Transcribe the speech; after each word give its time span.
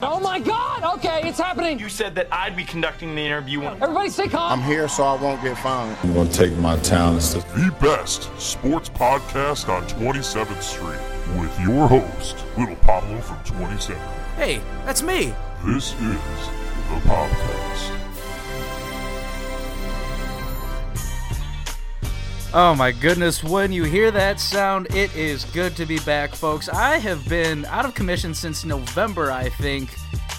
Oh 0.00 0.20
my 0.20 0.38
God! 0.38 0.96
Okay, 0.98 1.26
it's 1.26 1.38
happening. 1.38 1.78
You 1.78 1.88
said 1.88 2.14
that 2.16 2.28
I'd 2.30 2.54
be 2.54 2.64
conducting 2.64 3.14
the 3.14 3.22
interview. 3.22 3.62
Everybody 3.62 4.10
stay 4.10 4.28
calm. 4.28 4.52
I'm 4.60 4.62
here 4.62 4.88
so 4.88 5.04
I 5.04 5.14
won't 5.14 5.42
get 5.42 5.56
fined. 5.56 5.96
I'm 6.02 6.12
going 6.12 6.28
to 6.28 6.34
take 6.36 6.52
my 6.58 6.76
talents 6.80 7.32
to 7.32 7.38
the 7.38 7.74
best 7.80 8.24
sports 8.38 8.90
podcast 8.90 9.70
on 9.70 9.86
27th 9.86 10.60
Street 10.60 11.40
with 11.40 11.58
your 11.60 11.88
host, 11.88 12.44
Little 12.58 12.76
Pablo 12.76 13.18
from 13.22 13.42
27. 13.44 13.98
Hey, 14.36 14.60
that's 14.84 15.02
me. 15.02 15.32
This 15.64 15.94
is 15.94 15.98
the 15.98 17.00
podcast. 17.06 18.05
Oh 22.58 22.74
my 22.74 22.90
goodness, 22.90 23.44
when 23.44 23.70
you 23.70 23.84
hear 23.84 24.10
that 24.10 24.40
sound, 24.40 24.86
it 24.94 25.14
is 25.14 25.44
good 25.44 25.76
to 25.76 25.84
be 25.84 25.98
back, 25.98 26.34
folks. 26.34 26.70
I 26.70 26.96
have 26.96 27.28
been 27.28 27.66
out 27.66 27.84
of 27.84 27.94
commission 27.94 28.32
since 28.32 28.64
November, 28.64 29.30
I 29.30 29.50
think, 29.50 29.94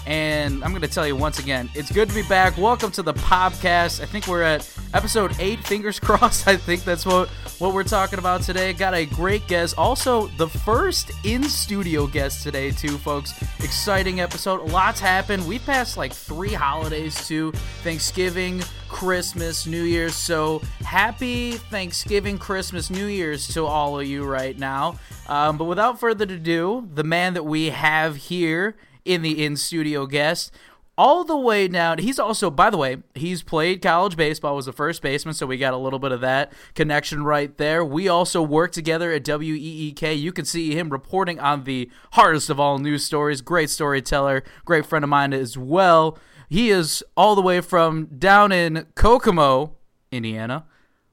and 0.08 0.64
I'm 0.64 0.70
going 0.70 0.80
to 0.80 0.88
tell 0.88 1.06
you 1.06 1.14
once 1.14 1.38
again, 1.38 1.68
it's 1.74 1.92
good 1.92 2.08
to 2.08 2.14
be 2.14 2.22
back. 2.22 2.56
Welcome 2.56 2.90
to 2.92 3.02
the 3.02 3.12
podcast. 3.12 4.00
I 4.00 4.06
think 4.06 4.26
we're 4.26 4.42
at 4.42 4.66
episode 4.94 5.36
8, 5.38 5.62
fingers 5.66 6.00
crossed. 6.00 6.48
I 6.48 6.56
think 6.56 6.82
that's 6.82 7.04
what 7.04 7.28
what 7.58 7.74
we're 7.74 7.84
talking 7.84 8.18
about 8.18 8.40
today. 8.40 8.72
Got 8.72 8.94
a 8.94 9.04
great 9.04 9.46
guest, 9.48 9.76
also 9.76 10.28
the 10.38 10.48
first 10.48 11.10
in-studio 11.24 12.06
guest 12.06 12.42
today 12.42 12.70
too, 12.70 12.96
folks. 12.96 13.34
Exciting 13.62 14.20
episode. 14.20 14.70
Lots 14.70 14.98
happened. 14.98 15.46
We 15.46 15.58
passed 15.58 15.98
like 15.98 16.14
3 16.14 16.54
holidays 16.54 17.28
too. 17.28 17.52
Thanksgiving, 17.82 18.62
Christmas, 18.88 19.66
New 19.66 19.82
Year's. 19.82 20.14
So 20.14 20.60
happy 20.80 21.52
Thanksgiving, 21.52 22.38
Christmas, 22.38 22.88
New 22.88 23.06
Year's 23.06 23.46
to 23.48 23.66
all 23.66 24.00
of 24.00 24.06
you 24.06 24.24
right 24.24 24.58
now. 24.58 24.98
Um, 25.26 25.58
but 25.58 25.64
without 25.64 26.00
further 26.00 26.24
ado, 26.24 26.88
the 26.94 27.04
man 27.04 27.34
that 27.34 27.44
we 27.44 27.68
have 27.70 28.16
here 28.16 28.74
in 29.08 29.22
the 29.22 29.44
in 29.44 29.56
studio 29.56 30.06
guest, 30.06 30.52
all 30.96 31.22
the 31.22 31.36
way 31.36 31.68
down. 31.68 31.98
He's 31.98 32.18
also, 32.18 32.50
by 32.50 32.70
the 32.70 32.76
way, 32.76 32.98
he's 33.14 33.42
played 33.42 33.80
college 33.80 34.16
baseball, 34.16 34.56
was 34.56 34.66
a 34.66 34.72
first 34.72 35.00
baseman, 35.00 35.32
so 35.32 35.46
we 35.46 35.56
got 35.56 35.72
a 35.72 35.78
little 35.78 36.00
bit 36.00 36.10
of 36.10 36.20
that 36.22 36.52
connection 36.74 37.22
right 37.22 37.56
there. 37.56 37.84
We 37.84 38.08
also 38.08 38.42
work 38.42 38.72
together 38.72 39.12
at 39.12 39.24
WEEK. 39.24 40.18
You 40.18 40.32
can 40.32 40.44
see 40.44 40.76
him 40.76 40.90
reporting 40.90 41.38
on 41.38 41.64
the 41.64 41.88
hardest 42.12 42.50
of 42.50 42.58
all 42.58 42.78
news 42.78 43.04
stories. 43.04 43.40
Great 43.40 43.70
storyteller, 43.70 44.42
great 44.64 44.86
friend 44.86 45.04
of 45.04 45.08
mine 45.08 45.32
as 45.32 45.56
well. 45.56 46.18
He 46.48 46.70
is 46.70 47.04
all 47.16 47.36
the 47.36 47.42
way 47.42 47.60
from 47.60 48.06
down 48.06 48.50
in 48.50 48.86
Kokomo, 48.94 49.76
Indiana. 50.10 50.64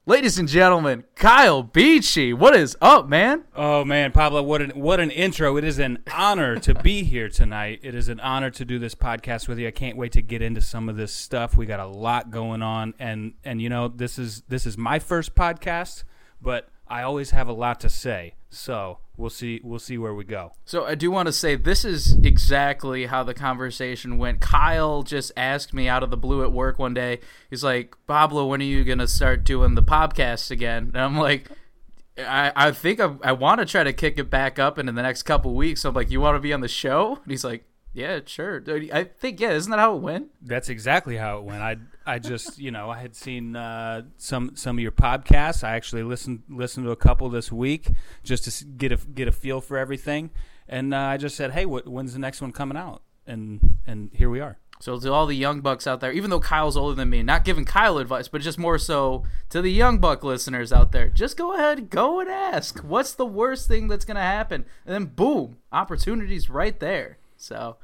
Ladies 0.08 0.38
and 0.38 0.48
gentlemen, 0.48 1.04
Kyle 1.16 1.64
Beachy, 1.64 2.32
what 2.32 2.56
is 2.56 2.78
up, 2.80 3.10
man? 3.10 3.44
Oh 3.56 3.84
man, 3.84 4.12
Pablo, 4.12 4.44
what 4.44 4.62
an 4.62 4.70
what 4.80 5.00
an 5.00 5.10
intro! 5.10 5.58
It 5.58 5.64
is 5.64 5.80
an 5.80 6.04
honor 6.14 6.60
to 6.60 6.76
be 6.76 7.02
here 7.02 7.28
tonight. 7.28 7.80
It 7.82 7.96
is 7.96 8.08
an 8.08 8.20
honor 8.20 8.52
to 8.52 8.64
do 8.64 8.78
this 8.78 8.94
podcast 8.94 9.48
with 9.48 9.58
you. 9.58 9.68
I 9.68 9.72
can't 9.72 9.98
wait 9.98 10.12
to 10.12 10.22
get 10.22 10.44
into 10.44 10.62
some 10.62 10.90
of 10.90 10.96
this 10.96 11.12
stuff. 11.12 11.58
We 11.58 11.66
got 11.66 11.80
a 11.80 11.88
lot 11.88 12.30
going 12.30 12.62
on, 12.62 12.94
and 13.00 13.34
and 13.44 13.60
you 13.60 13.68
know 13.68 13.88
this 13.88 14.20
is 14.20 14.44
this 14.48 14.68
is 14.68 14.78
my 14.78 15.00
first 15.00 15.34
podcast, 15.34 16.04
but 16.40 16.70
I 16.88 17.02
always 17.02 17.32
have 17.32 17.48
a 17.48 17.54
lot 17.54 17.80
to 17.80 17.90
say. 17.90 18.36
So 18.56 19.00
we'll 19.18 19.30
see 19.30 19.60
we'll 19.64 19.80
see 19.80 19.98
where 19.98 20.14
we 20.14 20.24
go. 20.24 20.54
So 20.64 20.86
I 20.86 20.96
do 20.96 21.12
want 21.12 21.28
to 21.28 21.34
say 21.34 21.56
this 21.56 21.84
is 21.84 22.14
exactly 22.24 23.08
how 23.08 23.24
the 23.24 23.34
conversation 23.34 24.18
went. 24.18 24.40
Kyle 24.40 25.04
just 25.04 25.32
asked 25.36 25.74
me 25.74 25.88
out 25.88 26.04
of 26.04 26.10
the 26.10 26.18
blue 26.18 26.44
at 26.44 26.52
work 26.52 26.80
one 26.80 26.94
day. 26.94 27.20
He's 27.50 27.64
like, 27.64 27.96
"Pablo, 28.08 28.48
when 28.48 28.62
are 28.62 28.66
you 28.66 28.84
gonna 28.84 29.08
start 29.08 29.44
doing 29.44 29.76
the 29.76 29.84
podcast 29.84 30.52
again?" 30.52 30.92
And 30.94 31.02
I'm 31.02 31.18
like. 31.18 31.50
I, 32.18 32.54
I 32.56 32.72
think 32.72 33.02
I, 33.02 33.14
I 33.22 33.34
want 33.34 33.60
to 33.60 33.66
try 33.66 33.84
to 33.84 33.92
kick 33.92 34.18
it 34.18 34.30
back 34.30 34.58
up 34.58 34.80
in 34.80 34.86
the 34.86 34.94
next 34.94 35.24
couple 35.24 35.54
weeks. 35.54 35.84
I'm 35.84 35.94
like, 35.94 36.10
you 36.10 36.22
want 36.22 36.38
to 36.38 36.40
be 36.40 36.54
on 36.54 36.62
the 36.62 36.70
show? 36.70 37.20
And 37.22 37.30
he's 37.30 37.44
like, 37.44 37.66
yeah, 37.96 38.20
sure. 38.26 38.62
I 38.92 39.06
think 39.06 39.40
yeah, 39.40 39.52
isn't 39.52 39.72
that 39.72 39.80
how 39.80 39.96
it 39.96 40.02
went? 40.02 40.32
That's 40.42 40.68
exactly 40.68 41.16
how 41.16 41.38
it 41.38 41.46
went. 41.46 41.62
I 41.62 41.78
I 42.06 42.20
just 42.20 42.60
you 42.60 42.70
know 42.70 42.90
I 42.90 43.00
had 43.00 43.16
seen 43.16 43.56
uh, 43.56 44.02
some 44.18 44.52
some 44.56 44.78
of 44.78 44.82
your 44.82 44.92
podcasts. 44.92 45.64
I 45.64 45.76
actually 45.76 46.04
listened 46.04 46.44
listened 46.50 46.86
to 46.86 46.92
a 46.92 46.98
couple 46.98 47.30
this 47.30 47.54
week 47.54 47.88
just 48.22 48.44
to 48.44 48.66
get 48.66 48.92
a 48.92 48.98
get 48.98 49.30
a 49.30 49.32
feel 49.32 49.62
for 49.62 49.78
everything, 49.78 50.30
and 50.68 50.94
uh, 50.94 50.98
I 50.98 51.18
just 51.18 51.38
said, 51.38 51.52
hey, 51.52 51.66
what, 51.66 51.88
when's 51.88 52.12
the 52.12 52.20
next 52.20 52.42
one 52.42 52.52
coming 52.52 52.78
out? 52.78 53.02
And 53.26 53.78
and 53.88 54.12
here 54.14 54.30
we 54.30 54.42
are. 54.42 54.58
So 54.82 55.00
to 55.00 55.14
all 55.14 55.26
the 55.26 55.36
young 55.36 55.62
bucks 55.62 55.88
out 55.88 56.02
there, 56.02 56.12
even 56.12 56.30
though 56.30 56.42
Kyle's 56.42 56.76
older 56.76 56.96
than 56.96 57.10
me, 57.10 57.24
not 57.24 57.46
giving 57.46 57.64
Kyle 57.64 57.98
advice, 57.98 58.28
but 58.28 58.42
just 58.42 58.60
more 58.60 58.78
so 58.78 59.24
to 59.50 59.62
the 59.62 59.72
young 59.72 60.00
buck 60.00 60.22
listeners 60.22 60.74
out 60.74 60.92
there, 60.92 61.08
just 61.08 61.38
go 61.38 61.54
ahead, 61.54 61.90
go 61.90 62.20
and 62.20 62.30
ask, 62.30 62.80
what's 62.80 63.14
the 63.14 63.26
worst 63.26 63.70
thing 63.70 63.88
that's 63.88 64.04
gonna 64.04 64.20
happen? 64.20 64.66
And 64.86 64.94
then 64.94 65.06
boom, 65.06 65.60
opportunities 65.72 66.50
right 66.50 66.78
there. 66.78 67.20
So, 67.38 67.78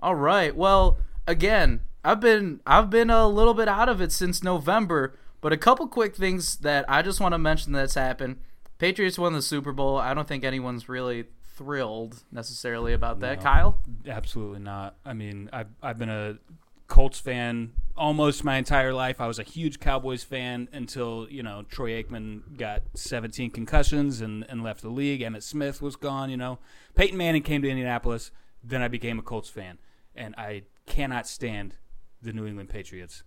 all 0.00 0.14
right. 0.14 0.54
Well, 0.54 0.98
again, 1.26 1.80
I've 2.04 2.20
been 2.20 2.60
I've 2.66 2.90
been 2.90 3.10
a 3.10 3.26
little 3.26 3.54
bit 3.54 3.68
out 3.68 3.88
of 3.88 4.00
it 4.00 4.12
since 4.12 4.42
November, 4.42 5.18
but 5.40 5.52
a 5.52 5.56
couple 5.56 5.86
quick 5.88 6.14
things 6.14 6.56
that 6.58 6.84
I 6.88 7.02
just 7.02 7.20
want 7.20 7.32
to 7.32 7.38
mention 7.38 7.72
that's 7.72 7.94
happened. 7.94 8.38
Patriots 8.78 9.18
won 9.18 9.32
the 9.32 9.42
Super 9.42 9.72
Bowl. 9.72 9.96
I 9.96 10.14
don't 10.14 10.28
think 10.28 10.44
anyone's 10.44 10.88
really 10.88 11.24
thrilled 11.56 12.22
necessarily 12.30 12.92
about 12.92 13.20
that. 13.20 13.38
No, 13.38 13.42
Kyle? 13.42 13.80
Absolutely 14.06 14.60
not. 14.60 14.96
I 15.04 15.14
mean, 15.14 15.48
I've 15.52 15.68
I've 15.82 15.98
been 15.98 16.10
a 16.10 16.38
Colts 16.86 17.18
fan 17.18 17.72
almost 17.96 18.44
my 18.44 18.56
entire 18.56 18.92
life. 18.92 19.20
I 19.20 19.26
was 19.26 19.38
a 19.38 19.42
huge 19.42 19.80
Cowboys 19.80 20.22
fan 20.22 20.68
until, 20.72 21.26
you 21.30 21.42
know, 21.42 21.64
Troy 21.68 22.02
Aikman 22.02 22.56
got 22.56 22.82
17 22.94 23.50
concussions 23.50 24.20
and, 24.20 24.44
and 24.48 24.62
left 24.62 24.82
the 24.82 24.88
league. 24.90 25.22
Emmitt 25.22 25.42
Smith 25.42 25.82
was 25.82 25.96
gone, 25.96 26.30
you 26.30 26.36
know. 26.36 26.58
Peyton 26.94 27.16
Manning 27.16 27.42
came 27.42 27.62
to 27.62 27.68
Indianapolis 27.68 28.30
then 28.66 28.82
I 28.82 28.88
became 28.88 29.18
a 29.18 29.22
Colts 29.22 29.48
fan, 29.48 29.78
and 30.14 30.34
I 30.36 30.62
cannot 30.86 31.26
stand 31.26 31.76
the 32.22 32.32
New 32.32 32.46
England 32.46 32.68
Patriots. 32.68 33.22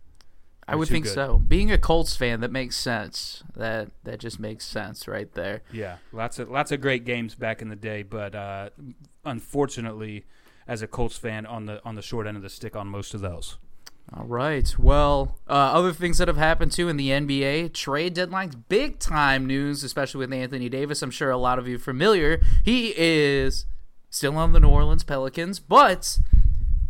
They're 0.67 0.75
I 0.75 0.77
would 0.77 0.87
think 0.87 1.05
good. 1.05 1.13
so. 1.13 1.41
Being 1.47 1.71
a 1.71 1.77
Colts 1.77 2.15
fan, 2.15 2.41
that 2.41 2.51
makes 2.51 2.75
sense. 2.75 3.43
That 3.55 3.89
that 4.03 4.19
just 4.19 4.39
makes 4.39 4.65
sense 4.65 5.07
right 5.07 5.31
there. 5.33 5.63
Yeah, 5.71 5.97
lots 6.11 6.39
of 6.39 6.49
lots 6.49 6.71
of 6.71 6.81
great 6.81 7.05
games 7.05 7.35
back 7.35 7.61
in 7.61 7.69
the 7.69 7.75
day, 7.75 8.03
but 8.03 8.35
uh, 8.35 8.69
unfortunately, 9.25 10.25
as 10.67 10.81
a 10.81 10.87
Colts 10.87 11.17
fan, 11.17 11.45
on 11.45 11.65
the 11.65 11.83
on 11.83 11.95
the 11.95 12.01
short 12.01 12.27
end 12.27 12.37
of 12.37 12.43
the 12.43 12.49
stick 12.49 12.75
on 12.75 12.87
most 12.87 13.13
of 13.13 13.21
those. 13.21 13.57
All 14.11 14.25
right. 14.25 14.73
Well, 14.79 15.37
uh, 15.47 15.53
other 15.53 15.93
things 15.93 16.17
that 16.17 16.27
have 16.27 16.37
happened 16.37 16.71
too 16.71 16.89
in 16.89 16.97
the 16.97 17.09
NBA 17.09 17.73
trade 17.73 18.15
deadlines, 18.15 18.55
big 18.67 18.97
time 18.97 19.45
news, 19.45 19.83
especially 19.83 20.19
with 20.19 20.33
Anthony 20.33 20.67
Davis. 20.67 21.03
I'm 21.03 21.11
sure 21.11 21.29
a 21.29 21.37
lot 21.37 21.59
of 21.59 21.67
you 21.67 21.77
familiar. 21.77 22.41
He 22.63 22.93
is 22.97 23.67
still 24.09 24.37
on 24.37 24.53
the 24.53 24.59
New 24.59 24.69
Orleans 24.69 25.03
Pelicans, 25.03 25.59
but 25.59 26.19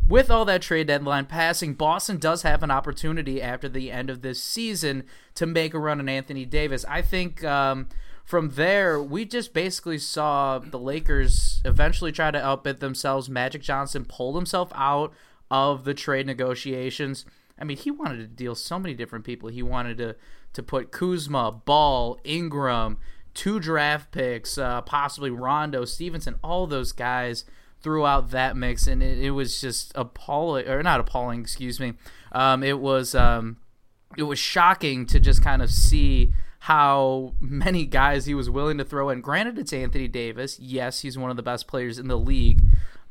with 0.08 0.32
all 0.32 0.44
that 0.46 0.64
trade 0.64 0.88
deadline 0.88 1.26
passing, 1.26 1.76
Boston 1.76 2.18
does 2.18 2.42
have 2.42 2.64
an 2.64 2.72
opportunity 2.72 3.42
after 3.42 3.70
the 3.70 3.92
end 3.92 4.10
of 4.10 4.22
this 4.22 4.42
season 4.42 5.04
to 5.36 5.46
make 5.46 5.74
a 5.74 5.80
run 5.80 6.00
on 6.00 6.10
Anthony 6.10 6.46
Davis. 6.46 6.84
I 6.90 7.04
think 7.04 7.44
um, 7.44 7.88
from 8.26 8.50
there, 8.52 9.02
we 9.02 9.26
just 9.26 9.54
basically 9.54 10.00
saw 10.00 10.60
the 10.60 10.80
Lakers 10.80 11.62
eventually 11.64 12.12
try 12.12 12.32
to 12.32 12.44
outbid 12.44 12.80
themselves. 12.80 13.30
Magic 13.30 13.62
Johnson 13.62 14.06
pulled 14.06 14.36
himself 14.36 14.72
out 14.74 15.14
of 15.52 15.84
the 15.84 15.94
trade 15.94 16.26
negotiations. 16.26 17.26
I 17.60 17.64
mean, 17.64 17.78
he 17.78 17.92
wanted 17.92 18.18
to 18.18 18.28
deal 18.28 18.56
so 18.56 18.80
many 18.80 18.96
different 18.96 19.26
people. 19.26 19.50
He 19.50 19.64
wanted 19.64 19.98
to 20.00 20.16
to 20.52 20.64
put 20.64 20.92
Kuzma, 20.92 21.52
Ball, 21.52 22.20
Ingram 22.24 22.98
two 23.34 23.60
draft 23.60 24.12
picks, 24.12 24.58
uh, 24.58 24.82
possibly 24.82 25.30
Rondo, 25.30 25.86
Stephenson, 25.86 26.36
all 26.44 26.68
those 26.68 26.92
guys 26.92 27.46
throughout 27.82 28.32
that 28.32 28.58
mix, 28.58 28.88
and 28.88 29.02
it, 29.02 29.20
it, 29.20 29.32
was 29.32 29.62
just 29.62 29.92
appalling, 29.96 30.68
or 30.68 30.84
not 30.84 31.00
appalling, 31.00 31.42
excuse 31.42 31.80
me. 31.80 31.94
Um, 32.32 32.64
it 32.64 32.80
was 32.80 33.16
um, 33.16 33.58
it 34.18 34.24
was 34.24 34.40
shocking 34.40 35.06
to 35.08 35.20
just 35.20 35.42
kind 35.42 35.62
of 35.62 35.72
see 35.72 36.34
how 36.60 37.36
many 37.40 37.86
guys 37.86 38.26
he 38.26 38.34
was 38.34 38.50
willing 38.50 38.78
to 38.78 38.84
throw 38.84 39.10
in. 39.10 39.22
Granted, 39.22 39.58
it's 39.58 39.72
Anthony 39.72 40.08
Davis. 40.08 40.60
Yes, 40.60 41.02
he's 41.02 41.18
one 41.18 41.32
of 41.32 41.38
the 41.38 41.44
best 41.44 41.68
players 41.68 41.98
in 41.98 42.08
the 42.08 42.18
league. 42.18 42.62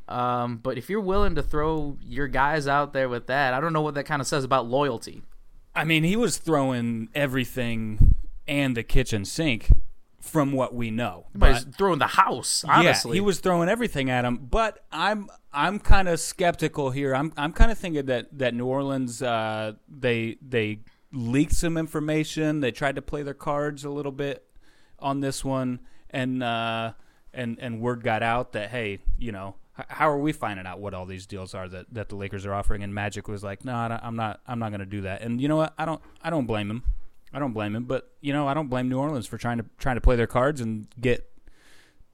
Um, 0.06 0.58
but 0.58 0.78
if 0.78 0.88
you're 0.88 1.00
willing 1.00 1.34
to 1.34 1.42
throw 1.42 1.98
your 2.02 2.28
guys 2.28 2.66
out 2.66 2.92
there 2.92 3.08
with 3.08 3.26
that, 3.26 3.54
I 3.54 3.60
don't 3.60 3.72
know 3.72 3.82
what 3.82 3.94
that 3.94 4.04
kind 4.04 4.20
of 4.20 4.26
says 4.26 4.44
about 4.44 4.66
loyalty. 4.66 5.22
I 5.74 5.84
mean, 5.84 6.02
he 6.02 6.16
was 6.16 6.38
throwing 6.38 7.08
everything 7.14 8.14
and 8.46 8.76
the 8.76 8.82
kitchen 8.82 9.24
sink 9.24 9.70
from 10.20 10.52
what 10.52 10.74
we 10.74 10.90
know. 10.90 11.26
But 11.34 11.74
throwing 11.76 11.98
the 11.98 12.06
house. 12.06 12.64
Honestly, 12.68 13.12
yeah, 13.12 13.14
he 13.14 13.20
was 13.20 13.40
throwing 13.40 13.68
everything 13.68 14.10
at 14.10 14.24
him. 14.24 14.36
But 14.36 14.84
I'm 14.92 15.28
I'm 15.52 15.78
kind 15.78 16.08
of 16.08 16.20
skeptical 16.20 16.90
here. 16.90 17.14
I'm 17.14 17.32
I'm 17.36 17.52
kind 17.52 17.70
of 17.70 17.78
thinking 17.78 18.06
that 18.06 18.38
that 18.38 18.54
New 18.54 18.66
Orleans 18.66 19.22
uh, 19.22 19.74
they 19.88 20.36
they 20.46 20.80
leaked 21.12 21.54
some 21.54 21.76
information. 21.76 22.60
They 22.60 22.70
tried 22.70 22.96
to 22.96 23.02
play 23.02 23.22
their 23.22 23.34
cards 23.34 23.84
a 23.84 23.90
little 23.90 24.12
bit 24.12 24.44
on 24.98 25.20
this 25.20 25.44
one, 25.44 25.80
and 26.10 26.42
uh, 26.42 26.92
and 27.32 27.58
and 27.60 27.80
word 27.80 28.02
got 28.02 28.22
out 28.22 28.52
that 28.52 28.70
hey, 28.70 29.00
you 29.18 29.32
know. 29.32 29.56
How 29.86 30.10
are 30.10 30.18
we 30.18 30.32
finding 30.32 30.66
out 30.66 30.80
what 30.80 30.92
all 30.92 31.06
these 31.06 31.24
deals 31.24 31.54
are 31.54 31.68
that, 31.68 31.86
that 31.94 32.08
the 32.08 32.16
Lakers 32.16 32.44
are 32.44 32.52
offering? 32.52 32.82
And 32.82 32.92
Magic 32.92 33.28
was 33.28 33.44
like, 33.44 33.64
"No, 33.64 33.74
I'm 33.74 34.16
not. 34.16 34.40
I'm 34.44 34.58
not 34.58 34.70
going 34.70 34.80
to 34.80 34.86
do 34.86 35.02
that." 35.02 35.22
And 35.22 35.40
you 35.40 35.46
know 35.46 35.54
what? 35.54 35.72
I 35.78 35.84
don't. 35.84 36.02
I 36.20 36.30
don't 36.30 36.46
blame 36.46 36.68
him. 36.68 36.82
I 37.32 37.38
don't 37.38 37.52
blame 37.52 37.74
him, 37.74 37.84
but 37.84 38.12
you 38.20 38.32
know, 38.32 38.48
I 38.48 38.54
don't 38.54 38.68
blame 38.68 38.88
New 38.88 38.98
Orleans 38.98 39.26
for 39.26 39.38
trying 39.38 39.58
to 39.58 39.64
trying 39.78 39.96
to 39.96 40.00
play 40.00 40.16
their 40.16 40.26
cards 40.26 40.60
and 40.60 40.86
get 41.00 41.30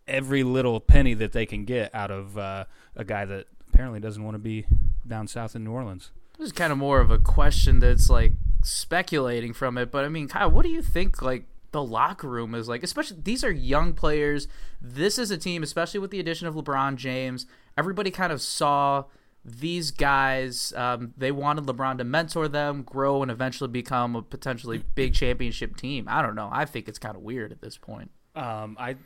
every 0.06 0.43
little 0.43 0.81
penny 0.81 1.14
that 1.14 1.32
they 1.32 1.46
can 1.46 1.64
get 1.64 1.94
out 1.94 2.11
of 2.11 2.37
uh, 2.37 2.64
a 2.96 3.05
guy 3.05 3.25
that 3.25 3.46
apparently 3.69 4.00
doesn't 4.00 4.22
want 4.22 4.34
to 4.34 4.38
be 4.38 4.66
down 5.06 5.26
south 5.26 5.56
in 5.56 5.64
New 5.64 5.72
Orleans. 5.72 6.11
This 6.38 6.46
is 6.46 6.52
kind 6.52 6.72
of 6.72 6.78
more 6.78 7.00
of 7.00 7.11
a 7.11 7.19
question 7.19 7.78
that's 7.78 8.11
like 8.11 8.32
speculating 8.62 9.52
from 9.52 9.78
it, 9.78 9.90
but 9.90 10.05
I 10.05 10.08
mean, 10.08 10.28
Kyle, 10.28 10.50
what 10.50 10.62
do 10.62 10.70
you 10.70 10.82
think 10.82 11.22
like 11.22 11.46
the 11.70 11.82
locker 11.82 12.28
room 12.28 12.55
is 12.55 12.69
like? 12.69 12.82
Especially 12.82 13.19
these 13.22 13.44
are 13.44 13.50
young 13.52 13.93
players. 13.94 14.49
This 14.81 15.19
is 15.19 15.31
a 15.31 15.38
team, 15.38 15.62
especially 15.62 16.00
with 16.00 16.11
the 16.11 16.20
addition 16.20 16.49
of 16.49 16.55
LeBron 16.55 16.96
James. 16.96 17.46
Everybody 17.76 18.11
kind 18.11 18.32
of 18.32 18.40
saw 18.40 19.05
these 19.44 19.91
guys. 19.91 20.73
Um, 20.76 21.12
they 21.17 21.31
wanted 21.31 21.64
LeBron 21.67 21.99
to 21.99 22.05
mentor 22.05 22.49
them, 22.49 22.82
grow, 22.82 23.23
and 23.23 23.31
eventually 23.31 23.69
become 23.69 24.17
a 24.17 24.23
potentially 24.23 24.82
big 24.94 25.14
championship 25.14 25.76
team. 25.76 26.06
I 26.08 26.23
don't 26.23 26.35
know. 26.35 26.49
I 26.50 26.64
think 26.64 26.88
it's 26.88 26.99
kind 26.99 27.17
of 27.17 27.23
weird 27.23 27.52
at 27.52 27.61
this 27.61 27.76
point. 27.76 28.11
Um, 28.35 28.76
I 28.79 28.96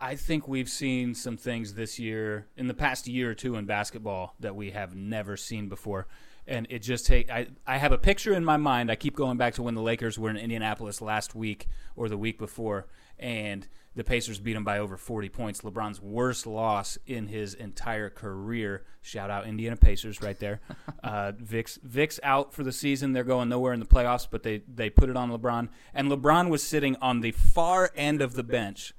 I 0.00 0.14
think 0.14 0.46
we've 0.46 0.68
seen 0.68 1.14
some 1.14 1.36
things 1.36 1.74
this 1.74 1.98
year 1.98 2.46
in 2.56 2.66
the 2.66 2.74
past 2.74 3.06
year 3.06 3.30
or 3.30 3.34
two 3.34 3.56
in 3.56 3.64
basketball 3.64 4.34
that 4.40 4.54
we 4.54 4.70
have 4.70 4.94
never 4.94 5.36
seen 5.36 5.68
before. 5.68 6.06
And 6.46 6.66
it 6.70 6.80
just 6.80 7.06
take 7.06 7.30
I, 7.30 7.48
I 7.66 7.78
have 7.78 7.92
a 7.92 7.98
picture 7.98 8.32
in 8.32 8.44
my 8.44 8.56
mind. 8.56 8.90
I 8.90 8.96
keep 8.96 9.16
going 9.16 9.36
back 9.36 9.54
to 9.54 9.62
when 9.62 9.74
the 9.74 9.82
Lakers 9.82 10.18
were 10.18 10.30
in 10.30 10.36
Indianapolis 10.36 11.00
last 11.00 11.34
week 11.34 11.68
or 11.96 12.08
the 12.08 12.18
week 12.18 12.38
before 12.38 12.86
and 13.18 13.66
the 13.96 14.04
Pacers 14.04 14.38
beat 14.38 14.52
them 14.52 14.62
by 14.62 14.78
over 14.78 14.98
40 14.98 15.30
points. 15.30 15.62
LeBron's 15.62 16.02
worst 16.02 16.46
loss 16.46 16.98
in 17.06 17.28
his 17.28 17.54
entire 17.54 18.10
career. 18.10 18.84
Shout 19.00 19.30
out 19.30 19.46
Indiana 19.46 19.76
Pacers 19.76 20.22
right 20.22 20.38
there. 20.38 20.60
Uh, 21.02 21.30
Vic's 21.38 21.78
Vic's 21.84 22.18
out 22.24 22.52
for 22.52 22.64
the 22.64 22.72
season. 22.72 23.12
They're 23.12 23.22
going 23.22 23.48
nowhere 23.48 23.72
in 23.72 23.78
the 23.78 23.86
playoffs, 23.86 24.26
but 24.28 24.42
they 24.42 24.62
they 24.66 24.90
put 24.90 25.08
it 25.08 25.16
on 25.16 25.30
LeBron. 25.30 25.68
And 25.94 26.10
LeBron 26.10 26.48
was 26.48 26.64
sitting 26.64 26.96
on 26.96 27.20
the 27.20 27.30
far 27.30 27.92
end 27.94 28.20
of 28.20 28.34
the 28.34 28.42
bench, 28.42 28.92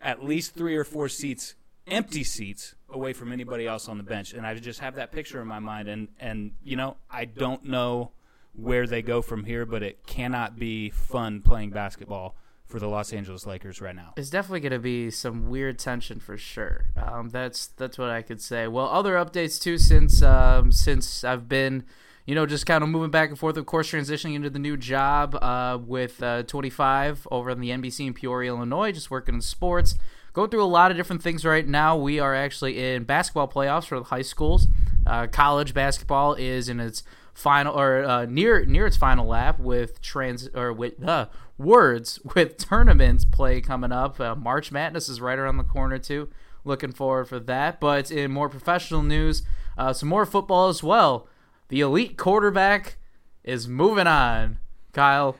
at 0.00 0.22
least 0.24 0.54
three 0.54 0.76
or 0.76 0.84
four 0.84 1.08
seats, 1.08 1.56
empty 1.88 2.22
seats 2.22 2.76
away 2.88 3.12
from 3.12 3.32
anybody 3.32 3.66
else 3.66 3.88
on 3.88 3.96
the 3.98 4.04
bench. 4.04 4.34
And 4.34 4.46
I 4.46 4.54
just 4.54 4.78
have 4.80 4.94
that 4.96 5.10
picture 5.10 5.42
in 5.42 5.48
my 5.48 5.58
mind. 5.58 5.88
And 5.88 6.08
and 6.20 6.52
you 6.62 6.76
know 6.76 6.98
I 7.10 7.24
don't 7.24 7.64
know 7.64 8.12
where 8.52 8.86
they 8.86 9.02
go 9.02 9.20
from 9.20 9.42
here, 9.42 9.66
but 9.66 9.82
it 9.82 10.06
cannot 10.06 10.60
be 10.60 10.90
fun 10.90 11.42
playing 11.42 11.70
basketball 11.70 12.36
for 12.68 12.78
the 12.78 12.86
Los 12.86 13.12
Angeles 13.12 13.46
Lakers 13.46 13.80
right 13.80 13.96
now. 13.96 14.12
It's 14.16 14.30
definitely 14.30 14.60
going 14.60 14.72
to 14.72 14.78
be 14.78 15.10
some 15.10 15.48
weird 15.48 15.78
tension 15.78 16.20
for 16.20 16.36
sure. 16.36 16.86
Um, 16.96 17.30
that's 17.30 17.68
that's 17.68 17.98
what 17.98 18.10
I 18.10 18.22
could 18.22 18.40
say. 18.40 18.68
Well, 18.68 18.86
other 18.86 19.14
updates 19.14 19.60
too 19.60 19.78
since 19.78 20.22
um, 20.22 20.70
since 20.70 21.24
I've 21.24 21.48
been, 21.48 21.84
you 22.26 22.34
know, 22.34 22.46
just 22.46 22.66
kind 22.66 22.84
of 22.84 22.90
moving 22.90 23.10
back 23.10 23.30
and 23.30 23.38
forth. 23.38 23.56
Of 23.56 23.66
course, 23.66 23.90
transitioning 23.90 24.34
into 24.34 24.50
the 24.50 24.58
new 24.58 24.76
job 24.76 25.34
uh, 25.36 25.78
with 25.80 26.22
uh, 26.22 26.42
25 26.44 27.26
over 27.30 27.50
on 27.50 27.60
the 27.60 27.70
NBC 27.70 28.06
in 28.06 28.14
Peoria, 28.14 28.50
Illinois, 28.50 28.92
just 28.92 29.10
working 29.10 29.34
in 29.34 29.40
sports. 29.40 29.94
Going 30.34 30.50
through 30.50 30.62
a 30.62 30.66
lot 30.66 30.90
of 30.90 30.96
different 30.96 31.22
things 31.22 31.44
right 31.44 31.66
now. 31.66 31.96
We 31.96 32.20
are 32.20 32.34
actually 32.34 32.78
in 32.78 33.04
basketball 33.04 33.48
playoffs 33.48 33.86
for 33.86 33.98
the 33.98 34.04
high 34.04 34.22
schools. 34.22 34.68
Uh, 35.06 35.26
college 35.26 35.72
basketball 35.72 36.34
is 36.34 36.68
in 36.68 36.80
its 36.80 37.02
final 37.32 37.78
or 37.78 38.04
uh, 38.04 38.26
near 38.26 38.64
near 38.66 38.86
its 38.86 38.96
final 38.96 39.26
lap 39.26 39.58
with 39.58 40.02
trans 40.02 40.48
or 40.54 40.72
with 40.72 41.02
uh, 41.02 41.26
words 41.58 42.20
with 42.34 42.56
tournament 42.56 43.30
play 43.30 43.60
coming 43.60 43.92
up. 43.92 44.20
Uh, 44.20 44.34
March 44.34 44.72
Madness 44.72 45.08
is 45.08 45.20
right 45.20 45.38
around 45.38 45.56
the 45.56 45.64
corner 45.64 45.98
too. 45.98 46.28
Looking 46.64 46.92
forward 46.92 47.28
for 47.28 47.40
that. 47.40 47.80
But 47.80 48.10
in 48.10 48.30
more 48.30 48.48
professional 48.48 49.02
news, 49.02 49.42
uh, 49.76 49.92
some 49.92 50.08
more 50.08 50.26
football 50.26 50.68
as 50.68 50.82
well. 50.82 51.28
The 51.68 51.80
elite 51.80 52.16
quarterback 52.16 52.96
is 53.44 53.68
moving 53.68 54.06
on. 54.06 54.58
Kyle, 54.92 55.36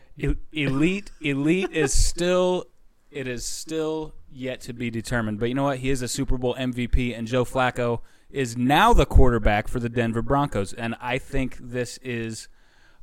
elite, 0.53 1.11
elite 1.21 1.71
is 1.73 1.93
still, 1.93 2.67
it 3.11 3.27
is 3.27 3.45
still 3.45 4.15
yet 4.31 4.61
to 4.63 4.73
be 4.73 4.91
determined. 4.91 5.41
But 5.41 5.49
you 5.49 5.55
know 5.55 5.65
what? 5.65 5.79
He 5.79 5.91
is 5.91 6.03
a 6.03 6.09
Super 6.09 6.37
Bowl 6.37 6.55
MVP, 6.55 7.17
and 7.17 7.27
Joe 7.27 7.45
Flacco 7.45 8.01
is 8.31 8.57
now 8.57 8.93
the 8.93 9.07
quarterback 9.07 9.69
for 9.69 9.81
the 9.81 9.89
Denver 9.89 10.23
Broncos. 10.23 10.73
And 10.73 10.95
I 11.01 11.19
think 11.19 11.57
this 11.61 11.99
is, 11.99 12.49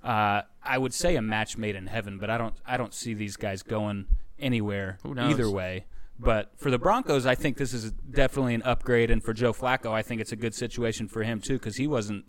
uh, 0.04 0.44
I 0.66 0.78
would 0.78 0.94
say, 0.94 1.16
a 1.16 1.22
match 1.22 1.58
made 1.58 1.76
in 1.76 1.88
heaven. 1.88 2.18
But 2.18 2.30
I 2.30 2.38
don't, 2.38 2.56
I 2.66 2.78
don't 2.78 2.94
see 2.94 3.14
these 3.14 3.38
guys 3.38 3.64
going 3.64 4.08
anywhere 4.40 4.98
either 5.30 5.50
way. 5.50 5.86
But 6.18 6.52
for 6.56 6.72
the 6.72 6.80
Broncos, 6.80 7.26
I 7.26 7.36
think 7.36 7.58
this 7.58 7.74
is 7.74 7.92
definitely 7.92 8.56
an 8.56 8.62
upgrade, 8.64 9.12
and 9.12 9.22
for 9.22 9.34
Joe 9.34 9.52
Flacco, 9.52 9.92
I 9.92 10.02
think 10.02 10.22
it's 10.22 10.32
a 10.32 10.38
good 10.38 10.56
situation 10.56 11.08
for 11.08 11.24
him 11.24 11.42
too, 11.42 11.56
because 11.56 11.76
he 11.76 11.88
wasn't 11.88 12.26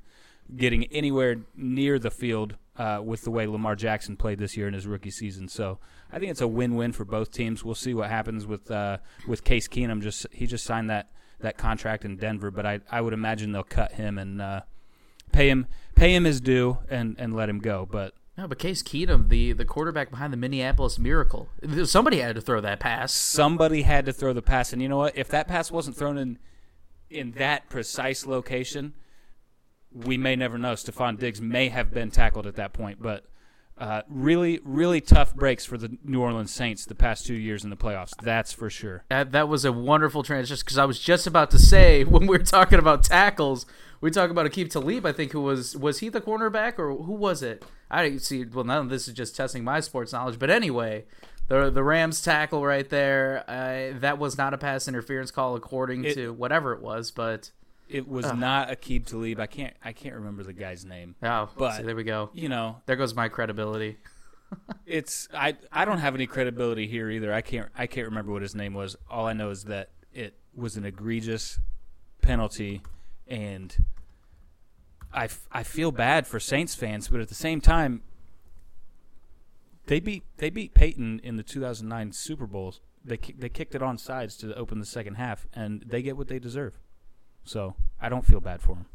getting 0.57 0.85
anywhere 0.87 1.37
near 1.57 1.99
the 1.99 2.11
field 2.11 2.57
uh, 2.77 3.01
with 3.03 3.23
the 3.23 3.31
way 3.31 3.47
Lamar 3.47 3.75
Jackson 3.77 4.17
played 4.17 4.39
this 4.39 4.57
year 4.57 4.69
in 4.69 4.75
his 4.75 4.87
rookie 4.87 5.11
season. 5.11 5.49
So 5.49 5.79
I 6.13 6.19
think 6.19 6.31
it's 6.31 6.41
a 6.41 6.49
win-win 6.49 6.93
for 6.93 7.05
both 7.05 7.31
teams. 7.31 7.65
We'll 7.65 7.75
see 7.75 7.95
what 7.95 8.11
happens 8.11 8.47
with 8.47 8.71
uh, 8.71 8.99
with 9.27 9.45
Case 9.45 9.69
Keenum. 9.69 10.03
Just 10.03 10.27
he 10.33 10.47
just 10.47 10.65
signed 10.65 10.91
that 10.91 11.11
that 11.41 11.57
contract 11.57 12.05
in 12.05 12.17
Denver, 12.17 12.51
but 12.51 12.67
I 12.67 12.81
I 12.91 13.01
would 13.01 13.13
imagine 13.13 13.53
they'll 13.53 13.63
cut 13.63 13.93
him 13.93 14.19
and 14.19 14.43
uh, 14.43 14.61
pay 15.33 15.49
him 15.49 15.67
pay 15.95 16.15
him 16.15 16.25
his 16.25 16.41
due 16.41 16.79
and 16.89 17.17
and 17.19 17.35
let 17.35 17.49
him 17.49 17.61
go. 17.61 17.87
But 17.91 18.15
no, 18.39 18.47
but 18.47 18.59
Case 18.59 18.83
Keenum, 18.83 19.29
the 19.29 19.53
the 19.53 19.65
quarterback 19.65 20.11
behind 20.11 20.33
the 20.33 20.37
Minneapolis 20.37 20.99
Miracle, 20.99 21.49
somebody 21.85 22.21
had 22.21 22.35
to 22.35 22.41
throw 22.41 22.61
that 22.61 22.81
pass. 22.81 23.13
somebody 23.13 23.83
had 23.83 24.07
to 24.07 24.13
throw 24.13 24.33
the 24.33 24.43
pass, 24.43 24.73
and 24.73 24.83
you 24.83 24.89
know 24.89 24.99
what? 24.99 25.17
If 25.17 25.29
that 25.29 25.49
pass 25.49 25.71
wasn't 25.71 25.97
thrown 25.97 26.19
in 26.19 26.39
in 27.09 27.33
that 27.33 27.69
precise 27.69 28.27
location, 28.27 28.95
we 29.93 30.19
may 30.19 30.37
never 30.37 30.59
know. 30.59 30.73
Stefon 30.73 31.19
Diggs 31.19 31.41
may 31.41 31.69
have 31.69 31.93
been 31.93 32.11
tackled 32.11 32.47
at 32.47 32.57
that 32.57 32.73
point, 32.73 33.01
but 33.01 33.25
uh, 33.79 34.03
really, 34.09 34.61
really 34.65 35.01
tough 35.01 35.35
breaks 35.35 35.65
for 35.65 35.77
the 35.77 35.99
New 36.03 36.21
Orleans 36.21 36.51
Saints 36.51 36.87
the 36.87 36.95
past 36.95 37.27
two 37.27 37.35
years 37.35 37.63
in 37.63 37.71
the 37.71 37.77
playoffs. 37.77 38.13
That's 38.23 38.53
for 38.53 38.71
sure. 38.71 39.05
That, 39.11 39.33
that 39.33 39.49
was 39.49 39.65
a 39.65 39.73
wonderful 39.73 40.23
transition 40.23 40.63
because 40.65 40.79
I 40.79 40.87
was 40.87 40.99
just 40.99 41.27
about 41.27 41.51
to 41.51 41.59
say 41.59 42.05
when 42.05 42.23
we 42.23 42.39
were 42.39 42.45
talking 42.45 42.79
about 42.79 43.05
tackles, 43.05 43.67
we 44.01 44.11
talk 44.11 44.31
about 44.31 44.47
Akeem 44.47 44.71
Talib. 44.71 45.05
I 45.05 45.13
think 45.13 45.33
who 45.33 45.43
was 45.43 45.77
was 45.77 45.99
he 45.99 46.09
the 46.09 46.21
cornerback 46.21 46.79
or 46.79 46.95
who 46.95 47.13
was 47.13 47.43
it? 47.43 47.65
I 47.91 48.17
see. 48.17 48.45
Well, 48.45 48.65
none 48.65 48.79
of 48.79 48.89
this 48.91 49.07
is 49.09 49.15
just 49.15 49.37
testing 49.37 49.63
my 49.65 49.81
sports 49.81 50.13
knowledge, 50.13 50.39
but 50.39 50.51
anyway, 50.51 51.05
the 51.49 51.71
the 51.71 51.83
Rams 51.85 52.21
tackle 52.23 52.65
right 52.67 52.89
there. 52.89 53.45
Uh, 53.49 53.99
that 54.01 54.19
was 54.19 54.37
not 54.37 54.53
a 54.55 54.59
pass 54.59 54.89
interference 54.89 55.31
call 55.31 55.55
according 55.57 56.05
It- 56.05 56.15
to 56.15 56.33
whatever 56.33 56.73
it 56.73 56.81
was, 56.81 57.11
but 57.11 57.51
It 57.89 58.09
was 58.09 58.33
not 58.33 58.69
Aqib 58.71 59.07
Talib. 59.07 59.39
I 59.39 59.47
can't. 59.47 59.75
I 59.85 59.93
can't 59.93 60.17
remember 60.17 60.43
the 60.43 60.53
guy's 60.53 60.85
name. 60.85 61.15
oh, 61.23 61.49
But- 61.57 61.77
see, 61.77 61.83
there 61.85 61.95
we 61.95 62.03
go. 62.05 62.31
You 62.35 62.49
know, 62.49 62.83
There 62.87 62.97
goes 62.97 63.15
my 63.15 63.29
credibility. 63.29 63.99
it's 64.87 65.29
I 65.35 65.57
I 65.73 65.85
don't 65.85 65.99
have 65.99 66.15
any 66.15 66.27
credibility 66.27 66.87
here 66.89 67.11
either. 67.11 67.33
I 67.33 67.41
can't 67.43 67.69
I 67.77 67.87
can't 67.87 68.09
remember 68.09 68.33
what 68.33 68.43
his 68.43 68.55
name 68.55 68.75
was. 68.75 68.97
All 69.11 69.27
I 69.27 69.33
know 69.33 69.51
is 69.51 69.65
that 69.65 69.91
it 70.13 70.35
was 70.55 70.77
an 70.77 70.85
egregious 70.85 71.61
penalty, 72.23 72.81
and 73.29 73.77
I, 75.17 75.29
I 75.51 75.63
feel 75.63 75.91
bad 75.91 76.27
for 76.27 76.39
Saints 76.39 76.75
fans, 76.75 77.09
but 77.09 77.21
at 77.21 77.29
the 77.29 77.35
same 77.35 77.63
time, 77.63 78.03
they 79.87 79.99
beat 79.99 80.25
they 80.37 80.51
beat 80.51 80.75
Peyton 80.75 81.21
in 81.25 81.37
the 81.37 81.43
2009 81.43 82.13
Super 82.13 82.47
Bowls. 82.47 82.81
They 83.05 83.17
they 83.17 83.49
kicked 83.49 83.75
it 83.75 83.83
on 83.83 83.99
sides 83.99 84.37
to 84.39 84.55
open 84.55 84.79
the 84.79 84.87
second 84.87 85.15
half, 85.15 85.47
and 85.55 85.83
they 85.87 86.03
get 86.03 86.17
what 86.17 86.29
they 86.29 86.39
deserve. 86.39 86.79
So 87.45 87.77
I 88.01 88.09
don't 88.09 88.27
feel 88.27 88.41
bad 88.41 88.61
for 88.61 88.75
them. 88.75 88.87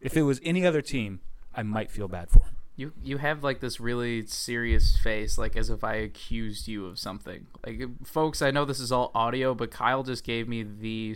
If 0.00 0.16
it 0.16 0.22
was 0.22 0.40
any 0.42 0.66
other 0.66 0.82
team, 0.82 1.20
I 1.54 1.62
might 1.62 1.90
feel 1.90 2.08
bad 2.08 2.30
for 2.30 2.40
them. 2.40 2.56
You 2.74 2.92
you 3.02 3.18
have 3.18 3.44
like 3.44 3.60
this 3.60 3.78
really 3.78 4.26
serious 4.26 4.96
face, 4.96 5.36
like 5.36 5.54
as 5.54 5.70
if 5.70 5.84
I 5.84 5.96
accused 5.96 6.66
you 6.66 6.86
of 6.86 6.98
something. 6.98 7.46
Like, 7.64 7.82
folks, 8.04 8.40
I 8.40 8.50
know 8.50 8.64
this 8.64 8.80
is 8.80 8.90
all 8.90 9.12
audio, 9.14 9.54
but 9.54 9.70
Kyle 9.70 10.02
just 10.02 10.24
gave 10.24 10.48
me 10.48 10.62
the 10.62 11.14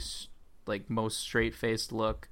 like 0.66 0.90
most 0.90 1.18
straight 1.20 1.54
faced 1.54 1.90
look, 1.90 2.28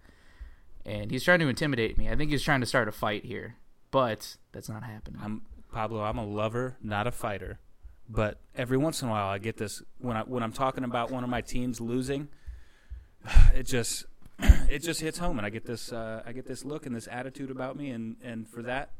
and 0.84 1.10
he's 1.10 1.24
trying 1.24 1.40
to 1.40 1.48
intimidate 1.48 1.96
me. 1.98 2.08
I 2.08 2.16
think 2.16 2.30
he's 2.30 2.42
trying 2.42 2.60
to 2.60 2.66
start 2.66 2.88
a 2.88 2.92
fight 2.92 3.24
here, 3.24 3.56
but 3.90 4.36
that's 4.52 4.68
not 4.68 4.82
happening. 4.82 5.20
I'm 5.22 5.42
Pablo. 5.72 6.02
I'm 6.02 6.18
a 6.18 6.26
lover, 6.26 6.76
not 6.82 7.06
a 7.06 7.12
fighter. 7.12 7.58
But 8.08 8.40
every 8.54 8.76
once 8.76 9.00
in 9.00 9.08
a 9.08 9.10
while, 9.10 9.28
I 9.28 9.38
get 9.38 9.56
this 9.56 9.82
when 9.98 10.16
I 10.16 10.22
when 10.22 10.42
I'm 10.42 10.52
talking 10.52 10.84
about 10.84 11.10
one 11.10 11.24
of 11.24 11.30
my 11.30 11.40
teams 11.40 11.80
losing. 11.80 12.28
It 13.54 13.64
just 13.66 14.04
it 14.68 14.80
just 14.80 15.00
hits 15.00 15.18
home, 15.18 15.38
and 15.38 15.46
I 15.46 15.50
get 15.50 15.64
this 15.64 15.92
uh, 15.92 16.22
I 16.26 16.32
get 16.32 16.46
this 16.46 16.64
look 16.64 16.86
and 16.86 16.94
this 16.94 17.08
attitude 17.10 17.50
about 17.50 17.76
me, 17.76 17.90
and 17.90 18.16
and 18.22 18.48
for 18.48 18.62
that, 18.62 18.90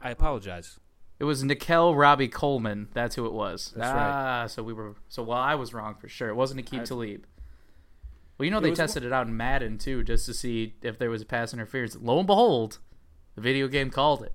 I 0.00 0.10
apologize. 0.10 0.78
It 1.18 1.24
was 1.24 1.44
Nickell 1.44 1.94
Robey-Coleman. 1.94 2.88
That's 2.94 3.14
who 3.14 3.26
it 3.26 3.32
was. 3.34 3.74
That's 3.76 3.90
ah, 3.94 4.46
so 4.46 4.62
we 4.62 4.72
were 4.72 4.94
so 5.08 5.22
well. 5.22 5.38
I 5.38 5.54
was 5.54 5.74
wrong 5.74 5.94
for 5.94 6.08
sure. 6.08 6.30
It 6.30 6.34
wasn't 6.34 6.64
Akeem 6.64 6.80
I- 6.80 6.84
Talib. 6.84 7.26
Well, 8.40 8.46
you 8.46 8.52
know 8.52 8.60
they 8.60 8.70
was 8.70 8.78
tested 8.78 9.04
it 9.04 9.12
out 9.12 9.26
in 9.26 9.36
Madden 9.36 9.76
too, 9.76 10.02
just 10.02 10.24
to 10.24 10.32
see 10.32 10.72
if 10.80 10.98
there 10.98 11.10
was 11.10 11.20
a 11.20 11.26
pass 11.26 11.52
interference. 11.52 11.94
Lo 12.00 12.16
and 12.16 12.26
behold, 12.26 12.78
the 13.34 13.42
video 13.42 13.68
game 13.68 13.90
called 13.90 14.22
it. 14.22 14.34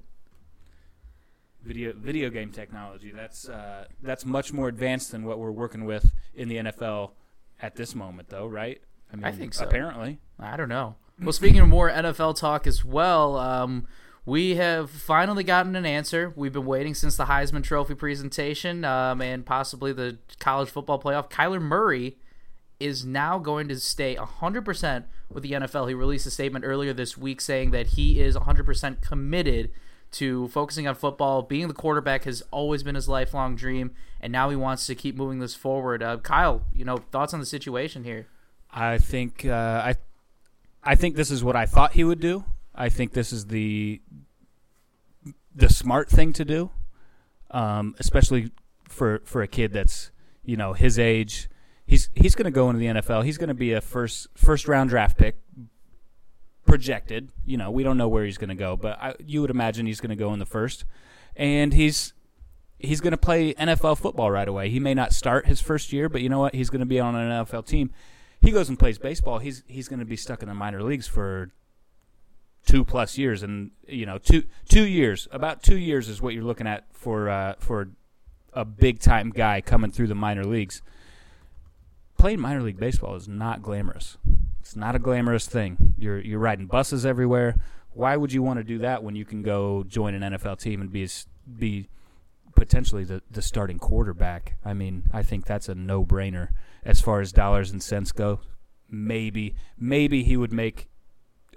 Video 1.63 1.91
video 1.91 2.29
game 2.29 2.51
technology 2.51 3.12
that's 3.12 3.50
uh, 3.50 3.85
that's 4.03 4.24
much 4.24 4.53
more 4.53 4.67
advanced 4.67 5.12
than 5.12 5.24
what 5.24 5.39
we're 5.39 5.50
working 5.50 5.85
with 5.85 6.12
in 6.35 6.50
the 6.50 6.57
NFL 6.57 7.13
at 7.59 7.77
this 7.77 7.95
moment, 7.95 8.29
though, 8.29 8.45
right? 8.45 8.79
I 9.12 9.15
mean, 9.15 9.33
think 9.33 9.55
so. 9.55 9.65
Apparently, 9.65 10.19
I 10.39 10.55
don't 10.55 10.69
know. 10.69 10.97
Well, 11.19 11.33
speaking 11.33 11.62
of 11.62 11.67
more 11.67 11.89
NFL 11.89 12.38
talk 12.38 12.67
as 12.67 12.85
well, 12.85 13.38
um, 13.38 13.88
we 14.24 14.53
have 14.57 14.91
finally 14.91 15.43
gotten 15.43 15.75
an 15.75 15.88
answer. 15.88 16.31
We've 16.35 16.53
been 16.53 16.67
waiting 16.67 16.93
since 16.93 17.17
the 17.17 17.25
Heisman 17.25 17.63
Trophy 17.63 17.95
presentation 17.95 18.85
um, 18.85 19.19
and 19.19 19.43
possibly 19.43 19.93
the 19.93 20.19
college 20.39 20.69
football 20.69 21.01
playoff. 21.01 21.27
Kyler 21.31 21.59
Murray 21.59 22.17
is 22.79 23.05
now 23.05 23.39
going 23.39 23.67
to 23.67 23.79
stay 23.79 24.15
100% 24.15 25.05
with 25.29 25.44
the 25.44 25.51
NFL. 25.51 25.88
He 25.88 25.94
released 25.94 26.25
a 26.25 26.32
statement 26.32 26.65
earlier 26.65 26.94
this 26.94 27.17
week 27.17 27.41
saying 27.41 27.72
that 27.72 27.88
he 27.88 28.20
is 28.20 28.36
100% 28.36 29.01
committed 29.01 29.72
to 30.12 30.48
focusing 30.50 30.88
on 30.88 30.96
football. 30.96 31.41
Being 31.41 31.67
the 31.67 31.74
quarterback 31.74 32.24
has 32.24 32.44
always 32.51 32.84
been 32.84 32.96
his 32.96 33.10
lifelong 33.10 33.55
dream, 33.55 33.91
and 34.22 34.32
now 34.32 34.50
he 34.50 34.55
wants 34.55 34.86
to 34.88 34.96
keep 34.96 35.15
moving 35.15 35.39
this 35.39 35.55
forward. 35.55 36.01
Uh, 36.01 36.17
Kyle, 36.17 36.63
you 36.74 36.86
know, 36.86 36.98
thoughts 36.98 37.34
on 37.34 37.39
the 37.39 37.46
situation 37.46 38.03
here? 38.03 38.27
I 38.72 38.98
think 38.98 39.46
uh, 39.46 39.82
I 39.86 39.96
I 40.84 40.96
think 40.96 41.15
this 41.15 41.32
is 41.32 41.44
what 41.44 41.55
I 41.55 41.65
thought 41.65 41.94
he 41.94 42.03
would 42.03 42.20
do. 42.20 42.46
I 42.74 42.89
think 42.89 43.13
this 43.13 43.32
is 43.34 43.48
the 43.48 44.01
the 45.53 45.70
smart 45.70 46.10
thing 46.10 46.34
to 46.34 46.46
do, 46.46 46.72
um, 47.51 47.96
especially 48.00 48.51
for 48.88 49.22
for 49.25 49.41
a 49.41 49.48
kid 49.48 49.74
that's 49.74 50.12
you 50.44 50.58
know 50.58 50.74
his 50.74 51.00
age. 51.00 51.50
He's 51.86 52.10
he's 52.15 52.36
going 52.36 52.46
to 52.46 52.51
go 52.51 52.70
into 52.70 52.80
the 52.80 53.01
NFL. 53.01 53.25
He's 53.25 53.38
going 53.38 53.50
to 53.50 53.54
be 53.54 53.74
a 53.74 53.82
first 53.82 54.27
first 54.36 54.68
round 54.68 54.89
draft 54.89 55.18
pick 55.18 55.38
projected. 56.65 57.32
You 57.46 57.58
know, 57.58 57.70
we 57.72 57.84
don't 57.84 57.98
know 57.98 58.08
where 58.08 58.25
he's 58.25 58.38
going 58.38 58.50
to 58.50 58.56
go, 58.56 58.75
but 58.75 59.00
I, 59.00 59.13
you 59.20 59.42
would 59.42 59.51
imagine 59.51 59.86
he's 59.86 60.01
going 60.01 60.10
to 60.10 60.15
go 60.15 60.34
in 60.34 60.39
the 60.39 60.46
first, 60.46 60.86
and 61.36 61.74
he's 61.74 62.13
he's 62.80 63.01
going 63.01 63.12
to 63.12 63.18
play 63.18 63.54
NFL 63.54 63.98
football 64.00 64.32
right 64.32 64.48
away. 64.48 64.70
He 64.70 64.80
may 64.80 64.94
not 64.94 65.13
start 65.13 65.48
his 65.48 65.62
first 65.62 65.94
year, 65.94 66.10
but 66.10 66.22
you 66.22 66.30
know 66.30 66.39
what? 66.39 66.56
He's 66.56 66.70
going 66.70 66.80
to 66.80 66.86
be 66.86 67.00
on 67.00 67.15
an 67.15 67.46
NFL 67.46 67.68
team. 67.68 67.92
He 68.42 68.51
goes 68.51 68.68
and 68.68 68.77
plays 68.77 68.98
baseball. 68.98 69.39
He's 69.39 69.63
he's 69.68 69.88
going 69.88 70.00
to 70.00 70.06
be 70.06 70.15
stuck 70.15 70.42
in 70.42 70.50
the 70.50 70.56
minor 70.56 70.82
leagues 70.82 71.08
for 71.08 71.51
two 72.65 72.84
plus 72.84 73.18
years, 73.18 73.44
and 73.44 73.72
you 73.88 74.06
know, 74.06 74.18
two 74.18 74.44
two 74.68 74.84
years, 74.84 75.27
about 75.32 75.63
two 75.63 75.77
years 75.77 76.10
is 76.10 76.22
what 76.22 76.34
you're 76.34 76.44
looking 76.44 76.68
at 76.68 76.86
for 76.92 77.30
uh, 77.30 77.56
for 77.60 77.89
a 78.54 78.65
big 78.65 79.00
time 79.00 79.30
guy 79.30 79.62
coming 79.62 79.92
through 79.92 80.08
the 80.08 80.15
minor 80.15 80.44
leagues. 80.44 80.82
Playing 82.17 82.39
minor 82.39 82.62
league 82.62 82.79
baseball 82.79 83.15
is 83.15 83.27
not 83.27 83.62
glamorous. 83.62 84.17
It's 84.62 84.75
not 84.75 84.95
a 84.95 85.00
glamorous 85.00 85.45
thing. 85.48 85.93
You're 85.98 86.19
you're 86.19 86.39
riding 86.39 86.65
buses 86.65 87.05
everywhere. 87.05 87.55
Why 87.93 88.17
would 88.17 88.34
you 88.34 88.41
want 88.41 88.57
to 88.57 88.63
do 88.63 88.79
that 88.79 89.03
when 89.03 89.15
you 89.15 89.24
can 89.24 89.41
go 89.41 89.84
join 89.88 90.13
an 90.15 90.34
NFL 90.34 90.60
team 90.60 90.81
and 90.81 90.91
be 90.91 91.07
be 91.57 91.88
potentially 92.55 93.03
the, 93.03 93.22
the 93.29 93.41
starting 93.41 93.77
quarterback? 93.77 94.57
I 94.65 94.74
mean, 94.74 95.03
I 95.13 95.24
think 95.24 95.45
that's 95.45 95.69
a 95.69 95.75
no 95.75 96.03
brainer 96.03 96.50
as 96.84 97.00
far 97.00 97.22
as 97.22 97.31
dollars 97.31 97.72
and 97.72 97.81
cents 97.81 98.12
go. 98.12 98.39
Maybe 98.89 99.55
maybe 99.77 100.24
he 100.24 100.36
would 100.36 100.51
make 100.51 100.89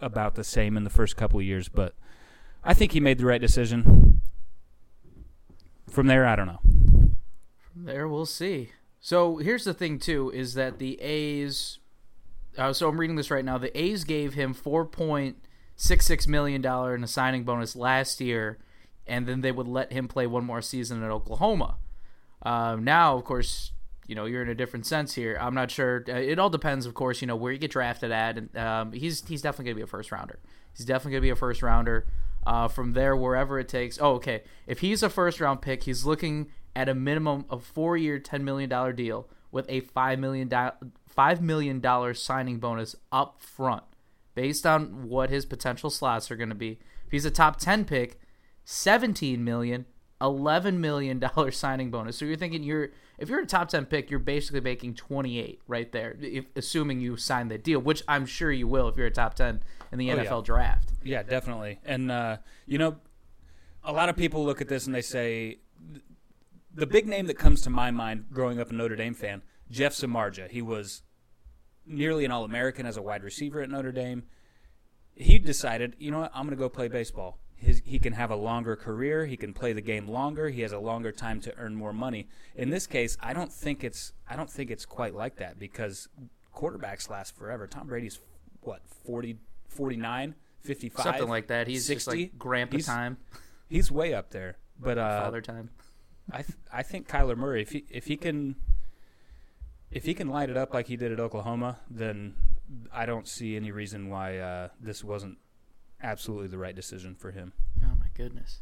about 0.00 0.34
the 0.34 0.44
same 0.44 0.76
in 0.76 0.84
the 0.84 0.90
first 0.90 1.16
couple 1.16 1.38
of 1.38 1.44
years, 1.46 1.68
but 1.68 1.94
I 2.62 2.74
think 2.74 2.92
he 2.92 3.00
made 3.00 3.18
the 3.18 3.26
right 3.26 3.40
decision. 3.40 4.20
From 5.88 6.06
there, 6.06 6.26
I 6.26 6.36
don't 6.36 6.46
know. 6.46 6.60
From 7.58 7.84
there, 7.84 8.06
we'll 8.06 8.26
see. 8.26 8.72
So 9.00 9.36
here's 9.36 9.64
the 9.64 9.74
thing, 9.74 9.98
too, 9.98 10.30
is 10.34 10.54
that 10.54 10.78
the 10.78 11.00
A's. 11.00 11.78
Uh, 12.56 12.72
so 12.72 12.88
I'm 12.88 12.98
reading 12.98 13.16
this 13.16 13.30
right 13.30 13.44
now. 13.44 13.58
The 13.58 13.76
A's 13.78 14.04
gave 14.04 14.34
him 14.34 14.52
four 14.52 14.84
point 14.84 15.36
six 15.76 16.06
six 16.06 16.26
million 16.26 16.60
dollar 16.60 16.94
in 16.94 17.04
a 17.04 17.06
signing 17.06 17.44
bonus 17.44 17.76
last 17.76 18.20
year, 18.20 18.58
and 19.06 19.26
then 19.26 19.40
they 19.42 19.52
would 19.52 19.68
let 19.68 19.92
him 19.92 20.08
play 20.08 20.26
one 20.26 20.44
more 20.44 20.60
season 20.60 21.02
at 21.02 21.10
Oklahoma. 21.10 21.76
Uh, 22.42 22.76
now, 22.80 23.16
of 23.16 23.24
course, 23.24 23.72
you 24.06 24.14
know 24.14 24.24
you're 24.24 24.42
in 24.42 24.48
a 24.48 24.54
different 24.54 24.86
sense 24.86 25.14
here. 25.14 25.38
I'm 25.40 25.54
not 25.54 25.70
sure. 25.70 26.04
Uh, 26.08 26.14
it 26.14 26.38
all 26.38 26.50
depends, 26.50 26.84
of 26.84 26.94
course. 26.94 27.20
You 27.20 27.28
know 27.28 27.36
where 27.36 27.52
you 27.52 27.58
get 27.58 27.70
drafted 27.70 28.10
at, 28.10 28.38
and 28.38 28.56
um, 28.56 28.92
he's 28.92 29.24
he's 29.28 29.42
definitely 29.42 29.66
gonna 29.66 29.76
be 29.76 29.82
a 29.82 29.86
first 29.86 30.10
rounder. 30.10 30.40
He's 30.76 30.86
definitely 30.86 31.12
gonna 31.12 31.22
be 31.22 31.30
a 31.30 31.36
first 31.36 31.62
rounder. 31.62 32.06
Uh, 32.46 32.66
from 32.66 32.94
there, 32.94 33.14
wherever 33.14 33.58
it 33.58 33.68
takes. 33.68 33.98
Oh, 34.00 34.12
okay. 34.14 34.42
If 34.66 34.78
he's 34.78 35.02
a 35.02 35.10
first 35.10 35.38
round 35.38 35.60
pick, 35.60 35.82
he's 35.82 36.06
looking 36.06 36.50
at 36.78 36.88
a 36.88 36.94
minimum 36.94 37.44
of 37.50 37.64
four 37.64 37.96
year, 37.96 38.20
ten 38.20 38.44
million 38.44 38.70
dollar 38.70 38.92
deal 38.92 39.28
with 39.50 39.66
a 39.68 39.80
five 39.80 40.18
million 40.20 40.48
five 41.08 41.42
million 41.42 41.80
dollar 41.80 42.14
signing 42.14 42.58
bonus 42.60 42.94
up 43.10 43.40
front, 43.40 43.82
based 44.36 44.64
on 44.64 45.08
what 45.08 45.28
his 45.28 45.44
potential 45.44 45.90
slots 45.90 46.30
are 46.30 46.36
going 46.36 46.48
to 46.50 46.54
be. 46.54 46.78
If 47.04 47.10
he's 47.10 47.24
a 47.24 47.32
top 47.32 47.58
ten 47.58 47.84
pick, 47.84 48.20
seventeen 48.64 49.42
million, 49.42 49.86
eleven 50.20 50.80
million 50.80 51.18
dollar 51.34 51.50
signing 51.50 51.90
bonus. 51.90 52.16
So 52.16 52.24
you're 52.24 52.36
thinking 52.36 52.62
you're 52.62 52.90
if 53.18 53.28
you're 53.28 53.40
a 53.40 53.46
top 53.46 53.68
10 53.68 53.86
pick, 53.86 54.12
you're 54.12 54.20
basically 54.20 54.60
making 54.60 54.94
28 54.94 55.60
right 55.66 55.90
there, 55.90 56.16
if, 56.20 56.44
assuming 56.54 57.00
you 57.00 57.16
sign 57.16 57.48
the 57.48 57.58
deal, 57.58 57.80
which 57.80 58.00
I'm 58.06 58.26
sure 58.26 58.52
you 58.52 58.68
will 58.68 58.86
if 58.86 58.96
you're 58.96 59.08
a 59.08 59.10
top 59.10 59.34
10 59.34 59.60
in 59.90 59.98
the 59.98 60.12
Oh, 60.12 60.16
NFL 60.18 60.24
yeah. 60.24 60.40
draft. 60.44 60.92
Yeah, 61.02 61.22
definitely. 61.24 61.80
And 61.84 62.12
uh, 62.12 62.36
you 62.64 62.78
know, 62.78 62.98
a 63.82 63.92
lot 63.92 64.08
of 64.08 64.14
people 64.16 64.44
look 64.44 64.60
at 64.60 64.68
this 64.68 64.86
and 64.86 64.94
they 64.94 65.02
say 65.02 65.58
the 66.78 66.86
big 66.86 67.06
name 67.06 67.26
that 67.26 67.36
comes 67.38 67.60
to 67.62 67.70
my 67.70 67.90
mind 67.90 68.26
growing 68.32 68.60
up 68.60 68.70
a 68.70 68.74
Notre 68.74 68.96
Dame 68.96 69.14
fan, 69.14 69.42
Jeff 69.70 69.92
Samardzija. 69.94 70.48
He 70.50 70.62
was 70.62 71.02
nearly 71.84 72.24
an 72.24 72.30
All-American 72.30 72.86
as 72.86 72.96
a 72.96 73.02
wide 73.02 73.24
receiver 73.24 73.60
at 73.60 73.68
Notre 73.68 73.92
Dame. 73.92 74.22
He 75.14 75.38
decided, 75.38 75.96
you 75.98 76.10
know 76.12 76.20
what, 76.20 76.30
I'm 76.32 76.44
going 76.46 76.56
to 76.56 76.60
go 76.60 76.68
play 76.68 76.86
baseball. 76.86 77.38
His, 77.56 77.82
he 77.84 77.98
can 77.98 78.12
have 78.12 78.30
a 78.30 78.36
longer 78.36 78.76
career. 78.76 79.26
He 79.26 79.36
can 79.36 79.52
play 79.52 79.72
the 79.72 79.80
game 79.80 80.06
longer. 80.06 80.48
He 80.50 80.60
has 80.60 80.70
a 80.70 80.78
longer 80.78 81.10
time 81.10 81.40
to 81.40 81.56
earn 81.56 81.74
more 81.74 81.92
money. 81.92 82.28
In 82.54 82.70
this 82.70 82.86
case, 82.86 83.18
I 83.20 83.32
don't 83.32 83.52
think 83.52 83.82
it's 83.82 84.12
I 84.30 84.36
don't 84.36 84.48
think 84.48 84.70
it's 84.70 84.86
quite 84.86 85.12
like 85.16 85.36
that 85.38 85.58
because 85.58 86.08
quarterbacks 86.54 87.10
last 87.10 87.36
forever. 87.36 87.66
Tom 87.66 87.88
Brady's 87.88 88.20
what 88.60 88.82
40, 89.04 89.38
49, 89.66 90.36
55, 90.60 91.02
Something 91.02 91.28
like 91.28 91.48
that. 91.48 91.66
He's 91.66 91.84
60? 91.86 91.94
just 91.94 92.06
like 92.32 92.38
grandpa 92.38 92.76
He's- 92.76 92.86
time, 92.86 93.16
He's 93.68 93.90
way 93.90 94.14
up 94.14 94.30
there. 94.30 94.58
But 94.78 94.98
uh, 94.98 95.22
father 95.22 95.40
time. 95.40 95.70
I 96.30 96.42
th- 96.42 96.58
I 96.72 96.82
think 96.82 97.08
Kyler 97.08 97.36
Murray, 97.36 97.62
if 97.62 97.72
he 97.72 97.84
if 97.90 98.06
he 98.06 98.16
can 98.16 98.56
if 99.90 100.04
he 100.04 100.14
can 100.14 100.28
light 100.28 100.50
it 100.50 100.56
up 100.56 100.74
like 100.74 100.86
he 100.88 100.96
did 100.96 101.12
at 101.12 101.20
Oklahoma, 101.20 101.78
then 101.90 102.34
I 102.92 103.06
don't 103.06 103.26
see 103.26 103.56
any 103.56 103.70
reason 103.70 104.10
why 104.10 104.38
uh, 104.38 104.68
this 104.80 105.02
wasn't 105.02 105.38
absolutely 106.02 106.48
the 106.48 106.58
right 106.58 106.74
decision 106.76 107.14
for 107.14 107.30
him. 107.30 107.52
Oh 107.82 107.94
my 107.98 108.08
goodness. 108.14 108.60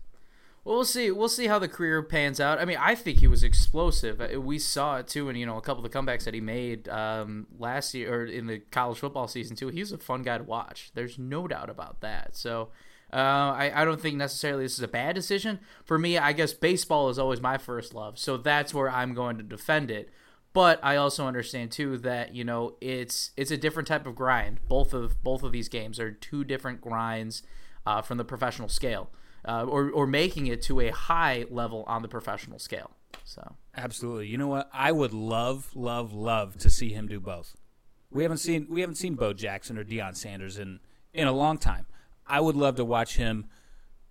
Well, 0.65 0.77
we'll 0.77 0.85
see. 0.85 1.11
We'll 1.13 1.29
see 1.29 1.47
how 1.47 1.61
the 1.61 1.69
career 1.69 2.03
pans 2.03 2.41
out. 2.41 2.59
I 2.61 2.65
mean, 2.65 2.79
I 2.81 2.97
think 2.97 3.21
he 3.21 3.29
was 3.29 3.45
explosive. 3.45 4.21
Uh, 4.21 4.41
We 4.41 4.59
saw 4.59 4.97
it 4.99 5.07
too, 5.07 5.29
and 5.29 5.39
you 5.39 5.47
know, 5.47 5.57
a 5.57 5.61
couple 5.61 5.85
of 5.85 5.91
the 5.91 5.97
comebacks 5.97 6.25
that 6.25 6.35
he 6.35 6.41
made 6.41 6.89
um, 6.89 7.47
last 7.59 7.95
year 7.95 8.13
or 8.23 8.25
in 8.27 8.47
the 8.47 8.59
college 8.59 8.99
football 8.99 9.29
season 9.29 9.55
too. 9.57 9.69
He's 9.69 9.93
a 9.93 9.99
fun 9.99 10.23
guy 10.23 10.39
to 10.39 10.45
watch. 10.45 10.91
There's 10.95 11.19
no 11.19 11.47
doubt 11.47 11.71
about 11.71 12.01
that. 12.01 12.37
So, 12.37 12.71
uh, 13.13 13.17
I, 13.17 13.73
I 13.75 13.85
don't 13.85 14.01
think 14.01 14.17
necessarily 14.17 14.65
this 14.65 14.75
is 14.75 14.83
a 14.83 14.89
bad 14.89 15.15
decision 15.15 15.61
for 15.85 15.99
me. 15.99 16.19
I 16.19 16.33
guess 16.33 16.53
baseball 16.53 17.09
is 17.09 17.19
always 17.19 17.41
my 17.41 17.59
first 17.59 17.95
love, 17.95 18.19
so 18.19 18.37
that's 18.37 18.75
where 18.75 18.91
I'm 18.91 19.15
going 19.15 19.37
to 19.39 19.43
defend 19.43 19.91
it. 19.91 20.11
But 20.53 20.81
I 20.83 20.97
also 20.97 21.27
understand 21.27 21.71
too 21.71 21.99
that 21.99 22.35
you 22.35 22.45
know 22.45 22.77
it's 22.81 23.33
it's 23.37 23.51
a 23.51 23.57
different 23.57 23.87
type 23.89 24.07
of 24.07 24.15
grind. 24.15 24.61
Both 24.69 24.95
of 24.95 25.23
both 25.23 25.43
of 25.43 25.53
these 25.53 25.69
games 25.69 26.01
are 26.01 26.11
two 26.11 26.45
different 26.45 26.81
grinds 26.81 27.43
uh, 27.87 28.03
from 28.03 28.19
the 28.19 28.25
professional 28.25 28.69
scale, 28.69 29.11
uh, 29.47 29.65
or 29.65 29.91
or 29.91 30.07
making 30.07 30.47
it 30.47 30.63
to 30.63 30.81
a 30.81 30.91
high 30.91 31.45
level 31.51 31.85
on 31.87 32.03
the 32.03 32.09
professional 32.09 32.59
scale. 32.59 32.93
So 33.25 33.57
Absolutely. 33.77 34.29
You 34.29 34.39
know 34.39 34.49
what? 34.49 34.71
I 34.73 34.91
would 34.93 35.13
love, 35.13 35.71
love, 35.75 36.13
love 36.13 36.57
to 36.59 36.71
see 36.71 36.91
him 36.91 37.09
do 37.09 37.21
both. 37.21 37.55
We 38.11 38.23
haven't 38.23 38.39
seen 38.39 38.67
we 38.71 38.81
haven't 38.81 38.97
seen 38.97 39.15
Bo 39.15 39.33
Jackson 39.33 39.77
or 39.77 39.85
Deion 39.85 40.17
Sanders 40.17 40.59
in 40.59 40.81
in 41.13 41.27
a 41.27 41.33
long 41.33 41.59
time. 41.59 41.87
I 42.28 42.40
would 42.40 42.56
love 42.56 42.76
to 42.76 42.85
watch 42.85 43.16
him 43.16 43.47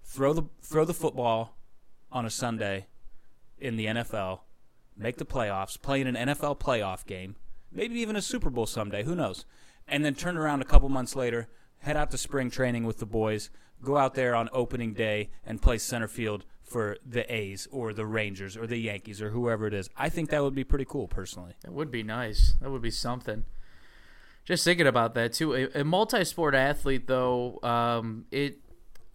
throw 0.04 0.34
the 0.34 0.44
throw 0.62 0.86
the 0.86 0.94
football 0.94 1.58
on 2.12 2.26
a 2.26 2.30
Sunday 2.30 2.88
in 3.58 3.76
the 3.76 3.88
NFL, 3.88 4.42
make 4.96 5.18
the 5.18 5.26
playoffs, 5.26 5.82
play 5.82 6.02
in 6.02 6.08
an 6.08 6.30
NFL 6.30 6.60
playoff 6.60 7.06
game, 7.06 7.36
maybe 7.72 8.00
even 8.00 8.16
a 8.16 8.22
Super 8.22 8.50
Bowl 8.50 8.66
someday, 8.66 9.04
who 9.04 9.16
knows? 9.16 9.46
And 9.88 10.04
then 10.04 10.16
turn 10.16 10.38
around 10.38 10.62
a 10.62 10.66
couple 10.66 10.90
months 10.90 11.16
later, 11.16 11.48
head 11.80 11.98
out 11.98 12.12
to 12.12 12.18
spring 12.18 12.50
training 12.50 12.86
with 12.86 13.00
the 13.00 13.06
boys, 13.06 13.50
go 13.82 13.98
out 13.98 14.16
there 14.16 14.36
on 14.36 14.50
opening 14.52 14.94
day 14.94 15.30
and 15.46 15.62
play 15.62 15.78
center 15.78 16.08
field 16.08 16.46
for 16.64 16.98
the 17.06 17.32
A's 17.34 17.68
or 17.72 17.94
the 17.94 18.06
Rangers 18.06 18.58
or 18.58 18.66
the 18.66 18.78
Yankees 18.78 19.22
or 19.22 19.30
whoever 19.30 19.68
it 19.68 19.74
is. 19.74 19.90
I 19.96 20.10
think 20.10 20.30
that 20.30 20.42
would 20.42 20.56
be 20.56 20.64
pretty 20.64 20.86
cool 20.86 21.08
personally. 21.08 21.54
that 21.62 21.74
would 21.74 21.92
be 21.92 22.04
nice. 22.04 22.56
That 22.62 22.72
would 22.72 22.82
be 22.82 22.92
something. 22.92 23.46
Just 24.46 24.64
thinking 24.64 24.88
about 24.88 25.16
that 25.16 25.34
too. 25.34 25.54
A, 25.56 25.82
a 25.82 25.84
multi-sport 25.84 26.54
athlete, 26.54 27.08
though, 27.08 27.60
um, 27.64 28.26
it. 28.32 28.60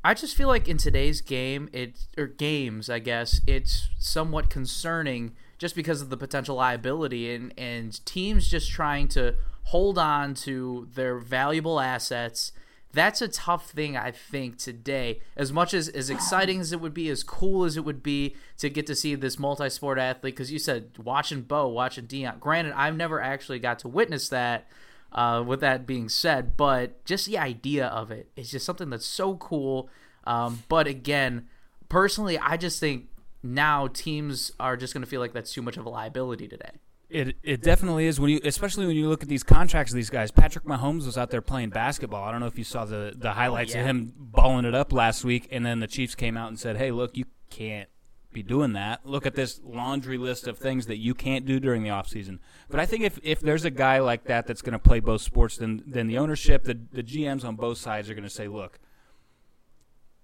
I 0.02 0.14
just 0.14 0.34
feel 0.36 0.48
like 0.48 0.66
in 0.66 0.78
today's 0.78 1.20
game, 1.20 1.68
it 1.72 2.06
or 2.16 2.26
games, 2.26 2.88
I 2.88 2.98
guess, 2.98 3.40
it's 3.46 3.88
somewhat 3.98 4.48
concerning 4.50 5.36
just 5.58 5.74
because 5.74 6.00
of 6.00 6.08
the 6.08 6.16
potential 6.16 6.56
liability 6.56 7.32
and 7.34 7.52
and 7.56 8.04
teams 8.06 8.48
just 8.48 8.70
trying 8.70 9.08
to 9.08 9.36
hold 9.64 9.98
on 9.98 10.34
to 10.34 10.88
their 10.94 11.18
valuable 11.18 11.78
assets. 11.78 12.52
That's 12.92 13.22
a 13.22 13.28
tough 13.28 13.70
thing, 13.70 13.96
I 13.96 14.10
think, 14.10 14.58
today. 14.58 15.20
As 15.36 15.52
much 15.52 15.74
as 15.74 15.88
as 15.88 16.10
exciting 16.10 16.60
as 16.60 16.72
it 16.72 16.80
would 16.80 16.94
be, 16.94 17.08
as 17.08 17.22
cool 17.22 17.64
as 17.64 17.76
it 17.76 17.84
would 17.84 18.02
be 18.02 18.34
to 18.58 18.68
get 18.68 18.86
to 18.88 18.96
see 18.96 19.14
this 19.14 19.38
multi-sport 19.38 19.98
athlete, 19.98 20.34
because 20.34 20.50
you 20.50 20.58
said 20.58 20.98
watching 20.98 21.42
Bo, 21.42 21.68
watching 21.68 22.06
Deion. 22.06 22.40
Granted, 22.40 22.72
I've 22.72 22.96
never 22.96 23.20
actually 23.20 23.60
got 23.60 23.78
to 23.80 23.88
witness 23.88 24.28
that. 24.30 24.66
Uh, 25.12 25.42
with 25.44 25.58
that 25.58 25.88
being 25.88 26.08
said, 26.08 26.56
but 26.56 27.04
just 27.04 27.26
the 27.26 27.36
idea 27.36 27.86
of 27.86 28.12
it 28.12 28.30
is 28.36 28.48
just 28.48 28.64
something 28.64 28.90
that's 28.90 29.04
so 29.04 29.34
cool. 29.36 29.88
Um, 30.22 30.62
but 30.68 30.86
again, 30.86 31.48
personally, 31.88 32.38
I 32.38 32.56
just 32.56 32.78
think 32.78 33.08
now 33.42 33.88
teams 33.88 34.52
are 34.60 34.76
just 34.76 34.94
going 34.94 35.02
to 35.02 35.10
feel 35.10 35.20
like 35.20 35.32
that's 35.32 35.52
too 35.52 35.62
much 35.62 35.76
of 35.76 35.84
a 35.84 35.88
liability 35.88 36.46
today. 36.46 36.70
It 37.08 37.36
it 37.42 37.60
definitely 37.62 38.06
is 38.06 38.20
when 38.20 38.30
you, 38.30 38.40
especially 38.44 38.86
when 38.86 38.94
you 38.94 39.08
look 39.08 39.24
at 39.24 39.28
these 39.28 39.42
contracts 39.42 39.92
of 39.92 39.96
these 39.96 40.10
guys. 40.10 40.30
Patrick 40.30 40.64
Mahomes 40.64 41.06
was 41.06 41.18
out 41.18 41.30
there 41.30 41.42
playing 41.42 41.70
basketball. 41.70 42.22
I 42.22 42.30
don't 42.30 42.38
know 42.38 42.46
if 42.46 42.56
you 42.56 42.62
saw 42.62 42.84
the 42.84 43.12
the 43.16 43.32
highlights 43.32 43.74
yeah. 43.74 43.80
of 43.80 43.86
him 43.86 44.12
balling 44.16 44.64
it 44.64 44.76
up 44.76 44.92
last 44.92 45.24
week, 45.24 45.48
and 45.50 45.66
then 45.66 45.80
the 45.80 45.88
Chiefs 45.88 46.14
came 46.14 46.36
out 46.36 46.48
and 46.48 46.58
said, 46.58 46.76
"Hey, 46.76 46.92
look, 46.92 47.16
you 47.16 47.24
can't 47.50 47.88
be 48.32 48.42
doing 48.42 48.72
that. 48.74 49.04
Look 49.04 49.26
at 49.26 49.34
this 49.34 49.60
laundry 49.64 50.18
list 50.18 50.46
of 50.46 50.58
things 50.58 50.86
that 50.86 50.98
you 50.98 51.14
can't 51.14 51.44
do 51.44 51.58
during 51.58 51.82
the 51.82 51.88
offseason. 51.88 52.38
But 52.68 52.80
I 52.80 52.86
think 52.86 53.02
if, 53.02 53.18
if 53.22 53.40
there's 53.40 53.64
a 53.64 53.70
guy 53.70 53.98
like 53.98 54.24
that 54.24 54.46
that's 54.46 54.62
going 54.62 54.72
to 54.72 54.78
play 54.78 55.00
both 55.00 55.20
sports, 55.20 55.56
then 55.56 55.82
then 55.86 56.06
the 56.06 56.18
ownership, 56.18 56.64
the 56.64 56.78
the 56.92 57.02
GMs 57.02 57.44
on 57.44 57.56
both 57.56 57.78
sides 57.78 58.08
are 58.08 58.14
going 58.14 58.24
to 58.24 58.30
say, 58.30 58.48
look, 58.48 58.78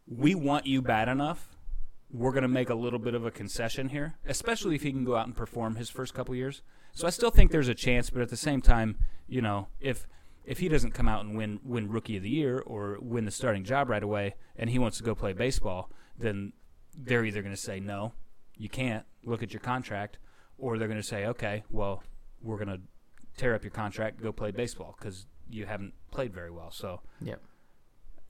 we 0.06 0.34
want 0.34 0.66
you 0.66 0.82
bad 0.82 1.08
enough. 1.08 1.56
We're 2.10 2.30
going 2.30 2.42
to 2.42 2.48
make 2.48 2.70
a 2.70 2.74
little 2.74 3.00
bit 3.00 3.14
of 3.14 3.26
a 3.26 3.30
concession 3.30 3.88
here, 3.88 4.14
especially 4.26 4.76
if 4.76 4.82
he 4.82 4.92
can 4.92 5.04
go 5.04 5.16
out 5.16 5.26
and 5.26 5.36
perform 5.36 5.74
his 5.74 5.90
first 5.90 6.14
couple 6.14 6.34
years. 6.34 6.62
So 6.92 7.06
I 7.06 7.10
still 7.10 7.30
think 7.30 7.50
there's 7.50 7.68
a 7.68 7.74
chance, 7.74 8.08
but 8.10 8.22
at 8.22 8.28
the 8.28 8.36
same 8.36 8.62
time, 8.62 8.98
you 9.26 9.42
know, 9.42 9.68
if 9.80 10.06
if 10.44 10.60
he 10.60 10.68
doesn't 10.68 10.92
come 10.92 11.08
out 11.08 11.24
and 11.24 11.36
win 11.36 11.58
win 11.64 11.90
rookie 11.90 12.16
of 12.16 12.22
the 12.22 12.30
year 12.30 12.60
or 12.60 12.98
win 13.00 13.24
the 13.24 13.32
starting 13.32 13.64
job 13.64 13.90
right 13.90 14.02
away, 14.02 14.36
and 14.54 14.70
he 14.70 14.78
wants 14.78 14.96
to 14.98 15.02
go 15.02 15.14
play 15.14 15.32
baseball, 15.32 15.90
then 16.16 16.52
they're 16.96 17.24
either 17.24 17.42
going 17.42 17.54
to 17.54 17.60
say 17.60 17.80
no, 17.80 18.12
you 18.56 18.68
can't 18.68 19.04
look 19.24 19.42
at 19.42 19.52
your 19.52 19.60
contract, 19.60 20.18
or 20.58 20.78
they're 20.78 20.88
going 20.88 21.00
to 21.00 21.06
say 21.06 21.26
okay, 21.26 21.64
well, 21.70 22.02
we're 22.42 22.56
going 22.56 22.68
to 22.68 22.80
tear 23.36 23.54
up 23.54 23.62
your 23.62 23.70
contract, 23.70 24.22
go 24.22 24.32
play 24.32 24.50
baseball 24.50 24.96
because 24.98 25.26
you 25.50 25.66
haven't 25.66 25.94
played 26.10 26.32
very 26.32 26.50
well. 26.50 26.70
So 26.70 27.00
yeah, 27.20 27.36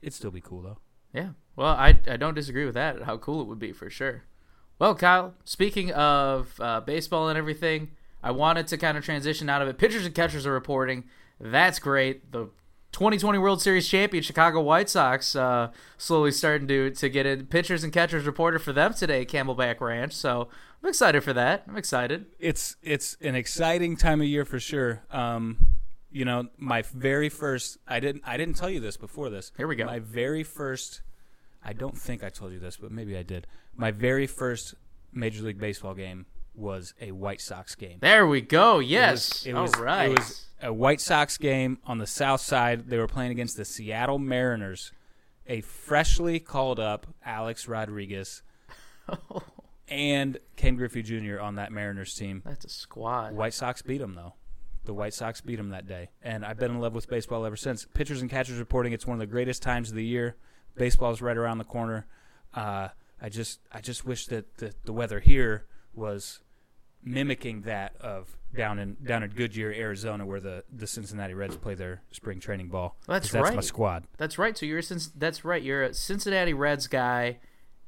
it'd 0.01 0.13
still 0.13 0.31
be 0.31 0.41
cool 0.41 0.61
though. 0.61 0.77
Yeah. 1.13 1.29
Well, 1.55 1.69
I, 1.69 1.99
I 2.07 2.17
don't 2.17 2.35
disagree 2.35 2.65
with 2.65 2.75
that. 2.75 3.03
How 3.03 3.17
cool 3.17 3.41
it 3.41 3.47
would 3.47 3.59
be 3.59 3.71
for 3.71 3.89
sure. 3.89 4.23
Well, 4.79 4.93
Kyle, 4.93 5.33
speaking 5.43 5.91
of 5.93 6.53
uh, 6.59 6.81
baseball 6.81 7.29
and 7.29 7.37
everything, 7.37 7.91
I 8.21 8.31
wanted 8.31 8.67
to 8.67 8.77
kind 8.77 8.97
of 8.97 9.03
transition 9.03 9.49
out 9.49 9.61
of 9.61 9.67
it. 9.67 9.77
Pitchers 9.79 10.05
and 10.05 10.13
catchers 10.13 10.45
are 10.45 10.51
reporting. 10.51 11.05
That's 11.39 11.79
great. 11.79 12.31
The 12.31 12.49
2020 12.91 13.37
World 13.37 13.61
Series 13.61 13.87
champion 13.87 14.23
Chicago 14.23 14.61
White 14.61 14.89
Sox 14.89 15.35
uh, 15.35 15.71
slowly 15.97 16.31
starting 16.31 16.67
to 16.67 16.91
to 16.91 17.09
get 17.09 17.25
in. 17.25 17.45
Pitchers 17.45 17.83
and 17.83 17.93
catchers 17.93 18.25
reported 18.25 18.59
for 18.59 18.73
them 18.73 18.93
today 18.93 19.21
at 19.21 19.27
Camelback 19.27 19.79
Ranch. 19.79 20.13
So 20.13 20.49
I'm 20.81 20.89
excited 20.89 21.23
for 21.23 21.33
that. 21.33 21.63
I'm 21.67 21.77
excited. 21.77 22.25
it's 22.39 22.75
it's 22.81 23.17
an 23.21 23.35
exciting 23.35 23.97
time 23.97 24.21
of 24.21 24.27
year 24.27 24.45
for 24.45 24.59
sure. 24.59 25.03
Um, 25.11 25.67
you 26.11 26.25
know, 26.25 26.47
my 26.57 26.81
very 26.81 27.29
first 27.29 27.77
I 27.87 27.99
didn't 27.99 28.23
I 28.25 28.37
didn't 28.37 28.55
tell 28.55 28.69
you 28.69 28.79
this 28.79 28.97
before 28.97 29.29
this. 29.29 29.51
Here 29.57 29.67
we 29.67 29.75
go. 29.75 29.85
My 29.85 29.99
very 29.99 30.43
first 30.43 31.01
I 31.63 31.73
don't 31.73 31.97
think 31.97 32.23
I 32.23 32.29
told 32.29 32.53
you 32.53 32.59
this, 32.59 32.77
but 32.77 32.91
maybe 32.91 33.17
I 33.17 33.23
did. 33.23 33.47
My 33.75 33.91
very 33.91 34.25
first 34.25 34.75
Major 35.11 35.43
League 35.43 35.59
Baseball 35.59 35.93
game 35.93 36.25
was 36.57 36.93
a 36.99 37.11
White 37.11 37.39
Sox 37.39 37.75
game. 37.75 37.99
There 38.01 38.27
we 38.27 38.41
go. 38.41 38.79
Yes. 38.79 39.45
It 39.45 39.53
was, 39.53 39.73
All 39.75 39.83
right. 39.83 40.11
It 40.11 40.17
was 40.17 40.47
a 40.61 40.73
White 40.73 40.99
Sox 40.99 41.37
game 41.37 41.77
on 41.85 41.99
the 41.99 42.07
south 42.07 42.41
side. 42.41 42.89
They 42.89 42.97
were 42.97 43.07
playing 43.07 43.31
against 43.31 43.57
the 43.57 43.65
Seattle 43.65 44.19
Mariners. 44.19 44.91
A 45.45 45.61
freshly 45.61 46.39
called 46.39 46.79
up 46.79 47.07
Alex 47.23 47.67
Rodriguez 47.67 48.41
and 49.87 50.39
Ken 50.57 50.75
Griffey 50.75 51.01
Jr. 51.01 51.39
on 51.39 51.55
that 51.55 51.71
Mariners 51.71 52.13
team. 52.15 52.41
That's 52.45 52.65
a 52.65 52.69
squad. 52.69 53.33
White 53.33 53.53
Sox 53.53 53.81
beat 53.81 53.99
them 53.99 54.15
though. 54.15 54.33
The 54.83 54.93
White 54.93 55.13
Sox 55.13 55.41
beat 55.41 55.57
them 55.57 55.69
that 55.69 55.85
day, 55.85 56.09
and 56.21 56.45
I've 56.45 56.57
been 56.57 56.71
in 56.71 56.79
love 56.79 56.95
with 56.95 57.09
baseball 57.09 57.45
ever 57.45 57.57
since. 57.57 57.85
Pitchers 57.93 58.21
and 58.21 58.29
catchers 58.29 58.57
reporting 58.57 58.93
it's 58.93 59.05
one 59.05 59.15
of 59.15 59.19
the 59.19 59.25
greatest 59.25 59.61
times 59.61 59.89
of 59.89 59.95
the 59.95 60.05
year. 60.05 60.37
Baseball's 60.75 61.21
right 61.21 61.35
around 61.35 61.57
the 61.57 61.65
corner. 61.65 62.07
Uh, 62.53 62.89
I 63.21 63.27
just, 63.27 63.59
I 63.71 63.81
just 63.81 64.05
wish 64.05 64.27
that 64.27 64.57
the, 64.57 64.73
the 64.85 64.93
weather 64.93 65.19
here 65.19 65.65
was 65.93 66.39
mimicking 67.07 67.61
that 67.61 67.95
of 68.01 68.35
down 68.55 68.79
in 68.79 68.95
down 69.03 69.23
in 69.23 69.29
Goodyear, 69.31 69.71
Arizona, 69.71 70.25
where 70.25 70.39
the, 70.39 70.63
the 70.71 70.87
Cincinnati 70.87 71.33
Reds 71.33 71.57
play 71.57 71.75
their 71.75 72.01
spring 72.11 72.39
training 72.39 72.69
ball. 72.69 72.97
That's 73.07 73.27
'Cause 73.27 73.31
that's 73.33 73.49
my 73.51 73.55
right. 73.55 73.63
squad. 73.63 74.03
That's 74.17 74.37
right. 74.37 74.57
So 74.57 74.65
you're 74.65 74.79
a 74.79 74.83
Cinc- 74.83 75.11
that's 75.15 75.43
right. 75.45 75.61
You're 75.61 75.83
a 75.83 75.93
Cincinnati 75.93 76.53
Reds 76.53 76.87
guy, 76.87 77.39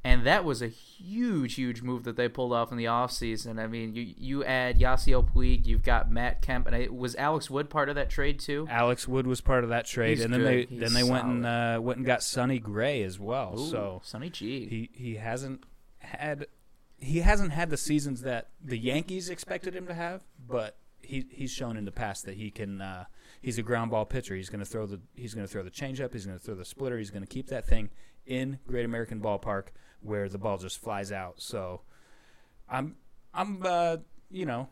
and 0.04 0.26
that 0.28 0.44
was 0.46 0.62
a 0.62 0.68
huge, 0.68 1.56
huge 1.56 1.82
move 1.82 2.04
that 2.04 2.18
they 2.18 2.28
pulled 2.28 2.52
off 2.54 2.72
in 2.72 2.78
the 2.78 2.86
offseason. 2.86 3.60
I 3.60 3.68
mean, 3.68 3.96
you 3.96 4.14
you 4.18 4.44
add 4.44 4.80
Yasiel 4.80 5.28
Puig, 5.32 5.66
you've 5.66 5.84
got 5.84 6.12
Matt 6.12 6.42
Kemp, 6.42 6.68
and 6.68 6.76
I, 6.76 6.88
was 6.92 7.16
Alex 7.16 7.50
Wood 7.50 7.70
part 7.70 7.90
of 7.90 7.96
that 7.96 8.10
trade 8.10 8.40
too? 8.40 8.68
Alex 8.70 9.08
Wood 9.08 9.26
was 9.28 9.42
part 9.42 9.64
of 9.64 9.70
that 9.72 9.86
trade, 9.86 10.18
He's 10.18 10.26
and 10.26 10.34
then 10.34 10.42
good. 10.42 10.48
they 10.50 10.66
He's 10.76 10.80
then 10.82 10.94
they 10.94 11.04
went 11.10 11.26
and 11.26 11.46
uh, 11.46 11.80
went 11.82 11.98
and 11.98 12.06
got 12.06 12.22
Sonny 12.22 12.60
Gray 12.60 13.02
as 13.04 13.18
well. 13.18 13.56
Ooh, 13.58 13.70
so 13.70 14.02
Sonny 14.04 14.30
G. 14.30 14.68
he 14.68 14.90
he 14.94 15.16
hasn't 15.16 15.64
had 16.00 16.48
he 17.02 17.20
hasn't 17.20 17.52
had 17.52 17.70
the 17.70 17.78
seasons 17.78 18.22
that 18.22 18.50
the 18.64 18.78
Yankees 18.78 19.30
expected 19.30 19.76
him 19.76 19.88
to 19.88 19.94
have, 19.94 20.24
but 20.48 20.78
he 21.02 21.26
he's 21.32 21.52
shown 21.52 21.78
in 21.78 21.86
the 21.86 21.92
past 21.92 22.26
that 22.26 22.36
he 22.36 22.52
can. 22.52 22.82
Uh, 22.82 23.06
he's 23.42 23.58
a 23.58 23.64
ground 23.64 23.92
ball 23.92 24.06
pitcher. 24.06 24.36
He's 24.36 24.50
going 24.50 24.60
to 24.60 24.66
throw 24.66 24.86
the 24.86 25.00
he's 25.16 25.34
going 25.34 25.46
to 25.46 25.52
throw 25.52 25.64
the 25.64 25.72
changeup. 25.72 26.14
He's 26.14 26.26
going 26.26 26.38
to 26.38 26.44
throw 26.44 26.56
the 26.56 26.66
splitter. 26.66 26.98
He's 26.98 27.12
going 27.12 27.24
to 27.24 27.28
keep 27.28 27.48
that 27.48 27.66
thing 27.66 27.90
in 28.26 28.60
Great 28.68 28.86
American 28.86 29.22
Ballpark 29.22 29.68
where 30.02 30.30
the 30.30 30.38
ball 30.38 30.58
just 30.58 30.80
flies 30.80 31.12
out. 31.12 31.42
So 31.42 31.82
I'm 32.70 32.96
I'm 33.34 33.62
uh, 33.66 33.98
you 34.30 34.46
know 34.46 34.70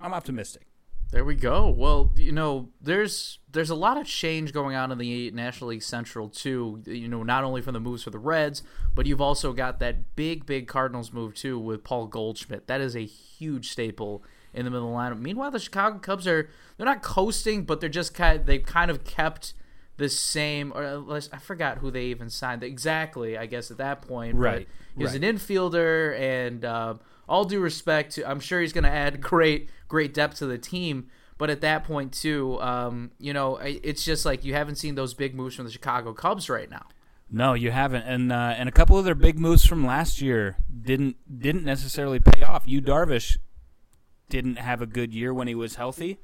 I'm 0.00 0.12
optimistic. 0.12 0.66
There 1.12 1.26
we 1.26 1.34
go. 1.34 1.68
Well, 1.68 2.10
you 2.16 2.32
know, 2.32 2.70
there's 2.80 3.38
there's 3.52 3.68
a 3.68 3.74
lot 3.74 3.98
of 3.98 4.06
change 4.06 4.54
going 4.54 4.74
on 4.74 4.90
in 4.90 4.96
the 4.96 5.30
National 5.32 5.68
League 5.68 5.82
Central 5.82 6.30
too. 6.30 6.82
You 6.86 7.06
know, 7.06 7.22
not 7.22 7.44
only 7.44 7.60
from 7.60 7.74
the 7.74 7.80
moves 7.80 8.02
for 8.02 8.08
the 8.10 8.18
Reds, 8.18 8.62
but 8.94 9.04
you've 9.04 9.20
also 9.20 9.52
got 9.52 9.78
that 9.80 10.16
big, 10.16 10.46
big 10.46 10.66
Cardinals 10.66 11.12
move 11.12 11.34
too 11.34 11.58
with 11.58 11.84
Paul 11.84 12.06
Goldschmidt. 12.06 12.66
That 12.66 12.80
is 12.80 12.96
a 12.96 13.04
huge 13.04 13.68
staple 13.70 14.24
in 14.54 14.64
the 14.64 14.70
middle 14.70 14.88
of 14.88 14.92
the 14.92 15.16
lineup. 15.16 15.20
Meanwhile, 15.20 15.50
the 15.50 15.58
Chicago 15.60 15.98
Cubs 15.98 16.26
are 16.26 16.48
they're 16.78 16.86
not 16.86 17.02
coasting, 17.02 17.64
but 17.64 17.80
they're 17.80 17.90
just 17.90 18.14
kind 18.14 18.40
of, 18.40 18.46
they've 18.46 18.64
kind 18.64 18.90
of 18.90 19.04
kept 19.04 19.52
the 19.98 20.08
same. 20.08 20.72
Or 20.74 20.82
unless, 20.82 21.28
I 21.30 21.36
forgot 21.36 21.78
who 21.78 21.90
they 21.90 22.04
even 22.06 22.30
signed 22.30 22.62
exactly. 22.62 23.36
I 23.36 23.44
guess 23.44 23.70
at 23.70 23.76
that 23.76 24.00
point, 24.00 24.36
Right, 24.36 24.66
But 24.96 25.00
he's 25.02 25.12
right. 25.12 25.22
an 25.22 25.36
infielder, 25.36 26.18
and 26.18 26.64
um, 26.64 27.00
all 27.28 27.44
due 27.44 27.60
respect, 27.60 28.14
to, 28.14 28.28
I'm 28.28 28.40
sure 28.40 28.60
he's 28.60 28.72
going 28.72 28.84
to 28.84 28.90
add 28.90 29.20
great, 29.22 29.70
great 29.88 30.14
depth 30.14 30.38
to 30.38 30.46
the 30.46 30.58
team. 30.58 31.08
But 31.38 31.50
at 31.50 31.60
that 31.62 31.84
point, 31.84 32.12
too, 32.12 32.60
um, 32.60 33.10
you 33.18 33.32
know, 33.32 33.56
it's 33.56 34.04
just 34.04 34.24
like 34.24 34.44
you 34.44 34.54
haven't 34.54 34.76
seen 34.76 34.94
those 34.94 35.14
big 35.14 35.34
moves 35.34 35.56
from 35.56 35.64
the 35.64 35.72
Chicago 35.72 36.12
Cubs 36.12 36.48
right 36.48 36.70
now. 36.70 36.86
No, 37.34 37.54
you 37.54 37.70
haven't, 37.70 38.02
and 38.02 38.30
uh, 38.30 38.54
and 38.58 38.68
a 38.68 38.72
couple 38.72 38.98
of 38.98 39.06
their 39.06 39.14
big 39.14 39.38
moves 39.38 39.64
from 39.64 39.86
last 39.86 40.20
year 40.20 40.58
didn't 40.82 41.16
didn't 41.40 41.64
necessarily 41.64 42.20
pay 42.20 42.42
off. 42.42 42.64
You 42.66 42.82
Darvish 42.82 43.38
didn't 44.28 44.56
have 44.56 44.82
a 44.82 44.86
good 44.86 45.14
year 45.14 45.32
when 45.32 45.48
he 45.48 45.54
was 45.54 45.76
healthy, 45.76 46.20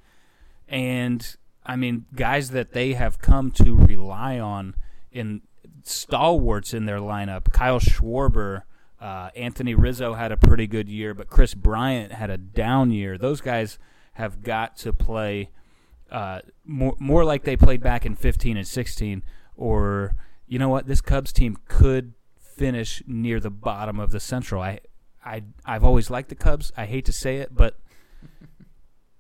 and 0.69 1.35
I 1.65 1.77
mean 1.77 2.05
guys 2.15 2.51
that 2.51 2.75
they 2.75 2.93
have 2.93 3.19
come 3.21 3.51
to 3.53 3.75
rely 3.75 4.39
on 4.39 4.77
in 5.11 5.41
stalwarts 5.83 6.75
in 6.75 6.85
their 6.85 6.99
lineup. 6.99 7.51
Kyle 7.53 7.81
Schwarber, 7.81 8.65
uh, 9.01 9.31
Anthony 9.37 9.75
Rizzo 9.75 10.15
had 10.15 10.33
a 10.33 10.37
pretty 10.37 10.67
good 10.67 10.89
year, 10.89 11.15
but 11.15 11.29
Kris 11.29 11.55
Bryant 11.55 12.13
had 12.13 12.31
a 12.31 12.37
down 12.37 12.91
year. 12.91 13.17
Those 13.17 13.41
guys 13.41 13.79
have 14.15 14.43
got 14.43 14.77
to 14.79 14.93
play 14.93 15.51
uh, 16.11 16.41
more 16.65 16.97
more 16.99 17.25
like 17.25 17.45
they 17.45 17.57
played 17.57 17.83
back 17.83 18.07
in 18.07 18.15
15 18.15 18.57
and 18.57 18.67
16 18.67 19.23
or 19.57 20.17
you 20.47 20.59
know 20.59 20.69
what 20.69 20.87
this 20.87 21.01
Cubs 21.01 21.33
team 21.33 21.59
could 21.69 22.15
finish 22.41 23.03
near 23.07 23.41
the 23.41 23.51
bottom 23.51 24.01
of 24.01 24.11
the 24.11 24.21
central. 24.21 24.63
I 24.63 24.81
I 25.25 25.45
I've 25.65 25.85
always 25.85 26.11
liked 26.11 26.31
the 26.31 26.35
Cubs. 26.35 26.73
I 26.77 26.87
hate 26.87 27.05
to 27.05 27.13
say 27.13 27.37
it 27.37 27.55
but 27.55 27.79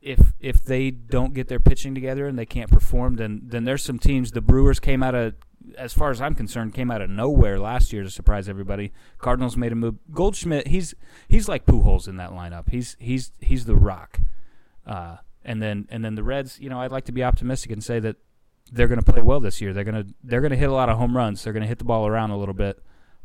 if 0.00 0.32
if 0.40 0.64
they 0.64 0.90
don't 0.90 1.34
get 1.34 1.48
their 1.48 1.60
pitching 1.60 1.94
together 1.94 2.26
and 2.26 2.38
they 2.38 2.46
can't 2.46 2.70
perform 2.70 3.16
then 3.16 3.42
then 3.44 3.64
there's 3.64 3.82
some 3.82 3.98
teams. 3.98 4.32
The 4.32 4.40
Brewers 4.40 4.80
came 4.80 5.02
out 5.02 5.14
of 5.14 5.34
as 5.76 5.92
far 5.92 6.10
as 6.10 6.20
I'm 6.20 6.34
concerned 6.34 6.74
came 6.74 6.90
out 6.90 7.02
of 7.02 7.10
nowhere 7.10 7.58
last 7.58 7.92
year 7.92 8.02
to 8.02 8.10
surprise 8.10 8.48
everybody 8.48 8.92
Cardinals 9.18 9.56
made 9.56 9.72
a 9.72 9.74
move 9.74 9.96
Goldschmidt 10.12 10.68
he's 10.68 10.94
he's 11.28 11.48
like 11.48 11.66
Pujols 11.66 12.08
in 12.08 12.16
that 12.16 12.30
lineup 12.30 12.70
he's 12.70 12.96
he's 12.98 13.32
he's 13.40 13.64
the 13.64 13.76
rock 13.76 14.20
uh, 14.88 15.16
and 15.44 15.62
then 15.62 15.86
and 15.90 16.04
then 16.04 16.14
the 16.14 16.22
Reds, 16.22 16.58
you 16.58 16.70
know, 16.70 16.80
I'd 16.80 16.90
like 16.90 17.04
to 17.04 17.12
be 17.12 17.22
optimistic 17.22 17.70
and 17.70 17.84
say 17.84 18.00
that 18.00 18.16
they're 18.72 18.88
going 18.88 19.00
to 19.00 19.12
play 19.12 19.22
well 19.22 19.38
this 19.38 19.60
year. 19.60 19.72
They're 19.72 19.84
going 19.84 20.04
to 20.06 20.14
they're 20.24 20.40
going 20.40 20.50
to 20.50 20.56
hit 20.56 20.68
a 20.68 20.74
lot 20.74 20.88
of 20.88 20.98
home 20.98 21.16
runs. 21.16 21.44
They're 21.44 21.52
going 21.52 21.62
to 21.62 21.68
hit 21.68 21.78
the 21.78 21.84
ball 21.84 22.06
around 22.06 22.30
a 22.30 22.38
little 22.38 22.54
bit. 22.54 22.82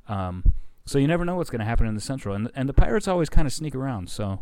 Um, 0.08 0.44
so 0.86 1.00
you 1.00 1.08
never 1.08 1.24
know 1.26 1.36
what's 1.36 1.50
going 1.50 1.60
to 1.60 1.66
happen 1.66 1.88
in 1.88 1.96
the 1.96 2.02
Central. 2.02 2.36
And 2.36 2.52
and 2.56 2.68
the 2.68 2.74
Pirates 2.74 3.08
always 3.08 3.30
kind 3.30 3.48
of 3.48 3.54
sneak 3.54 3.74
around. 3.74 4.10
So 4.10 4.40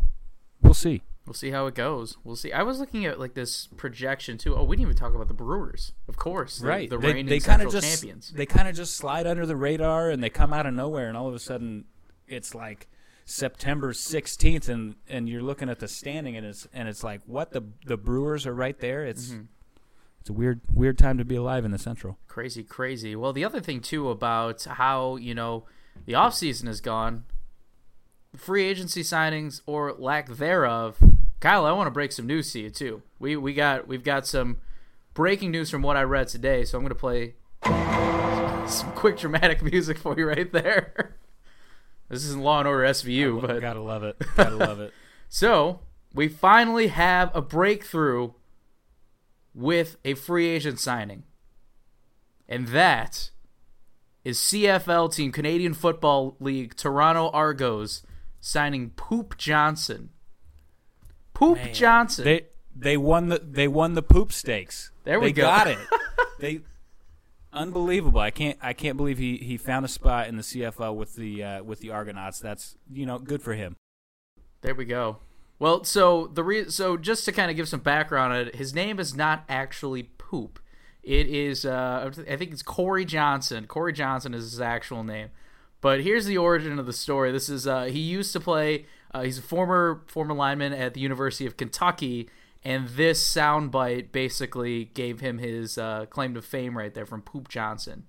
we'll 0.60 0.74
see. 0.74 1.02
We'll 1.26 1.34
see 1.34 1.50
how 1.50 1.66
it 1.66 1.74
goes. 1.76 2.16
We'll 2.24 2.34
see. 2.36 2.52
I 2.52 2.62
was 2.62 2.80
looking 2.80 3.06
at 3.06 3.20
like 3.20 3.34
this 3.34 3.68
projection 3.76 4.38
too. 4.38 4.56
Oh, 4.56 4.64
we 4.64 4.74
didn't 4.76 4.88
even 4.88 4.96
talk 4.96 5.14
about 5.14 5.28
the 5.28 5.34
Brewers, 5.34 5.92
of 6.08 6.16
course. 6.16 6.58
The, 6.58 6.66
right. 6.66 6.90
the 6.90 6.98
they 6.98 7.06
reigning 7.08 7.26
they 7.26 7.38
Central 7.38 7.70
just 7.70 7.88
champions. 7.88 8.32
they 8.32 8.44
kind 8.46 8.66
of 8.68 8.74
just 8.74 8.96
slide 8.96 9.26
under 9.26 9.46
the 9.46 9.54
radar 9.56 10.10
and 10.10 10.22
they 10.22 10.30
come 10.30 10.52
out 10.52 10.66
of 10.66 10.74
nowhere 10.74 11.06
and 11.08 11.16
all 11.16 11.28
of 11.28 11.34
a 11.34 11.38
sudden 11.38 11.84
it's 12.26 12.54
like 12.56 12.88
September 13.24 13.92
16th 13.92 14.68
and 14.68 14.96
and 15.08 15.28
you're 15.28 15.42
looking 15.42 15.68
at 15.68 15.78
the 15.78 15.86
standing 15.86 16.36
and 16.36 16.44
it's 16.44 16.66
and 16.72 16.88
it's 16.88 17.04
like 17.04 17.20
what 17.26 17.52
the 17.52 17.62
the 17.86 17.96
Brewers 17.96 18.44
are 18.46 18.54
right 18.54 18.78
there. 18.80 19.04
It's 19.04 19.28
Mm-hmm. 19.28 19.42
it's 20.22 20.30
a 20.30 20.32
weird 20.32 20.60
weird 20.74 20.98
time 20.98 21.18
to 21.18 21.24
be 21.24 21.36
alive 21.36 21.64
in 21.64 21.70
the 21.70 21.78
Central. 21.78 22.18
Crazy, 22.26 22.64
crazy. 22.64 23.14
Well, 23.14 23.32
the 23.32 23.44
other 23.44 23.60
thing 23.60 23.80
too 23.80 24.10
about 24.10 24.64
how 24.64 25.14
you 25.16 25.34
know 25.36 25.66
the 26.04 26.14
offseason 26.14 26.66
has 26.66 26.80
gone, 26.80 27.26
free 28.36 28.64
agency 28.64 29.02
signings 29.04 29.60
or 29.66 29.92
lack 29.92 30.28
thereof 30.28 30.98
Kyle, 31.42 31.66
I 31.66 31.72
want 31.72 31.88
to 31.88 31.90
break 31.90 32.12
some 32.12 32.28
news 32.28 32.52
to 32.52 32.60
you 32.60 32.70
too. 32.70 33.02
We 33.18 33.34
we 33.34 33.52
got 33.52 33.88
we've 33.88 34.04
got 34.04 34.28
some 34.28 34.58
breaking 35.12 35.50
news 35.50 35.70
from 35.70 35.82
what 35.82 35.96
I 35.96 36.02
read 36.02 36.28
today, 36.28 36.64
so 36.64 36.78
I'm 36.78 36.84
gonna 36.84 36.94
play 36.94 37.34
some 37.64 38.92
quick 38.92 39.18
dramatic 39.18 39.60
music 39.60 39.98
for 39.98 40.16
you 40.16 40.26
right 40.26 40.50
there. 40.52 41.16
This 42.08 42.26
isn't 42.26 42.42
Law 42.42 42.58
and 42.58 42.68
Order 42.68 42.84
SVU, 42.88 43.40
but 43.40 43.60
Gotta 43.62 43.80
love 43.80 44.02
it. 44.04 44.22
Gotta 44.36 44.54
love 44.54 44.80
it. 44.80 44.92
so 45.30 45.80
we 46.12 46.28
finally 46.28 46.88
have 46.88 47.34
a 47.34 47.40
breakthrough 47.40 48.32
with 49.54 49.96
a 50.04 50.12
free 50.12 50.48
agent 50.48 50.78
signing, 50.78 51.22
and 52.46 52.68
that 52.68 53.30
is 54.24 54.38
CFL 54.38 55.14
team 55.14 55.32
Canadian 55.32 55.72
Football 55.72 56.36
League 56.38 56.76
Toronto 56.76 57.30
Argos 57.30 58.02
signing 58.40 58.90
Poop 58.90 59.38
Johnson. 59.38 60.10
Poop 61.42 61.72
Johnson. 61.72 62.24
They 62.24 62.46
they 62.74 62.96
won 62.96 63.28
the 63.28 63.38
they 63.38 63.68
won 63.68 63.94
the 63.94 64.02
poop 64.02 64.32
stakes. 64.32 64.90
There 65.04 65.20
we 65.20 65.28
they 65.28 65.32
go. 65.32 65.42
got 65.42 65.66
it. 65.66 65.78
they 66.40 66.60
unbelievable. 67.52 68.20
I 68.20 68.30
can't 68.30 68.58
I 68.62 68.72
can't 68.72 68.96
believe 68.96 69.18
he, 69.18 69.36
he 69.38 69.56
found 69.56 69.84
a 69.84 69.88
spot 69.88 70.28
in 70.28 70.36
the 70.36 70.42
CFL 70.42 70.94
with 70.94 71.14
the 71.16 71.42
uh, 71.42 71.62
with 71.62 71.80
the 71.80 71.90
Argonauts. 71.90 72.40
That's 72.40 72.76
you 72.90 73.06
know 73.06 73.18
good 73.18 73.42
for 73.42 73.54
him. 73.54 73.76
There 74.62 74.74
we 74.74 74.84
go. 74.84 75.18
Well, 75.58 75.84
so 75.84 76.28
the 76.32 76.42
re- 76.42 76.70
so 76.70 76.96
just 76.96 77.24
to 77.26 77.32
kind 77.32 77.50
of 77.50 77.56
give 77.56 77.68
some 77.68 77.80
background 77.80 78.32
on 78.32 78.40
it, 78.48 78.56
his 78.56 78.74
name 78.74 78.98
is 78.98 79.14
not 79.14 79.44
actually 79.48 80.04
Poop. 80.04 80.60
It 81.02 81.26
is 81.26 81.64
uh, 81.64 82.10
I 82.28 82.36
think 82.36 82.52
it's 82.52 82.62
Corey 82.62 83.04
Johnson. 83.04 83.66
Corey 83.66 83.92
Johnson 83.92 84.34
is 84.34 84.50
his 84.50 84.60
actual 84.60 85.04
name. 85.04 85.28
But 85.80 86.02
here's 86.02 86.26
the 86.26 86.38
origin 86.38 86.78
of 86.78 86.86
the 86.86 86.92
story. 86.92 87.32
This 87.32 87.48
is 87.48 87.66
uh, 87.66 87.84
he 87.84 87.98
used 87.98 88.32
to 88.32 88.40
play. 88.40 88.86
Uh, 89.14 89.22
he's 89.22 89.38
a 89.38 89.42
former 89.42 90.02
former 90.06 90.34
lineman 90.34 90.72
at 90.72 90.94
the 90.94 91.00
University 91.00 91.46
of 91.46 91.56
Kentucky, 91.56 92.28
and 92.64 92.88
this 92.88 93.22
soundbite 93.22 94.12
basically 94.12 94.86
gave 94.94 95.20
him 95.20 95.38
his 95.38 95.76
uh, 95.78 96.06
claim 96.06 96.34
to 96.34 96.42
fame 96.42 96.76
right 96.78 96.94
there 96.94 97.06
from 97.06 97.20
Poop 97.22 97.48
Johnson. 97.48 98.04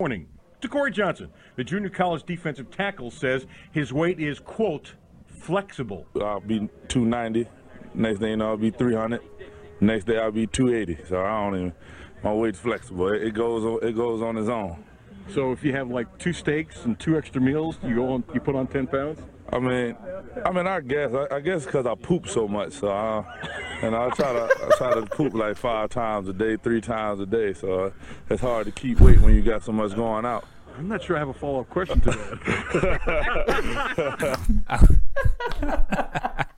Morning. 0.00 0.26
To 0.60 0.68
Corey 0.68 0.90
Johnson, 0.90 1.30
the 1.54 1.62
junior 1.62 1.88
college 1.88 2.24
defensive 2.24 2.68
tackle 2.72 3.12
says 3.12 3.46
his 3.70 3.92
weight 3.92 4.18
is, 4.18 4.40
quote, 4.40 4.94
flexible. 5.28 6.04
I'll 6.20 6.40
be 6.40 6.68
290. 6.88 7.48
Next 7.94 8.18
thing 8.18 8.30
you 8.30 8.36
know, 8.38 8.48
I'll 8.48 8.56
be 8.56 8.70
300. 8.70 9.20
Next 9.80 10.06
day, 10.06 10.18
I'll 10.18 10.32
be 10.32 10.48
280. 10.48 11.04
So 11.08 11.20
I 11.24 11.44
don't 11.44 11.54
even. 11.54 11.72
My 12.24 12.32
weight's 12.32 12.58
flexible. 12.58 13.12
It, 13.12 13.22
it 13.22 13.34
goes. 13.34 13.64
on- 13.64 13.88
It 13.88 13.92
goes 13.94 14.20
on 14.20 14.36
its 14.36 14.48
own. 14.48 14.82
So 15.32 15.52
if 15.52 15.62
you 15.62 15.72
have 15.74 15.90
like 15.90 16.18
two 16.18 16.32
steaks 16.32 16.84
and 16.84 16.98
two 16.98 17.16
extra 17.16 17.40
meals, 17.40 17.78
you 17.84 17.94
go 17.94 18.12
on, 18.14 18.24
you 18.34 18.40
put 18.40 18.56
on 18.56 18.66
10 18.66 18.88
pounds? 18.88 19.20
I 19.50 19.58
mean, 19.58 19.96
I 20.44 20.52
mean, 20.52 20.66
I 20.66 20.80
guess. 20.80 21.12
I, 21.14 21.36
I 21.36 21.40
guess 21.40 21.64
because 21.64 21.86
I 21.86 21.94
poop 21.94 22.28
so 22.28 22.46
much. 22.46 22.74
So 22.74 22.88
I, 22.90 23.24
and 23.82 23.96
I 23.96 24.10
try 24.10 24.32
to. 24.34 24.44
I 24.44 24.70
try 24.76 24.94
to 24.94 25.06
poop 25.06 25.32
like 25.34 25.56
five 25.56 25.88
times 25.90 26.28
a 26.28 26.32
day, 26.32 26.56
three 26.56 26.80
times 26.82 27.20
a 27.20 27.26
day. 27.26 27.54
So 27.54 27.92
it's 28.28 28.42
hard 28.42 28.66
to 28.66 28.72
keep 28.72 29.00
weight 29.00 29.20
when 29.20 29.34
you 29.34 29.42
got 29.42 29.64
so 29.64 29.72
much 29.72 29.94
going 29.96 30.26
out. 30.26 30.44
I'm 30.76 30.86
not 30.88 31.02
sure 31.02 31.16
I 31.16 31.18
have 31.18 31.28
a 31.28 31.34
follow 31.34 31.60
up 31.60 31.70
question 31.70 32.00
to 32.02 32.10
that. 32.10 32.38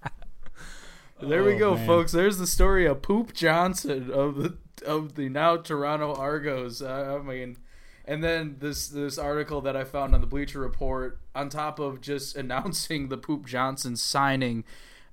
There 1.22 1.44
we 1.44 1.57
Oh, 1.57 1.59
go, 1.59 1.74
man. 1.74 1.87
folks. 1.87 2.12
There's 2.12 2.38
the 2.38 2.46
story 2.46 2.87
of 2.87 3.03
Poop 3.03 3.35
Johnson 3.35 4.11
of 4.11 4.37
the 4.37 4.57
of 4.87 5.16
the 5.16 5.29
now 5.29 5.59
Toronto 5.59 6.14
Argos. 6.14 6.81
Uh, 6.81 7.18
I 7.20 7.22
mean, 7.26 7.59
and 8.05 8.23
then 8.25 8.57
this 8.59 8.89
this 8.89 9.19
article 9.19 9.61
that 9.63 9.77
I 9.77 9.85
found 9.85 10.15
on 10.15 10.21
the 10.21 10.27
Bleacher 10.27 10.61
Report, 10.61 11.19
on 11.35 11.49
top 11.49 11.79
of 11.79 12.01
just 12.01 12.37
announcing 12.43 13.09
the 13.09 13.17
Poop 13.17 13.47
Johnson 13.47 13.97
signing, 13.97 14.65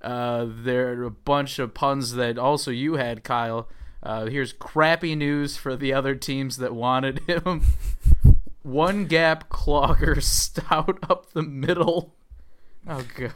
uh, 0.02 0.46
there 0.48 0.92
are 0.94 1.04
a 1.04 1.10
bunch 1.10 1.58
of 1.58 1.74
puns 1.74 2.14
that 2.14 2.38
also 2.38 2.70
you 2.70 2.94
had, 2.94 3.24
Kyle. 3.24 3.68
Uh, 4.02 4.26
here's 4.26 4.52
crappy 4.52 5.14
news 5.16 5.56
for 5.56 5.74
the 5.74 5.92
other 5.92 6.14
teams 6.14 6.58
that 6.58 6.72
wanted 6.74 7.18
him. 7.28 7.62
One 8.62 9.06
gap 9.06 9.48
clogger 9.48 10.22
stout 10.22 10.98
up 11.08 11.32
the 11.32 11.42
middle. 11.42 12.14
Oh 12.86 13.04
god. 13.16 13.32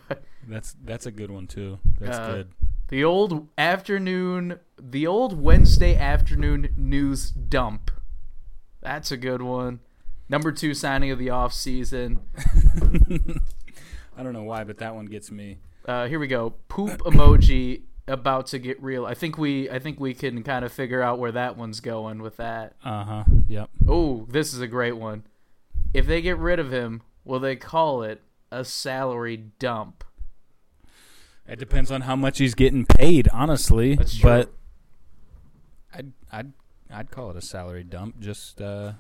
That's 0.49 0.75
that's 0.85 1.07
a 1.07 1.11
good 1.11 1.31
one 1.31 1.47
too. 1.47 1.79
That's 2.01 2.17
Uh, 2.19 2.33
good. 2.33 2.49
The 2.89 3.05
old 3.05 3.49
afternoon, 3.57 4.59
the 4.79 5.07
old 5.07 5.41
Wednesday 5.41 5.97
afternoon 5.97 6.75
news 6.77 7.31
dump. 7.31 7.91
That's 8.83 9.13
a 9.13 9.17
good 9.17 9.43
one. 9.43 9.81
Number 10.29 10.53
two 10.53 10.75
signing 10.75 11.11
of 11.11 11.19
the 11.19 11.31
off 11.31 11.53
season. 11.53 12.21
I 14.17 14.23
don't 14.23 14.33
know 14.33 14.43
why, 14.43 14.65
but 14.65 14.79
that 14.79 14.95
one 14.95 15.07
gets 15.07 15.31
me. 15.31 15.59
Uh, 15.87 16.07
here 16.07 16.19
we 16.19 16.27
go. 16.27 16.55
Poop 16.69 16.99
emoji 17.03 17.83
about 18.09 18.47
to 18.49 18.59
get 18.59 18.83
real. 18.83 19.07
I 19.07 19.15
think 19.15 19.39
we, 19.39 19.71
I 19.71 19.79
think 19.79 20.01
we 20.01 20.15
can 20.15 20.43
kind 20.43 20.65
of 20.65 20.73
figure 20.73 21.03
out 21.03 21.19
where 21.19 21.33
that 21.33 21.57
one's 21.57 21.81
going 21.81 22.23
with 22.23 22.37
that. 22.37 22.75
Uh 22.85 23.05
huh. 23.05 23.25
Yep. 23.47 23.71
Oh, 23.89 24.27
this 24.29 24.53
is 24.53 24.61
a 24.61 24.67
great 24.67 24.97
one. 24.97 25.25
If 25.95 26.07
they 26.07 26.21
get 26.23 26.39
rid 26.39 26.59
of 26.59 26.73
him, 26.73 27.03
will 27.25 27.41
they 27.41 27.57
call 27.57 28.03
it 28.03 28.23
a 28.51 28.65
salary 28.65 29.37
dump? 29.59 30.05
It 31.47 31.59
depends 31.59 31.91
on 31.91 32.03
how 32.03 32.17
much 32.17 32.39
he's 32.39 32.55
getting 32.55 32.87
paid, 32.87 33.29
honestly. 33.33 33.97
That's 33.97 34.17
true. 34.17 34.31
But 34.31 34.53
I'd 35.93 36.13
I'd 36.31 36.53
I'd 36.93 37.11
call 37.11 37.31
it 37.31 37.37
a 37.37 37.41
salary 37.41 37.85
dump 37.85 38.21
just 38.21 38.61
uh 38.61 38.93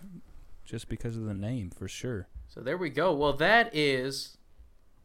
just 0.64 0.88
because 0.88 1.16
of 1.16 1.24
the 1.24 1.35
name 1.35 1.70
for 1.70 1.88
sure. 1.88 2.28
So 2.48 2.61
there 2.61 2.76
we 2.76 2.90
go. 2.90 3.12
Well, 3.12 3.33
that 3.35 3.74
is 3.74 4.37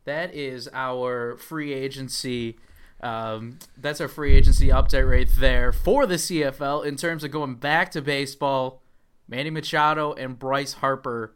that 0.06 0.34
is 0.34 0.70
our 0.74 1.38
free 1.38 1.74
agency. 1.74 2.58
Um, 3.02 3.60
that's 3.78 4.02
our 4.02 4.08
free 4.08 4.36
agency 4.36 4.70
update 4.70 5.08
right 5.08 5.30
there 5.38 5.72
for 5.72 6.06
the 6.06 6.16
CFL 6.16 6.86
in 6.86 6.96
terms 6.96 7.24
of 7.24 7.32
going 7.32 7.56
back 7.56 7.92
to 7.92 8.02
baseball. 8.02 8.82
Manny 9.28 9.50
Machado 9.50 10.14
and 10.14 10.40
Bryce 10.40 10.74
Harper 10.74 11.36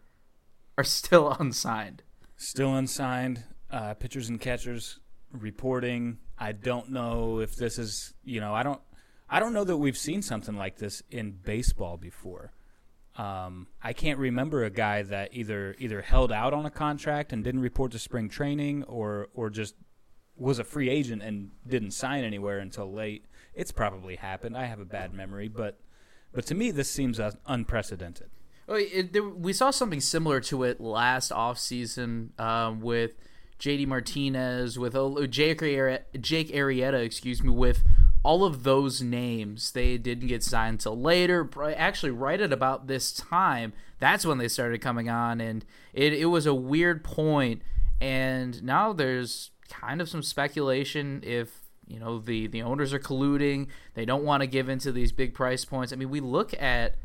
are 0.78 0.84
still 0.84 1.32
unsigned. 1.40 2.04
Still 2.38 2.74
unsigned. 2.74 3.44
Uh, 3.70 3.94
pitchers 3.94 4.30
and 4.30 4.40
catchers 4.40 5.00
reporting. 5.32 6.18
I 6.38 6.54
don't 6.54 6.90
know 6.90 7.40
if 7.40 7.56
this 7.56 7.78
is 7.78 8.14
you 8.24 8.40
know 8.40 8.54
I 8.54 8.64
don't 8.64 8.82
I 9.32 9.40
don't 9.40 9.54
know 9.54 9.64
that 9.64 9.78
we've 9.78 9.98
seen 9.98 10.22
something 10.22 10.58
like 10.58 10.78
this 10.78 11.02
in 11.10 11.32
baseball 11.32 11.96
before. 11.96 12.52
Um, 13.16 13.68
I 13.82 13.94
can't 13.94 14.20
remember 14.20 14.66
a 14.66 14.70
guy 14.70 15.04
that 15.04 15.30
either 15.34 15.74
either 15.80 16.02
held 16.02 16.34
out 16.34 16.54
on 16.54 16.66
a 16.66 16.70
contract 16.70 17.32
and 17.32 17.42
didn't 17.42 17.62
report 17.62 17.94
to 17.94 18.00
spring 18.00 18.28
training, 18.28 18.84
or 18.84 19.30
or 19.34 19.50
just 19.50 19.76
was 20.36 20.60
a 20.60 20.64
free 20.66 20.90
agent 20.90 21.22
and 21.22 21.52
didn't 21.66 21.92
sign 21.92 22.26
anywhere 22.26 22.60
until 22.60 22.92
late. 22.92 23.26
It's 23.54 23.72
probably 23.72 24.18
happened. 24.18 24.58
I 24.58 24.66
have 24.66 24.80
a 24.80 24.86
bad 24.86 25.14
memory, 25.14 25.48
but 25.48 25.80
but 26.34 26.46
to 26.48 26.56
me 26.56 26.72
this 26.72 26.90
seems 26.90 27.20
unprecedented. 27.46 28.30
Well, 28.68 28.80
it, 28.80 29.14
there, 29.14 29.24
we 29.24 29.54
saw 29.54 29.72
something 29.72 30.02
similar 30.02 30.40
to 30.42 30.64
it 30.64 30.80
last 30.80 31.32
offseason 31.32 32.40
um, 32.40 32.80
with 32.80 33.16
JD 33.60 33.88
Martinez, 33.88 34.80
with 34.80 34.94
Jake, 35.30 35.60
Arri- 35.60 36.02
Jake 36.20 36.52
Arrieta, 36.52 37.04
excuse 37.04 37.44
me, 37.44 37.50
with 37.50 37.84
all 38.24 38.44
of 38.44 38.64
those 38.64 39.02
names. 39.02 39.72
They 39.72 39.98
didn't 39.98 40.28
get 40.28 40.44
signed 40.44 40.76
until 40.76 41.00
later. 41.00 41.50
Actually, 41.76 42.12
right 42.12 42.40
at 42.40 42.54
about 42.54 42.88
this 42.88 43.12
time, 43.12 43.74
that's 44.00 44.26
when 44.26 44.38
they 44.38 44.48
started 44.48 44.82
coming 44.82 45.10
on, 45.10 45.42
and 45.42 45.66
it, 45.94 46.14
it 46.14 46.26
was 46.26 46.46
a 46.46 46.54
weird 46.54 47.04
point. 47.04 47.62
And 48.00 48.64
now 48.64 48.94
there's 48.94 49.52
kind 49.70 50.02
of 50.02 50.10
some 50.10 50.24
speculation 50.24 51.22
if 51.24 51.62
you 51.88 52.00
know 52.00 52.20
the 52.20 52.48
the 52.48 52.62
owners 52.62 52.94
are 52.94 53.00
colluding. 53.00 53.68
They 53.94 54.06
don't 54.06 54.24
want 54.24 54.42
to 54.42 54.48
give 54.48 54.70
into 54.70 54.92
these 54.92 55.12
big 55.12 55.34
price 55.34 55.66
points. 55.66 55.94
I 55.94 55.96
mean, 55.96 56.10
we 56.10 56.20
look 56.20 56.60
at 56.62 56.96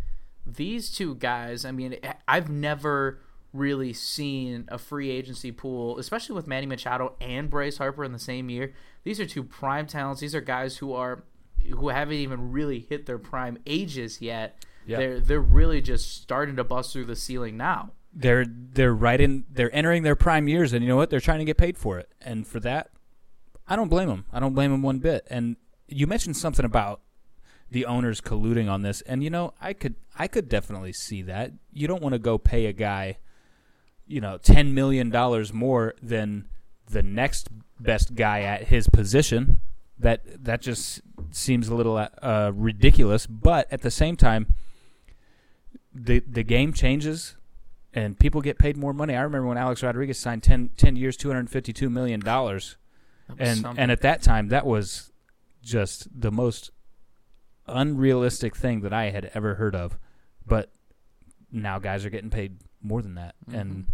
these 0.46 0.90
two 0.90 1.16
guys, 1.16 1.64
I 1.64 1.72
mean, 1.72 1.96
I've 2.28 2.48
never 2.48 3.20
really 3.56 3.92
seen 3.92 4.64
a 4.68 4.78
free 4.78 5.10
agency 5.10 5.52
pool, 5.52 5.98
especially 5.98 6.34
with 6.34 6.46
Manny 6.46 6.66
Machado 6.66 7.14
and 7.20 7.48
Bryce 7.50 7.78
Harper 7.78 8.04
in 8.04 8.12
the 8.12 8.18
same 8.18 8.50
year. 8.50 8.72
These 9.04 9.20
are 9.20 9.26
two 9.26 9.42
prime 9.44 9.86
talents. 9.86 10.20
These 10.20 10.34
are 10.34 10.40
guys 10.40 10.76
who 10.78 10.92
are 10.92 11.24
who 11.70 11.88
haven't 11.88 12.14
even 12.14 12.52
really 12.52 12.80
hit 12.88 13.06
their 13.06 13.18
prime 13.18 13.58
ages 13.66 14.20
yet. 14.20 14.64
Yeah. 14.86 14.98
They're 14.98 15.20
they're 15.20 15.40
really 15.40 15.80
just 15.80 16.20
starting 16.22 16.56
to 16.56 16.64
bust 16.64 16.92
through 16.92 17.06
the 17.06 17.16
ceiling 17.16 17.56
now. 17.56 17.90
they're 18.12 18.46
they're 18.48 18.94
right 18.94 19.20
in 19.20 19.44
they're 19.50 19.74
entering 19.74 20.02
their 20.02 20.16
prime 20.16 20.48
years 20.48 20.72
and 20.72 20.82
you 20.82 20.88
know 20.88 20.96
what 20.96 21.10
they're 21.10 21.20
trying 21.20 21.38
to 21.40 21.44
get 21.44 21.56
paid 21.58 21.76
for 21.76 21.98
it 21.98 22.08
and 22.22 22.46
for 22.46 22.60
that 22.60 22.88
i 23.68 23.76
don't 23.76 23.88
blame 23.88 24.08
them 24.08 24.24
i 24.32 24.40
don't 24.40 24.54
blame 24.54 24.70
them 24.70 24.80
one 24.82 24.98
bit 24.98 25.26
and 25.28 25.56
you 25.86 26.06
mentioned 26.06 26.34
something 26.36 26.64
about 26.64 27.02
the 27.70 27.84
owners 27.84 28.22
colluding 28.22 28.70
on 28.70 28.80
this 28.80 29.02
and 29.02 29.22
you 29.22 29.28
know 29.28 29.52
i 29.60 29.72
could 29.74 29.96
i 30.16 30.26
could 30.26 30.48
definitely 30.48 30.94
see 30.94 31.20
that 31.20 31.52
you 31.74 31.86
don't 31.86 32.00
want 32.02 32.14
to 32.14 32.18
go 32.18 32.38
pay 32.38 32.64
a 32.66 32.72
guy 32.72 33.18
you 34.06 34.20
know 34.20 34.38
10 34.38 34.74
million 34.74 35.10
dollars 35.10 35.52
more 35.52 35.94
than 36.02 36.46
the 36.88 37.02
next 37.02 37.48
best 37.80 38.14
guy 38.14 38.42
at 38.42 38.68
his 38.68 38.88
position 38.88 39.58
that 39.98 40.44
that 40.44 40.60
just 40.60 41.00
seems 41.30 41.68
a 41.68 41.74
little 41.74 41.96
uh, 41.96 42.52
ridiculous 42.54 43.26
but 43.26 43.70
at 43.72 43.82
the 43.82 43.90
same 43.90 44.16
time 44.16 44.54
the 45.94 46.20
the 46.20 46.42
game 46.42 46.72
changes 46.72 47.36
and 47.96 48.18
people 48.18 48.42
get 48.42 48.58
paid 48.58 48.76
more 48.76 48.92
money. 48.92 49.16
I 49.16 49.22
remember 49.22 49.48
when 49.48 49.56
Alex 49.56 49.82
Rodriguez 49.82 50.18
signed 50.18 50.42
10, 50.42 50.70
10 50.76 50.96
years, 50.96 51.16
two 51.16 51.28
hundred 51.28 51.48
fifty 51.48 51.72
two 51.72 51.88
million 51.88 52.20
dollars, 52.20 52.76
and 53.38 53.60
something. 53.60 53.82
and 53.82 53.90
at 53.90 54.02
that 54.02 54.22
time 54.22 54.48
that 54.48 54.66
was 54.66 55.10
just 55.62 56.08
the 56.20 56.30
most 56.30 56.70
unrealistic 57.66 58.54
thing 58.54 58.82
that 58.82 58.92
I 58.92 59.10
had 59.10 59.30
ever 59.34 59.54
heard 59.54 59.74
of. 59.74 59.98
But 60.46 60.70
now 61.50 61.78
guys 61.78 62.04
are 62.04 62.10
getting 62.10 62.30
paid 62.30 62.58
more 62.86 63.02
than 63.02 63.14
that. 63.16 63.34
And 63.52 63.86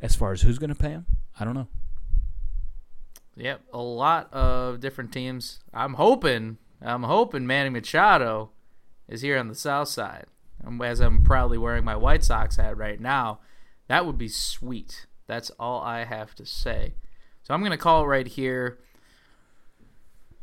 as 0.00 0.16
far 0.16 0.32
as 0.32 0.42
who's 0.42 0.58
going 0.58 0.70
to 0.70 0.76
pay 0.76 0.90
him, 0.90 1.06
I 1.38 1.44
don't 1.44 1.54
know. 1.54 1.68
Yep, 3.36 3.62
a 3.72 3.80
lot 3.80 4.32
of 4.32 4.80
different 4.80 5.12
teams. 5.12 5.60
I'm 5.72 5.94
hoping, 5.94 6.58
I'm 6.82 7.04
hoping 7.04 7.46
Manny 7.46 7.70
Machado 7.70 8.50
is 9.08 9.22
here 9.22 9.38
on 9.38 9.48
the 9.48 9.54
south 9.54 9.88
side. 9.88 10.26
Um, 10.66 10.80
As 10.82 11.00
I'm 11.00 11.22
proudly 11.22 11.58
wearing 11.58 11.84
my 11.84 11.96
White 11.96 12.24
Sox 12.24 12.56
hat 12.56 12.76
right 12.76 13.00
now, 13.00 13.40
that 13.88 14.06
would 14.06 14.18
be 14.18 14.28
sweet. 14.28 15.06
That's 15.26 15.50
all 15.58 15.80
I 15.80 16.04
have 16.04 16.34
to 16.36 16.46
say. 16.46 16.94
So 17.42 17.54
I'm 17.54 17.62
gonna 17.62 17.76
call 17.76 18.04
it 18.04 18.06
right 18.06 18.26
here. 18.26 18.78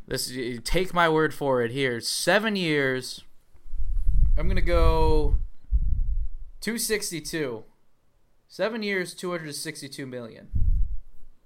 This 0.08 0.34
take 0.64 0.94
my 0.94 1.08
word 1.08 1.34
for 1.34 1.62
it. 1.62 1.72
Here, 1.72 2.02
seven 2.02 2.56
years. 2.56 3.24
I'm 4.38 4.48
gonna 4.48 4.62
go 4.62 5.36
262. 6.62 7.64
Seven 8.52 8.82
years, 8.82 9.14
262 9.14 10.08
million. 10.08 10.48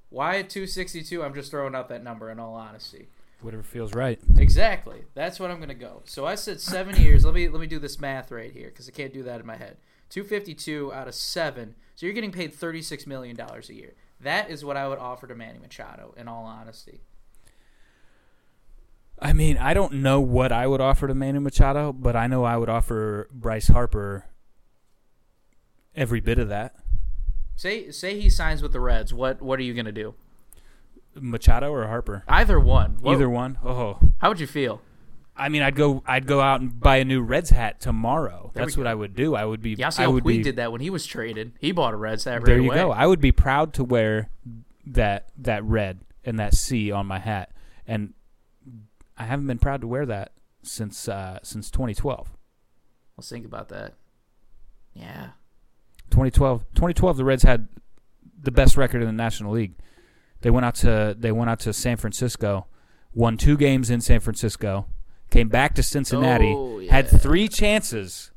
Why 0.07 0.37
at 0.37 0.49
262? 0.49 1.21
I'm 1.21 1.33
just 1.33 1.51
throwing 1.51 1.75
out 1.75 1.89
that 1.89 2.01
number 2.01 2.31
in 2.31 2.39
all 2.39 2.55
honesty. 2.55 3.09
Whatever 3.41 3.61
feels 3.61 3.93
right. 3.93 4.21
Exactly. 4.37 5.03
That's 5.13 5.37
what 5.37 5.51
I'm 5.51 5.59
gonna 5.59 5.73
go. 5.73 6.03
So 6.05 6.25
I 6.25 6.35
said 6.35 6.61
seven 6.61 6.95
years. 6.95 7.25
Let 7.25 7.33
me 7.33 7.49
let 7.49 7.59
me 7.59 7.67
do 7.67 7.77
this 7.77 7.99
math 7.99 8.31
right 8.31 8.53
here 8.53 8.69
because 8.69 8.87
I 8.87 8.91
can't 8.91 9.13
do 9.13 9.21
that 9.23 9.41
in 9.41 9.45
my 9.45 9.57
head. 9.57 9.75
252 10.11 10.93
out 10.93 11.09
of 11.09 11.13
seven. 11.13 11.75
So 11.95 12.05
you're 12.05 12.15
getting 12.15 12.31
paid 12.31 12.53
36 12.53 13.05
million 13.05 13.35
dollars 13.35 13.69
a 13.69 13.73
year. 13.73 13.95
That 14.21 14.49
is 14.49 14.63
what 14.63 14.77
I 14.77 14.87
would 14.87 14.99
offer 14.99 15.27
to 15.27 15.35
Manny 15.35 15.59
Machado. 15.59 16.13
In 16.15 16.29
all 16.29 16.45
honesty, 16.45 17.01
I 19.19 19.33
mean, 19.33 19.57
I 19.57 19.73
don't 19.73 19.95
know 19.95 20.21
what 20.21 20.53
I 20.53 20.67
would 20.67 20.79
offer 20.79 21.09
to 21.09 21.13
Manny 21.13 21.39
Machado, 21.39 21.91
but 21.91 22.15
I 22.15 22.27
know 22.27 22.45
I 22.45 22.55
would 22.55 22.69
offer 22.69 23.27
Bryce 23.33 23.67
Harper 23.67 24.23
every 25.93 26.21
bit 26.21 26.39
of 26.39 26.47
that. 26.47 26.75
Say 27.55 27.91
say 27.91 28.19
he 28.19 28.29
signs 28.29 28.61
with 28.61 28.71
the 28.73 28.79
Reds. 28.79 29.13
What 29.13 29.41
what 29.41 29.59
are 29.59 29.63
you 29.63 29.73
gonna 29.73 29.91
do? 29.91 30.15
Machado 31.15 31.71
or 31.71 31.85
Harper? 31.87 32.23
Either 32.27 32.59
one. 32.59 32.97
Either 33.05 33.29
one. 33.29 33.57
Oh, 33.63 33.99
How 34.17 34.29
would 34.29 34.39
you 34.39 34.47
feel? 34.47 34.81
I 35.35 35.49
mean, 35.49 35.61
I'd 35.63 35.75
go. 35.75 36.03
I'd 36.05 36.27
go 36.27 36.41
out 36.41 36.61
and 36.61 36.79
buy 36.79 36.97
a 36.97 37.05
new 37.05 37.21
Reds 37.21 37.49
hat 37.49 37.79
tomorrow. 37.79 38.51
There 38.53 38.63
That's 38.65 38.77
what. 38.77 38.85
I 38.87 38.93
would 38.93 39.15
do. 39.15 39.35
I 39.35 39.45
would 39.45 39.61
be. 39.61 39.73
I 39.73 39.87
Yasiel 39.87 40.13
would 40.13 40.23
Puig 40.23 40.27
be, 40.27 40.43
did 40.43 40.55
that 40.57 40.71
when 40.71 40.81
he 40.81 40.89
was 40.91 41.05
traded. 41.07 41.53
He 41.59 41.71
bought 41.71 41.93
a 41.93 41.97
Reds 41.97 42.23
hat 42.25 42.35
right 42.35 42.45
There 42.45 42.59
you 42.59 42.67
away. 42.67 42.75
go. 42.75 42.91
I 42.91 43.07
would 43.07 43.19
be 43.19 43.31
proud 43.31 43.73
to 43.75 43.83
wear 43.83 44.29
that 44.85 45.29
that 45.37 45.63
red 45.63 46.01
and 46.23 46.39
that 46.39 46.53
C 46.53 46.91
on 46.91 47.07
my 47.07 47.17
hat, 47.19 47.51
and 47.87 48.13
I 49.17 49.23
haven't 49.23 49.47
been 49.47 49.57
proud 49.59 49.81
to 49.81 49.87
wear 49.87 50.05
that 50.05 50.33
since 50.61 51.07
uh, 51.07 51.39
since 51.41 51.71
2012. 51.71 52.29
Let's 53.17 53.29
think 53.29 53.45
about 53.45 53.69
that. 53.69 53.93
Yeah. 54.93 55.29
2012, 56.13 56.61
2012, 56.75 57.17
the 57.17 57.25
Reds 57.25 57.41
had 57.41 57.67
the 58.39 58.51
best 58.51 58.77
record 58.77 59.01
in 59.01 59.07
the 59.07 59.11
National 59.13 59.51
League. 59.51 59.73
They 60.41 60.51
went 60.51 60.63
out 60.65 60.75
to 60.75 61.15
they 61.17 61.31
went 61.31 61.49
out 61.49 61.59
to 61.61 61.73
San 61.73 61.97
Francisco, 61.97 62.67
won 63.15 63.35
two 63.35 63.57
games 63.57 63.89
in 63.89 63.99
San 63.99 64.19
Francisco, 64.19 64.85
came 65.31 65.49
back 65.49 65.73
to 65.75 65.81
Cincinnati, 65.81 66.53
Oh, 66.55 66.85
had 66.87 67.07
three 67.09 67.47
chances 67.47 68.31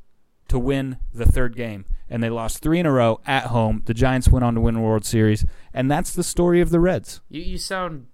to 0.47 0.57
win 0.57 0.97
the 1.13 1.25
third 1.25 1.55
game, 1.55 1.85
and 2.09 2.23
they 2.23 2.29
lost 2.31 2.63
three 2.63 2.79
in 2.79 2.87
a 2.87 2.91
row 2.91 3.19
at 3.27 3.47
home. 3.47 3.83
The 3.85 3.93
Giants 3.93 4.27
went 4.27 4.43
on 4.43 4.55
to 4.55 4.61
win 4.61 4.73
the 4.73 4.79
World 4.81 5.05
Series, 5.05 5.45
and 5.71 5.91
that's 5.91 6.13
the 6.13 6.23
story 6.23 6.61
of 6.61 6.71
the 6.71 6.79
Reds. 6.79 7.21
You 7.29 7.41
you 7.41 7.57
sound 7.59 8.07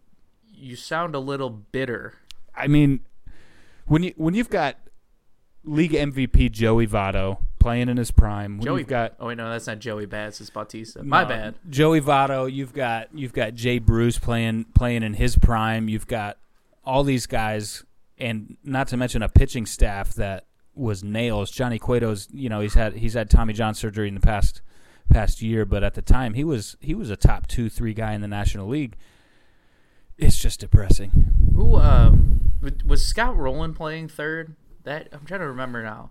you 0.46 0.76
sound 0.76 1.16
a 1.16 1.20
little 1.20 1.50
bitter. 1.50 2.16
I 2.54 2.68
mean, 2.68 3.00
when 3.86 4.04
you 4.04 4.14
when 4.18 4.34
you've 4.34 4.50
got 4.50 4.78
league 5.64 5.92
MVP 5.94 6.52
Joey 6.52 6.86
Votto 6.86 7.38
playing 7.64 7.88
in 7.88 7.96
his 7.98 8.12
prime, 8.12 8.60
Joey 8.60 8.82
you've 8.82 8.90
got 8.90 9.14
Oh 9.20 9.28
wait, 9.28 9.38
no, 9.38 9.50
that's 9.50 9.68
not 9.68 9.80
Joey 9.80 10.06
Bats. 10.06 10.42
It's 10.42 10.50
Bautista. 10.50 11.02
My 11.02 11.24
No, 11.24 11.30
bad. 11.30 11.56
Joey 11.70 12.02
Votto. 12.02 12.52
You've 12.52 12.74
got 12.74 13.08
you've 13.14 13.34
got 13.34 13.56
Jay 13.56 13.80
Bruce 13.80 14.20
playing 14.20 14.66
playing 14.76 15.02
in 15.04 15.14
his 15.14 15.38
prime. 15.38 15.88
You've 15.88 16.06
got 16.08 16.38
all 16.84 17.04
these 17.04 17.26
guys, 17.26 17.86
and 18.18 18.58
not 18.64 18.90
to 18.90 18.98
mention 18.98 19.24
a 19.24 19.30
pitching 19.30 19.66
staff 19.66 20.14
that 20.16 20.46
was 20.76 21.04
nails. 21.04 21.50
Johnny 21.50 21.80
Cueto's. 21.80 22.28
You 22.34 22.50
know 22.50 22.60
he's 22.60 22.74
had 22.74 22.94
he's 22.96 23.14
had 23.14 23.30
Tommy 23.30 23.54
John 23.54 23.74
surgery 23.74 24.10
in 24.10 24.16
the 24.16 24.20
past 24.20 24.62
past 25.10 25.42
year, 25.42 25.66
but 25.66 25.84
at 25.84 25.94
the 25.94 26.02
time 26.02 26.34
he 26.34 26.44
was 26.44 26.76
he 26.82 26.94
was 26.94 27.10
a 27.10 27.16
top 27.16 27.48
two 27.48 27.70
three 27.70 27.94
guy 27.94 28.14
in 28.14 28.22
the 28.22 28.28
National 28.28 28.68
League. 28.68 28.98
It's 30.18 30.38
just 30.38 30.60
depressing. 30.60 31.52
Who 31.56 31.76
um 31.76 32.52
was 32.86 33.06
Scott 33.06 33.38
Rolen 33.38 33.74
playing 33.74 34.10
third? 34.10 34.56
That 34.84 35.08
I'm 35.14 35.26
trying 35.26 35.40
to 35.40 35.48
remember 35.48 35.82
now. 35.82 36.10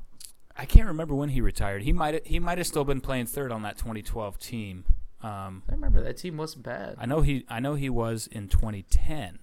I 0.57 0.65
can't 0.67 0.87
remember 0.87 1.15
when 1.15 1.31
he 1.31 1.41
retired. 1.41 1.83
He 1.83 1.93
might 1.93 2.27
he 2.27 2.38
might 2.38 2.59
have 2.59 2.67
still 2.67 2.85
been 2.85 3.01
playing 3.01 3.27
third 3.27 3.51
on 3.53 3.62
that 3.62 3.79
2012 3.79 4.38
team. 4.38 4.85
Um, 5.23 5.62
I 5.69 5.73
remember 5.73 6.03
that 6.03 6.17
team 6.17 6.37
wasn't 6.37 6.65
bad. 6.65 6.97
I 6.99 7.07
know 7.07 7.21
he 7.23 7.45
I 7.49 7.61
know 7.61 7.75
he 7.75 7.88
was 7.88 8.27
in 8.27 8.49
2010. 8.49 9.38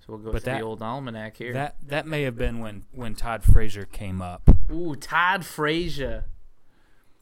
So 0.00 0.06
we'll 0.08 0.18
go 0.18 0.32
But 0.32 0.40
to 0.40 0.44
that- 0.46 0.58
the 0.58 0.64
old 0.64 0.82
almanac 0.82 1.36
here. 1.36 1.52
That 1.52 1.76
that 1.86 2.06
may 2.06 2.22
have 2.22 2.36
been 2.36 2.58
when 2.58 2.84
when 2.92 3.14
Todd 3.14 3.44
Frazier 3.44 3.84
came 3.84 4.20
up. 4.20 4.42
Ooh, 4.70 4.96
Todd 4.96 5.44
Frazier. 5.44 6.24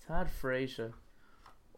Todd 0.06 0.30
Frazier. 0.30 0.94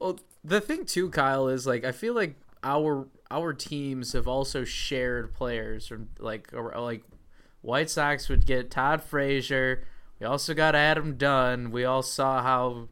Well, 0.01 0.21
the 0.45 0.61
thing 0.61 0.85
too, 0.85 1.11
Kyle, 1.11 1.49
is 1.49 1.66
like 1.66 1.85
I 1.85 1.92
feel 1.92 2.14
like 2.14 2.37
our 2.62 3.09
our 3.31 3.53
teams 3.53 4.12
have 4.12 4.29
also 4.29 4.62
shared 4.64 5.33
players 5.35 5.88
from 5.88 6.11
like 6.18 6.51
or, 6.53 6.73
like 6.81 7.03
White 7.62 7.88
Sox 7.88 8.29
would 8.29 8.44
get 8.44 8.70
Todd 8.70 9.03
Frazier. 9.03 9.85
We 10.20 10.27
also 10.27 10.55
got 10.55 10.75
Adam 10.75 11.16
Dunn. 11.16 11.70
We 11.70 11.85
all 11.85 12.03
saw 12.03 12.42
how 12.42 12.88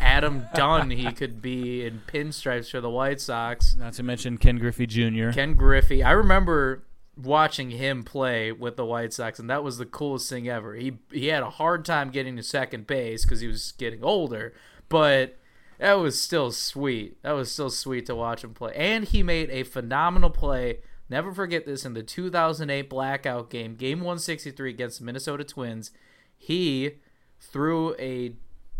Adam 0.00 0.46
Dunn 0.54 0.90
he 0.90 1.12
could 1.12 1.40
be 1.40 1.84
in 1.84 2.02
pinstripes 2.06 2.70
for 2.70 2.80
the 2.80 2.90
White 2.90 3.20
Sox. 3.20 3.76
Not 3.76 3.92
to 3.94 4.02
mention 4.02 4.38
Ken 4.38 4.58
Griffey 4.58 4.86
Jr. 4.86 5.30
Ken 5.30 5.54
Griffey. 5.54 6.02
I 6.02 6.12
remember 6.12 6.84
watching 7.16 7.70
him 7.70 8.02
play 8.02 8.52
with 8.52 8.76
the 8.76 8.84
White 8.84 9.12
Sox, 9.12 9.38
and 9.38 9.48
that 9.48 9.62
was 9.62 9.78
the 9.78 9.86
coolest 9.86 10.28
thing 10.28 10.48
ever. 10.48 10.74
He 10.74 10.98
he 11.12 11.28
had 11.28 11.42
a 11.42 11.50
hard 11.50 11.84
time 11.84 12.10
getting 12.10 12.36
to 12.36 12.42
second 12.42 12.86
base 12.86 13.24
because 13.24 13.40
he 13.40 13.46
was 13.46 13.72
getting 13.72 14.02
older, 14.02 14.54
but 14.88 15.38
that 15.78 15.94
was 15.94 16.20
still 16.20 16.50
sweet. 16.50 17.22
That 17.22 17.32
was 17.32 17.50
still 17.50 17.70
sweet 17.70 18.06
to 18.06 18.14
watch 18.14 18.44
him 18.44 18.54
play, 18.54 18.72
and 18.74 19.04
he 19.04 19.22
made 19.22 19.50
a 19.50 19.62
phenomenal 19.62 20.30
play. 20.30 20.80
Never 21.08 21.32
forget 21.32 21.66
this 21.66 21.84
in 21.84 21.94
the 21.94 22.02
2008 22.02 22.88
blackout 22.88 23.50
game, 23.50 23.74
Game 23.74 24.00
163 24.00 24.70
against 24.70 24.98
the 24.98 25.04
Minnesota 25.04 25.44
Twins. 25.44 25.90
He 26.36 26.92
threw 27.38 27.94
a 27.98 28.34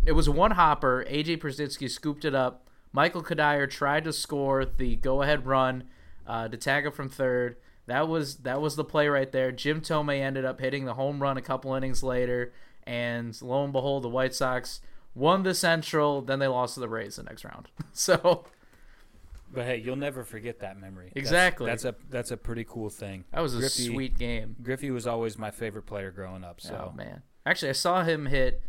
it 0.05 0.11
was 0.11 0.29
one 0.29 0.51
hopper. 0.51 1.05
AJ 1.09 1.39
Pierzynski 1.39 1.89
scooped 1.89 2.25
it 2.25 2.35
up. 2.35 2.69
Michael 2.91 3.23
Cuddyer 3.23 3.69
tried 3.69 4.03
to 4.05 4.13
score 4.13 4.65
the 4.65 4.95
go 4.95 5.21
ahead 5.21 5.45
run 5.45 5.85
uh, 6.27 6.47
to 6.47 6.57
tag 6.57 6.85
it 6.85 6.93
from 6.93 7.09
third. 7.09 7.57
That 7.87 8.07
was 8.07 8.37
that 8.37 8.61
was 8.61 8.75
the 8.75 8.83
play 8.83 9.07
right 9.07 9.31
there. 9.31 9.51
Jim 9.51 9.81
Thome 9.81 10.09
ended 10.19 10.45
up 10.45 10.59
hitting 10.59 10.85
the 10.85 10.93
home 10.93 11.21
run 11.21 11.37
a 11.37 11.41
couple 11.41 11.73
innings 11.75 12.03
later, 12.03 12.53
and 12.83 13.39
lo 13.41 13.63
and 13.63 13.73
behold, 13.73 14.03
the 14.03 14.09
White 14.09 14.33
Sox 14.33 14.81
won 15.13 15.43
the 15.43 15.53
Central. 15.53 16.21
Then 16.21 16.39
they 16.39 16.47
lost 16.47 16.75
to 16.75 16.79
the 16.79 16.89
Rays 16.89 17.17
the 17.17 17.23
next 17.23 17.43
round. 17.43 17.69
so 17.93 18.45
But 19.55 19.65
hey, 19.65 19.77
you'll 19.77 19.95
never 19.95 20.23
forget 20.23 20.59
that 20.59 20.79
memory. 20.79 21.05
That's- 21.07 21.21
Exactly. 21.23 21.65
That's, 21.67 21.85
a 21.85 21.95
that's 22.09 22.31
a 22.31 22.37
pretty 22.37 22.65
cool 22.65 22.89
thing. 22.89 23.23
that 23.31 23.41
was 23.41 23.55
a 23.55 23.59
Griffey- 23.59 23.85
sweet 23.85 24.17
game. 24.17 24.55
Griffey 24.61 24.91
was 24.91 25.07
always 25.07 25.37
my 25.37 25.49
favorite 25.51 25.85
player 25.87 26.11
growing 26.11 26.43
up. 26.43 26.61
So 26.61 26.89
Oh 26.91 26.95
man, 26.95 27.23
actually, 27.45 27.69
I 27.69 27.73
saw 27.73 28.03
him 28.03 28.27
hit 28.27 28.61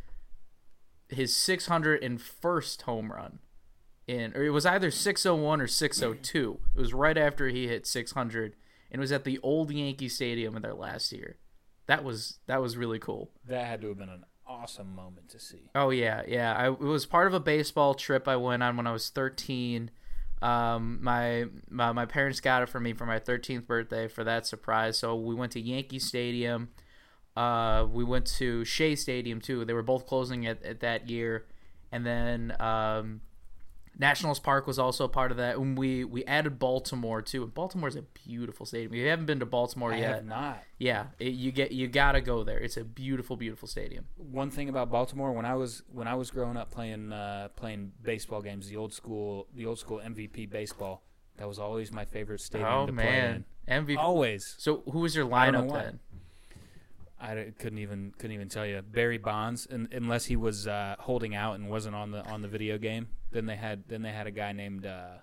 his 1.09 1.35
601st 1.35 2.83
home 2.83 3.13
run 3.13 3.39
in, 4.07 4.33
or 4.37 4.43
it 4.45 4.51
was 4.51 4.67
either 4.67 4.91
601 4.91 5.61
or 5.61 5.67
602. 5.67 6.61
It 6.75 6.79
was 6.81 6.95
right 6.95 7.17
after 7.19 7.49
he 7.49 7.69
hit 7.69 7.87
600, 7.87 8.55
and 8.91 8.99
it 8.99 9.01
was 9.01 9.13
at 9.13 9.25
the 9.25 9.39
old 9.43 9.71
Yankee 9.71 10.09
Stadium 10.09 10.57
in 10.57 10.63
their 10.63 10.75
last 10.75 11.13
year. 11.13 11.39
That 11.87 12.03
was 12.03 12.39
that 12.47 12.61
was 12.61 12.77
really 12.77 12.99
cool. 12.99 13.31
that 13.47 13.67
had 13.67 13.81
to 13.83 13.89
have 13.89 13.99
been 13.99 14.09
an 14.09 14.25
awesome 14.47 14.95
moment 14.95 15.29
to 15.31 15.39
see. 15.41 15.71
Oh 15.75 15.91
yeah, 15.91 16.23
yeah. 16.27 16.55
I 16.57 16.69
it 16.69 16.79
was 16.81 17.07
part 17.07 17.27
of 17.29 17.35
a 17.35 17.41
baseball 17.41 17.95
trip 17.95 18.27
I 18.27 18.37
went 18.37 18.63
on 18.63 18.77
when 18.77 18.87
I 18.87 18.93
was 18.93 19.09
13. 19.11 19.91
Um, 20.43 20.99
my, 21.03 21.47
my 21.71 21.93
my 21.93 22.05
parents 22.05 22.41
got 22.41 22.63
it 22.63 22.69
for 22.69 22.79
me 22.79 22.93
for 22.93 23.07
my 23.07 23.19
13th 23.19 23.67
birthday 23.67 24.07
for 24.07 24.23
that 24.25 24.47
surprise. 24.47 24.99
So 24.99 25.17
we 25.17 25.35
went 25.35 25.53
to 25.53 25.61
Yankee 25.61 25.99
Stadium. 25.99 26.69
Uh, 27.37 27.87
we 27.91 28.05
went 28.05 28.27
to 28.39 28.65
Shea 28.65 28.97
Stadium 28.97 29.41
too. 29.41 29.65
They 29.65 29.73
were 29.73 29.83
both 29.83 30.07
closing 30.07 30.47
at, 30.47 30.63
at 30.63 30.81
that 30.81 31.09
year, 31.09 31.47
and 31.91 32.05
then 32.05 32.55
um, 32.61 33.21
Nationals 33.99 34.39
Park 34.39 34.67
was 34.67 34.79
also 34.79 35.05
a 35.05 35.09
part 35.09 35.31
of 35.31 35.37
that. 35.39 35.57
And 35.57 35.77
we 35.77 36.05
we 36.05 36.25
added 36.27 36.59
Baltimore 36.59 37.23
too. 37.23 37.47
Baltimore's 37.47 37.97
a 37.97 38.03
beautiful 38.03 38.67
stadium. 38.67 38.93
If 38.93 38.99
you 38.99 39.07
haven't 39.09 39.27
been 39.27 39.41
to 39.41 39.47
Baltimore 39.47 39.93
I 39.93 39.99
yet, 39.99 40.15
have 40.17 40.25
not. 40.27 40.63
yeah, 40.79 41.07
it, 41.19 41.33
you 41.33 41.51
get 41.53 41.73
you 41.73 41.89
gotta 41.89 42.21
go 42.21 42.45
there. 42.45 42.59
It's 42.59 42.77
a 42.77 42.85
beautiful, 42.85 43.37
beautiful 43.37 43.67
stadium. 43.69 44.07
One 44.17 44.51
thing 44.51 44.69
about 44.69 44.91
Baltimore 44.91 45.33
when 45.33 45.47
I 45.47 45.55
was 45.55 45.83
when 45.91 46.07
I 46.09 46.15
was 46.15 46.31
growing 46.31 46.57
up 46.57 46.71
playing 46.71 47.13
uh, 47.13 47.49
playing 47.57 47.93
baseball 48.03 48.43
games, 48.43 48.69
the 48.69 48.77
old 48.77 48.93
school 48.93 49.49
the 49.55 49.65
old 49.67 49.79
school 49.79 49.99
MVP 50.05 50.51
baseball, 50.51 51.03
That 51.39 51.49
was 51.49 51.59
always 51.59 51.91
my 51.93 52.05
favorite 52.05 52.41
stadium 52.41 52.71
Oh 52.71 52.87
to 52.87 52.93
play 52.93 53.05
man, 53.05 53.45
in. 53.67 53.87
MVP. 53.87 53.99
Always. 53.99 54.55
So 54.59 54.83
who 54.93 55.01
was 55.01 55.17
your 55.17 55.33
I 55.35 55.51
don't 55.51 55.67
know 55.69 55.73
lineup 55.75 55.83
then? 55.85 56.01
I 57.21 57.53
couldn't 57.59 57.79
even 57.79 58.13
couldn't 58.19 58.33
even 58.33 58.49
tell 58.49 58.67
you 58.67 58.83
Barry 58.83 59.19
Bonds, 59.19 59.67
un 59.71 59.89
unless 59.93 60.27
he 60.27 60.37
was 60.37 60.67
uh, 60.67 60.97
holding 60.99 61.35
out 61.35 61.55
and 61.55 61.69
wasn't 61.69 61.95
on 61.95 62.11
the 62.11 62.23
on 62.25 62.43
the 62.43 62.49
video 62.49 62.79
game. 62.79 63.09
Then 63.31 63.47
they 63.47 63.57
had 63.57 63.85
then 63.89 64.03
they 64.03 64.13
had 64.13 64.27
a 64.27 64.31
guy 64.31 64.53
named 64.53 64.85
uh, 64.85 65.19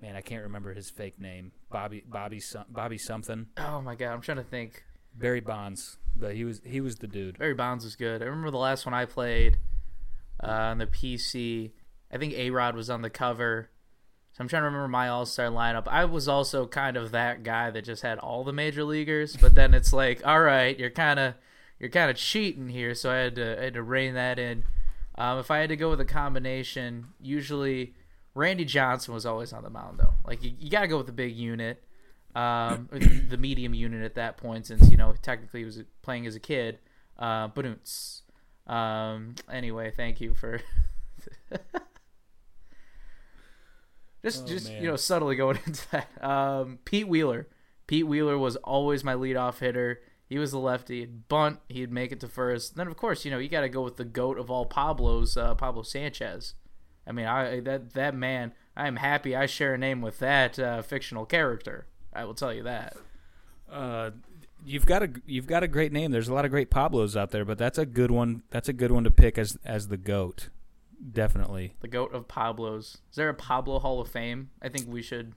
man 0.00 0.16
I 0.16 0.22
can't 0.22 0.44
remember 0.44 0.72
his 0.72 0.90
fake 0.90 1.20
name 1.20 1.52
Bobby 1.70 2.02
Bobby 2.06 2.42
Bobby 2.68 2.98
something 2.98 3.46
Oh 3.56 3.80
my 3.82 3.94
god, 3.94 4.12
I'm 4.12 4.20
trying 4.20 4.38
to 4.38 4.44
think. 4.44 4.84
Barry 5.18 5.40
Bonds, 5.40 5.96
but 6.14 6.34
he 6.34 6.44
was 6.44 6.60
he 6.64 6.80
was 6.80 6.96
the 6.96 7.06
dude. 7.06 7.38
Barry 7.38 7.54
Bonds 7.54 7.84
was 7.84 7.96
good. 7.96 8.22
I 8.22 8.26
remember 8.26 8.50
the 8.50 8.58
last 8.58 8.84
one 8.84 8.94
I 8.94 9.06
played 9.06 9.58
uh, 10.42 10.50
on 10.50 10.78
the 10.78 10.86
PC. 10.86 11.72
I 12.12 12.18
think 12.18 12.34
A 12.34 12.50
Rod 12.50 12.76
was 12.76 12.90
on 12.90 13.02
the 13.02 13.10
cover. 13.10 13.70
So 14.36 14.42
I'm 14.42 14.48
trying 14.48 14.64
to 14.64 14.66
remember 14.66 14.88
my 14.88 15.08
All 15.08 15.24
Star 15.24 15.46
lineup. 15.46 15.88
I 15.88 16.04
was 16.04 16.28
also 16.28 16.66
kind 16.66 16.98
of 16.98 17.12
that 17.12 17.42
guy 17.42 17.70
that 17.70 17.86
just 17.86 18.02
had 18.02 18.18
all 18.18 18.44
the 18.44 18.52
major 18.52 18.84
leaguers, 18.84 19.34
but 19.34 19.54
then 19.54 19.72
it's 19.72 19.94
like, 19.94 20.20
all 20.26 20.42
right, 20.42 20.78
you're 20.78 20.90
kind 20.90 21.18
of 21.18 21.34
you're 21.80 21.88
kind 21.88 22.10
of 22.10 22.18
cheating 22.18 22.68
here. 22.68 22.94
So 22.94 23.10
I 23.10 23.16
had 23.16 23.36
to 23.36 23.58
I 23.58 23.64
had 23.64 23.74
to 23.74 23.82
rein 23.82 24.12
that 24.12 24.38
in. 24.38 24.64
Um, 25.14 25.38
if 25.38 25.50
I 25.50 25.60
had 25.60 25.70
to 25.70 25.76
go 25.76 25.88
with 25.88 26.02
a 26.02 26.04
combination, 26.04 27.06
usually 27.18 27.94
Randy 28.34 28.66
Johnson 28.66 29.14
was 29.14 29.24
always 29.24 29.54
on 29.54 29.62
the 29.62 29.70
mound 29.70 29.98
though. 29.98 30.12
Like 30.26 30.44
you, 30.44 30.52
you 30.58 30.68
got 30.68 30.82
to 30.82 30.88
go 30.88 30.98
with 30.98 31.06
the 31.06 31.12
big 31.12 31.34
unit, 31.34 31.82
um, 32.34 32.90
the, 32.92 33.38
medium 33.38 33.72
unit 33.72 34.04
at 34.04 34.16
that 34.16 34.36
point, 34.36 34.66
since 34.66 34.90
you 34.90 34.98
know 34.98 35.14
technically 35.22 35.60
he 35.60 35.64
was 35.64 35.82
playing 36.02 36.26
as 36.26 36.36
a 36.36 36.40
kid. 36.40 36.78
Uh, 37.18 37.48
Badoonts. 37.48 38.20
Um, 38.66 39.36
anyway, 39.50 39.94
thank 39.96 40.20
you 40.20 40.34
for 40.34 40.60
just 44.26 44.44
Oh, 44.44 44.48
just 44.48 44.68
man. 44.68 44.82
you 44.82 44.88
know 44.90 44.96
subtly 44.96 45.36
going 45.36 45.58
into 45.66 45.90
that. 45.92 46.24
Um, 46.24 46.78
Pete 46.84 47.08
Wheeler. 47.08 47.48
Pete 47.86 48.06
Wheeler 48.06 48.36
was 48.36 48.56
always 48.56 49.04
my 49.04 49.14
leadoff 49.14 49.58
hitter. 49.60 50.00
He 50.28 50.38
was 50.38 50.50
the 50.50 50.58
lefty. 50.58 51.00
He'd 51.00 51.28
bunt. 51.28 51.60
He'd 51.68 51.92
make 51.92 52.10
it 52.10 52.18
to 52.20 52.28
first. 52.28 52.74
Then 52.76 52.88
of 52.88 52.96
course 52.96 53.24
you 53.24 53.30
know 53.30 53.38
you 53.38 53.48
got 53.48 53.60
to 53.60 53.68
go 53.68 53.82
with 53.82 53.96
the 53.96 54.04
goat 54.04 54.38
of 54.38 54.50
all 54.50 54.66
Pablos, 54.66 55.36
uh, 55.36 55.54
Pablo 55.54 55.82
Sanchez. 55.82 56.54
I 57.06 57.12
mean, 57.12 57.26
I 57.26 57.60
that 57.60 57.92
that 57.94 58.14
man. 58.14 58.52
I 58.76 58.88
am 58.88 58.96
happy 58.96 59.34
I 59.34 59.46
share 59.46 59.74
a 59.74 59.78
name 59.78 60.02
with 60.02 60.18
that 60.18 60.58
uh, 60.58 60.82
fictional 60.82 61.24
character. 61.24 61.86
I 62.12 62.24
will 62.24 62.34
tell 62.34 62.52
you 62.52 62.64
that. 62.64 62.96
Uh, 63.70 64.10
you've 64.64 64.84
got 64.86 65.02
a 65.02 65.10
you've 65.26 65.46
got 65.46 65.62
a 65.62 65.68
great 65.68 65.92
name. 65.92 66.10
There's 66.10 66.28
a 66.28 66.34
lot 66.34 66.44
of 66.44 66.50
great 66.50 66.70
Pablos 66.70 67.16
out 67.16 67.30
there, 67.30 67.44
but 67.44 67.56
that's 67.58 67.78
a 67.78 67.86
good 67.86 68.10
one. 68.10 68.42
That's 68.50 68.68
a 68.68 68.72
good 68.72 68.90
one 68.92 69.04
to 69.04 69.10
pick 69.10 69.38
as 69.38 69.56
as 69.64 69.88
the 69.88 69.96
goat. 69.96 70.48
Definitely. 71.12 71.74
The 71.80 71.88
goat 71.88 72.12
of 72.14 72.26
Pablos. 72.28 72.98
Is 73.10 73.16
there 73.16 73.28
a 73.28 73.34
Pablo 73.34 73.78
Hall 73.78 74.00
of 74.00 74.08
Fame? 74.08 74.50
I 74.62 74.68
think 74.68 74.88
we 74.88 75.02
should. 75.02 75.34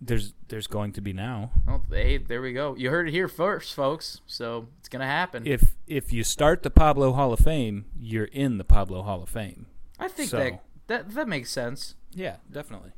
There's 0.00 0.34
there's 0.48 0.66
going 0.66 0.92
to 0.92 1.00
be 1.00 1.12
now. 1.12 1.50
Well, 1.66 1.84
hey, 1.90 2.18
there 2.18 2.42
we 2.42 2.52
go. 2.52 2.76
You 2.76 2.90
heard 2.90 3.08
it 3.08 3.12
here 3.12 3.28
first, 3.28 3.74
folks. 3.74 4.20
So 4.26 4.68
it's 4.78 4.88
gonna 4.90 5.06
happen. 5.06 5.46
If 5.46 5.74
if 5.86 6.12
you 6.12 6.22
start 6.22 6.62
the 6.62 6.70
Pablo 6.70 7.12
Hall 7.12 7.32
of 7.32 7.40
Fame, 7.40 7.86
you're 7.98 8.26
in 8.26 8.58
the 8.58 8.64
Pablo 8.64 9.02
Hall 9.02 9.22
of 9.22 9.28
Fame. 9.30 9.66
I 9.98 10.08
think 10.08 10.28
so- 10.30 10.36
that 10.38 10.62
that 10.88 11.10
that 11.14 11.28
makes 11.28 11.50
sense. 11.50 11.94
Yeah, 12.12 12.36
definitely. 12.50 12.90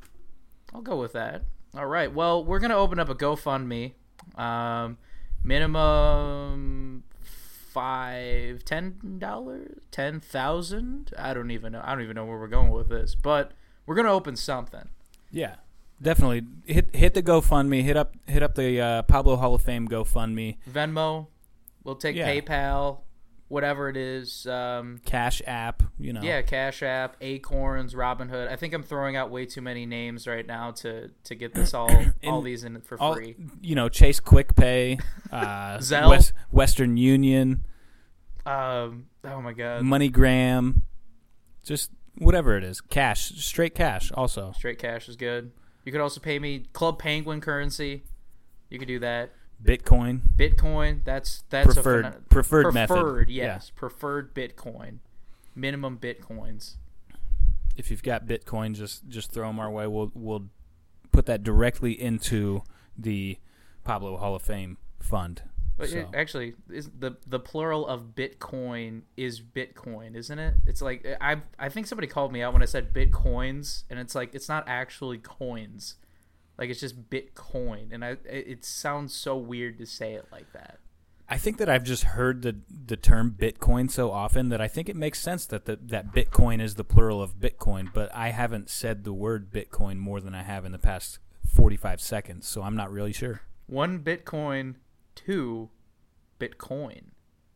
I'll 0.73 0.81
go 0.81 0.99
with 0.99 1.13
that. 1.13 1.43
All 1.75 1.85
right. 1.85 2.13
Well, 2.13 2.43
we're 2.43 2.59
gonna 2.59 2.75
open 2.77 2.99
up 2.99 3.07
a 3.09 3.15
GoFundMe. 3.15 3.93
Um, 4.35 4.97
minimum 5.43 6.88
five, 7.79 8.65
ten 8.65 8.95
dollars, 9.19 9.79
ten 9.91 10.19
thousand. 10.19 11.11
I 11.17 11.33
don't 11.33 11.51
even 11.51 11.71
know. 11.71 11.81
I 11.83 11.93
don't 11.93 12.03
even 12.03 12.15
know 12.15 12.25
where 12.25 12.37
we're 12.37 12.47
going 12.47 12.71
with 12.71 12.89
this, 12.89 13.15
but 13.15 13.51
we're 13.85 13.95
gonna 13.95 14.11
open 14.11 14.35
something. 14.35 14.89
Yeah, 15.31 15.55
definitely. 16.01 16.43
Hit 16.65 16.93
hit 16.93 17.13
the 17.13 17.23
GoFundMe. 17.23 17.81
Hit 17.83 17.95
up 17.95 18.15
hit 18.27 18.43
up 18.43 18.55
the 18.55 18.81
uh, 18.81 19.01
Pablo 19.03 19.37
Hall 19.37 19.55
of 19.55 19.61
Fame 19.61 19.87
GoFundMe. 19.87 20.57
Venmo. 20.69 21.27
We'll 21.85 21.95
take 21.95 22.17
Yeah. 22.17 22.29
PayPal, 22.29 22.99
whatever 23.47 23.87
it 23.89 23.95
is. 23.97 24.45
Um, 24.45 24.99
Cash 25.05 25.41
App. 25.47 25.81
You 25.97 26.11
know. 26.13 26.21
Yeah, 26.21 26.41
Cash 26.41 26.83
App, 26.83 27.15
Acorns, 27.21 27.93
Robinhood. 27.93 28.49
I 28.49 28.55
think 28.57 28.73
I'm 28.73 28.83
throwing 28.83 29.15
out 29.15 29.31
way 29.31 29.45
too 29.45 29.61
many 29.61 29.85
names 29.85 30.27
right 30.27 30.45
now 30.45 30.71
to 30.71 31.09
to 31.23 31.35
get 31.35 31.53
this 31.53 31.73
all 31.73 31.89
all 32.27 32.41
these 32.41 32.63
in 32.65 32.81
for 32.81 32.99
all- 33.01 33.15
free. 33.15 33.35
you 33.61 33.75
know, 33.75 33.87
Chase 33.89 34.19
Quick 34.19 34.55
Pay, 34.55 34.99
uh, 35.31 35.77
Zelle. 35.77 36.09
West, 36.09 36.33
Western 36.51 36.97
Union, 36.97 37.63
Um, 38.45 39.07
oh 39.23 39.41
my 39.41 39.53
god, 39.53 39.83
MoneyGram, 39.83 40.81
just 41.63 41.91
whatever 42.17 42.57
it 42.57 42.63
is. 42.63 42.81
Cash, 42.81 43.31
straight 43.43 43.75
cash. 43.75 44.11
Also, 44.13 44.53
straight 44.55 44.79
cash 44.79 45.07
is 45.09 45.15
good. 45.15 45.51
You 45.85 45.91
could 45.91 46.01
also 46.01 46.19
pay 46.19 46.39
me 46.39 46.65
Club 46.73 46.99
Penguin 46.99 47.41
currency. 47.41 48.03
You 48.69 48.79
could 48.79 48.87
do 48.87 48.99
that. 48.99 49.31
Bitcoin. 49.63 50.21
Bitcoin. 50.37 51.03
That's 51.03 51.43
that's 51.49 51.73
Preferred- 51.73 52.05
a 52.05 52.09
phen- 52.11 52.29
preferred 52.29 52.73
method. 52.73 52.93
Preferred, 52.95 53.29
Yeah. 53.29 53.45
yes, 53.45 53.71
preferred 53.75 54.33
Bitcoin. 54.33 54.99
Minimum 55.55 55.97
bitcoins. 55.97 56.75
If 57.75 57.91
you've 57.91 58.03
got 58.03 58.25
Bitcoin, 58.25 58.73
just 58.75 59.07
just 59.09 59.31
throw 59.31 59.47
them 59.47 59.59
our 59.59 59.69
way. 59.69 59.87
We'll 59.87 60.11
we'll 60.13 60.47
put 61.11 61.25
that 61.25 61.43
directly 61.43 61.99
into 61.99 62.63
the 62.97 63.37
Pablo 63.83 64.15
Hall 64.17 64.35
of 64.35 64.41
Fame 64.41 64.77
fund. 64.99 65.41
But 65.79 65.89
So- 65.89 66.11
actually, 66.13 66.55
is 66.69 66.89
the 66.89 67.15
the 67.25 67.39
plural 67.39 67.87
of 67.87 68.13
Bitcoin 68.13 69.03
is 69.15 69.39
Bitcoin, 69.39 70.13
isn't 70.13 70.37
it? 70.37 70.55
It's 70.67 70.81
like 70.81 71.07
I 71.21 71.41
I 71.57 71.69
think 71.69 71.87
somebody 71.87 72.07
called 72.07 72.33
me 72.33 72.41
out 72.41 72.51
when 72.51 72.61
I 72.61 72.65
said 72.65 72.93
Bitcoins, 72.93 73.85
and 73.89 73.97
it's 73.97 74.13
like 74.13 74.35
it's 74.35 74.49
not 74.49 74.65
actually 74.67 75.19
coins, 75.19 75.95
like 76.57 76.69
it's 76.69 76.81
just 76.81 77.09
Bitcoin, 77.09 77.93
and 77.93 78.03
I 78.03 78.17
it, 78.25 78.65
sounds 78.65 79.15
so 79.15 79.37
weird 79.37 79.77
to 79.77 79.85
say 79.85 80.15
it 80.15 80.25
like 80.33 80.51
that. 80.51 80.79
I 81.29 81.37
think 81.37 81.59
that 81.59 81.69
I've 81.69 81.85
just 81.85 82.03
heard 82.03 82.41
the 82.41 82.57
the 82.69 82.97
term 82.97 83.33
Bitcoin 83.39 83.89
so 83.89 84.11
often 84.11 84.49
that 84.49 84.59
I 84.59 84.67
think 84.67 84.89
it 84.89 84.97
makes 84.97 85.21
sense 85.21 85.45
that 85.45 85.63
the, 85.63 85.77
that 85.81 86.11
Bitcoin 86.11 86.59
is 86.59 86.75
the 86.75 86.83
plural 86.83 87.21
of 87.21 87.39
Bitcoin, 87.39 87.93
but 87.93 88.13
I 88.13 88.31
haven't 88.31 88.69
said 88.69 89.05
the 89.05 89.13
word 89.13 89.49
Bitcoin 89.49 89.95
more 89.95 90.19
than 90.19 90.35
I 90.35 90.43
have 90.43 90.65
in 90.65 90.73
the 90.73 90.77
past 90.77 91.19
45 91.45 92.01
seconds, 92.01 92.49
so 92.49 92.63
I'm 92.63 92.75
not 92.75 92.91
really 92.91 93.13
sure. 93.13 93.43
One 93.67 93.99
Bitcoin, 93.99 94.75
two 95.25 95.69
Bitcoin. 96.39 97.01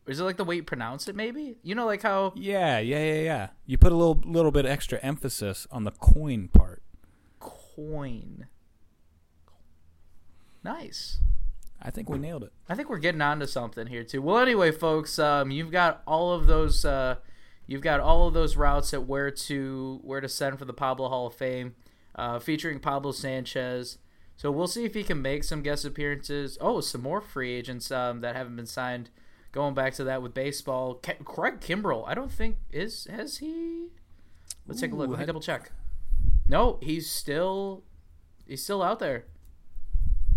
Is 0.06 0.20
it 0.20 0.24
like 0.24 0.36
the 0.36 0.44
way 0.44 0.56
you 0.56 0.62
pronounce 0.62 1.08
it? 1.08 1.16
Maybe 1.16 1.56
you 1.62 1.74
know, 1.74 1.86
like 1.86 2.02
how 2.02 2.32
Yeah, 2.36 2.78
yeah, 2.78 2.98
yeah, 2.98 3.20
yeah. 3.22 3.48
You 3.66 3.78
put 3.78 3.92
a 3.92 3.96
little 3.96 4.20
little 4.24 4.50
bit 4.50 4.66
extra 4.66 4.98
emphasis 5.02 5.66
on 5.70 5.84
the 5.84 5.92
coin 5.92 6.48
part. 6.48 6.82
coin. 7.40 8.46
Nice. 10.62 11.18
I 11.82 11.90
think 11.90 12.08
we 12.08 12.18
nailed 12.18 12.44
it. 12.44 12.52
I 12.68 12.74
think 12.74 12.88
we're 12.88 12.98
getting 12.98 13.20
onto 13.20 13.46
something 13.46 13.86
here 13.86 14.04
too. 14.04 14.22
Well, 14.22 14.38
anyway, 14.38 14.70
folks, 14.72 15.18
um, 15.18 15.50
you've 15.50 15.70
got 15.70 16.02
all 16.06 16.32
of 16.32 16.46
those. 16.46 16.84
Uh, 16.84 17.16
you've 17.66 17.82
got 17.82 18.00
all 18.00 18.26
of 18.26 18.32
those 18.32 18.56
routes 18.56 18.94
at 18.94 19.06
where 19.06 19.30
to 19.30 20.00
where 20.02 20.20
to 20.20 20.28
send 20.28 20.58
for 20.58 20.64
the 20.64 20.72
Pablo 20.72 21.08
Hall 21.10 21.26
of 21.26 21.34
Fame, 21.34 21.74
uh, 22.14 22.38
featuring 22.38 22.78
Pablo 22.80 23.12
Sanchez. 23.12 23.98
So 24.36 24.50
we'll 24.50 24.66
see 24.66 24.84
if 24.84 24.94
he 24.94 25.04
can 25.04 25.22
make 25.22 25.44
some 25.44 25.62
guest 25.62 25.84
appearances. 25.84 26.58
Oh, 26.60 26.80
some 26.80 27.02
more 27.02 27.20
free 27.20 27.52
agents 27.52 27.90
um, 27.90 28.20
that 28.20 28.34
haven't 28.34 28.56
been 28.56 28.66
signed. 28.66 29.10
Going 29.52 29.74
back 29.74 29.94
to 29.94 30.04
that 30.04 30.20
with 30.20 30.34
baseball, 30.34 30.94
Ke- 30.94 31.24
Craig 31.24 31.60
Kimbrel. 31.60 32.04
I 32.06 32.14
don't 32.14 32.32
think 32.32 32.56
is 32.72 33.06
has 33.08 33.38
he. 33.38 33.86
Let's 34.66 34.80
take 34.80 34.92
a 34.92 34.96
look. 34.96 35.10
Let 35.10 35.20
me 35.20 35.26
double 35.26 35.40
check. 35.40 35.70
No, 36.48 36.78
he's 36.82 37.08
still 37.08 37.84
he's 38.46 38.62
still 38.62 38.82
out 38.82 38.98
there. 38.98 39.26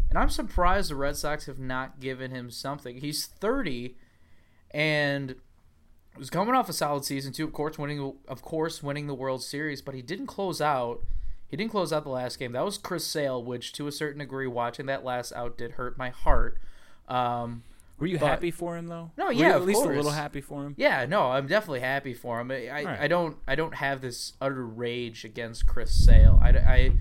And 0.10 0.18
I'm 0.18 0.30
surprised 0.30 0.92
the 0.92 0.96
Red 0.96 1.18
Sox 1.18 1.48
have 1.48 1.60
not 1.60 2.00
given 2.00 2.32
him 2.32 2.50
something. 2.50 2.98
He's 3.02 3.26
30 3.26 3.98
and 4.72 5.36
was 6.18 6.30
coming 6.30 6.56
off 6.56 6.70
a 6.70 6.74
solid 6.74 7.04
season 7.04 7.34
too, 7.34 7.44
of 7.44 7.54
course 7.54 7.78
winning 7.78 8.14
of 8.28 8.42
course 8.42 8.82
winning 8.82 9.08
the 9.08 9.14
World 9.14 9.44
Series, 9.44 9.82
but 9.82 9.96
he 9.96 10.02
didn't 10.02 10.28
close 10.28 10.62
out. 10.62 11.02
He 11.50 11.56
didn't 11.58 11.72
close 11.72 11.94
out 11.94 12.04
the 12.04 12.10
last 12.10 12.40
game. 12.40 12.52
That 12.52 12.66
was 12.66 12.78
Chris 12.78 13.06
Sale, 13.06 13.44
which 13.44 13.72
to 13.74 13.88
a 13.88 13.92
certain 13.92 14.20
degree 14.20 14.48
watching 14.48 14.86
that 14.88 15.04
last 15.06 15.32
out 15.34 15.58
did 15.58 15.72
hurt 15.74 15.98
my 15.98 16.10
heart. 16.10 16.58
Um 17.08 17.64
Were 18.00 18.08
you 18.08 18.20
But- 18.20 18.28
happy 18.28 18.52
for 18.52 18.78
him 18.78 18.88
though? 18.88 19.12
No, 19.18 19.30
yeah, 19.30 19.48
you 19.48 19.54
at 19.54 19.66
least 19.66 19.82
course. 19.82 19.94
a 19.94 19.96
little 19.98 20.12
happy 20.12 20.42
for 20.42 20.66
him. 20.66 20.76
yeah, 20.78 21.06
no, 21.06 21.32
I'm 21.32 21.48
definitely 21.48 21.80
happy 21.80 22.14
for 22.14 22.40
him. 22.40 22.52
I, 22.52 22.68
I, 22.68 22.84
Right. 22.84 23.00
I 23.02 23.08
don't 23.08 23.38
I 23.48 23.56
don't 23.56 23.76
have 23.76 24.02
this 24.02 24.34
utter 24.42 24.66
rage 24.66 25.24
against 25.26 25.66
Chris 25.68 25.92
Sale. 26.06 26.40
I, 26.42 26.50
I, 26.50 26.92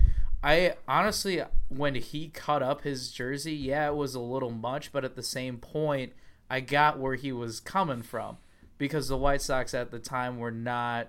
I 0.43 0.75
honestly, 0.87 1.41
when 1.69 1.95
he 1.95 2.29
cut 2.29 2.63
up 2.63 2.81
his 2.83 3.11
jersey, 3.11 3.53
yeah, 3.55 3.87
it 3.87 3.95
was 3.95 4.15
a 4.15 4.19
little 4.19 4.51
much, 4.51 4.91
but 4.91 5.03
at 5.03 5.15
the 5.15 5.23
same 5.23 5.57
point, 5.57 6.13
I 6.49 6.61
got 6.61 6.99
where 6.99 7.15
he 7.15 7.31
was 7.31 7.59
coming 7.59 8.01
from 8.03 8.37
because 8.77 9.07
the 9.09 9.17
White 9.17 9.41
Sox 9.41 9.73
at 9.73 9.91
the 9.91 9.99
time 9.99 10.37
were 10.37 10.51
not 10.51 11.07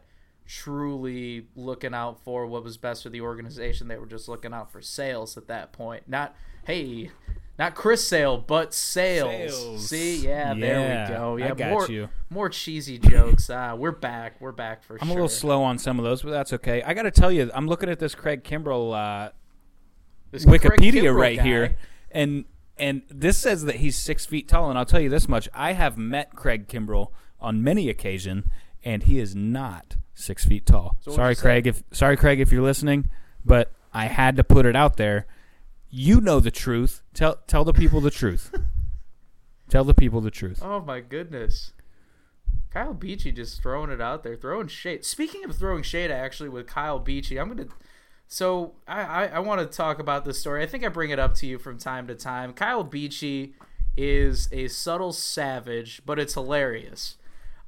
truly 0.49 1.47
looking 1.55 1.95
out 1.95 2.19
for 2.25 2.47
what 2.47 2.65
was 2.65 2.77
best 2.79 3.03
for 3.05 3.11
the 3.11 3.21
organization. 3.21 3.87
They 3.87 3.99
were 3.99 4.07
just 4.07 4.29
looking 4.29 4.53
out 4.55 4.73
for 4.73 4.81
sales 4.83 5.37
at 5.37 5.47
that 5.49 5.73
point. 5.73 6.09
Not 6.09 6.35
hey, 6.67 7.11
not 7.59 7.75
Chris 7.75 8.07
Sale, 8.07 8.39
but 8.39 8.73
sales. 8.73 9.55
Sales. 9.57 9.89
See, 9.89 10.17
yeah, 10.27 10.55
there 10.55 11.07
we 11.09 11.15
go. 11.15 11.37
I 11.37 11.41
Yeah, 11.49 11.55
got 11.55 11.71
more, 11.71 11.87
you. 11.89 12.09
more 12.31 12.49
cheesy 12.49 12.99
jokes. 12.99 13.51
Ah, 13.51 13.75
we're 13.75 13.93
back. 13.93 14.41
We're 14.41 14.53
back 14.53 14.83
for 14.83 14.95
sure. 14.95 14.99
I'm 15.03 15.11
a 15.11 15.13
little 15.13 15.29
slow 15.29 15.63
on 15.63 15.77
some 15.79 15.99
of 15.99 16.05
those, 16.05 16.23
but 16.23 16.31
that's 16.31 16.53
okay. 16.55 16.83
I 16.83 16.95
got 16.95 17.03
to 17.03 17.11
tell 17.11 17.31
you, 17.31 17.51
I'm 17.55 17.67
looking 17.67 17.89
at 17.91 17.99
this 17.99 18.15
Craig 18.15 18.43
Kimbrel 18.43 18.95
uh, 18.95 19.31
This 20.31 20.45
Wikipedia 20.47 21.03
Kimbrel 21.03 21.15
right 21.21 21.37
guy. 21.37 21.43
here, 21.45 21.77
and 22.11 22.45
and 22.79 23.03
this 23.11 23.37
says 23.37 23.65
that 23.65 23.77
he's 23.77 23.97
six 23.97 24.25
feet 24.25 24.49
tall. 24.49 24.71
And 24.71 24.79
I'll 24.79 24.87
tell 24.87 25.01
you 25.01 25.11
this 25.11 25.29
much: 25.29 25.49
I 25.53 25.73
have 25.75 25.99
met 25.99 26.35
Craig 26.35 26.69
Kimbrel 26.69 27.09
on 27.41 27.63
many 27.63 27.89
occasion, 27.89 28.51
and 28.85 29.05
he 29.05 29.19
is 29.19 29.35
not 29.35 29.97
six 30.15 30.45
feet 30.45 30.67
tall. 30.67 30.97
So 31.01 31.13
sorry. 31.13 31.37
Craig. 31.37 31.67
If 31.67 31.83
sorry, 31.93 32.17
Craig, 32.17 32.41
if 32.41 32.53
you're 32.53 32.63
listening, 32.63 33.09
but 33.45 33.73
I 33.93 34.07
had 34.07 34.37
to 34.37 34.45
put 34.45 34.67
it 34.67 34.77
out 34.77 34.97
there. 34.97 35.27
You 35.91 36.21
know 36.21 36.41
the 36.41 36.51
truth. 36.51 37.03
Tell 37.15 37.39
tell 37.47 37.65
the 37.65 37.73
people 37.73 38.01
the 38.01 38.11
truth. 38.11 38.55
tell 39.69 39.85
the 39.85 39.95
people 39.95 40.21
the 40.21 40.31
truth. 40.31 40.61
Oh 40.63 40.81
my 40.81 41.01
goodness. 41.01 41.73
Kyle 42.71 42.93
Beachy 42.93 43.33
just 43.33 43.63
throwing 43.63 43.91
it 43.91 44.01
out 44.01 44.23
there, 44.23 44.37
throwing 44.37 44.69
shade. 44.69 45.05
Speaking 45.05 45.43
of 45.45 45.57
throwing 45.57 45.83
shade, 45.83 46.11
actually, 46.11 46.51
with 46.51 46.67
Kyle 46.67 46.99
Beachy, 46.99 47.39
I'm 47.39 47.49
gonna. 47.49 47.69
So 48.27 48.75
I 48.87 49.01
I, 49.01 49.27
I 49.27 49.39
want 49.39 49.61
to 49.61 49.77
talk 49.77 49.99
about 49.99 50.25
this 50.25 50.39
story. 50.39 50.63
I 50.63 50.67
think 50.67 50.85
I 50.85 50.89
bring 50.89 51.11
it 51.11 51.19
up 51.19 51.35
to 51.37 51.47
you 51.47 51.59
from 51.59 51.79
time 51.79 52.07
to 52.09 52.15
time. 52.15 52.53
Kyle 52.53 52.85
Beachy 52.85 53.55
is 53.97 54.49
a 54.53 54.69
subtle 54.69 55.13
savage, 55.13 56.03
but 56.05 56.19
it's 56.19 56.35
hilarious. 56.35 57.17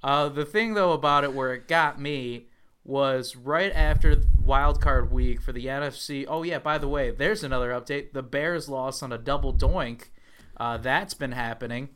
Uh, 0.03 0.28
the 0.28 0.44
thing 0.44 0.74
though 0.74 0.92
about 0.92 1.24
it, 1.24 1.34
where 1.34 1.55
it 1.55 1.68
got 1.68 2.01
me, 2.01 2.46
was 2.84 3.36
right 3.36 3.72
after 3.72 4.22
wild 4.42 4.80
card 4.80 5.12
week 5.12 5.40
for 5.40 5.53
the 5.53 5.66
NFC. 5.66 6.24
Oh 6.28 6.42
yeah, 6.42 6.59
by 6.59 6.78
the 6.78 6.88
way, 6.88 7.11
there's 7.11 7.44
another 7.44 7.70
update. 7.70 8.12
The 8.12 8.22
Bears 8.22 8.68
lost 8.68 9.03
on 9.03 9.12
a 9.12 9.18
double 9.18 9.53
doink. 9.53 10.09
Uh, 10.57 10.76
that's 10.76 11.14
been 11.14 11.32
happening. 11.32 11.90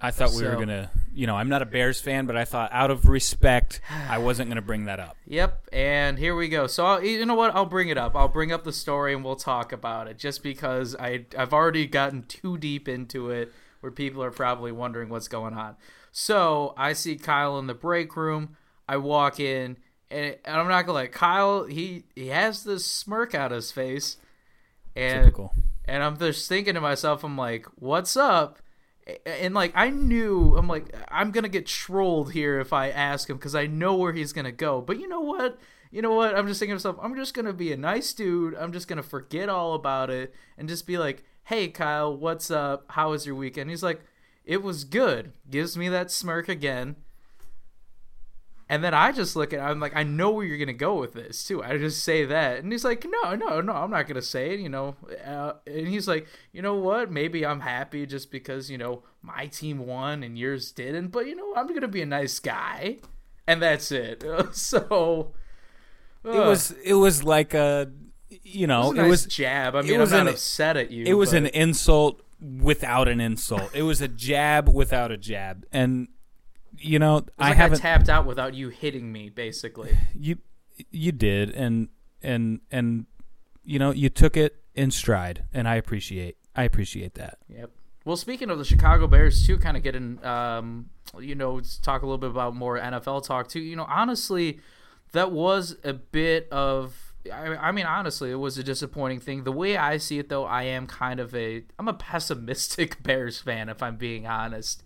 I 0.00 0.10
thought 0.10 0.32
we 0.32 0.44
were 0.44 0.56
gonna, 0.56 0.90
you 1.14 1.26
know, 1.26 1.36
I'm 1.36 1.48
not 1.48 1.62
a 1.62 1.66
Bears 1.66 2.00
fan, 2.00 2.26
but 2.26 2.36
I 2.36 2.44
thought 2.44 2.70
out 2.70 2.90
of 2.90 3.08
respect, 3.08 3.80
I 3.90 4.18
wasn't 4.18 4.50
gonna 4.50 4.60
bring 4.60 4.84
that 4.84 5.00
up. 5.00 5.16
Yep, 5.26 5.68
and 5.72 6.18
here 6.18 6.36
we 6.36 6.48
go. 6.48 6.66
So 6.66 6.84
I'll, 6.84 7.02
you 7.02 7.24
know 7.24 7.34
what? 7.34 7.54
I'll 7.54 7.64
bring 7.64 7.88
it 7.88 7.96
up. 7.96 8.14
I'll 8.14 8.28
bring 8.28 8.52
up 8.52 8.64
the 8.64 8.72
story 8.74 9.14
and 9.14 9.24
we'll 9.24 9.36
talk 9.36 9.72
about 9.72 10.06
it. 10.06 10.18
Just 10.18 10.42
because 10.42 10.94
I 10.96 11.24
I've 11.36 11.54
already 11.54 11.86
gotten 11.86 12.24
too 12.24 12.58
deep 12.58 12.88
into 12.88 13.30
it, 13.30 13.52
where 13.80 13.90
people 13.90 14.22
are 14.22 14.30
probably 14.30 14.70
wondering 14.70 15.08
what's 15.08 15.28
going 15.28 15.54
on. 15.54 15.76
So 16.18 16.72
I 16.78 16.94
see 16.94 17.16
Kyle 17.16 17.58
in 17.58 17.66
the 17.66 17.74
break 17.74 18.16
room. 18.16 18.56
I 18.88 18.96
walk 18.96 19.38
in, 19.38 19.76
and, 20.10 20.38
I'm 20.46 20.66
not 20.66 20.86
gonna 20.86 20.94
let 20.94 21.12
Kyle, 21.12 21.64
he 21.64 22.04
he 22.14 22.28
has 22.28 22.64
this 22.64 22.86
smirk 22.86 23.34
on 23.34 23.50
his 23.50 23.70
face, 23.70 24.16
and 24.96 25.24
Typical. 25.24 25.52
and 25.84 26.02
I'm 26.02 26.16
just 26.16 26.48
thinking 26.48 26.72
to 26.72 26.80
myself, 26.80 27.22
I'm 27.22 27.36
like, 27.36 27.66
what's 27.74 28.16
up? 28.16 28.60
And 29.26 29.52
like 29.52 29.72
I 29.74 29.90
knew, 29.90 30.56
I'm 30.56 30.68
like, 30.68 30.96
I'm 31.10 31.32
gonna 31.32 31.50
get 31.50 31.66
trolled 31.66 32.32
here 32.32 32.60
if 32.60 32.72
I 32.72 32.88
ask 32.88 33.28
him 33.28 33.36
because 33.36 33.54
I 33.54 33.66
know 33.66 33.94
where 33.94 34.14
he's 34.14 34.32
gonna 34.32 34.52
go. 34.52 34.80
But 34.80 34.98
you 34.98 35.08
know 35.08 35.20
what? 35.20 35.58
You 35.90 36.00
know 36.00 36.14
what? 36.14 36.34
I'm 36.34 36.46
just 36.46 36.60
thinking 36.60 36.72
to 36.72 36.76
myself, 36.76 36.96
I'm 37.02 37.14
just 37.14 37.34
gonna 37.34 37.52
be 37.52 37.72
a 37.72 37.76
nice 37.76 38.14
dude. 38.14 38.54
I'm 38.54 38.72
just 38.72 38.88
gonna 38.88 39.02
forget 39.02 39.50
all 39.50 39.74
about 39.74 40.08
it 40.08 40.32
and 40.56 40.66
just 40.66 40.86
be 40.86 40.96
like, 40.96 41.24
Hey 41.44 41.68
Kyle, 41.68 42.16
what's 42.16 42.50
up? 42.50 42.86
How 42.88 43.10
was 43.10 43.26
your 43.26 43.34
weekend? 43.34 43.68
He's 43.68 43.82
like, 43.82 44.00
It 44.46 44.62
was 44.62 44.84
good. 44.84 45.32
Gives 45.50 45.76
me 45.76 45.88
that 45.90 46.10
smirk 46.10 46.48
again. 46.48 46.96
And 48.68 48.82
then 48.82 48.94
I 48.94 49.12
just 49.12 49.36
look 49.36 49.52
at 49.52 49.60
I'm 49.60 49.78
like, 49.78 49.94
I 49.94 50.02
know 50.02 50.30
where 50.30 50.44
you're 50.44 50.58
gonna 50.58 50.72
go 50.72 50.98
with 50.98 51.12
this 51.12 51.44
too. 51.46 51.62
I 51.62 51.78
just 51.78 52.02
say 52.02 52.24
that, 52.24 52.58
and 52.58 52.72
he's 52.72 52.84
like, 52.84 53.04
No, 53.08 53.34
no, 53.36 53.60
no, 53.60 53.72
I'm 53.72 53.90
not 53.90 54.08
gonna 54.08 54.22
say 54.22 54.54
it. 54.54 54.60
You 54.60 54.68
know, 54.68 54.96
uh, 55.24 55.52
and 55.66 55.86
he's 55.86 56.08
like, 56.08 56.26
You 56.52 56.62
know 56.62 56.74
what? 56.74 57.10
Maybe 57.10 57.46
I'm 57.46 57.60
happy 57.60 58.06
just 58.06 58.30
because 58.32 58.68
you 58.68 58.76
know 58.78 59.04
my 59.22 59.46
team 59.46 59.86
won 59.86 60.24
and 60.24 60.36
yours 60.36 60.72
didn't. 60.72 61.08
But 61.08 61.26
you 61.26 61.36
know, 61.36 61.54
I'm 61.56 61.68
gonna 61.68 61.86
be 61.86 62.02
a 62.02 62.06
nice 62.06 62.40
guy, 62.40 62.98
and 63.46 63.62
that's 63.62 63.92
it. 63.92 64.24
so 64.52 65.32
It 66.24 66.30
was 66.30 66.72
it 66.84 66.94
was 66.94 67.22
like 67.22 67.54
a, 67.54 67.92
you 68.42 68.66
know, 68.66 68.90
it 68.90 68.94
was, 68.94 68.98
a 68.98 69.04
it 69.04 69.08
was 69.08 69.26
jab. 69.26 69.76
I 69.76 69.82
mean, 69.82 69.94
it 69.94 69.98
was 69.98 70.12
I'm 70.12 70.24
not 70.24 70.26
an- 70.28 70.34
upset 70.34 70.76
at 70.76 70.90
you. 70.90 71.04
It 71.04 71.14
was 71.14 71.30
but- 71.30 71.36
an 71.36 71.46
insult 71.46 72.20
without 72.40 73.08
an 73.08 73.20
insult. 73.20 73.70
It 73.74 73.82
was 73.82 74.00
a 74.00 74.08
jab 74.08 74.68
without 74.68 75.10
a 75.10 75.16
jab, 75.16 75.66
and 75.72 76.08
you 76.78 76.98
know, 76.98 77.24
I 77.38 77.48
like 77.48 77.56
haven't. 77.56 77.78
I 77.78 77.82
tapped 77.82 78.08
out 78.08 78.26
without 78.26 78.54
you 78.54 78.68
hitting 78.68 79.12
me, 79.12 79.28
basically. 79.28 79.96
you 80.14 80.38
you 80.90 81.12
did, 81.12 81.50
and 81.50 81.88
and 82.22 82.60
and 82.70 83.06
you 83.64 83.78
know, 83.78 83.90
you 83.90 84.08
took 84.08 84.36
it 84.36 84.56
in 84.74 84.90
stride, 84.90 85.44
and 85.52 85.68
I 85.68 85.76
appreciate 85.76 86.36
I 86.54 86.64
appreciate 86.64 87.14
that. 87.14 87.38
Yep. 87.48 87.70
Well, 88.04 88.16
speaking 88.16 88.50
of 88.50 88.58
the 88.58 88.64
Chicago 88.64 89.08
Bears, 89.08 89.44
too, 89.44 89.58
kind 89.58 89.76
of 89.76 89.82
getting, 89.82 90.24
um, 90.24 90.90
you 91.18 91.34
know, 91.34 91.60
talk 91.82 92.02
a 92.02 92.06
little 92.06 92.18
bit 92.18 92.30
about 92.30 92.54
more 92.54 92.78
NFL 92.78 93.26
talk 93.26 93.48
too. 93.48 93.60
You 93.60 93.74
know, 93.74 93.86
honestly, 93.88 94.60
that 95.12 95.32
was 95.32 95.76
a 95.84 95.92
bit 95.92 96.48
of. 96.50 97.05
I, 97.32 97.72
mean, 97.72 97.86
honestly, 97.86 98.30
it 98.30 98.36
was 98.36 98.58
a 98.58 98.62
disappointing 98.62 99.20
thing. 99.20 99.44
The 99.44 99.52
way 99.52 99.76
I 99.76 99.96
see 99.98 100.18
it, 100.18 100.28
though, 100.28 100.44
I 100.44 100.64
am 100.64 100.86
kind 100.86 101.20
of 101.20 101.34
a. 101.34 101.64
I'm 101.78 101.88
a 101.88 101.94
pessimistic 101.94 103.02
Bears 103.02 103.40
fan, 103.40 103.68
if 103.68 103.82
I'm 103.82 103.96
being 103.96 104.26
honest. 104.26 104.82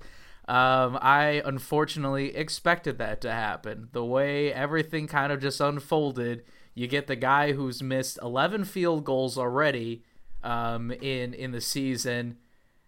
Um, 0.49 0.99
I 1.01 1.43
unfortunately 1.45 2.35
expected 2.35 2.99
that 2.99 3.21
to 3.21 3.31
happen. 3.31 3.89
The 3.93 4.05
way 4.05 4.53
everything 4.53 5.07
kind 5.07 5.33
of 5.33 5.41
just 5.41 5.61
unfolded, 5.61 6.43
you 6.75 6.89
get 6.89 7.07
the 7.07 7.17
guy 7.17 7.53
who's 7.53 7.83
missed 7.83 8.19
11 8.21 8.65
field 8.65 9.05
goals 9.05 9.39
already 9.39 10.03
um, 10.43 10.91
in 10.91 11.35
in 11.35 11.53
the 11.53 11.61
season 11.61 12.39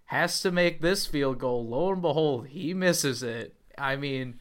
has 0.06 0.40
to 0.42 0.50
make 0.50 0.80
this 0.80 1.06
field 1.06 1.38
goal. 1.38 1.66
Lo 1.66 1.92
and 1.92 2.02
behold, 2.02 2.48
he 2.48 2.74
misses 2.74 3.22
it. 3.22 3.54
I 3.78 3.96
mean, 3.96 4.38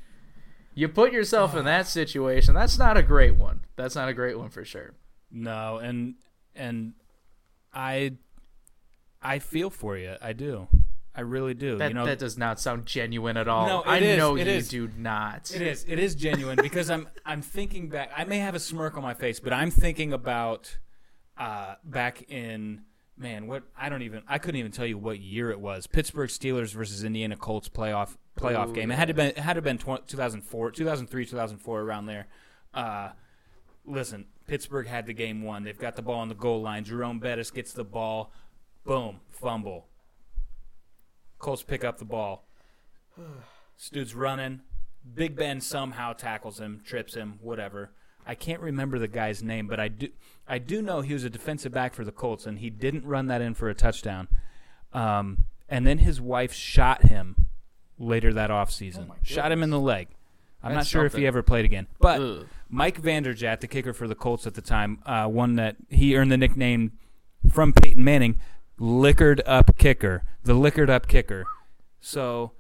you 0.74 0.88
put 0.88 1.12
yourself 1.12 1.56
in 1.56 1.66
that 1.66 1.88
situation. 1.88 2.54
That's 2.54 2.78
not 2.78 2.98
a 2.98 3.04
great 3.04 3.36
one. 3.36 3.62
That's 3.76 3.96
not 3.96 4.10
a 4.10 4.14
great 4.14 4.38
one 4.38 4.50
for 4.50 4.64
sure. 4.64 4.94
No, 5.32 5.78
and 5.78 6.16
and 6.56 6.94
I 7.74 8.14
I 9.22 9.40
feel 9.40 9.70
for 9.70 9.98
you. 9.98 10.16
I 10.22 10.34
do. 10.34 10.68
I 11.14 11.22
really 11.22 11.54
do. 11.54 11.78
That, 11.78 11.90
you 11.90 11.94
know, 11.94 12.06
that 12.06 12.20
does 12.20 12.38
not 12.38 12.60
sound 12.60 12.86
genuine 12.86 13.36
at 13.36 13.48
all. 13.48 13.68
No, 13.68 13.82
I 13.82 13.98
is, 13.98 14.18
know 14.18 14.36
you 14.36 14.46
is. 14.46 14.70
do 14.70 14.90
not. 14.98 15.52
It 15.54 15.62
is. 15.62 15.86
It 15.88 16.00
is 16.00 16.16
genuine 16.16 16.58
because 16.62 16.90
I'm 16.90 17.10
I'm 17.26 17.42
thinking 17.42 17.90
back. 17.90 18.12
I 18.16 18.24
may 18.24 18.38
have 18.38 18.56
a 18.56 18.60
smirk 18.60 18.96
on 18.96 19.04
my 19.04 19.14
face, 19.14 19.40
but 19.40 19.52
I'm 19.52 19.72
thinking 19.72 20.14
about 20.14 20.78
uh, 21.38 21.76
back 21.84 22.24
in 22.30 22.84
man. 23.18 23.48
What 23.48 23.64
I 23.78 23.90
don't 23.90 24.04
even. 24.04 24.24
I 24.28 24.38
couldn't 24.38 24.60
even 24.60 24.72
tell 24.72 24.86
you 24.86 24.98
what 24.98 25.20
year 25.20 25.52
it 25.52 25.60
was. 25.60 25.86
Pittsburgh 25.86 26.30
Steelers 26.30 26.74
versus 26.74 27.04
Indiana 27.04 27.36
Colts 27.36 27.68
playoff 27.68 28.16
playoff 28.42 28.70
Ooh, 28.70 28.74
game. 28.74 28.92
It 28.92 28.96
had 28.96 29.08
to 29.08 29.14
been. 29.14 29.28
It 29.28 29.38
had 29.38 29.54
to 29.54 29.62
been 29.62 29.78
2004, 29.78 30.72
2003, 30.72 31.26
2004, 31.26 31.82
around 31.82 32.06
there. 32.06 32.28
Uh, 32.74 33.10
listen, 33.86 34.26
Pittsburgh 34.48 34.88
had 34.88 35.06
the 35.06 35.14
game 35.14 35.44
won. 35.44 35.64
They've 35.64 35.78
got 35.78 35.96
the 35.96 36.02
ball 36.02 36.20
on 36.20 36.30
the 36.30 36.36
goal 36.36 36.62
line. 36.62 36.84
Jerome 36.84 37.20
Bettis 37.20 37.52
gets 37.52 37.74
the 37.74 37.84
ball. 37.84 38.32
Boom, 38.84 39.20
fumble. 39.30 39.88
Colts 41.40 41.64
pick 41.64 41.84
up 41.84 41.98
the 41.98 42.06
ball. 42.06 42.46
This 43.78 43.90
dude's 43.90 44.16
running. 44.16 44.62
Big 45.14 45.36
Ben 45.36 45.60
somehow 45.62 46.14
tackles 46.14 46.60
him, 46.60 46.82
trips 46.86 47.16
him, 47.16 47.40
whatever. 47.42 47.92
I 48.26 48.36
can't 48.36 48.62
remember 48.62 49.00
the 49.00 49.08
guy's 49.08 49.42
name, 49.42 49.68
but 49.68 49.80
I 49.80 49.88
do 49.88 50.10
I 50.48 50.60
do 50.60 50.82
know 50.82 51.02
he 51.02 51.14
was 51.14 51.24
a 51.24 51.30
defensive 51.30 51.72
back 51.72 51.94
for 51.94 52.04
the 52.04 52.12
Colts, 52.12 52.46
and 52.46 52.60
he 52.60 52.70
didn't 52.70 53.06
run 53.06 53.28
that 53.28 53.42
in 53.42 53.54
for 53.54 53.70
a 53.70 53.74
touchdown. 53.74 54.28
Um, 54.94 55.46
and 55.68 55.88
then 55.88 56.00
his 56.00 56.20
wife 56.20 56.54
shot 56.54 57.04
him 57.04 57.48
later 58.02 58.34
that 58.34 58.50
offseason. 58.50 59.12
shot 59.22 59.52
him 59.52 59.64
in 59.64 59.70
the 59.70 59.80
leg. 59.80 60.08
I'm 60.64 60.74
not 60.74 60.80
That's 60.80 60.90
sure 60.90 61.06
if 61.06 61.14
he 61.14 61.26
ever 61.26 61.42
played 61.42 61.66
again. 61.66 61.88
But 62.00 62.22
Ugh. 62.22 62.48
Mike 62.70 63.02
Vanderjagt, 63.02 63.62
the 63.62 63.68
kicker 63.68 63.94
for 63.94 64.08
the 64.08 64.16
Colts 64.16 64.46
at 64.46 64.54
the 64.54 64.62
time, 64.62 65.00
uh, 65.06 65.26
one 65.28 65.56
that 65.56 65.76
he 65.90 66.16
earned 66.16 66.32
the 66.32 66.38
nickname 66.38 66.92
from 67.50 67.74
Peyton 67.74 68.04
Manning, 68.04 68.40
liquored 68.78 69.42
up 69.46 69.78
kicker, 69.78 70.24
the 70.44 70.54
liquored 70.54 70.90
up 70.90 71.08
kicker. 71.08 71.46
So, 72.00 72.52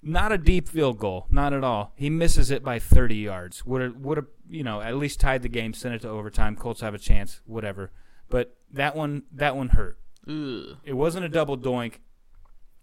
not 0.00 0.30
a 0.30 0.38
deep 0.38 0.68
field 0.68 0.98
goal, 0.98 1.26
not 1.28 1.52
at 1.52 1.64
all. 1.64 1.92
He 1.96 2.08
misses 2.08 2.50
it 2.52 2.62
by 2.62 2.78
30 2.78 3.16
yards. 3.16 3.66
Would 3.66 3.82
have, 3.82 3.96
would 3.96 4.16
have, 4.18 4.26
you 4.48 4.62
know, 4.62 4.80
at 4.80 4.96
least 4.96 5.18
tied 5.18 5.42
the 5.42 5.48
game, 5.48 5.74
sent 5.74 5.94
it 5.94 6.02
to 6.02 6.08
overtime. 6.08 6.54
Colts 6.54 6.80
have 6.82 6.94
a 6.94 6.98
chance, 6.98 7.40
whatever. 7.46 7.90
But 8.28 8.56
that 8.72 8.94
one, 8.94 9.24
that 9.32 9.56
one 9.56 9.70
hurt. 9.70 9.98
Ugh. 10.28 10.76
It 10.84 10.92
wasn't 10.92 11.24
a 11.24 11.28
double 11.28 11.58
doink. 11.58 11.94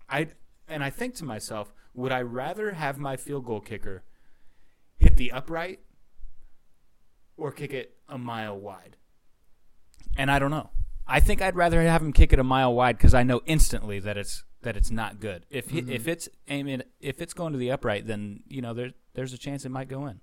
I 0.09 0.27
and 0.67 0.83
I 0.83 0.89
think 0.89 1.15
to 1.15 1.25
myself, 1.25 1.73
would 1.93 2.11
I 2.11 2.21
rather 2.21 2.71
have 2.71 2.97
my 2.97 3.15
field 3.17 3.45
goal 3.45 3.61
kicker 3.61 4.03
hit 4.97 5.17
the 5.17 5.31
upright 5.31 5.79
or 7.37 7.51
kick 7.51 7.73
it 7.73 7.95
a 8.07 8.17
mile 8.17 8.57
wide? 8.57 8.97
And 10.17 10.31
I 10.31 10.39
don't 10.39 10.51
know. 10.51 10.69
I 11.07 11.19
think 11.19 11.41
I'd 11.41 11.55
rather 11.55 11.81
have 11.81 12.01
him 12.01 12.13
kick 12.13 12.33
it 12.33 12.39
a 12.39 12.43
mile 12.43 12.73
wide 12.73 12.97
because 12.97 13.13
I 13.13 13.23
know 13.23 13.41
instantly 13.45 13.99
that 13.99 14.17
it's 14.17 14.43
that 14.63 14.75
it's 14.75 14.89
not 14.89 15.19
good. 15.19 15.45
If 15.49 15.69
he, 15.69 15.79
if 15.79 15.85
mm-hmm. 15.85 16.09
it's 16.09 16.27
aiming 16.47 16.81
if 16.99 17.21
it's 17.21 17.33
going 17.33 17.53
to 17.53 17.59
the 17.59 17.71
upright, 17.71 18.07
then 18.07 18.41
you 18.47 18.61
know 18.61 18.73
there's 18.73 18.93
there's 19.13 19.33
a 19.33 19.37
chance 19.37 19.65
it 19.65 19.69
might 19.69 19.87
go 19.87 20.07
in, 20.07 20.19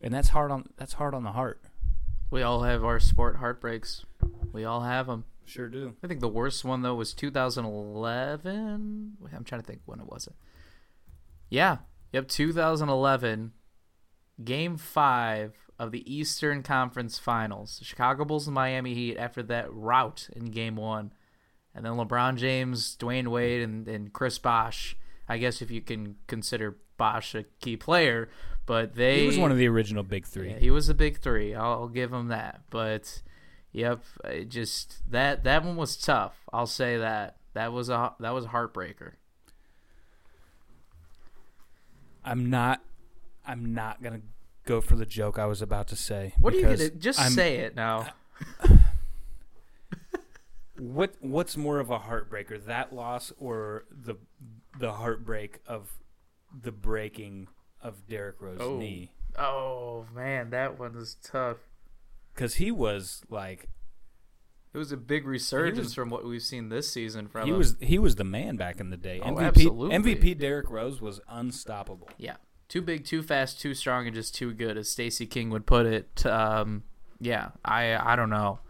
and 0.00 0.12
that's 0.12 0.28
hard 0.28 0.50
on 0.50 0.68
that's 0.76 0.94
hard 0.94 1.14
on 1.14 1.24
the 1.24 1.32
heart. 1.32 1.62
We 2.30 2.42
all 2.42 2.62
have 2.62 2.84
our 2.84 3.00
sport 3.00 3.36
heartbreaks. 3.36 4.04
We 4.52 4.64
all 4.64 4.82
have 4.82 5.06
them. 5.06 5.24
Sure 5.48 5.68
do. 5.68 5.94
I 6.04 6.06
think 6.06 6.20
the 6.20 6.28
worst 6.28 6.64
one 6.64 6.82
though 6.82 6.94
was 6.94 7.14
2011. 7.14 9.12
Wait, 9.20 9.32
I'm 9.34 9.44
trying 9.44 9.60
to 9.60 9.66
think 9.66 9.80
when 9.86 10.00
it 10.00 10.06
was 10.06 10.26
it. 10.26 10.34
Yeah. 11.48 11.78
Yep, 12.12 12.28
2011. 12.28 13.52
Game 14.44 14.76
5 14.76 15.54
of 15.78 15.90
the 15.90 16.12
Eastern 16.12 16.62
Conference 16.62 17.18
Finals. 17.18 17.78
The 17.78 17.84
Chicago 17.84 18.24
Bulls 18.24 18.46
and 18.46 18.54
Miami 18.54 18.94
Heat 18.94 19.16
after 19.16 19.42
that 19.44 19.72
rout 19.72 20.28
in 20.34 20.46
game 20.46 20.76
one. 20.76 21.12
And 21.74 21.84
then 21.84 21.92
LeBron 21.92 22.36
James, 22.36 22.96
Dwyane 22.96 23.28
Wade, 23.28 23.62
and, 23.62 23.86
and 23.88 24.12
Chris 24.12 24.38
Bosh. 24.38 24.96
I 25.28 25.38
guess 25.38 25.60
if 25.62 25.70
you 25.70 25.80
can 25.80 26.16
consider 26.26 26.78
Bosh 26.96 27.34
a 27.34 27.44
key 27.60 27.76
player, 27.76 28.28
but 28.66 28.94
they 28.94 29.20
He 29.20 29.26
was 29.26 29.38
one 29.38 29.52
of 29.52 29.58
the 29.58 29.68
original 29.68 30.02
big 30.02 30.26
three. 30.26 30.50
yeah, 30.50 30.58
he 30.58 30.70
was 30.70 30.88
a 30.88 30.94
big 30.94 31.18
three. 31.18 31.54
I'll, 31.54 31.72
I'll 31.72 31.88
give 31.88 32.12
him 32.12 32.28
that. 32.28 32.62
But 32.70 33.22
yep, 33.78 34.02
it 34.24 34.48
just 34.48 35.02
that 35.10 35.44
that 35.44 35.64
one 35.64 35.76
was 35.76 35.96
tough. 35.96 36.34
I'll 36.52 36.66
say 36.66 36.96
that 36.98 37.36
that 37.54 37.72
was 37.72 37.88
a 37.88 38.12
that 38.20 38.34
was 38.34 38.44
a 38.44 38.48
heartbreaker. 38.48 39.12
I'm 42.24 42.50
not. 42.50 42.80
I'm 43.46 43.72
not 43.74 44.02
gonna 44.02 44.20
go 44.66 44.80
for 44.80 44.96
the 44.96 45.06
joke 45.06 45.38
I 45.38 45.46
was 45.46 45.62
about 45.62 45.88
to 45.88 45.96
say. 45.96 46.34
What 46.38 46.52
are 46.52 46.56
you 46.56 46.62
gonna 46.64 46.90
just 46.90 47.18
I'm- 47.20 47.32
say 47.32 47.56
it 47.58 47.74
now? 47.76 48.08
What 50.78 51.14
What's 51.20 51.56
more 51.56 51.80
of 51.80 51.90
a 51.90 51.98
heartbreaker, 51.98 52.64
that 52.66 52.92
loss 52.94 53.32
or 53.38 53.84
the 53.90 54.14
the 54.78 54.92
heartbreak 54.92 55.58
of 55.66 55.90
the 56.62 56.70
breaking 56.70 57.48
of 57.82 58.06
Derrick 58.06 58.36
Rose's 58.40 58.60
Oh. 58.62 58.76
knee? 58.78 59.10
Oh 59.36 60.06
man, 60.14 60.50
that 60.50 60.78
one 60.78 60.94
was 60.94 61.16
tough. 61.16 61.56
Because 62.38 62.54
he 62.54 62.70
was 62.70 63.22
like 63.28 63.68
It 64.72 64.78
was 64.78 64.92
a 64.92 64.96
big 64.96 65.26
resurgence 65.26 65.86
was- 65.88 65.94
from 65.94 66.08
what 66.08 66.24
we've 66.24 66.40
seen 66.40 66.68
this 66.68 66.88
season 66.88 67.26
from 67.26 67.46
he 67.46 67.50
him. 67.50 67.58
was 67.58 67.74
he 67.80 67.98
was 67.98 68.14
the 68.14 68.22
man 68.22 68.54
back 68.56 68.78
in 68.78 68.90
the 68.90 68.96
day. 68.96 69.18
Oh, 69.20 69.32
MVP 69.34 69.44
absolutely. 69.44 69.96
MVP 69.98 70.38
Derrick 70.38 70.70
Rose 70.70 71.00
was 71.00 71.20
unstoppable. 71.28 72.08
Yeah, 72.16 72.36
too 72.68 72.80
big, 72.80 73.04
too 73.04 73.22
fast, 73.24 73.60
too 73.60 73.74
strong, 73.74 74.06
and 74.06 74.14
just 74.14 74.36
too 74.36 74.52
good, 74.54 74.76
as 74.78 74.88
Stacey 74.88 75.26
King 75.26 75.50
would 75.50 75.66
put 75.66 75.84
it. 75.86 76.24
Um, 76.26 76.84
yeah, 77.18 77.48
I 77.64 77.96
I 78.12 78.14
don't 78.14 78.30
know. 78.30 78.60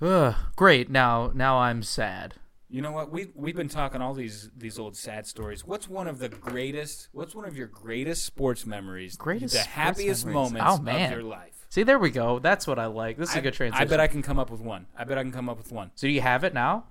Ugh, 0.00 0.34
great. 0.56 0.88
Now 0.88 1.30
now 1.34 1.58
I'm 1.58 1.82
sad. 1.82 2.36
You 2.70 2.80
know 2.80 2.92
what? 2.92 3.10
We 3.12 3.32
we've 3.34 3.56
been 3.56 3.68
talking 3.68 4.00
all 4.00 4.14
these 4.14 4.48
these 4.56 4.78
old 4.78 4.96
sad 4.96 5.26
stories. 5.26 5.66
What's 5.66 5.90
one 5.90 6.06
of 6.06 6.20
the 6.20 6.30
greatest? 6.30 7.08
What's 7.12 7.34
one 7.34 7.44
of 7.44 7.54
your 7.54 7.66
greatest 7.66 8.24
sports 8.24 8.64
memories? 8.64 9.16
Greatest 9.16 9.52
the 9.52 9.60
happiest 9.60 10.24
memories. 10.24 10.52
moments 10.54 10.78
Oh, 10.78 10.82
man. 10.82 11.12
of 11.12 11.18
your 11.18 11.28
life. 11.28 11.59
See, 11.70 11.84
there 11.84 11.98
we 11.98 12.10
go. 12.10 12.38
That's 12.40 12.66
what 12.66 12.78
I 12.78 12.86
like. 12.86 13.16
This 13.16 13.30
is 13.30 13.36
a 13.36 13.40
good 13.40 13.54
transition. 13.54 13.82
I 13.82 13.88
bet 13.88 14.00
I 14.00 14.08
can 14.08 14.22
come 14.22 14.38
up 14.38 14.50
with 14.50 14.60
one. 14.60 14.86
I 14.98 15.04
bet 15.04 15.16
I 15.18 15.22
can 15.22 15.32
come 15.32 15.48
up 15.48 15.56
with 15.56 15.70
one. 15.72 15.92
So 15.94 16.06
do 16.08 16.12
you 16.12 16.20
have 16.20 16.44
it 16.44 16.52
now? 16.52 16.84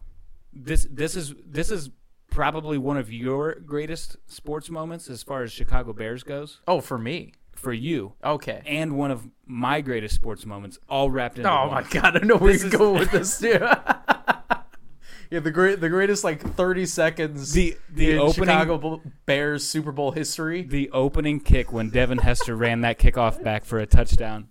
This 0.53 0.87
this 0.89 1.15
is 1.15 1.35
this 1.45 1.69
is 1.69 1.89
probably 2.31 2.77
one 2.77 2.95
of 2.97 3.11
your 3.11 3.55
greatest 3.55 4.15
sports 4.27 4.69
moments 4.69 5.09
as 5.09 5.21
far 5.21 5.43
as 5.43 5.51
Chicago 5.51 5.91
Bears 5.93 6.23
goes 6.23 6.61
Oh, 6.67 6.79
for 6.79 6.97
me. 6.97 7.33
for 7.55 7.73
you, 7.73 8.13
Okay. 8.23 8.61
and 8.65 8.95
one 8.97 9.11
of 9.11 9.27
my 9.45 9.81
greatest 9.81 10.15
sports 10.15 10.45
moments, 10.45 10.79
all 10.87 11.11
wrapped 11.11 11.37
in. 11.39 11.45
Oh 11.45 11.69
my 11.69 11.83
god, 11.83 12.15
I 12.15 12.25
know 12.25 12.37
where 12.37 12.53
This 12.53 12.61
you're 12.63 12.71
is- 12.71 12.77
going 12.77 12.99
with 12.99 13.11
this 13.11 13.37
too. 13.41 13.59
yeah, 15.29 15.39
the 15.39 15.51
great, 15.51 15.79
the 15.81 15.89
greatest 15.89 16.23
like 16.23 16.41
30 16.41 16.85
seconds. 16.85 17.51
The- 17.53 17.77
the 17.93 18.11
in 18.11 18.17
opening- 18.19 18.33
Chicago 18.49 19.01
Bears 19.25 19.65
Super 19.67 19.91
Bowl 19.91 20.11
history. 20.11 20.61
the 20.63 20.89
opening 20.91 21.39
kick 21.41 21.71
when 21.73 21.89
Devin 21.89 22.19
Hester 22.19 22.55
ran 22.55 22.81
that 22.81 22.97
kickoff 22.97 23.43
back 23.43 23.65
for 23.65 23.79
a 23.79 23.85
touchdown. 23.85 24.47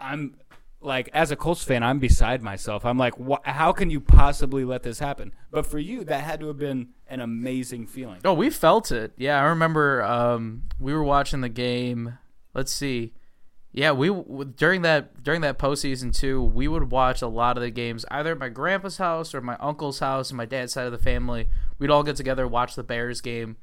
I'm 0.00 0.36
like, 0.80 1.10
as 1.12 1.30
a 1.30 1.36
Colts 1.36 1.62
fan, 1.62 1.82
I'm 1.82 1.98
beside 1.98 2.42
myself. 2.42 2.84
I'm 2.86 2.98
like, 2.98 3.14
wh- 3.16 3.44
how 3.44 3.72
can 3.72 3.90
you 3.90 4.00
possibly 4.00 4.64
let 4.64 4.82
this 4.82 4.98
happen? 4.98 5.34
But 5.50 5.66
for 5.66 5.78
you, 5.78 6.04
that 6.04 6.22
had 6.24 6.40
to 6.40 6.46
have 6.48 6.58
been 6.58 6.88
an 7.06 7.20
amazing 7.20 7.86
feeling. 7.86 8.20
Oh, 8.24 8.32
we 8.34 8.50
felt 8.50 8.90
it. 8.90 9.12
Yeah, 9.16 9.40
I 9.40 9.44
remember 9.44 10.02
um, 10.02 10.64
we 10.78 10.92
were 10.94 11.04
watching 11.04 11.42
the 11.42 11.48
game. 11.48 12.18
Let's 12.54 12.72
see. 12.72 13.12
Yeah, 13.72 13.92
we 13.92 14.08
during 14.56 14.82
that 14.82 15.22
during 15.22 15.42
that 15.42 15.56
postseason 15.56 16.12
too. 16.12 16.42
We 16.42 16.66
would 16.66 16.90
watch 16.90 17.22
a 17.22 17.28
lot 17.28 17.56
of 17.56 17.62
the 17.62 17.70
games 17.70 18.04
either 18.10 18.32
at 18.32 18.38
my 18.38 18.48
grandpa's 18.48 18.96
house 18.96 19.32
or 19.32 19.40
my 19.40 19.56
uncle's 19.60 20.00
house 20.00 20.30
and 20.30 20.36
my 20.36 20.44
dad's 20.44 20.72
side 20.72 20.86
of 20.86 20.92
the 20.92 20.98
family. 20.98 21.48
We'd 21.78 21.90
all 21.90 22.02
get 22.02 22.16
together 22.16 22.48
watch 22.48 22.74
the 22.74 22.82
Bears 22.82 23.20
game. 23.20 23.58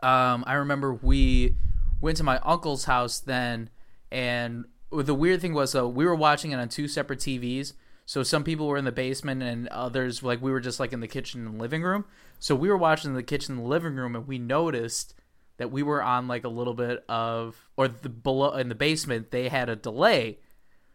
Um, 0.00 0.42
I 0.48 0.54
remember 0.54 0.92
we 0.92 1.54
went 2.00 2.16
to 2.16 2.24
my 2.24 2.38
uncle's 2.40 2.86
house 2.86 3.20
then, 3.20 3.70
and 4.10 4.64
the 4.92 5.14
weird 5.14 5.40
thing 5.40 5.54
was 5.54 5.72
though 5.72 5.88
we 5.88 6.04
were 6.04 6.14
watching 6.14 6.52
it 6.52 6.56
on 6.56 6.68
two 6.68 6.88
separate 6.88 7.20
TVs. 7.20 7.72
So 8.06 8.22
some 8.22 8.44
people 8.44 8.66
were 8.66 8.76
in 8.76 8.84
the 8.84 8.92
basement 8.92 9.42
and 9.42 9.66
others 9.68 10.22
like 10.22 10.42
we 10.42 10.50
were 10.50 10.60
just 10.60 10.78
like 10.78 10.92
in 10.92 11.00
the 11.00 11.08
kitchen 11.08 11.46
and 11.46 11.58
living 11.58 11.82
room. 11.82 12.04
So 12.38 12.54
we 12.54 12.68
were 12.68 12.76
watching 12.76 13.10
in 13.10 13.16
the 13.16 13.22
kitchen 13.22 13.56
and 13.56 13.66
living 13.66 13.94
room 13.94 14.14
and 14.14 14.26
we 14.26 14.38
noticed 14.38 15.14
that 15.56 15.70
we 15.70 15.82
were 15.82 16.02
on 16.02 16.28
like 16.28 16.44
a 16.44 16.48
little 16.48 16.74
bit 16.74 17.04
of 17.08 17.70
or 17.76 17.88
the 17.88 18.08
below 18.08 18.52
in 18.54 18.68
the 18.68 18.74
basement 18.74 19.30
they 19.30 19.48
had 19.48 19.68
a 19.68 19.76
delay. 19.76 20.38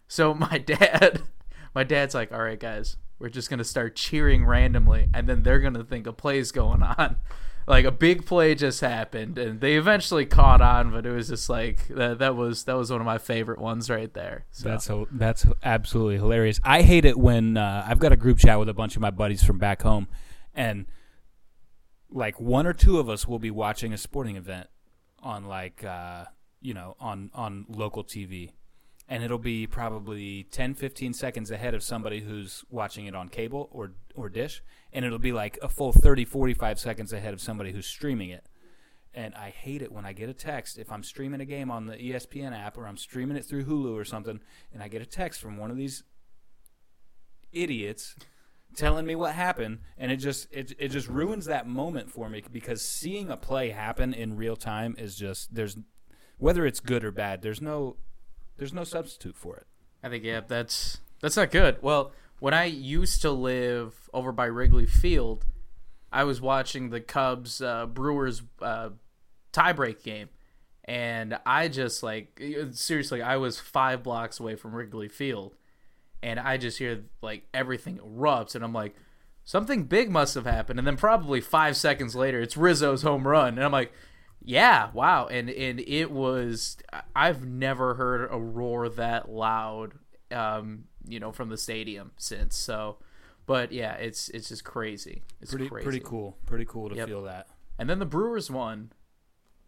So 0.08 0.34
my 0.36 0.58
dad 0.60 1.24
my 1.74 1.84
dad's 1.84 2.14
like, 2.16 2.32
"All 2.32 2.42
right 2.44 2.60
guys, 2.60 2.98
we're 3.18 3.30
just 3.30 3.50
going 3.50 3.60
to 3.60 3.64
start 3.64 3.96
cheering 3.96 4.46
randomly 4.46 5.10
and 5.14 5.28
then 5.28 5.44
they're 5.44 5.60
going 5.60 5.74
to 5.74 5.84
think 5.84 6.08
a 6.08 6.14
play's 6.14 6.52
going 6.52 6.84
on." 6.84 7.18
Like 7.70 7.86
a 7.86 7.92
big 7.92 8.26
play 8.26 8.56
just 8.56 8.82
happened 8.82 9.38
and 9.38 9.62
they 9.62 9.76
eventually 9.76 10.26
caught 10.26 10.60
on, 10.60 10.92
but 10.92 11.06
it 11.06 11.12
was 11.12 11.30
just 11.30 11.50
like 11.50 11.88
that, 11.90 12.18
that 12.18 12.36
was 12.36 12.64
that 12.64 12.76
was 12.76 12.92
one 12.92 13.00
of 13.00 13.06
my 13.06 13.20
favorite 13.20 13.60
ones 13.60 13.92
right 13.92 14.12
there. 14.12 14.46
So 14.50 14.70
That's 14.70 14.90
that's 15.12 15.46
absolutely 15.64 16.16
hilarious. 16.16 16.60
I 16.64 16.82
hate 16.82 17.06
it 17.06 17.18
when 17.18 17.58
uh, 17.58 17.86
I've 17.88 18.00
got 18.00 18.12
a 18.12 18.16
group 18.16 18.40
chat 18.40 18.58
with 18.58 18.70
a 18.70 18.74
bunch 18.74 18.96
of 18.96 19.04
my 19.04 19.12
buddies 19.12 19.44
from 19.44 19.60
back 19.60 19.84
home, 19.84 20.08
and 20.56 20.88
like 22.10 22.42
one 22.42 22.66
or 22.66 22.74
two 22.74 22.98
of 22.98 23.08
us 23.08 23.28
will 23.28 23.38
be 23.38 23.52
watching 23.52 23.94
a 23.94 23.98
sporting 23.98 24.36
event 24.36 24.68
on 25.22 25.46
like 25.46 25.84
uh, 25.84 26.26
you 26.62 26.74
know 26.74 26.96
on 27.00 27.30
on 27.36 27.66
local 27.70 28.04
TV, 28.04 28.52
and 29.10 29.24
it'll 29.24 29.39
be 29.39 29.66
probably 29.66 30.43
10, 30.51 30.76
15 30.76 31.14
seconds 31.14 31.49
ahead 31.49 31.74
of 31.74 31.82
somebody 31.82 32.22
who's 32.22 32.64
watching 32.70 33.07
it 33.07 33.16
on 33.16 33.28
cable 33.28 33.68
or 33.72 33.91
or 34.16 34.30
dish, 34.30 34.62
and 34.93 35.03
it'll 35.03 35.18
be 35.18 35.32
like 35.32 35.57
a 35.62 35.68
full 35.68 35.91
30, 35.91 36.26
45 36.26 36.80
seconds 36.80 37.12
ahead 37.12 37.34
of 37.34 37.41
somebody 37.41 37.72
who's 37.72 37.88
streaming 37.88 38.30
it. 38.30 38.45
And 39.14 39.34
I 39.34 39.49
hate 39.49 39.82
it 39.82 39.91
when 39.91 40.05
I 40.05 40.14
get 40.14 40.30
a 40.30 40.34
text 40.34 40.78
if 40.78 40.91
I'm 40.91 41.01
streaming 41.01 41.41
a 41.41 41.45
game 41.45 41.72
on 41.72 41.88
the 41.88 41.95
ESPN 41.95 42.55
app 42.55 42.78
or 42.78 42.86
I'm 42.86 42.97
streaming 42.97 43.36
it 43.36 43.45
through 43.45 43.66
Hulu 43.66 43.95
or 43.95 44.05
something, 44.05 44.39
and 44.72 44.84
I 44.84 44.88
get 44.88 45.01
a 45.01 45.07
text 45.07 45.41
from 45.41 45.57
one 45.57 45.72
of 45.72 45.78
these 45.78 46.03
idiots 47.51 48.16
telling 48.76 49.07
me 49.07 49.16
what 49.16 49.34
happened, 49.34 49.80
and 49.97 50.12
it 50.12 50.18
just 50.18 50.47
it 50.51 50.74
it 50.78 50.89
just 50.89 51.07
ruins 51.07 51.45
that 51.45 51.68
moment 51.68 52.12
for 52.12 52.30
me 52.30 52.43
because 52.51 52.84
seeing 52.84 53.32
a 53.32 53.38
play 53.38 53.72
happen 53.72 54.14
in 54.14 54.38
real 54.38 54.55
time 54.55 54.95
is 54.99 55.16
just 55.16 55.55
there's 55.55 55.78
whether 56.38 56.68
it's 56.68 56.80
good 56.80 57.03
or 57.03 57.12
bad, 57.12 57.41
there's 57.41 57.62
no 57.62 57.97
there's 58.60 58.74
no 58.74 58.84
substitute 58.84 59.36
for 59.36 59.55
it. 59.55 59.66
I 60.03 60.10
think 60.10 60.24
yeah, 60.24 60.41
that's 60.47 60.99
that's 61.22 61.38
not 61.38 61.49
good. 61.49 61.78
Well, 61.82 62.12
when 62.39 62.53
I 62.53 62.66
used 62.66 63.22
to 63.24 63.32
live 63.32 64.10
over 64.14 64.32
by 64.32 64.45
Wrigley 64.45 64.86
Field, 64.86 65.45
I 66.12 66.26
was 66.26 66.39
watching 66.39 66.89
the 66.89 67.01
Cubs 67.01 67.62
uh, 67.62 67.86
Brewers 67.86 68.41
uh, 68.62 68.89
tiebreak 69.51 70.03
game, 70.03 70.30
and 70.86 71.39
I 71.45 71.70
just 71.70 72.03
like 72.03 72.41
seriously, 72.72 73.22
I 73.22 73.38
was 73.38 73.60
five 73.60 74.03
blocks 74.03 74.39
away 74.39 74.55
from 74.55 74.76
Wrigley 74.76 75.07
Field, 75.07 75.55
and 76.22 76.39
I 76.39 76.57
just 76.57 76.78
hear 76.78 77.05
like 77.22 77.43
everything 77.53 77.97
erupts, 77.97 78.55
and 78.55 78.64
I'm 78.64 78.74
like, 78.74 78.95
something 79.43 79.86
big 79.86 80.10
must 80.12 80.36
have 80.36 80.45
happened, 80.45 80.80
and 80.80 80.88
then 80.88 80.97
probably 80.97 81.41
five 81.41 81.76
seconds 81.78 82.16
later, 82.16 82.41
it's 82.41 82.57
Rizzo's 82.57 83.01
home 83.03 83.28
run, 83.28 83.55
and 83.55 83.64
I'm 83.64 83.72
like. 83.72 83.91
Yeah, 84.50 84.89
wow, 84.93 85.28
and 85.28 85.47
and 85.50 85.80
it 85.80 86.10
was. 86.10 86.78
I've 87.16 87.45
never 87.45 87.93
heard 87.93 88.28
a 88.32 88.39
roar 88.39 88.89
that 88.89 89.30
loud, 89.30 89.93
um, 90.32 90.86
you 91.08 91.20
know, 91.20 91.32
from 91.32 91.50
the 91.50 91.58
stadium 91.58 92.12
since. 92.18 92.58
So, 92.58 92.97
but 93.45 93.72
yeah, 93.72 93.93
it's 93.93 94.28
it's 94.30 94.50
just 94.50 94.64
crazy. 94.64 95.22
It's 95.39 95.52
Pretty 95.52 95.70
crazy. 95.70 95.84
pretty 95.84 96.00
cool. 96.00 96.36
Pretty 96.47 96.66
cool 96.66 96.89
to 96.89 96.95
Yep. 96.95 97.08
feel 97.08 97.22
that. 97.24 97.47
And 97.78 97.88
then 97.88 98.00
the 98.00 98.08
Brewers 98.08 98.50
won. 98.50 98.91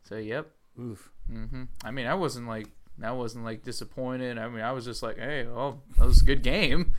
So 0.04 0.16
yep. 0.18 0.50
Oof. 0.80 1.12
hmm 1.28 1.66
I 1.84 1.92
mean, 1.92 2.08
I 2.08 2.16
wasn't 2.16 2.48
like 2.48 2.66
I 3.04 3.12
wasn't 3.12 3.46
like 3.46 3.62
disappointed. 3.64 4.40
I 4.40 4.48
mean, 4.50 4.62
I 4.64 4.72
was 4.72 4.84
just 4.86 5.04
like, 5.04 5.18
hey, 5.20 5.46
well, 5.46 5.84
that 6.00 6.06
was 6.06 6.22
a 6.24 6.26
good 6.26 6.42
game. 6.42 6.94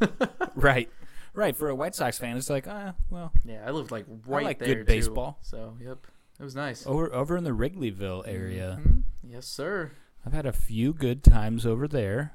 Right. 0.56 0.90
Right. 1.32 1.54
For 1.56 1.68
a 1.68 1.74
White 1.76 1.94
Sox 1.94 2.18
fan, 2.18 2.36
it's 2.36 2.50
like, 2.50 2.66
ah, 2.66 2.94
well, 3.08 3.32
Yeah, 3.44 3.62
I 3.66 3.70
lived 3.70 3.90
like 3.92 4.06
right 4.26 4.44
like 4.44 4.58
there 4.58 4.68
good 4.74 4.78
too. 4.78 4.84
baseball. 4.94 5.38
So 5.42 5.76
yep, 5.80 6.06
it 6.40 6.42
was 6.42 6.54
nice. 6.56 6.86
over 6.86 7.12
over 7.14 7.36
in 7.36 7.44
the 7.44 7.50
Wrigleyville 7.50 8.26
area. 8.26 8.80
Mhm. 8.82 9.02
Yes, 9.22 9.46
sir. 9.46 9.92
I've 10.26 10.32
had 10.32 10.46
a 10.46 10.52
few 10.52 10.92
good 10.92 11.22
times 11.22 11.64
over 11.66 11.86
there. 11.86 12.32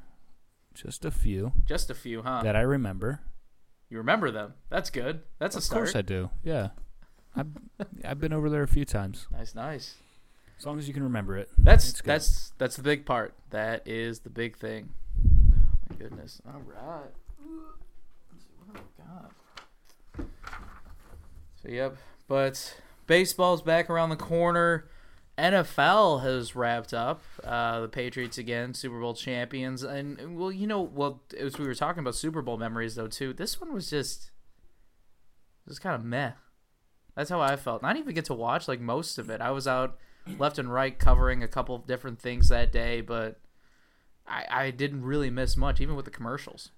Just 0.73 1.03
a 1.05 1.11
few 1.11 1.51
Just 1.65 1.89
a 1.89 1.95
few, 1.95 2.21
huh? 2.21 2.41
that 2.43 2.55
I 2.55 2.61
remember. 2.61 3.21
you 3.89 3.97
remember 3.97 4.29
them? 4.31 4.53
That's 4.69 4.89
good. 4.89 5.21
That's 5.39 5.55
a 5.55 5.61
start. 5.61 5.83
Of 5.83 5.85
course 5.87 5.95
I 5.95 6.01
do. 6.01 6.29
Yeah. 6.43 6.69
I've 7.35 7.47
I've 8.05 8.19
been 8.19 8.33
over 8.33 8.49
there 8.49 8.63
a 8.63 8.67
few 8.67 8.85
times. 8.85 9.27
Nice, 9.31 9.55
nice. 9.55 9.95
As 10.57 10.65
long 10.65 10.79
as 10.79 10.87
you 10.87 10.93
can 10.93 11.03
remember 11.03 11.35
it. 11.37 11.49
That's 11.57 12.01
that's 12.01 12.53
that's 12.57 12.75
the 12.77 12.83
big 12.83 13.05
part. 13.05 13.33
That 13.49 13.87
is 13.87 14.19
the 14.19 14.29
big 14.29 14.55
thing. 14.57 14.89
Oh 15.25 15.57
my 15.89 15.95
goodness. 15.97 16.41
All 16.47 16.61
right. 16.61 17.11
Oh 18.69 18.79
God. 18.97 20.25
So 21.61 21.69
yep, 21.69 21.97
but 22.27 22.75
baseball's 23.07 23.61
back 23.61 23.89
around 23.89 24.09
the 24.09 24.15
corner. 24.15 24.87
NFL 25.37 26.23
has 26.23 26.55
wrapped 26.55 26.93
up. 26.93 27.21
Uh, 27.43 27.81
the 27.81 27.87
Patriots 27.89 28.37
again, 28.37 28.73
Super 28.73 28.99
Bowl 28.99 29.13
champions, 29.13 29.83
and 29.83 30.37
well, 30.37 30.51
you 30.51 30.65
know, 30.65 30.81
well, 30.81 31.23
as 31.37 31.57
we 31.57 31.67
were 31.67 31.75
talking 31.75 31.99
about 31.99 32.15
Super 32.15 32.41
Bowl 32.41 32.57
memories 32.57 32.95
though 32.95 33.07
too, 33.07 33.33
this 33.33 33.59
one 33.59 33.73
was 33.73 33.89
just, 33.89 34.31
just 35.67 35.81
kind 35.81 35.95
of 35.95 36.05
meh. 36.05 36.31
That's 37.15 37.29
how 37.29 37.41
I 37.41 37.55
felt. 37.55 37.81
And 37.81 37.89
I 37.89 37.93
didn't 37.93 38.05
even 38.05 38.15
get 38.15 38.25
to 38.25 38.33
watch 38.33 38.67
like 38.67 38.79
most 38.79 39.17
of 39.17 39.29
it. 39.29 39.41
I 39.41 39.51
was 39.51 39.67
out 39.67 39.97
left 40.37 40.57
and 40.57 40.71
right 40.71 40.97
covering 40.97 41.43
a 41.43 41.47
couple 41.47 41.75
of 41.75 41.87
different 41.87 42.19
things 42.19 42.49
that 42.49 42.71
day, 42.71 43.01
but 43.01 43.39
I, 44.27 44.45
I 44.49 44.71
didn't 44.71 45.03
really 45.03 45.29
miss 45.29 45.55
much, 45.57 45.81
even 45.81 45.95
with 45.95 46.05
the 46.05 46.11
commercials. 46.11 46.71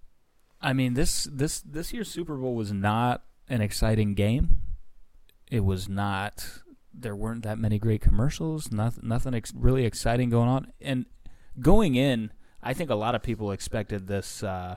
I 0.60 0.74
mean 0.74 0.96
this 0.96 1.26
this 1.32 1.60
this 1.60 1.94
year's 1.94 2.10
Super 2.10 2.36
Bowl 2.36 2.56
was 2.56 2.72
not 2.72 3.24
an 3.48 3.62
exciting 3.62 4.16
game. 4.16 4.62
It 5.50 5.64
was 5.64 5.88
not. 5.88 6.62
There 6.94 7.16
weren't 7.16 7.44
that 7.44 7.58
many 7.60 7.80
great 7.80 8.02
commercials. 8.02 8.72
Nothing, 8.72 9.08
nothing 9.08 9.34
ex- 9.34 9.54
really 9.56 9.86
exciting 9.86 10.30
going 10.30 10.50
on. 10.50 10.74
And 10.82 11.06
going 11.60 11.96
in, 11.96 12.32
I 12.62 12.74
think 12.74 12.90
a 12.90 12.96
lot 12.96 13.16
of 13.16 13.24
people 13.24 13.52
expected 13.52 14.08
this 14.08 14.44
uh, 14.44 14.76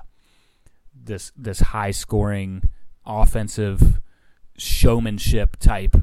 this 0.95 1.33
this 1.37 1.61
high 1.61 1.91
scoring 1.93 2.69
offensive 3.07 4.01
showmanship 4.57 5.57
type 5.57 5.97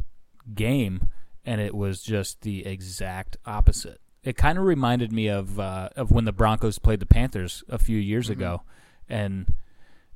game, 0.53 1.07
and 1.45 1.61
it 1.61 1.75
was 1.75 2.01
just 2.01 2.41
the 2.41 2.65
exact 2.65 3.37
opposite. 3.45 4.01
It 4.23 4.35
kind 4.35 4.57
of 4.57 4.65
reminded 4.65 5.11
me 5.11 5.27
of 5.27 5.59
uh, 5.59 5.89
of 5.95 6.11
when 6.11 6.25
the 6.25 6.33
Broncos 6.33 6.79
played 6.79 6.99
the 6.99 7.05
Panthers 7.05 7.63
a 7.69 7.77
few 7.77 7.97
years 7.97 8.25
Mm-hmm. 8.25 8.39
ago, 8.41 8.63
and 9.07 9.53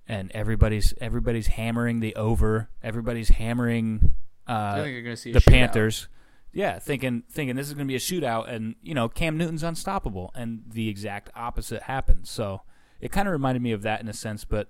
and 0.08 0.32
everybody's 0.34 0.94
everybody's 1.00 1.48
hammering 1.48 2.00
the 2.00 2.16
over. 2.16 2.70
Everybody's 2.84 3.30
hammering 3.30 4.14
uh, 4.48 4.52
I 4.52 4.82
think 4.82 4.94
you're 4.94 5.04
gonna 5.04 5.16
see 5.16 5.32
the 5.32 5.40
shootout. 5.40 5.52
Panthers. 5.52 6.08
Yeah, 6.54 6.80
thinking 6.80 7.24
thinking 7.32 7.56
this 7.56 7.68
is 7.68 7.74
going 7.74 7.88
to 7.88 7.92
be 7.92 7.96
a 7.96 8.00
shootout, 8.00 8.50
and 8.50 8.76
you 8.82 8.94
know 8.94 9.08
Cam 9.08 9.38
Newton's 9.38 9.64
unstoppable, 9.64 10.32
and 10.36 10.64
the 10.68 10.90
exact 10.90 11.30
opposite 11.34 11.84
happened. 11.84 12.28
So 12.28 12.62
it 13.00 13.10
kind 13.12 13.28
of 13.28 13.32
reminded 13.32 13.62
me 13.62 13.72
of 13.72 13.84
that 13.84 14.02
in 14.02 14.10
a 14.10 14.14
sense, 14.14 14.44
but 14.44 14.70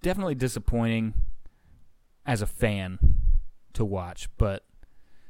definitely 0.00 0.34
disappointing 0.34 1.12
as 2.24 2.40
a 2.40 2.46
fan 2.46 2.98
to 3.74 3.84
watch, 3.84 4.28
but 4.38 4.64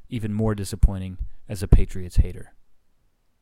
even 0.08 0.32
more 0.32 0.54
disappointing 0.54 1.18
as 1.48 1.62
a 1.62 1.68
Patriots 1.68 2.16
hater. 2.16 2.52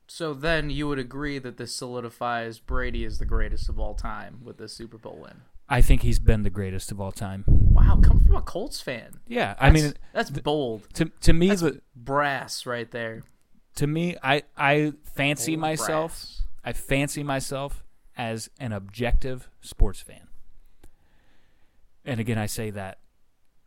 So 0.07 0.35
then 0.35 0.71
you 0.71 0.89
would 0.89 0.99
agree 0.99 1.39
that 1.39 1.57
this 1.57 1.75
solidifies 1.75 2.59
Brady 2.59 3.05
as 3.05 3.19
the 3.19 3.25
greatest 3.25 3.69
of 3.69 3.79
all 3.79 3.95
time 3.95 4.41
with 4.43 4.59
this 4.59 4.73
Super 4.73 4.99
Bowl 4.99 5.19
win. 5.23 5.43
I 5.73 5.81
think 5.83 6.03
he's 6.03 6.19
been 6.19 6.43
the 6.43 6.51
greatest 6.51 6.91
of 6.91 7.01
all 7.01 7.13
time. 7.13 7.45
Wow, 7.47 8.01
come 8.03 8.19
from 8.21 8.35
a 8.35 8.43
Colts 8.43 8.81
fan. 8.81 9.21
Yeah, 9.29 9.55
I 9.59 9.71
mean, 9.71 9.95
that's 10.13 10.29
bold. 10.31 10.89
To 10.95 11.05
to 11.21 11.33
me, 11.33 11.49
That's 11.49 11.61
the, 11.63 11.81
brass 11.95 12.67
right 12.67 12.91
there. 12.91 13.23
to 13.77 13.87
me, 13.87 14.17
I 14.23 14.43
I 14.57 14.93
fancy 15.15 15.53
Old 15.53 15.61
myself. 15.61 16.13
brass. 16.13 16.43
I 16.65 16.73
fancy 16.73 17.23
myself 17.23 17.85
as 18.17 18.51
an 18.59 18.73
objective 18.73 19.49
sports 19.61 20.01
fan. 20.01 20.27
And 22.05 22.19
again, 22.21 22.37
I 22.39 22.47
say 22.47 22.71
that 22.71 22.99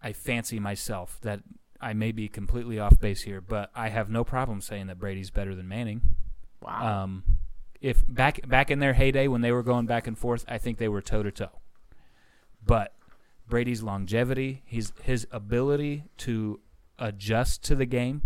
I 0.01 0.11
fancy 0.13 0.59
myself 0.59 1.19
that 1.21 1.39
I 1.79 1.93
may 1.93 2.11
be 2.11 2.27
completely 2.27 2.79
off 2.79 2.99
base 2.99 3.21
here, 3.21 3.39
but 3.41 3.71
I 3.75 3.89
have 3.89 4.09
no 4.09 4.23
problem 4.23 4.61
saying 4.61 4.87
that 4.87 4.99
Brady's 4.99 5.29
better 5.31 5.55
than 5.55 5.67
Manning. 5.67 6.01
Wow. 6.61 7.03
Um, 7.03 7.23
if 7.81 8.03
back 8.07 8.47
back 8.47 8.69
in 8.71 8.79
their 8.79 8.93
heyday 8.93 9.27
when 9.27 9.41
they 9.41 9.51
were 9.51 9.63
going 9.63 9.85
back 9.85 10.05
and 10.07 10.17
forth, 10.17 10.45
I 10.47 10.57
think 10.57 10.77
they 10.77 10.87
were 10.87 11.01
toe 11.01 11.23
to 11.23 11.31
toe. 11.31 11.59
But 12.65 12.93
Brady's 13.47 13.83
longevity, 13.83 14.63
his 14.65 14.93
his 15.01 15.27
ability 15.31 16.05
to 16.17 16.59
adjust 16.97 17.63
to 17.65 17.75
the 17.75 17.85
game, 17.85 18.23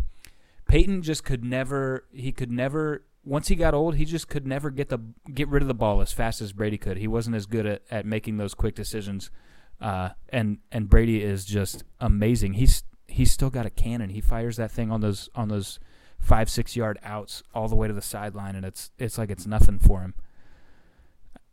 Peyton 0.68 1.02
just 1.02 1.24
could 1.24 1.44
never. 1.44 2.06
He 2.12 2.32
could 2.32 2.52
never. 2.52 3.04
Once 3.24 3.50
he 3.50 3.56
got 3.56 3.74
old, 3.74 3.96
he 3.96 4.06
just 4.06 4.30
could 4.30 4.48
never 4.48 4.70
get 4.70 4.90
the 4.90 5.00
get 5.34 5.48
rid 5.48 5.62
of 5.62 5.68
the 5.68 5.74
ball 5.74 6.02
as 6.02 6.14
fast 6.14 6.42
as 6.42 6.54
Brady 6.54 6.78
could. 6.78 6.98
He 6.98 7.08
wasn't 7.08 7.36
as 7.36 7.46
good 7.46 7.66
at, 7.66 7.82
at 7.90 8.06
making 8.06 8.38
those 8.38 8.54
quick 8.54 8.76
decisions. 8.76 9.32
Uh, 9.80 10.10
and 10.30 10.60
and 10.72 10.90
Brady 10.90 11.24
is 11.24 11.46
just 11.46 11.84
amazing. 12.00 12.54
He's 12.54 12.84
he's 13.08 13.32
still 13.32 13.50
got 13.50 13.66
a 13.66 13.70
cannon. 13.70 14.10
He 14.10 14.22
fires 14.22 14.58
that 14.58 14.72
thing 14.72 14.92
on 14.92 15.02
those 15.02 15.30
on 15.36 15.50
those 15.50 15.80
five 16.20 16.50
six 16.50 16.76
yard 16.76 17.00
outs 17.04 17.44
all 17.54 17.68
the 17.68 17.76
way 17.76 17.88
to 17.88 17.94
the 17.94 18.02
sideline, 18.02 18.56
and 18.56 18.66
it's 18.66 18.92
it's 18.98 19.18
like 19.18 19.30
it's 19.30 19.46
nothing 19.46 19.80
for 19.80 20.02
him. 20.02 20.14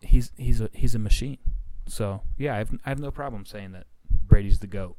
He's 0.01 0.32
he's 0.37 0.61
a 0.61 0.70
he's 0.72 0.95
a 0.95 0.99
machine. 0.99 1.39
So 1.87 2.22
yeah, 2.39 2.55
I 2.55 2.59
have 2.59 2.70
I 2.85 2.89
have 2.89 2.99
no 2.99 3.11
problem 3.11 3.45
saying 3.47 3.72
that 3.72 3.87
Brady's 4.26 4.59
the 4.61 4.66
goat. 4.66 4.97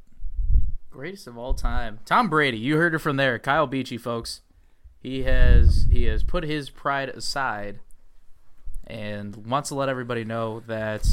Greatest 0.90 1.26
of 1.26 1.36
all 1.36 1.52
time. 1.54 1.98
Tom 2.06 2.28
Brady. 2.30 2.58
You 2.58 2.76
heard 2.76 2.94
it 2.94 2.98
from 3.00 3.16
there. 3.16 3.38
Kyle 3.38 3.66
Beachy, 3.66 3.98
folks. 3.98 4.40
He 4.98 5.22
has 5.24 5.86
he 5.90 6.04
has 6.04 6.22
put 6.22 6.44
his 6.44 6.70
pride 6.70 7.08
aside 7.10 7.80
and 8.86 9.36
wants 9.46 9.68
to 9.70 9.74
let 9.74 9.88
everybody 9.88 10.24
know 10.24 10.60
that 10.66 11.06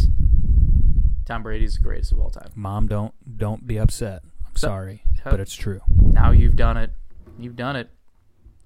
Tom 1.25 1.43
Brady's 1.43 1.75
the 1.75 1.81
greatest 1.83 2.11
of 2.11 2.19
all 2.19 2.29
time. 2.29 2.51
Mom, 2.55 2.87
don't 2.87 3.13
don't 3.37 3.65
be 3.67 3.77
upset. 3.77 4.21
I'm 4.47 4.55
So- 4.55 4.67
sorry, 4.67 5.03
Huh? 5.23 5.31
but 5.31 5.39
it's 5.39 5.55
true. 5.55 5.81
Now 5.95 6.31
you've 6.31 6.55
done 6.55 6.77
it. 6.77 6.91
You've 7.39 7.55
done 7.55 7.75
it. 7.75 7.89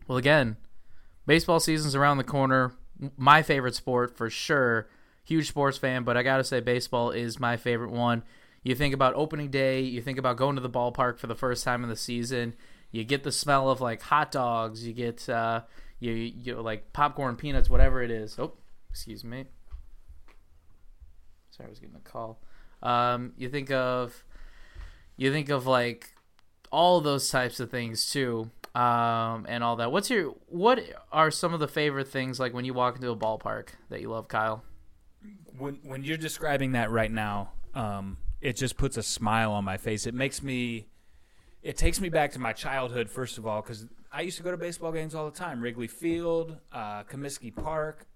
Well, 0.08 0.18
again, 0.18 0.58
baseball 1.26 1.60
season's 1.60 1.96
around 1.96 2.18
the 2.18 2.24
corner. 2.24 2.74
My 3.18 3.42
favorite 3.42 3.76
sport 3.76 4.16
for 4.18 4.30
sure. 4.30 4.88
Huge 5.28 5.50
sports 5.50 5.78
fan, 5.78 6.04
but 6.04 6.16
I 6.16 6.24
got 6.24 6.38
to 6.38 6.44
say, 6.44 6.62
baseball 6.62 7.12
is 7.12 7.38
my 7.38 7.58
favorite 7.58 7.92
one. 7.92 8.24
You 8.64 8.76
think 8.76 8.94
about 8.94 9.14
opening 9.16 9.50
day, 9.50 9.82
you 9.82 10.02
think 10.02 10.18
about 10.18 10.38
going 10.38 10.56
to 10.56 10.62
the 10.62 10.70
ballpark 10.70 11.20
for 11.20 11.28
the 11.28 11.36
first 11.36 11.66
time 11.66 11.84
in 11.84 11.90
the 11.90 11.98
season. 11.98 12.56
You 12.92 13.04
get 13.04 13.24
the 13.24 13.32
smell 13.32 13.70
of 13.70 13.82
like 13.82 14.02
hot 14.02 14.32
dogs. 14.32 14.88
You 14.88 14.94
get 14.94 15.28
uh, 15.28 15.64
you 16.00 16.14
you 16.14 16.56
like 16.62 16.94
popcorn, 16.94 17.36
peanuts, 17.36 17.70
whatever 17.70 18.02
it 18.02 18.10
is. 18.10 18.40
Oh, 18.40 18.54
excuse 18.90 19.26
me. 19.26 19.46
Sorry, 21.52 21.68
I 21.68 21.70
was 21.70 21.80
getting 21.80 21.98
a 21.98 22.10
call. 22.10 22.40
Um, 22.82 23.34
you 23.38 23.50
think 23.50 23.70
of 23.70 24.24
you 25.18 25.30
think 25.32 25.50
of 25.50 25.68
like 25.68 26.14
all 26.72 27.02
those 27.02 27.30
types 27.30 27.60
of 27.60 27.70
things 27.70 28.10
too 28.10 28.50
um, 28.76 29.46
and 29.50 29.64
all 29.64 29.76
that 29.78 29.92
what's 29.92 30.10
your 30.10 30.36
what 30.48 30.80
are 31.12 31.32
some 31.32 31.54
of 31.54 31.60
the 31.60 31.68
favorite 31.68 32.08
things 32.08 32.40
like 32.40 32.54
when 32.54 32.66
you 32.66 32.74
walk 32.74 32.96
into 32.96 33.10
a 33.10 33.16
ballpark 33.16 33.70
that 33.90 34.02
you 34.02 34.10
love 34.10 34.28
kyle 34.28 34.64
when 35.58 35.80
when 35.84 36.04
you're 36.04 36.18
describing 36.18 36.74
that 36.74 36.92
right 36.92 37.12
now, 37.12 37.52
um, 37.74 38.18
it 38.42 38.56
just 38.56 38.78
puts 38.78 38.98
a 38.98 39.04
smile 39.04 39.52
on 39.52 39.64
my 39.64 39.78
face. 39.78 40.06
It 40.06 40.14
makes 40.14 40.44
me, 40.44 40.88
it 41.64 41.78
takes 41.78 42.00
me 42.00 42.10
back 42.10 42.32
to 42.34 42.40
my 42.40 42.54
childhood 42.54 43.10
first 43.10 43.38
of 43.38 43.46
all, 43.48 43.62
because 43.62 43.86
I 44.12 44.22
used 44.22 44.38
to 44.38 44.44
go 44.44 44.52
to 44.52 44.58
baseball 44.58 44.92
games 44.92 45.16
all 45.16 45.30
the 45.30 45.38
time. 45.38 45.62
Wrigley 45.62 45.88
Field, 45.88 46.58
uh, 46.72 47.04
Comiskey 47.04 47.54
Park, 47.54 48.08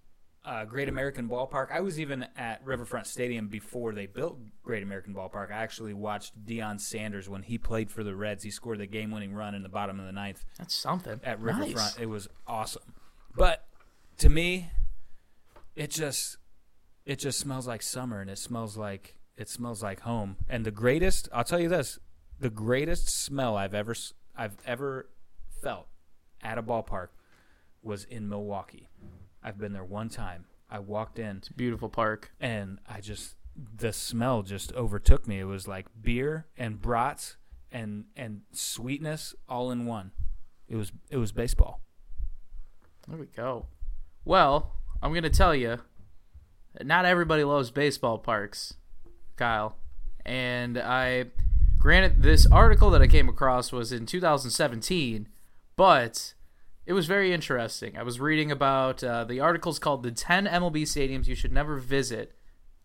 uh, 0.45 0.65
Great 0.65 0.89
American 0.89 1.27
Ballpark. 1.27 1.71
I 1.71 1.81
was 1.81 1.99
even 1.99 2.25
at 2.37 2.65
Riverfront 2.65 3.07
Stadium 3.07 3.47
before 3.47 3.93
they 3.93 4.05
built 4.05 4.39
Great 4.63 4.83
American 4.83 5.13
Ballpark. 5.13 5.51
I 5.51 5.55
actually 5.57 5.93
watched 5.93 6.45
Deion 6.45 6.79
Sanders 6.79 7.27
when 7.29 7.43
he 7.43 7.57
played 7.57 7.91
for 7.91 8.03
the 8.03 8.15
Reds. 8.15 8.43
He 8.43 8.51
scored 8.51 8.79
the 8.79 8.87
game-winning 8.87 9.33
run 9.33 9.53
in 9.53 9.63
the 9.63 9.69
bottom 9.69 9.99
of 9.99 10.05
the 10.05 10.11
ninth 10.11 10.45
that's 10.57 10.75
something 10.75 11.19
at 11.23 11.41
Nice. 11.41 11.57
Riverfront. 11.57 11.99
It 11.99 12.07
was 12.07 12.27
awesome. 12.47 12.93
But 13.35 13.67
to 14.19 14.29
me, 14.29 14.71
it 15.75 15.91
just 15.91 16.37
it 17.05 17.17
just 17.19 17.39
smells 17.39 17.67
like 17.67 17.81
summer 17.81 18.21
and 18.21 18.29
it 18.29 18.37
smells 18.37 18.77
like 18.77 19.15
it 19.37 19.49
smells 19.49 19.81
like 19.81 20.01
home. 20.01 20.37
And 20.47 20.65
the 20.65 20.71
greatest, 20.71 21.29
I'll 21.33 21.43
tell 21.43 21.59
you 21.59 21.69
this, 21.69 21.99
the 22.39 22.49
greatest 22.49 23.09
smell 23.09 23.57
I've 23.57 23.73
ever 23.73 23.95
I've 24.35 24.57
ever 24.65 25.09
felt 25.61 25.87
at 26.41 26.57
a 26.57 26.63
ballpark 26.63 27.07
was 27.81 28.03
in 28.03 28.29
Milwaukee. 28.29 28.89
I've 29.43 29.57
been 29.57 29.73
there 29.73 29.83
one 29.83 30.09
time. 30.09 30.45
I 30.69 30.79
walked 30.79 31.19
in 31.19 31.41
beautiful 31.55 31.89
park 31.89 32.31
and 32.39 32.79
I 32.87 33.01
just 33.01 33.35
the 33.75 33.91
smell 33.91 34.43
just 34.43 34.71
overtook 34.73 35.27
me. 35.27 35.39
It 35.39 35.45
was 35.45 35.67
like 35.67 35.87
beer 36.01 36.47
and 36.57 36.81
brats 36.81 37.37
and 37.71 38.05
and 38.15 38.41
sweetness 38.51 39.35
all 39.49 39.71
in 39.71 39.85
one. 39.85 40.11
It 40.67 40.75
was 40.75 40.91
it 41.09 41.17
was 41.17 41.31
baseball. 41.31 41.81
there 43.07 43.17
we 43.17 43.25
go 43.25 43.65
well 44.23 44.73
i'm 45.01 45.13
gonna 45.13 45.29
tell 45.29 45.55
you 45.55 45.79
not 46.83 47.05
everybody 47.05 47.43
loves 47.43 47.71
baseball 47.71 48.17
parks 48.17 48.75
kyle 49.35 49.75
and 50.25 50.77
i 50.77 51.25
granted 51.77 52.21
this 52.23 52.45
article 52.51 52.89
that 52.89 53.01
i 53.01 53.07
came 53.07 53.27
across 53.27 53.71
was 53.71 53.91
in 53.91 54.05
2017 54.05 55.27
but 55.75 56.33
it 56.85 56.93
was 56.93 57.05
very 57.05 57.31
interesting. 57.31 57.97
I 57.97 58.03
was 58.03 58.19
reading 58.19 58.51
about 58.51 59.03
uh, 59.03 59.23
the 59.23 59.39
article's 59.39 59.79
called 59.79 60.03
"The 60.03 60.11
10 60.11 60.45
MLB 60.45 60.83
Stadiums 60.83 61.27
You 61.27 61.35
Should 61.35 61.51
Never 61.53 61.77
Visit," 61.77 62.35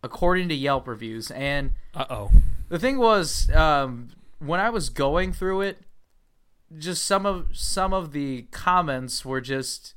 according 0.03 0.49
to 0.49 0.55
Yelp 0.55 0.87
reviews. 0.87 1.31
And 1.31 1.71
Uh 1.93 2.05
oh. 2.09 2.31
the 2.69 2.79
thing 2.79 2.97
was, 2.99 3.49
um, 3.51 4.09
when 4.39 4.59
I 4.59 4.69
was 4.69 4.89
going 4.89 5.33
through 5.33 5.61
it, 5.61 5.79
just 6.77 7.05
some 7.05 7.25
of 7.25 7.47
some 7.53 7.93
of 7.93 8.11
the 8.11 8.43
comments 8.51 9.25
were 9.25 9.41
just 9.41 9.93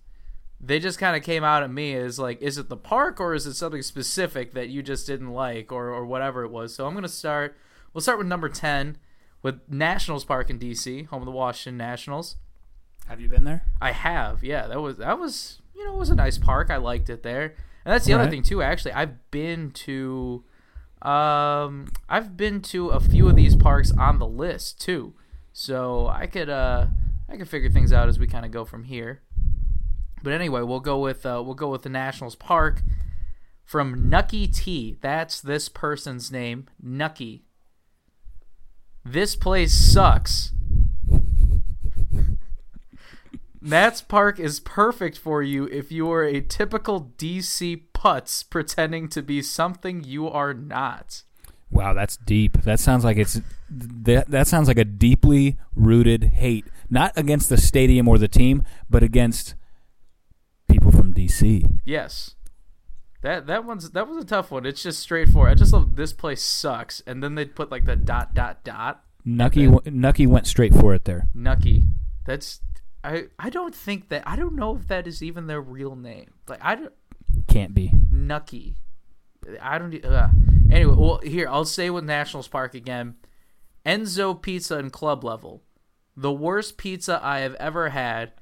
they 0.60 0.78
just 0.78 0.98
kind 0.98 1.16
of 1.16 1.22
came 1.22 1.42
out 1.42 1.62
at 1.62 1.70
me 1.70 1.94
as 1.94 2.18
like, 2.18 2.40
is 2.42 2.58
it 2.58 2.68
the 2.68 2.76
park 2.76 3.18
or 3.20 3.34
is 3.34 3.46
it 3.46 3.54
something 3.54 3.82
specific 3.82 4.52
that 4.52 4.68
you 4.68 4.82
just 4.82 5.06
didn't 5.06 5.32
like 5.32 5.72
or 5.72 5.88
or 5.88 6.04
whatever 6.04 6.44
it 6.44 6.50
was. 6.50 6.74
So 6.74 6.86
I'm 6.86 6.94
gonna 6.94 7.08
start. 7.08 7.56
We'll 7.94 8.02
start 8.02 8.18
with 8.18 8.26
number 8.26 8.48
ten 8.48 8.98
with 9.42 9.60
Nationals 9.68 10.24
Park 10.24 10.50
in 10.50 10.58
DC, 10.58 11.06
home 11.06 11.22
of 11.22 11.26
the 11.26 11.32
Washington 11.32 11.78
Nationals. 11.78 12.36
Have 13.08 13.20
you 13.20 13.28
been 13.28 13.44
there? 13.44 13.64
I 13.80 13.92
have, 13.92 14.44
yeah. 14.44 14.66
That 14.66 14.80
was 14.80 14.96
that 14.98 15.18
was 15.18 15.60
you 15.74 15.84
know 15.84 15.94
it 15.94 15.98
was 15.98 16.10
a 16.10 16.14
nice 16.14 16.36
park. 16.38 16.70
I 16.70 16.76
liked 16.76 17.08
it 17.08 17.22
there, 17.22 17.44
and 17.84 17.92
that's 17.92 18.04
the 18.04 18.12
other 18.12 18.24
Right. 18.24 18.30
thing 18.30 18.42
too. 18.42 18.60
Actually, 18.62 18.92
I've 18.92 19.30
been 19.30 19.70
to, 19.72 20.44
um, 21.02 21.88
I've 22.08 22.36
been 22.36 22.60
to 22.62 22.88
a 22.90 23.00
few 23.00 23.28
of 23.28 23.36
these 23.36 23.56
parks 23.56 23.90
on 23.92 24.18
the 24.18 24.26
list 24.26 24.80
too, 24.80 25.14
so 25.52 26.06
I 26.08 26.26
could 26.26 26.50
uh 26.50 26.86
I 27.28 27.36
could 27.36 27.48
figure 27.48 27.70
things 27.70 27.92
out 27.92 28.08
as 28.08 28.18
we 28.18 28.26
kind 28.26 28.44
of 28.44 28.52
go 28.52 28.64
from 28.64 28.84
here. 28.84 29.22
But 30.22 30.32
anyway, 30.32 30.62
we'll 30.62 30.80
go 30.80 30.98
with 30.98 31.24
uh, 31.24 31.42
we'll 31.44 31.54
go 31.54 31.68
with 31.68 31.82
the 31.82 31.88
Nationals 31.88 32.34
Park 32.34 32.82
from 33.64 34.08
Nucky 34.08 34.46
T. 34.46 34.98
That's 35.00 35.40
this 35.40 35.68
person's 35.68 36.30
name, 36.30 36.66
Nucky. 36.82 37.44
This 39.04 39.34
place 39.34 39.72
sucks. 39.72 40.52
Nats 43.62 44.00
Park 44.00 44.40
is 44.40 44.58
perfect 44.58 45.18
for 45.18 45.42
you 45.42 45.66
if 45.66 45.92
you 45.92 46.10
are 46.10 46.24
a 46.24 46.40
typical 46.40 47.12
DC 47.18 47.82
putz 47.94 48.48
pretending 48.48 49.08
to 49.08 49.22
be 49.22 49.42
something 49.42 50.02
you 50.02 50.28
are 50.28 50.54
not. 50.54 51.22
Wow, 51.70 51.92
that's 51.92 52.16
deep. 52.16 52.62
That 52.62 52.80
sounds 52.80 53.04
like 53.04 53.16
it's 53.16 53.40
that 53.70 54.28
that 54.30 54.46
sounds 54.48 54.66
like 54.66 54.78
a 54.78 54.84
deeply 54.84 55.58
rooted 55.76 56.24
hate, 56.34 56.64
not 56.88 57.12
against 57.16 57.48
the 57.48 57.58
stadium 57.58 58.08
or 58.08 58.18
the 58.18 58.28
team, 58.28 58.64
but 58.88 59.02
against 59.02 59.54
DC. 61.30 61.80
Yes. 61.84 62.34
That 63.22 63.46
that 63.46 63.64
one's 63.64 63.90
that 63.90 64.08
was 64.08 64.22
a 64.22 64.26
tough 64.26 64.50
one. 64.50 64.64
It's 64.64 64.82
just 64.82 65.00
straightforward. 65.00 65.50
I 65.50 65.54
just 65.54 65.72
love 65.72 65.96
this 65.96 66.12
place 66.12 66.42
sucks, 66.42 67.00
and 67.06 67.22
then 67.22 67.34
they'd 67.34 67.54
put 67.54 67.70
like 67.70 67.84
the 67.84 67.96
dot 67.96 68.34
dot 68.34 68.64
dot. 68.64 69.04
Nucky 69.24 69.70
Nucky 69.84 70.26
went 70.26 70.46
straight 70.46 70.74
for 70.74 70.94
it 70.94 71.04
there. 71.04 71.28
Nucky. 71.34 71.82
That's 72.24 72.60
I 73.04 73.26
I 73.38 73.50
don't 73.50 73.74
think 73.74 74.08
that 74.08 74.22
I 74.26 74.36
don't 74.36 74.56
know 74.56 74.74
if 74.74 74.88
that 74.88 75.06
is 75.06 75.22
even 75.22 75.46
their 75.46 75.60
real 75.60 75.96
name. 75.96 76.30
Like 76.48 76.60
I 76.62 76.76
don't 76.76 76.92
Can't 77.46 77.74
be. 77.74 77.92
Nucky. 78.10 78.76
I 79.60 79.78
don't. 79.78 80.02
Uh. 80.02 80.28
Anyway, 80.70 80.94
well, 80.96 81.20
here 81.22 81.48
I'll 81.48 81.64
say 81.66 81.90
with 81.90 82.04
Nationals 82.04 82.48
Park 82.48 82.74
again. 82.74 83.16
Enzo 83.84 84.40
Pizza 84.40 84.76
and 84.76 84.92
Club 84.92 85.24
Level, 85.24 85.62
the 86.16 86.32
worst 86.32 86.76
pizza 86.76 87.18
I 87.22 87.40
have 87.40 87.54
ever 87.54 87.88
had, 87.88 88.32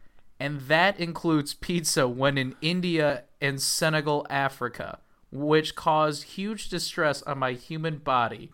and 0.40 0.60
that 0.62 0.98
includes 1.00 1.54
pizza 1.54 2.06
when 2.08 2.38
in 2.38 2.54
India 2.60 3.24
and 3.40 3.60
Senegal, 3.60 4.26
Africa, 4.30 4.98
which 5.30 5.74
caused 5.74 6.24
huge 6.24 6.68
distress 6.68 7.22
on 7.22 7.38
my 7.38 7.52
human 7.52 7.98
body. 7.98 8.50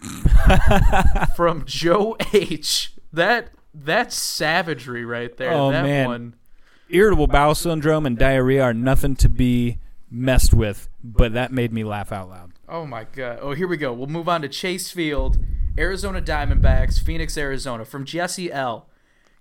From 1.36 1.64
Joe 1.66 2.16
H. 2.32 2.92
That 3.12 3.50
that's 3.74 4.16
savagery 4.16 5.04
right 5.04 5.36
there. 5.36 5.52
Oh, 5.52 5.70
that 5.70 5.82
man. 5.82 6.06
one. 6.06 6.34
Irritable 6.88 7.26
bowel 7.26 7.54
syndrome 7.54 8.06
and 8.06 8.18
diarrhea 8.18 8.62
are 8.62 8.74
nothing 8.74 9.16
to 9.16 9.28
be 9.28 9.78
messed 10.10 10.54
with, 10.54 10.88
but 11.02 11.32
that 11.32 11.52
made 11.52 11.72
me 11.72 11.82
laugh 11.82 12.12
out 12.12 12.28
loud. 12.28 12.52
Oh 12.68 12.86
my 12.86 13.04
god. 13.04 13.38
Oh, 13.40 13.52
here 13.52 13.66
we 13.66 13.76
go. 13.76 13.92
We'll 13.92 14.06
move 14.06 14.28
on 14.28 14.42
to 14.42 14.48
Chase 14.48 14.90
Field, 14.90 15.38
Arizona 15.78 16.20
Diamondbacks, 16.20 17.02
Phoenix, 17.02 17.36
Arizona, 17.36 17.84
from 17.84 18.04
Jesse 18.04 18.52
L. 18.52 18.86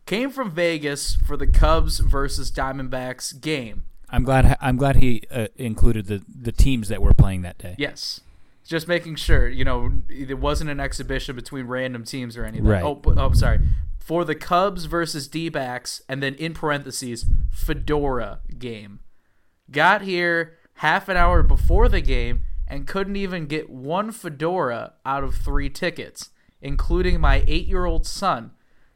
Came 0.05 0.29
from 0.29 0.51
Vegas 0.51 1.15
for 1.15 1.37
the 1.37 1.47
Cubs 1.47 1.99
versus 1.99 2.51
Diamondbacks 2.51 3.39
game. 3.39 3.85
I'm 4.09 4.23
glad 4.23 4.57
I'm 4.61 4.77
glad 4.77 4.97
he 4.97 5.23
uh, 5.31 5.47
included 5.55 6.07
the 6.07 6.23
the 6.27 6.51
teams 6.51 6.89
that 6.89 7.01
were 7.01 7.13
playing 7.13 7.41
that 7.43 7.57
day. 7.57 7.75
Yes. 7.77 8.21
Just 8.65 8.87
making 8.87 9.15
sure, 9.15 9.47
you 9.47 9.65
know, 9.65 9.91
it 10.09 10.39
wasn't 10.39 10.69
an 10.69 10.79
exhibition 10.79 11.35
between 11.35 11.67
random 11.67 12.05
teams 12.05 12.37
or 12.37 12.45
anything. 12.45 12.65
Right. 12.65 12.83
Oh, 12.83 13.01
oh, 13.05 13.33
sorry. 13.33 13.59
For 13.99 14.23
the 14.23 14.35
Cubs 14.35 14.85
versus 14.85 15.27
D-backs, 15.27 16.01
and 16.07 16.23
then 16.23 16.35
in 16.35 16.53
parentheses, 16.53 17.25
Fedora 17.51 18.39
game. 18.57 18.99
Got 19.69 20.03
here 20.03 20.57
half 20.75 21.09
an 21.09 21.17
hour 21.17 21.43
before 21.43 21.89
the 21.89 22.01
game 22.01 22.43
and 22.67 22.87
couldn't 22.87 23.17
even 23.17 23.47
get 23.47 23.69
one 23.69 24.11
Fedora 24.11 24.93
out 25.05 25.23
of 25.23 25.35
three 25.35 25.69
tickets, 25.69 26.29
including 26.61 27.19
my 27.19 27.43
eight-year-old 27.47 28.05
son. 28.05 28.51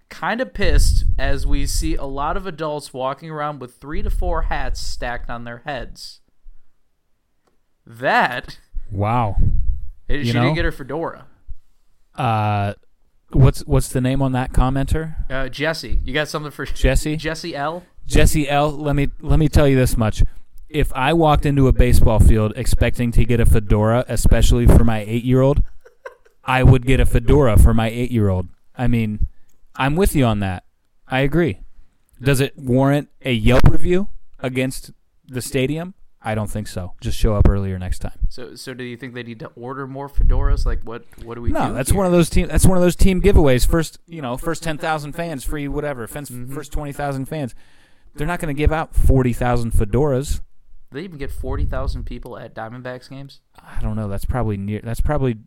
Kind 0.09 0.39
of 0.41 0.53
pissed 0.53 1.05
as 1.17 1.45
we 1.45 1.65
see 1.65 1.95
a 1.95 2.05
lot 2.05 2.37
of 2.37 2.47
adults 2.47 2.93
walking 2.93 3.29
around 3.29 3.59
with 3.59 3.75
three 3.75 4.01
to 4.01 4.09
four 4.09 4.43
hats 4.43 4.79
stacked 4.81 5.29
on 5.29 5.43
their 5.43 5.59
heads. 5.65 6.21
That 7.85 8.59
Wow. 8.91 9.35
she 10.09 10.17
You 10.17 10.33
didn't 10.33 10.55
get 10.55 10.65
her 10.65 10.71
fedora. 10.71 11.25
Uh, 12.15 12.73
what's 13.31 13.61
what's 13.65 13.89
the 13.89 14.01
name 14.01 14.21
on 14.21 14.31
that 14.31 14.53
commenter? 14.53 15.29
Uh, 15.29 15.49
Jesse, 15.49 15.99
you 16.03 16.13
got 16.13 16.27
something 16.27 16.51
for 16.51 16.65
Jesse? 16.65 17.15
Jesse 17.17 17.55
L. 17.55 17.83
Jesse 18.05 18.49
L. 18.49 18.71
Let 18.71 18.95
me 18.95 19.09
let 19.21 19.39
me 19.39 19.47
tell 19.49 19.67
you 19.67 19.75
this 19.75 19.97
much. 19.97 20.23
If 20.69 20.91
I 20.93 21.13
walked 21.13 21.45
into 21.45 21.67
a 21.67 21.73
baseball 21.73 22.19
field 22.19 22.53
expecting 22.55 23.11
to 23.13 23.23
get 23.23 23.39
a 23.39 23.45
fedora, 23.45 24.03
especially 24.07 24.65
for 24.65 24.83
my 24.83 24.99
eight 25.07 25.23
year 25.23 25.41
old, 25.41 25.63
I 26.43 26.63
would 26.63 26.85
get 26.85 26.99
a 26.99 27.05
fedora 27.05 27.57
for 27.57 27.73
my 27.73 27.89
eight 27.89 28.11
year 28.11 28.29
old. 28.29 28.47
I 28.75 28.87
mean, 28.87 29.26
I'm 29.77 29.95
with 29.95 30.15
you 30.15 30.25
on 30.25 30.39
that. 30.39 30.63
I 31.07 31.19
agree. 31.19 31.61
Does 32.21 32.41
it 32.41 32.57
warrant 32.57 33.09
a 33.21 33.31
Yelp 33.31 33.69
review 33.69 34.09
against 34.39 34.91
the 35.27 35.41
stadium? 35.41 35.93
I 36.21 36.35
don't 36.35 36.49
think 36.49 36.67
so. 36.67 36.93
Just 36.99 37.17
show 37.17 37.35
up 37.35 37.47
earlier 37.47 37.77
next 37.77 37.99
time. 37.99 38.19
So, 38.27 38.55
so 38.55 38.73
do 38.73 38.83
you 38.83 38.97
think 38.97 39.13
they 39.13 39.23
need 39.23 39.39
to 39.39 39.47
order 39.55 39.85
more 39.87 40.09
fedoras? 40.09 40.65
Like, 40.65 40.81
what? 40.83 41.05
What 41.23 41.35
do 41.35 41.41
we 41.41 41.49
do? 41.49 41.53
No, 41.53 41.73
that's 41.73 41.91
here? 41.91 41.97
one 41.97 42.05
of 42.07 42.11
those 42.11 42.29
team. 42.29 42.47
That's 42.47 42.65
one 42.65 42.77
of 42.77 42.83
those 42.83 42.95
team 42.95 43.21
giveaways. 43.21 43.67
First, 43.67 43.99
you 44.07 44.21
know, 44.21 44.35
first 44.35 44.63
ten 44.63 44.77
thousand 44.77 45.13
fans, 45.13 45.43
free 45.43 45.67
whatever. 45.67 46.07
Fence, 46.07 46.29
Mm-hmm. 46.29 46.53
First 46.53 46.71
twenty 46.73 46.91
thousand 46.91 47.25
fans. 47.25 47.53
They're 48.15 48.27
not 48.27 48.39
going 48.39 48.53
to 48.53 48.57
give 48.57 48.71
out 48.73 48.95
forty 48.95 49.31
thousand 49.31 49.73
fedoras. 49.73 50.41
They 50.91 51.01
even 51.01 51.19
get 51.19 51.31
forty 51.31 51.65
thousand 51.65 52.05
people 52.05 52.37
at 52.37 52.55
Diamondbacks 52.55 53.09
games. 53.09 53.41
I 53.55 53.79
don't 53.81 53.95
know. 53.95 54.09
That's 54.09 54.25
probably 54.25 54.57
near. 54.57 54.81
That's 54.83 55.01
probably 55.01 55.37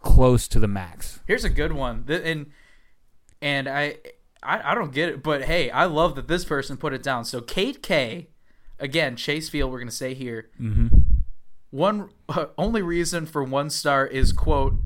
close 0.00 0.46
to 0.48 0.60
the 0.60 0.68
max. 0.68 1.20
Here's 1.26 1.44
a 1.44 1.50
good 1.50 1.72
one, 1.72 2.04
and 2.08 2.46
and 3.42 3.68
I, 3.68 3.96
I 4.42 4.72
I 4.72 4.74
don't 4.74 4.92
get 4.92 5.10
it, 5.10 5.22
but 5.22 5.42
hey, 5.42 5.70
I 5.70 5.84
love 5.84 6.14
that 6.14 6.28
this 6.28 6.46
person 6.46 6.78
put 6.78 6.94
it 6.94 7.02
down. 7.02 7.26
So 7.26 7.42
Kate 7.42 7.82
K, 7.82 8.28
again 8.78 9.16
Chase 9.16 9.50
Field. 9.50 9.70
We're 9.70 9.80
gonna 9.80 9.90
say 9.90 10.14
here. 10.14 10.48
Mm-hmm. 10.58 10.96
One 11.70 12.08
only 12.56 12.80
reason 12.80 13.26
for 13.26 13.44
one 13.44 13.68
star 13.68 14.06
is 14.06 14.32
quote, 14.32 14.76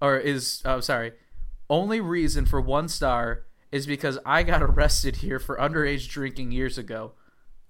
or 0.00 0.16
is 0.16 0.62
oh 0.64 0.80
sorry, 0.80 1.12
only 1.70 2.00
reason 2.00 2.46
for 2.46 2.60
one 2.60 2.88
star 2.88 3.44
is 3.70 3.86
because 3.86 4.18
I 4.24 4.42
got 4.42 4.62
arrested 4.62 5.16
here 5.16 5.38
for 5.38 5.56
underage 5.56 6.08
drinking 6.08 6.52
years 6.52 6.78
ago. 6.78 7.12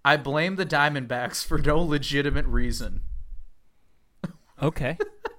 I 0.04 0.16
blame 0.16 0.54
the 0.56 0.64
Diamondbacks 0.64 1.44
for 1.44 1.58
no 1.58 1.80
legitimate 1.80 2.46
reason. 2.46 3.02
Okay. 4.62 4.96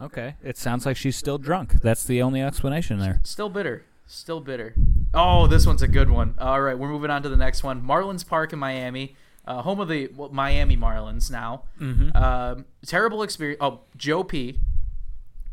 okay. 0.00 0.34
It 0.42 0.56
sounds 0.56 0.86
like 0.86 0.96
she's 0.96 1.16
still 1.16 1.38
drunk. 1.38 1.80
That's 1.82 2.04
the 2.04 2.22
only 2.22 2.40
explanation 2.42 2.98
there. 2.98 3.20
Still 3.24 3.48
bitter. 3.48 3.84
Still 4.06 4.40
bitter. 4.40 4.74
Oh, 5.14 5.46
this 5.46 5.66
one's 5.66 5.82
a 5.82 5.88
good 5.88 6.10
one. 6.10 6.34
All 6.38 6.60
right, 6.60 6.78
we're 6.78 6.88
moving 6.88 7.10
on 7.10 7.22
to 7.22 7.28
the 7.28 7.36
next 7.36 7.62
one. 7.62 7.82
Marlins 7.82 8.26
Park 8.26 8.52
in 8.52 8.58
Miami, 8.58 9.16
uh, 9.46 9.62
home 9.62 9.80
of 9.80 9.88
the 9.88 10.08
well, 10.14 10.28
Miami 10.30 10.76
Marlins 10.76 11.30
now. 11.30 11.64
Mhm. 11.80 12.14
Um, 12.14 12.64
terrible 12.86 13.22
experience. 13.22 13.58
Oh, 13.62 13.80
Joe 13.96 14.22
P. 14.24 14.58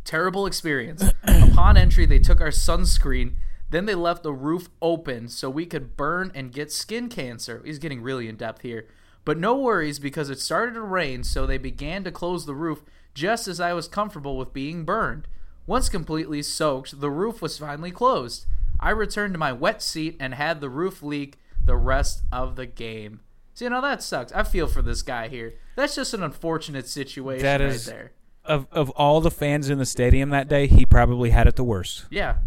Terrible 0.03 0.45
experience. 0.47 1.03
Upon 1.23 1.77
entry, 1.77 2.05
they 2.05 2.19
took 2.19 2.41
our 2.41 2.49
sunscreen. 2.49 3.35
Then 3.69 3.85
they 3.85 3.95
left 3.95 4.23
the 4.23 4.33
roof 4.33 4.69
open 4.81 5.29
so 5.29 5.49
we 5.49 5.65
could 5.65 5.95
burn 5.95 6.31
and 6.35 6.51
get 6.51 6.71
skin 6.71 7.07
cancer. 7.07 7.61
He's 7.63 7.79
getting 7.79 8.01
really 8.01 8.27
in 8.27 8.35
depth 8.35 8.63
here. 8.63 8.87
But 9.23 9.37
no 9.37 9.55
worries 9.55 9.99
because 9.99 10.29
it 10.29 10.39
started 10.39 10.73
to 10.73 10.81
rain, 10.81 11.23
so 11.23 11.45
they 11.45 11.59
began 11.59 12.03
to 12.03 12.11
close 12.11 12.45
the 12.45 12.55
roof 12.55 12.83
just 13.13 13.47
as 13.47 13.59
I 13.59 13.73
was 13.73 13.87
comfortable 13.87 14.37
with 14.37 14.53
being 14.53 14.83
burned. 14.85 15.27
Once 15.67 15.89
completely 15.89 16.41
soaked, 16.41 16.99
the 16.99 17.09
roof 17.11 17.41
was 17.41 17.57
finally 17.57 17.91
closed. 17.91 18.45
I 18.79 18.89
returned 18.89 19.33
to 19.33 19.37
my 19.39 19.53
wet 19.53 19.81
seat 19.81 20.17
and 20.19 20.33
had 20.33 20.59
the 20.59 20.69
roof 20.69 21.03
leak 21.03 21.37
the 21.63 21.75
rest 21.77 22.23
of 22.31 22.55
the 22.55 22.65
game. 22.65 23.19
See, 23.53 23.69
now 23.69 23.81
that 23.81 24.01
sucks. 24.01 24.31
I 24.31 24.43
feel 24.43 24.65
for 24.67 24.81
this 24.81 25.01
guy 25.03 25.27
here. 25.27 25.53
That's 25.75 25.95
just 25.95 26.13
an 26.13 26.23
unfortunate 26.23 26.87
situation 26.87 27.43
That 27.43 27.61
right 27.61 27.69
is 27.69 27.85
there. 27.85 28.11
of 28.43 28.65
of 28.71 28.89
all 28.91 29.21
the 29.21 29.29
fans 29.31 29.69
in 29.69 29.77
the 29.77 29.85
stadium 29.85 30.29
that 30.31 30.47
day, 30.47 30.65
he 30.67 30.85
probably 30.85 31.29
had 31.29 31.47
it 31.47 31.55
the 31.55 31.63
worst. 31.63 32.05
Yeah. 32.09 32.37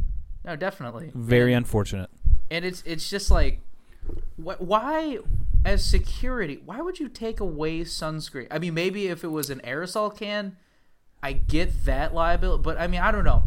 No, 0.44 0.56
definitely. 0.56 1.12
Very 1.14 1.52
unfortunate. 1.54 2.10
and 2.50 2.64
it's 2.64 2.82
it's 2.84 3.08
just 3.08 3.30
like 3.30 3.60
wh- 4.36 4.60
why 4.60 5.18
as 5.64 5.84
security 5.84 6.60
why 6.64 6.80
would 6.80 6.98
you 7.00 7.08
take 7.08 7.40
away 7.40 7.80
sunscreen? 7.80 8.46
I 8.50 8.58
mean 8.58 8.74
maybe 8.74 9.06
if 9.08 9.24
it 9.24 9.28
was 9.28 9.50
an 9.50 9.60
aerosol 9.64 10.16
can 10.16 10.56
i 11.22 11.32
get 11.32 11.84
that 11.86 12.12
liability 12.14 12.62
but 12.62 12.78
i 12.78 12.86
mean 12.86 13.00
i 13.00 13.10
don't 13.10 13.24
know. 13.24 13.44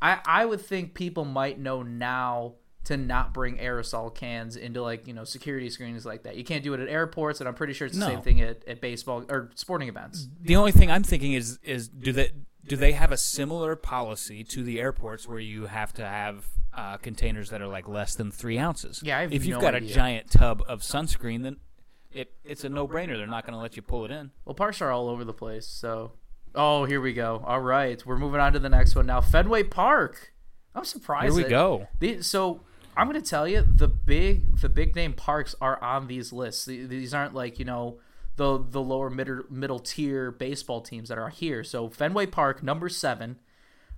I 0.00 0.18
i 0.24 0.44
would 0.46 0.60
think 0.60 0.94
people 0.94 1.24
might 1.24 1.58
know 1.58 1.82
now 1.82 2.54
to 2.84 2.96
not 2.96 3.34
bring 3.34 3.58
aerosol 3.58 4.14
cans 4.14 4.56
into 4.56 4.80
like 4.80 5.06
you 5.06 5.12
know 5.12 5.24
security 5.24 5.68
screenings 5.68 6.06
like 6.06 6.22
that. 6.22 6.36
You 6.36 6.44
can't 6.44 6.64
do 6.64 6.72
it 6.72 6.80
at 6.80 6.88
airports 6.88 7.40
and 7.40 7.48
i'm 7.48 7.54
pretty 7.54 7.74
sure 7.74 7.86
it's 7.86 7.96
the 7.98 8.00
No. 8.00 8.06
same 8.14 8.22
thing 8.22 8.40
at, 8.40 8.66
at 8.66 8.80
baseball 8.80 9.24
or 9.28 9.50
sporting 9.56 9.88
events. 9.88 10.28
The 10.40 10.56
only 10.56 10.72
thing 10.72 10.90
I'm 10.90 11.02
thinking 11.02 11.34
is 11.34 11.58
is 11.62 11.88
do 11.88 12.12
they 12.12 12.30
do 12.66 12.76
they 12.76 12.92
have 12.92 13.12
a 13.12 13.16
similar 13.18 13.76
policy 13.76 14.42
to 14.44 14.62
the 14.62 14.80
airports 14.80 15.26
where 15.28 15.38
you 15.38 15.66
have 15.66 15.92
to 15.94 16.04
have 16.04 16.46
uh, 16.78 16.96
containers 16.98 17.50
that 17.50 17.60
are 17.60 17.66
like 17.66 17.88
less 17.88 18.14
than 18.14 18.30
three 18.30 18.56
ounces. 18.58 19.00
Yeah, 19.02 19.20
if 19.22 19.44
you've 19.44 19.56
no 19.56 19.60
got 19.60 19.74
idea. 19.74 19.90
a 19.90 19.92
giant 19.92 20.30
tub 20.30 20.62
of 20.68 20.82
sunscreen, 20.82 21.42
then 21.42 21.56
it 22.12 22.32
it's 22.44 22.62
a 22.62 22.68
no 22.68 22.86
brainer. 22.86 23.16
They're 23.16 23.26
not 23.26 23.44
going 23.44 23.54
to 23.54 23.60
let 23.60 23.74
you 23.74 23.82
pull 23.82 24.04
it 24.04 24.12
in. 24.12 24.30
Well, 24.44 24.54
parks 24.54 24.80
are 24.80 24.90
all 24.92 25.08
over 25.08 25.24
the 25.24 25.32
place. 25.32 25.66
So, 25.66 26.12
oh, 26.54 26.84
here 26.84 27.00
we 27.00 27.12
go. 27.12 27.42
All 27.44 27.60
right, 27.60 28.04
we're 28.06 28.16
moving 28.16 28.40
on 28.40 28.52
to 28.52 28.60
the 28.60 28.68
next 28.68 28.94
one 28.94 29.06
now. 29.06 29.20
Fenway 29.20 29.64
Park. 29.64 30.32
I'm 30.74 30.84
surprised. 30.84 31.34
Here 31.34 31.44
we 31.44 31.50
go. 31.50 31.88
the- 31.98 32.22
so 32.22 32.60
I'm 32.96 33.08
going 33.08 33.20
to 33.20 33.28
tell 33.28 33.48
you 33.48 33.62
the 33.66 33.88
big 33.88 34.58
the 34.58 34.68
big 34.68 34.94
name 34.94 35.14
parks 35.14 35.56
are 35.60 35.82
on 35.82 36.06
these 36.06 36.32
lists. 36.32 36.64
These 36.66 37.12
aren't 37.12 37.34
like 37.34 37.58
you 37.58 37.64
know 37.64 37.98
the 38.36 38.64
the 38.70 38.80
lower 38.80 39.10
middle 39.10 39.42
middle 39.50 39.80
tier 39.80 40.30
baseball 40.30 40.80
teams 40.80 41.08
that 41.08 41.18
are 41.18 41.30
here. 41.30 41.64
So 41.64 41.88
Fenway 41.88 42.26
Park, 42.26 42.62
number 42.62 42.88
seven, 42.88 43.40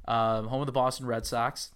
um, 0.09 0.47
home 0.47 0.62
of 0.62 0.66
the 0.66 0.72
Boston 0.72 1.05
Red 1.05 1.26
Sox. 1.26 1.72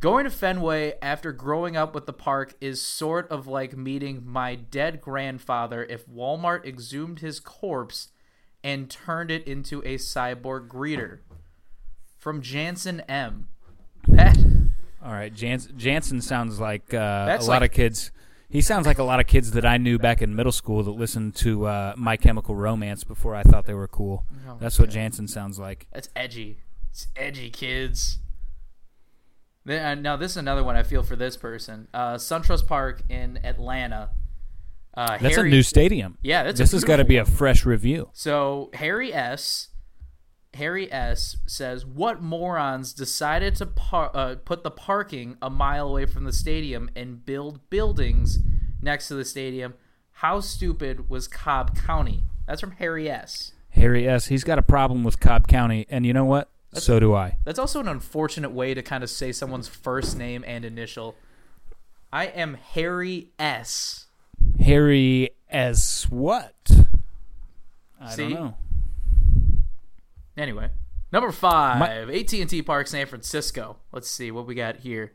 Going 0.00 0.24
to 0.24 0.30
Fenway 0.30 0.94
after 1.02 1.30
growing 1.30 1.76
up 1.76 1.94
with 1.94 2.06
the 2.06 2.14
park 2.14 2.54
is 2.60 2.80
sort 2.80 3.28
of 3.30 3.46
like 3.46 3.76
meeting 3.76 4.22
my 4.24 4.54
dead 4.54 5.02
grandfather 5.02 5.84
if 5.84 6.06
Walmart 6.08 6.64
exhumed 6.64 7.20
his 7.20 7.38
corpse 7.38 8.08
and 8.64 8.88
turned 8.88 9.30
it 9.30 9.46
into 9.46 9.80
a 9.80 9.96
cyborg 9.98 10.68
greeter. 10.68 11.18
From 12.16 12.40
Jansen 12.40 13.00
M. 13.02 13.48
That 14.08 14.38
All 15.04 15.12
right, 15.12 15.32
Jans- 15.34 15.68
Jansen 15.76 16.22
sounds 16.22 16.58
like 16.58 16.94
uh, 16.94 16.96
a 16.96 17.26
That's 17.26 17.46
lot 17.46 17.60
like- 17.60 17.70
of 17.72 17.76
kids. 17.76 18.10
He 18.48 18.62
sounds 18.62 18.84
like 18.84 18.98
a 18.98 19.04
lot 19.04 19.20
of 19.20 19.28
kids 19.28 19.52
that 19.52 19.64
I 19.64 19.76
knew 19.76 19.96
back 19.96 20.22
in 20.22 20.34
middle 20.34 20.50
school 20.50 20.82
that 20.82 20.90
listened 20.90 21.36
to 21.36 21.66
uh, 21.66 21.94
My 21.96 22.16
Chemical 22.16 22.56
Romance 22.56 23.04
before 23.04 23.32
I 23.36 23.44
thought 23.44 23.64
they 23.66 23.74
were 23.74 23.86
cool. 23.86 24.24
Oh, 24.48 24.56
That's 24.58 24.76
what 24.76 24.90
Jansen 24.90 25.28
sounds 25.28 25.58
like. 25.60 25.86
That's 25.92 26.08
edgy. 26.16 26.58
It's 26.90 27.06
edgy, 27.14 27.50
kids. 27.50 28.18
Uh, 29.70 29.94
now 29.94 30.16
this 30.16 30.32
is 30.32 30.36
another 30.36 30.64
one 30.64 30.76
I 30.76 30.82
feel 30.82 31.02
for 31.02 31.16
this 31.16 31.36
person. 31.36 31.88
Uh, 31.94 32.14
SunTrust 32.14 32.66
Park 32.66 33.02
in 33.08 33.38
Atlanta. 33.44 34.10
Uh, 34.92 35.18
That's 35.18 35.36
Harry- 35.36 35.48
a 35.48 35.50
new 35.52 35.62
stadium. 35.62 36.18
Yeah, 36.22 36.42
that's 36.42 36.58
a 36.58 36.62
this 36.64 36.72
has 36.72 36.82
got 36.84 36.96
to 36.96 37.04
be 37.04 37.16
a 37.16 37.24
fresh 37.24 37.64
review. 37.64 38.10
So 38.12 38.70
Harry 38.74 39.14
S. 39.14 39.68
Harry 40.54 40.90
S. 40.90 41.36
says, 41.46 41.86
"What 41.86 42.20
morons 42.20 42.92
decided 42.92 43.54
to 43.56 43.66
par- 43.66 44.10
uh, 44.12 44.34
put 44.44 44.64
the 44.64 44.70
parking 44.70 45.36
a 45.40 45.48
mile 45.48 45.86
away 45.88 46.06
from 46.06 46.24
the 46.24 46.32
stadium 46.32 46.90
and 46.96 47.24
build 47.24 47.70
buildings 47.70 48.40
next 48.82 49.06
to 49.08 49.14
the 49.14 49.24
stadium? 49.24 49.74
How 50.14 50.40
stupid 50.40 51.08
was 51.08 51.28
Cobb 51.28 51.76
County?" 51.78 52.24
That's 52.48 52.60
from 52.60 52.72
Harry 52.72 53.08
S. 53.08 53.52
Harry 53.70 54.08
S. 54.08 54.26
He's 54.26 54.42
got 54.42 54.58
a 54.58 54.62
problem 54.62 55.04
with 55.04 55.20
Cobb 55.20 55.46
County, 55.46 55.86
and 55.88 56.04
you 56.04 56.12
know 56.12 56.24
what? 56.24 56.50
So 56.74 57.00
do 57.00 57.14
I. 57.14 57.36
That's 57.44 57.58
also 57.58 57.80
an 57.80 57.88
unfortunate 57.88 58.52
way 58.52 58.74
to 58.74 58.82
kind 58.82 59.02
of 59.02 59.10
say 59.10 59.32
someone's 59.32 59.68
first 59.68 60.16
name 60.16 60.44
and 60.46 60.64
initial. 60.64 61.16
I 62.12 62.26
am 62.26 62.54
Harry 62.54 63.30
S. 63.38 64.06
Harry 64.60 65.30
S. 65.48 66.08
What? 66.08 66.70
I 68.00 68.10
See? 68.14 68.22
don't 68.22 68.34
know. 68.34 68.54
Anyway, 70.36 70.70
number 71.12 71.30
five, 71.32 72.08
AT&T 72.08 72.62
Park, 72.62 72.86
San 72.86 73.06
Francisco. 73.06 73.76
Let's 73.92 74.10
see 74.10 74.30
what 74.30 74.46
we 74.46 74.54
got 74.54 74.78
here. 74.78 75.12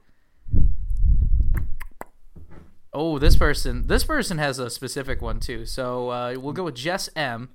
Oh, 2.94 3.18
this 3.18 3.36
person, 3.36 3.88
this 3.88 4.04
person 4.04 4.38
has 4.38 4.60
a 4.60 4.70
specific 4.70 5.22
one 5.22 5.40
too. 5.40 5.66
So 5.66 6.10
uh, 6.10 6.36
we'll 6.38 6.54
go 6.54 6.64
with 6.64 6.76
Jess 6.76 7.10
M. 7.16 7.50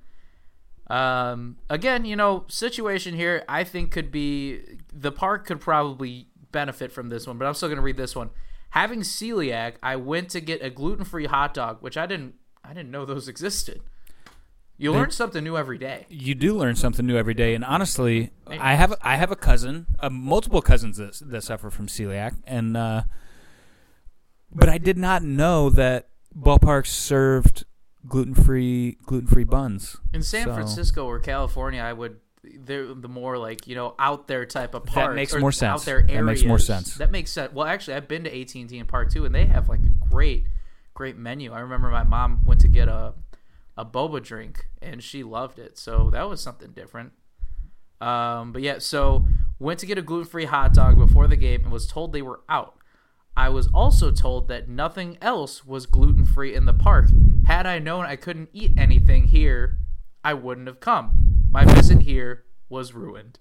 Um, 0.91 1.57
again, 1.69 2.05
you 2.05 2.17
know, 2.17 2.45
situation 2.49 3.15
here, 3.15 3.45
I 3.49 3.65
think 3.65 3.93
could 3.93 4.11
be 4.11 4.61
the 4.93 5.13
park 5.13 5.47
could 5.47 5.61
probably 5.61 6.27
benefit 6.51 6.91
from 6.91 7.09
this 7.09 7.27
one, 7.27 7.39
but 7.39 7.47
I'm 7.47 7.55
still 7.55 7.69
gonna 7.69 7.81
read 7.81 7.97
this 7.97 8.17
one. 8.17 8.31
Having 8.71 9.01
celiac, 9.01 9.75
I 9.83 9.97
went 9.97 10.31
to 10.31 10.41
get 10.41 10.63
a 10.63 10.71
gluten-free 10.71 11.27
hot 11.27 11.55
dog, 11.55 11.79
which 11.81 11.97
I 11.97 12.07
didn't, 12.07 12.35
I 12.65 12.75
didn't 12.75 12.91
know 12.91 13.05
those 13.05 13.29
existed. 13.29 13.83
You 14.79 14.93
learn 14.93 15.11
something 15.11 15.45
new 15.45 15.59
every 15.59 15.77
day. 15.77 16.07
You 16.09 16.35
do 16.35 16.57
learn 16.57 16.75
something 16.75 17.07
new 17.07 17.17
every 17.17 17.35
day, 17.35 17.55
and 17.55 17.63
honestly, 17.63 18.31
I 18.47 18.77
have 18.77 18.95
I 19.03 19.17
have 19.17 19.31
a 19.31 19.37
cousin, 19.37 19.87
uh, 19.99 20.09
multiple 20.09 20.63
cousins 20.63 20.97
that, 20.97 21.21
that 21.21 21.45
suffer 21.45 21.69
from 21.69 21.87
celiac, 21.87 22.37
and 22.47 22.77
uh, 22.79 23.03
but 24.51 24.71
I 24.71 24.79
did 24.79 24.97
not 24.97 25.23
know 25.23 25.69
that 25.69 26.09
ballparks 26.35 26.87
served 26.87 27.65
gluten 28.09 28.35
free 28.35 28.97
gluten 29.05 29.27
free 29.29 29.45
buns 29.45 29.97
In 30.15 30.23
San 30.23 30.47
So, 30.47 30.55
Francisco 30.55 31.05
or 31.07 31.19
California, 31.19 31.83
I 31.83 31.93
would 31.93 32.17
they're 32.43 32.95
the 32.95 33.09
more 33.09 33.39
like 33.39 33.67
you 33.67 33.75
know 33.75 33.95
out 33.99 34.27
there 34.27 34.47
type 34.47 34.75
of 34.75 34.85
part. 34.87 35.11
That 35.11 35.15
makes 35.15 35.35
or 35.35 35.41
more 35.41 35.53
sense. 35.53 35.83
Out 35.83 35.85
there 35.85 35.99
areas. 35.99 36.17
That 36.17 36.23
makes 36.25 36.45
more 36.45 36.59
sense. 36.59 36.95
That 36.97 37.11
makes 37.11 37.31
sense. 37.31 37.53
Well, 37.53 37.67
actually, 37.67 37.95
I've 37.95 38.09
been 38.09 38.25
to 38.25 38.31
AT 38.41 38.55
and 38.55 38.69
T 38.69 38.79
and 38.79 38.89
Park 38.89 39.13
too, 39.13 39.25
and 39.25 39.35
they 39.35 39.47
have 39.47 39.69
like 39.69 39.81
a 39.81 40.09
great, 40.09 40.47
great 40.95 41.17
menu. 41.17 41.53
I 41.53 41.61
remember 41.61 41.91
my 41.91 42.05
mom 42.05 42.43
went 42.45 42.61
to 42.63 42.69
get 42.69 42.89
a 42.89 43.15
a 43.77 43.85
boba 43.85 44.23
drink, 44.23 44.69
and 44.81 45.03
she 45.03 45.23
loved 45.23 45.59
it. 45.59 45.79
So 45.79 46.11
that 46.11 46.29
was 46.29 46.41
something 46.41 46.73
different. 46.73 47.13
Um, 48.01 48.53
but 48.53 48.63
yeah, 48.63 48.79
so 48.79 49.27
went 49.59 49.79
to 49.81 49.87
get 49.87 49.99
a 49.99 50.03
gluten 50.03 50.27
free 50.27 50.47
hot 50.47 50.73
dog 50.73 50.97
before 50.97 51.27
the 51.27 51.37
game 51.37 51.63
and 51.65 51.73
was 51.73 51.87
told 51.87 52.13
they 52.13 52.23
were 52.23 52.41
out. 52.49 52.77
I 53.37 53.49
was 53.49 53.69
also 53.69 54.11
told 54.11 54.49
that 54.49 54.69
nothing 54.69 55.17
else 55.23 55.65
was 55.65 55.87
gluten 55.87 56.27
free 56.27 56.55
in 56.55 56.67
the 56.67 56.75
park. 56.75 57.07
Had 57.47 57.67
I 57.67 57.79
known 57.79 58.05
I 58.05 58.17
couldn't 58.17 58.51
eat 58.53 58.73
anything 58.77 59.29
here, 59.29 59.79
I 60.23 60.35
wouldn't 60.35 60.67
have 60.67 60.81
come. 60.81 61.47
My 61.51 61.65
visit 61.65 62.03
here 62.03 62.45
was 62.69 62.95
ruined. 62.95 63.39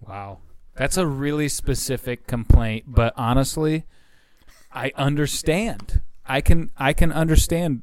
Wow. 0.00 0.38
That's 0.74 0.96
a 0.96 1.06
really 1.06 1.48
specific 1.48 2.26
complaint, 2.26 2.84
but 2.86 3.12
honestly, 3.16 3.84
I 4.72 4.92
understand. 4.96 6.00
I 6.24 6.40
can 6.40 6.70
I 6.76 6.92
can 6.92 7.12
understand 7.12 7.82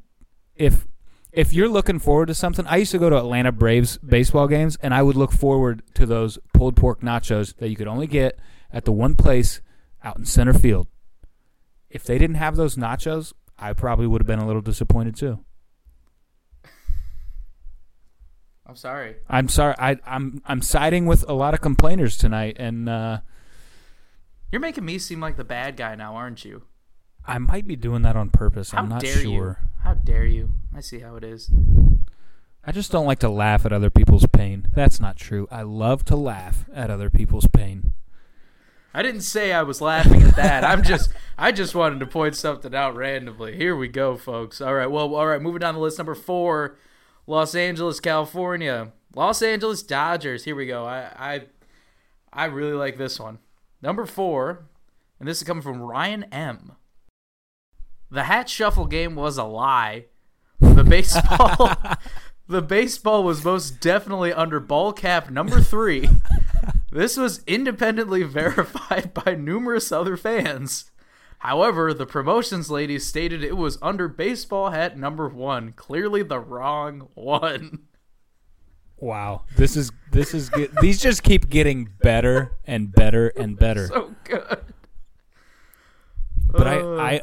if 0.55 0.87
if 1.31 1.53
you're 1.53 1.69
looking 1.69 1.99
forward 1.99 2.27
to 2.27 2.33
something. 2.33 2.65
I 2.65 2.77
used 2.77 2.91
to 2.91 2.97
go 2.97 3.09
to 3.09 3.17
Atlanta 3.17 3.51
Braves 3.51 3.97
baseball 3.99 4.47
games 4.47 4.77
and 4.81 4.93
I 4.93 5.03
would 5.03 5.15
look 5.15 5.31
forward 5.31 5.83
to 5.95 6.05
those 6.05 6.39
pulled 6.53 6.75
pork 6.75 7.01
nachos 7.01 7.55
that 7.57 7.69
you 7.69 7.75
could 7.75 7.87
only 7.87 8.07
get 8.07 8.39
at 8.71 8.85
the 8.85 8.91
one 8.91 9.15
place 9.15 9.61
out 10.03 10.17
in 10.17 10.25
center 10.25 10.53
field. 10.53 10.87
If 11.89 12.03
they 12.03 12.17
didn't 12.17 12.35
have 12.37 12.55
those 12.55 12.75
nachos, 12.75 13.33
I 13.57 13.73
probably 13.73 14.07
would 14.07 14.21
have 14.21 14.27
been 14.27 14.39
a 14.39 14.47
little 14.47 14.61
disappointed 14.61 15.15
too. 15.15 15.39
I'm 18.65 18.75
sorry. 18.75 19.15
I'm 19.27 19.47
sorry. 19.49 19.73
I, 19.79 19.97
I'm 20.05 20.41
I'm 20.45 20.61
siding 20.61 21.07
with 21.07 21.27
a 21.27 21.33
lot 21.33 21.55
of 21.55 21.61
complainers 21.61 22.17
tonight, 22.17 22.57
and 22.59 22.87
uh, 22.87 23.19
You're 24.51 24.61
making 24.61 24.85
me 24.85 24.99
seem 24.99 25.19
like 25.19 25.37
the 25.37 25.43
bad 25.43 25.75
guy 25.75 25.95
now, 25.95 26.15
aren't 26.15 26.45
you? 26.45 26.63
I 27.25 27.37
might 27.39 27.67
be 27.67 27.75
doing 27.75 28.03
that 28.03 28.15
on 28.15 28.29
purpose. 28.29 28.71
How 28.71 28.79
I'm 28.79 28.89
not 28.89 29.01
dare 29.01 29.17
sure. 29.17 29.31
you? 29.31 29.55
How 29.83 29.95
dare 29.95 30.25
you? 30.25 30.53
I 30.75 30.81
see 30.81 30.99
how 30.99 31.15
it 31.15 31.23
is. 31.23 31.49
I 32.63 32.71
just 32.71 32.91
don't 32.91 33.05
like 33.05 33.19
to 33.19 33.29
laugh 33.29 33.65
at 33.65 33.73
other 33.73 33.89
people's 33.89 34.27
pain. 34.27 34.67
That's 34.73 34.99
not 34.99 35.17
true. 35.17 35.47
I 35.49 35.63
love 35.63 36.05
to 36.05 36.15
laugh 36.15 36.65
at 36.73 36.91
other 36.91 37.09
people's 37.09 37.47
pain. 37.47 37.93
I 38.93 39.03
didn't 39.03 39.21
say 39.21 39.53
I 39.53 39.63
was 39.63 39.81
laughing 39.81 40.23
at 40.23 40.35
that. 40.35 40.63
I'm 40.63 40.83
just 40.83 41.11
I 41.37 41.51
just 41.51 41.75
wanted 41.75 41.99
to 41.99 42.05
point 42.05 42.35
something 42.35 42.73
out 42.73 42.95
randomly. 42.95 43.55
Here 43.55 43.75
we 43.75 43.87
go, 43.87 44.17
folks. 44.17 44.61
All 44.61 44.73
right. 44.73 44.89
Well, 44.89 45.15
all 45.15 45.27
right, 45.27 45.41
moving 45.41 45.59
down 45.59 45.75
the 45.75 45.79
list 45.79 45.97
number 45.97 46.15
4, 46.15 46.77
Los 47.27 47.55
Angeles, 47.55 47.99
California. 47.99 48.91
Los 49.15 49.41
Angeles 49.41 49.83
Dodgers. 49.83 50.43
Here 50.43 50.55
we 50.55 50.65
go. 50.65 50.85
I 50.85 51.11
I 51.17 51.41
I 52.31 52.45
really 52.45 52.73
like 52.73 52.97
this 52.97 53.19
one. 53.19 53.39
Number 53.81 54.05
4, 54.05 54.65
and 55.19 55.27
this 55.27 55.37
is 55.37 55.47
coming 55.47 55.63
from 55.63 55.81
Ryan 55.81 56.23
M. 56.31 56.73
The 58.11 58.23
hat 58.23 58.49
shuffle 58.49 58.85
game 58.87 59.15
was 59.15 59.37
a 59.37 59.45
lie. 59.45 60.05
The 60.59 60.83
baseball 60.83 61.71
The 62.49 62.63
baseball 62.63 63.23
was 63.23 63.45
most 63.45 63.79
definitely 63.79 64.33
under 64.33 64.59
ball 64.59 64.91
cap 64.91 65.29
number 65.29 65.61
3. 65.61 66.09
This 66.91 67.17
was 67.17 67.43
independently 67.45 68.23
verified 68.23 69.13
by 69.13 69.35
numerous 69.35 69.91
other 69.91 70.17
fans. 70.17 70.91
However, 71.39 71.93
the 71.93 72.05
promotions 72.05 72.69
lady 72.69 72.99
stated 72.99 73.43
it 73.43 73.55
was 73.55 73.77
under 73.81 74.07
baseball 74.07 74.71
hat 74.71 74.97
number 74.97 75.29
one. 75.29 75.71
Clearly 75.71 76.21
the 76.21 76.39
wrong 76.39 77.07
one. 77.13 77.87
Wow, 78.97 79.43
this 79.55 79.77
is 79.77 79.91
this 80.11 80.33
is 80.33 80.49
get, 80.49 80.75
these 80.81 81.01
just 81.01 81.23
keep 81.23 81.47
getting 81.47 81.87
better 82.01 82.57
and 82.65 82.91
better 82.91 83.29
and 83.29 83.57
better. 83.59 83.87
So 83.87 84.13
good. 84.25 84.59
but 86.47 86.67
Uh. 86.67 86.95
I, 86.95 87.13
I, 87.13 87.21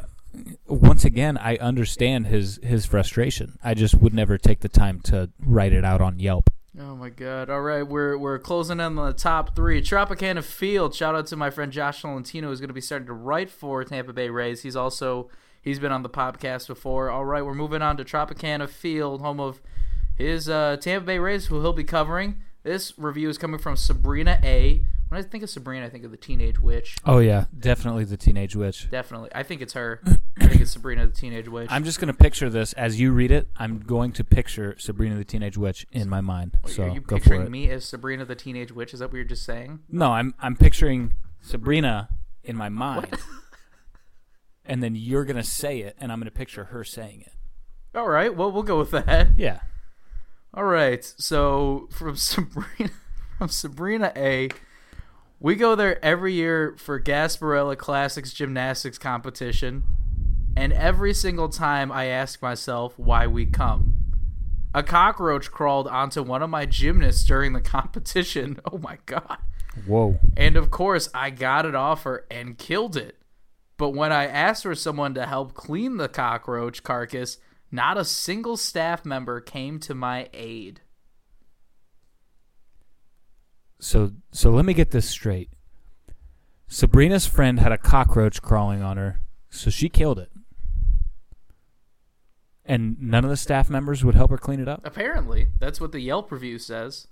once 0.65 1.05
again, 1.05 1.37
I 1.37 1.57
understand 1.57 2.25
his 2.25 2.59
his 2.63 2.87
frustration. 2.87 3.59
I 3.63 3.75
just 3.75 3.93
would 3.93 4.13
never 4.15 4.39
take 4.39 4.61
the 4.61 4.69
time 4.69 4.99
to 5.01 5.29
write 5.39 5.73
it 5.73 5.85
out 5.85 6.01
on 6.01 6.17
Yelp. 6.17 6.49
Oh 6.79 6.95
my 6.95 7.09
god. 7.09 7.49
All 7.49 7.61
right, 7.61 7.81
we're 7.81 8.17
we're 8.19 8.37
closing 8.37 8.79
in 8.79 8.81
on 8.81 8.95
the 8.95 9.13
top 9.13 9.55
three. 9.55 9.81
Tropicana 9.81 10.43
Field. 10.43 10.93
Shout 10.93 11.15
out 11.15 11.25
to 11.27 11.35
my 11.35 11.49
friend 11.49 11.71
Josh 11.71 12.03
Tolentino 12.03 12.49
who's 12.49 12.61
gonna 12.61 12.71
be 12.73 12.81
starting 12.81 13.07
to 13.07 13.13
write 13.13 13.49
for 13.49 13.83
Tampa 13.83 14.13
Bay 14.13 14.29
Rays. 14.29 14.61
He's 14.61 14.75
also 14.75 15.29
he's 15.59 15.79
been 15.79 15.91
on 15.91 16.03
the 16.03 16.09
podcast 16.09 16.67
before. 16.67 17.09
All 17.09 17.25
right, 17.25 17.43
we're 17.43 17.55
moving 17.55 17.81
on 17.81 17.97
to 17.97 18.05
Tropicana 18.05 18.69
Field, 18.69 19.21
home 19.21 19.39
of 19.39 19.59
his 20.15 20.47
uh, 20.49 20.77
Tampa 20.79 21.07
Bay 21.07 21.17
Rays, 21.17 21.47
who 21.47 21.61
he'll 21.61 21.73
be 21.73 21.83
covering. 21.83 22.37
This 22.61 22.93
review 22.97 23.29
is 23.29 23.39
coming 23.39 23.59
from 23.59 23.75
Sabrina 23.75 24.39
A. 24.43 24.83
When 25.09 25.19
I 25.19 25.23
think 25.23 25.43
of 25.43 25.49
Sabrina, 25.49 25.85
I 25.85 25.89
think 25.89 26.03
of 26.03 26.11
the 26.11 26.17
teenage 26.17 26.59
witch. 26.59 26.97
Oh 27.05 27.19
yeah, 27.19 27.45
definitely 27.57 28.03
the 28.03 28.17
teenage 28.17 28.57
witch. 28.57 28.89
Definitely, 28.91 29.29
I 29.33 29.43
think 29.43 29.61
it's 29.61 29.73
her. 29.73 30.01
I 30.39 30.47
think 30.47 30.61
it's 30.61 30.71
Sabrina 30.71 31.07
the 31.07 31.13
teenage 31.13 31.47
witch. 31.47 31.69
I'm 31.71 31.85
just 31.85 31.99
gonna 32.01 32.13
picture 32.13 32.49
this 32.49 32.73
as 32.73 32.99
you 32.99 33.13
read 33.13 33.31
it. 33.31 33.47
I'm 33.55 33.79
going 33.79 34.11
to 34.13 34.25
picture 34.25 34.75
Sabrina 34.77 35.15
the 35.15 35.23
teenage 35.23 35.57
witch 35.57 35.87
in 35.93 36.09
my 36.09 36.19
mind. 36.19 36.57
Wait, 36.63 36.75
so 36.75 36.83
are 36.83 36.89
you 36.89 36.99
go 36.99 37.15
for 37.17 37.23
picturing 37.23 37.43
it. 37.43 37.51
me 37.51 37.69
as 37.69 37.85
Sabrina 37.85 38.25
the 38.25 38.35
teenage 38.35 38.73
witch? 38.73 38.93
Is 38.93 38.99
that 38.99 39.09
what 39.09 39.15
you're 39.15 39.23
just 39.23 39.45
saying? 39.45 39.79
No, 39.89 40.11
I'm 40.11 40.33
I'm 40.39 40.57
picturing 40.57 41.13
Sabrina 41.41 42.09
in 42.43 42.57
my 42.57 42.67
mind, 42.67 43.17
and 44.65 44.83
then 44.83 44.95
you're 44.95 45.23
gonna 45.23 45.43
say 45.43 45.79
it, 45.79 45.95
and 45.99 46.11
I'm 46.11 46.19
gonna 46.19 46.31
picture 46.31 46.65
her 46.65 46.83
saying 46.83 47.21
it. 47.21 47.33
All 47.97 48.09
right, 48.09 48.35
well 48.35 48.51
we'll 48.51 48.63
go 48.63 48.77
with 48.77 48.91
that. 48.91 49.37
Yeah. 49.37 49.61
All 50.53 50.65
right, 50.65 51.03
so 51.05 51.87
from 51.91 52.15
Sabrina, 52.17 52.91
from 53.37 53.47
Sabrina 53.47 54.11
A, 54.17 54.49
we 55.39 55.55
go 55.55 55.75
there 55.75 56.03
every 56.03 56.33
year 56.33 56.75
for 56.77 56.99
Gasparilla 56.99 57.77
Classics 57.77 58.33
gymnastics 58.33 58.97
competition, 58.97 59.83
and 60.55 60.73
every 60.73 61.13
single 61.13 61.49
time 61.49 61.91
I 61.91 62.05
ask 62.05 62.41
myself 62.41 62.97
why 62.97 63.27
we 63.27 63.45
come. 63.45 63.93
A 64.73 64.83
cockroach 64.83 65.51
crawled 65.51 65.87
onto 65.87 66.21
one 66.21 66.41
of 66.41 66.49
my 66.49 66.65
gymnasts 66.65 67.23
during 67.23 67.53
the 67.53 67.61
competition. 67.77 68.59
Oh 68.71 68.77
my 68.77 68.97
god. 69.05 69.37
Whoa. 69.85 70.19
And 70.35 70.57
of 70.57 70.71
course, 70.71 71.09
I 71.13 71.29
got 71.29 71.65
it 71.65 71.75
off 71.75 72.03
her 72.03 72.25
and 72.31 72.57
killed 72.57 72.97
it. 72.97 73.17
But 73.77 73.89
when 73.89 74.11
I 74.11 74.25
asked 74.25 74.63
for 74.63 74.73
someone 74.75 75.13
to 75.13 75.25
help 75.25 75.53
clean 75.53 75.97
the 75.97 76.09
cockroach 76.09 76.83
carcass, 76.83 77.37
not 77.71 77.97
a 77.97 78.05
single 78.05 78.57
staff 78.57 79.05
member 79.05 79.39
came 79.39 79.79
to 79.81 79.93
my 79.93 80.29
aid. 80.33 80.81
So 83.79 84.11
so 84.31 84.49
let 84.51 84.65
me 84.65 84.73
get 84.73 84.91
this 84.91 85.09
straight. 85.09 85.49
Sabrina's 86.67 87.25
friend 87.25 87.59
had 87.59 87.71
a 87.71 87.77
cockroach 87.77 88.41
crawling 88.41 88.81
on 88.81 88.97
her, 88.97 89.21
so 89.49 89.69
she 89.69 89.87
killed 89.87 90.19
it. 90.19 90.31
And 92.65 93.01
none 93.01 93.23
of 93.23 93.29
the 93.29 93.37
staff 93.37 93.69
members 93.69 94.03
would 94.03 94.15
help 94.15 94.29
her 94.29 94.37
clean 94.37 94.59
it 94.59 94.67
up? 94.67 94.81
Apparently, 94.83 95.47
that's 95.57 95.79
what 95.79 95.93
the 95.93 96.01
Yelp 96.01 96.31
review 96.31 96.59
says. 96.59 97.07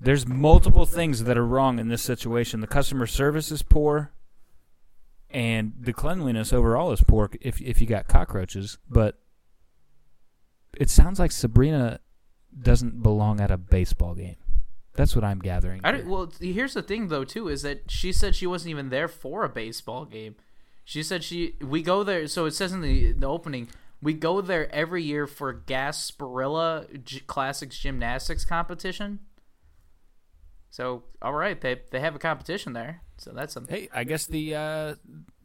There's 0.00 0.26
multiple 0.26 0.86
things 0.86 1.24
that 1.24 1.36
are 1.36 1.46
wrong 1.46 1.78
in 1.78 1.88
this 1.88 2.02
situation. 2.02 2.60
The 2.60 2.66
customer 2.66 3.06
service 3.06 3.52
is 3.52 3.62
poor, 3.62 4.12
and 5.30 5.74
the 5.78 5.92
cleanliness 5.92 6.52
overall 6.52 6.92
is 6.92 7.02
poor 7.02 7.30
if 7.40 7.60
if 7.60 7.80
you 7.80 7.86
got 7.86 8.08
cockroaches. 8.08 8.78
But 8.88 9.18
it 10.78 10.88
sounds 10.88 11.18
like 11.18 11.30
Sabrina 11.30 12.00
doesn't 12.58 13.02
belong 13.02 13.40
at 13.40 13.50
a 13.50 13.58
baseball 13.58 14.14
game. 14.14 14.36
That's 14.94 15.16
what 15.16 15.24
I'm 15.24 15.38
gathering. 15.38 15.80
I 15.84 15.92
don't, 15.92 16.06
well, 16.06 16.30
here's 16.40 16.74
the 16.74 16.82
thing 16.82 17.08
though 17.08 17.24
too 17.24 17.48
is 17.48 17.62
that 17.62 17.90
she 17.90 18.12
said 18.12 18.34
she 18.34 18.46
wasn't 18.46 18.70
even 18.70 18.90
there 18.90 19.08
for 19.08 19.44
a 19.44 19.48
baseball 19.48 20.04
game. 20.04 20.36
She 20.84 21.02
said 21.02 21.24
she 21.24 21.54
we 21.60 21.82
go 21.82 22.02
there. 22.02 22.26
So 22.26 22.44
it 22.46 22.52
says 22.52 22.72
in 22.72 22.80
the 22.80 23.12
the 23.12 23.26
opening 23.26 23.68
we 24.02 24.12
go 24.12 24.40
there 24.40 24.72
every 24.74 25.02
year 25.02 25.26
for 25.26 25.54
Gasparilla 25.54 27.02
G- 27.04 27.20
Classics 27.20 27.78
gymnastics 27.78 28.44
competition. 28.44 29.20
So 30.70 31.04
all 31.20 31.34
right, 31.34 31.60
they 31.60 31.80
they 31.90 32.00
have 32.00 32.14
a 32.14 32.18
competition 32.18 32.72
there. 32.72 33.02
So 33.18 33.30
that's 33.32 33.54
something. 33.54 33.74
Hey, 33.74 33.88
I 33.94 34.04
guess 34.04 34.26
the 34.26 34.54
uh, 34.54 34.94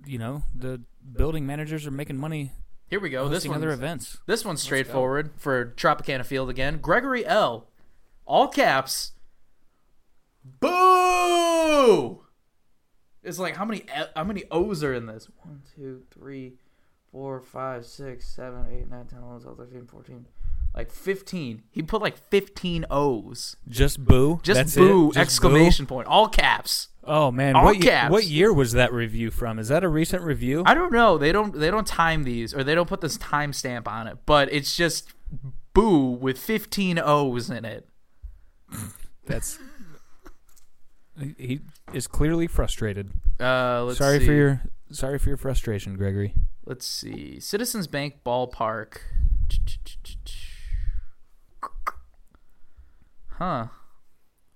you 0.05 0.17
know 0.17 0.43
the 0.55 0.81
building 1.13 1.45
managers 1.45 1.85
are 1.85 1.91
making 1.91 2.17
money. 2.17 2.51
Here 2.89 2.99
we 2.99 3.09
go. 3.09 3.27
This 3.27 3.45
other 3.45 3.71
events. 3.71 4.17
This 4.25 4.45
one's 4.45 4.61
straightforward 4.61 5.31
for 5.37 5.73
Tropicana 5.77 6.25
Field 6.25 6.49
again. 6.49 6.79
Gregory 6.79 7.25
L. 7.25 7.67
All 8.25 8.47
caps. 8.47 9.11
Boo! 10.59 12.21
It's 13.23 13.39
like 13.39 13.55
how 13.55 13.65
many 13.65 13.83
how 14.15 14.23
many 14.23 14.43
O's 14.51 14.83
are 14.83 14.93
in 14.93 15.05
this? 15.05 15.27
One, 15.43 15.61
two, 15.75 16.03
three, 16.11 16.53
four, 17.11 17.41
five, 17.41 17.85
six, 17.85 18.27
seven, 18.27 18.65
eight, 18.71 18.89
nine, 18.89 19.05
ten, 19.07 19.19
eleven, 19.19 19.41
twelve, 19.41 19.57
thirteen, 19.57 19.85
fourteen. 19.87 20.25
Like 20.75 20.91
fifteen. 20.91 21.63
He 21.71 21.81
put 21.81 22.01
like 22.01 22.17
fifteen 22.17 22.85
O's. 22.89 23.57
Just 23.67 24.03
boo. 24.03 24.39
Just 24.43 24.57
That's 24.57 24.75
boo! 24.75 25.07
Just 25.11 25.17
exclamation 25.17 25.85
boo? 25.85 25.95
point. 25.95 26.07
All 26.07 26.27
caps. 26.29 26.89
Oh 27.03 27.31
man, 27.31 27.55
All 27.55 27.65
what 27.65 27.75
ye- 27.77 27.81
caps. 27.81 28.11
what 28.11 28.25
year 28.25 28.53
was 28.53 28.73
that 28.73 28.93
review 28.93 29.31
from? 29.31 29.59
Is 29.59 29.69
that 29.69 29.83
a 29.83 29.89
recent 29.89 30.23
review? 30.23 30.63
I 30.65 30.73
don't 30.73 30.91
know. 30.93 31.17
They 31.17 31.31
don't 31.31 31.57
they 31.57 31.71
don't 31.71 31.87
time 31.87 32.23
these 32.23 32.53
or 32.53 32.63
they 32.63 32.75
don't 32.75 32.87
put 32.87 33.01
this 33.01 33.17
timestamp 33.17 33.87
on 33.87 34.07
it, 34.07 34.19
but 34.25 34.51
it's 34.53 34.75
just 34.75 35.13
boo 35.73 36.07
with 36.11 36.37
15 36.37 36.99
O's 36.99 37.49
in 37.49 37.65
it. 37.65 37.87
That's 39.25 39.57
he 41.37 41.61
is 41.93 42.07
clearly 42.07 42.47
frustrated. 42.47 43.11
Uh, 43.39 43.83
let's 43.85 43.97
sorry 43.97 44.19
see. 44.19 44.25
for 44.25 44.33
your 44.33 44.61
sorry 44.91 45.19
for 45.19 45.29
your 45.29 45.37
frustration, 45.37 45.95
Gregory. 45.95 46.33
Let's 46.65 46.85
see. 46.85 47.39
Citizens 47.39 47.87
Bank 47.87 48.15
Ballpark. 48.25 48.97
Huh. 53.37 53.67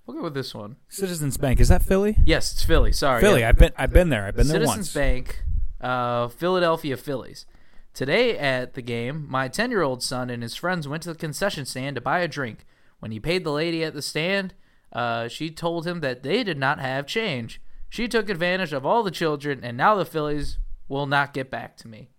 We'll 0.05 0.17
go 0.17 0.23
with 0.23 0.33
this 0.33 0.53
one. 0.53 0.77
Citizens 0.89 1.37
Bank 1.37 1.59
is 1.59 1.69
that 1.69 1.83
Philly? 1.83 2.17
Yes, 2.25 2.51
it's 2.51 2.63
Philly. 2.63 2.91
Sorry. 2.91 3.21
Philly. 3.21 3.41
yeah. 3.41 3.49
I've 3.49 3.57
been 3.57 3.71
I've 3.77 3.93
been 3.93 4.09
there. 4.09 4.25
I've 4.25 4.35
been 4.35 4.47
there 4.47 4.55
Citizens 4.55 4.77
once. 4.77 4.93
Bank, 4.93 5.43
uh, 5.79 6.27
Philadelphia 6.27 6.97
Phillies. 6.97 7.45
Today 7.93 8.37
at 8.37 8.73
the 8.73 8.81
game, 8.81 9.25
my 9.29 9.47
10 9.47 9.69
year 9.69 9.81
old 9.81 10.01
son 10.01 10.29
and 10.29 10.41
his 10.43 10.55
friends 10.55 10.87
went 10.87 11.03
to 11.03 11.09
the 11.09 11.19
concession 11.19 11.65
stand 11.65 11.95
to 11.95 12.01
buy 12.01 12.19
a 12.19 12.27
drink. 12.27 12.65
When 12.99 13.11
he 13.11 13.19
paid 13.19 13.43
the 13.43 13.51
lady 13.51 13.83
at 13.83 13.93
the 13.93 14.01
stand, 14.01 14.53
uh, 14.91 15.27
she 15.27 15.49
told 15.49 15.87
him 15.87 16.01
that 16.01 16.23
they 16.23 16.43
did 16.43 16.57
not 16.57 16.79
have 16.79 17.05
change. 17.05 17.61
She 17.89 18.07
took 18.07 18.29
advantage 18.29 18.73
of 18.73 18.85
all 18.85 19.03
the 19.03 19.11
children, 19.11 19.61
and 19.63 19.77
now 19.77 19.95
the 19.95 20.05
Phillies 20.05 20.57
will 20.87 21.05
not 21.05 21.33
get 21.33 21.49
back 21.49 21.77
to 21.77 21.87
me. 21.87 22.09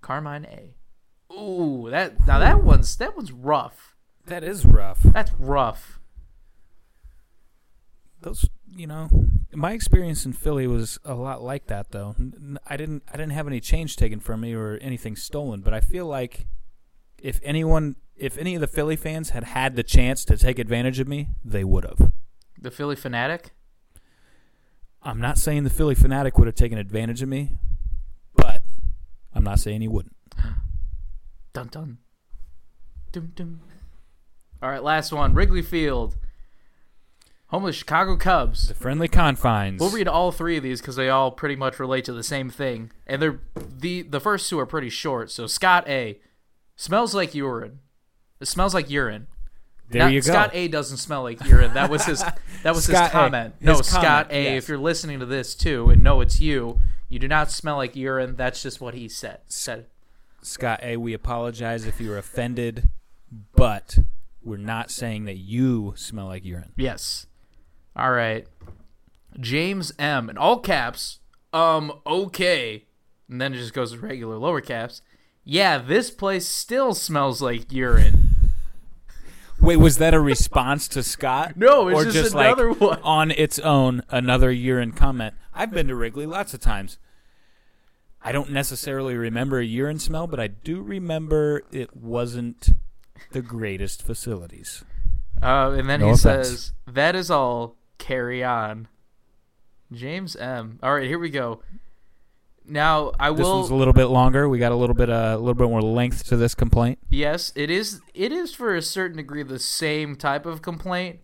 Carmine 0.00 0.46
A. 0.46 0.76
Ooh, 1.32 1.88
that 1.90 2.26
now 2.26 2.38
that 2.38 2.62
one's 2.62 2.96
that 2.96 3.16
one's 3.16 3.32
rough. 3.32 3.96
That 4.26 4.44
is 4.44 4.64
rough. 4.64 5.00
That's 5.02 5.32
rough. 5.38 6.00
Those 8.20 8.48
you 8.76 8.86
know, 8.86 9.08
my 9.52 9.72
experience 9.72 10.26
in 10.26 10.32
Philly 10.32 10.66
was 10.66 10.98
a 11.04 11.14
lot 11.14 11.42
like 11.42 11.66
that 11.66 11.90
though. 11.90 12.14
I 12.66 12.76
didn't 12.76 13.02
I 13.08 13.12
didn't 13.12 13.32
have 13.32 13.46
any 13.46 13.60
change 13.60 13.96
taken 13.96 14.20
from 14.20 14.40
me 14.40 14.54
or 14.54 14.78
anything 14.80 15.16
stolen, 15.16 15.60
but 15.60 15.74
I 15.74 15.80
feel 15.80 16.06
like 16.06 16.46
if 17.18 17.40
anyone 17.42 17.96
if 18.16 18.38
any 18.38 18.54
of 18.54 18.60
the 18.60 18.66
Philly 18.66 18.96
fans 18.96 19.30
had 19.30 19.44
had 19.44 19.76
the 19.76 19.82
chance 19.82 20.24
to 20.26 20.36
take 20.36 20.58
advantage 20.58 21.00
of 21.00 21.08
me, 21.08 21.28
they 21.44 21.64
would 21.64 21.84
have. 21.84 22.12
The 22.60 22.70
Phillie 22.70 22.96
Phanatic. 22.96 23.46
I'm 25.02 25.20
not 25.20 25.36
saying 25.36 25.64
the 25.64 25.70
Phillie 25.70 25.94
Phanatic 25.94 26.38
would 26.38 26.46
have 26.46 26.54
taken 26.54 26.78
advantage 26.78 27.22
of 27.22 27.28
me, 27.28 27.58
but 28.34 28.62
I'm 29.34 29.44
not 29.44 29.58
saying 29.58 29.82
he 29.82 29.88
wouldn't. 29.88 30.16
Dun 31.52 31.68
dun. 31.68 31.98
Dum 33.12 33.32
dum. 33.36 33.60
All 34.60 34.70
right, 34.70 34.82
last 34.82 35.12
one. 35.12 35.34
Wrigley 35.34 35.62
Field. 35.62 36.16
Home 37.48 37.62
of 37.62 37.68
the 37.68 37.72
Chicago 37.72 38.16
Cubs. 38.16 38.66
The 38.66 38.74
friendly 38.74 39.06
confines. 39.06 39.78
We'll 39.78 39.90
read 39.90 40.08
all 40.08 40.32
three 40.32 40.56
of 40.56 40.64
these 40.64 40.80
because 40.80 40.96
they 40.96 41.08
all 41.10 41.30
pretty 41.30 41.54
much 41.54 41.78
relate 41.78 42.04
to 42.06 42.12
the 42.12 42.24
same 42.24 42.50
thing, 42.50 42.90
and 43.06 43.22
they're 43.22 43.38
the 43.54 44.02
the 44.02 44.18
first 44.18 44.48
two 44.48 44.58
are 44.58 44.66
pretty 44.66 44.88
short. 44.88 45.30
So 45.30 45.46
Scott 45.46 45.86
A. 45.86 46.18
smells 46.74 47.14
like 47.14 47.34
urine. 47.34 47.80
It 48.40 48.46
smells 48.46 48.74
like 48.74 48.90
urine. 48.90 49.26
There 49.90 50.02
Now, 50.02 50.08
you 50.08 50.20
go. 50.20 50.32
Scott 50.32 50.50
A. 50.54 50.68
doesn't 50.68 50.96
smell 50.96 51.22
like 51.22 51.44
urine. 51.44 51.74
That 51.74 51.90
was 51.90 52.04
his. 52.06 52.24
That 52.62 52.74
was 52.74 52.86
his 52.86 52.96
A. 52.98 53.08
comment. 53.10 53.54
His 53.60 53.66
no, 53.66 53.72
comment, 53.74 53.86
Scott 53.86 54.26
A. 54.30 54.42
yes. 54.44 54.62
If 54.64 54.68
you're 54.68 54.78
listening 54.78 55.20
to 55.20 55.26
this 55.26 55.54
too, 55.54 55.90
and 55.90 56.02
no, 56.02 56.20
it's 56.20 56.40
you. 56.40 56.80
You 57.08 57.18
do 57.18 57.28
not 57.28 57.50
smell 57.50 57.76
like 57.76 57.94
urine. 57.94 58.36
That's 58.36 58.62
just 58.62 58.80
what 58.80 58.94
he 58.94 59.08
said. 59.08 59.40
Said. 59.46 59.86
Scott 60.42 60.80
A, 60.82 60.96
we 60.96 61.12
apologize 61.14 61.84
if 61.86 62.00
you 62.00 62.10
were 62.10 62.18
offended, 62.18 62.88
but 63.54 63.98
we're 64.42 64.56
not 64.56 64.90
saying 64.90 65.24
that 65.26 65.36
you 65.36 65.92
smell 65.96 66.26
like 66.26 66.44
urine. 66.44 66.72
Yes. 66.76 67.26
All 67.94 68.10
right. 68.10 68.46
James 69.38 69.92
M. 69.98 70.28
in 70.30 70.38
all 70.38 70.58
caps. 70.58 71.20
Um. 71.52 71.92
Okay. 72.06 72.84
And 73.28 73.40
then 73.40 73.54
it 73.54 73.58
just 73.58 73.74
goes 73.74 73.92
to 73.92 73.98
regular 73.98 74.36
lower 74.36 74.60
caps. 74.60 75.02
Yeah, 75.44 75.78
this 75.78 76.10
place 76.10 76.48
still 76.48 76.94
smells 76.94 77.42
like 77.42 77.70
urine. 77.72 78.30
Wait, 79.60 79.76
was 79.76 79.98
that 79.98 80.14
a 80.14 80.20
response 80.20 80.88
to 80.88 81.02
Scott? 81.02 81.52
No, 81.56 81.88
it's 81.88 82.00
or 82.00 82.04
just 82.04 82.16
just 82.16 82.34
another 82.34 82.68
like 82.70 82.80
one. 82.80 83.00
on 83.02 83.30
its 83.30 83.58
own 83.58 84.02
another 84.10 84.50
urine 84.50 84.92
comment. 84.92 85.34
I've 85.54 85.70
been 85.70 85.86
to 85.88 85.94
Wrigley 85.94 86.26
lots 86.26 86.54
of 86.54 86.60
times. 86.60 86.98
I 88.22 88.32
don't 88.32 88.50
necessarily 88.50 89.16
remember 89.16 89.58
a 89.60 89.64
urine 89.64 89.98
smell, 89.98 90.26
but 90.26 90.40
I 90.40 90.46
do 90.48 90.80
remember 90.82 91.62
it 91.70 91.94
wasn't 91.94 92.70
the 93.32 93.42
greatest 93.42 94.02
facilities. 94.02 94.82
Uh, 95.42 95.74
and 95.76 95.88
then 95.90 96.00
No 96.00 96.06
he 96.06 96.12
offense. 96.12 96.48
says, 96.48 96.72
"That 96.86 97.14
is 97.14 97.30
all. 97.30 97.76
Carry 97.98 98.42
on." 98.42 98.88
James 99.92 100.34
M. 100.36 100.78
All 100.82 100.94
right, 100.94 101.06
here 101.06 101.18
we 101.18 101.30
go. 101.30 101.62
Now 102.66 103.12
I 103.20 103.30
will. 103.30 103.36
This 103.36 103.46
one's 103.46 103.70
a 103.70 103.74
little 103.74 103.92
bit 103.92 104.06
longer. 104.06 104.48
We 104.48 104.58
got 104.58 104.72
a 104.72 104.76
little 104.76 104.94
bit 104.94 105.10
uh, 105.10 105.34
a 105.34 105.38
little 105.38 105.54
bit 105.54 105.68
more 105.68 105.82
length 105.82 106.24
to 106.28 106.36
this 106.36 106.54
complaint. 106.54 106.98
Yes, 107.10 107.52
it 107.54 107.70
is. 107.70 108.00
It 108.14 108.32
is 108.32 108.54
for 108.54 108.74
a 108.74 108.82
certain 108.82 109.18
degree 109.18 109.42
the 109.42 109.58
same 109.58 110.16
type 110.16 110.46
of 110.46 110.62
complaint, 110.62 111.20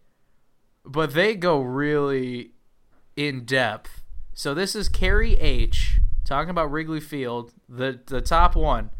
but 0.85 1.15
they 1.15 1.35
go 1.35 1.61
really 1.61 2.53
in 3.17 3.45
depth. 3.45 4.03
So 4.35 4.55
this 4.55 4.75
is 4.75 4.89
Carrie 4.89 5.39
H 5.39 6.01
talking 6.25 6.51
about 6.51 6.71
Wrigley 6.71 7.01
Field, 7.01 7.53
the 7.69 8.01
the 8.07 8.21
top 8.21 8.55
one. 8.55 8.91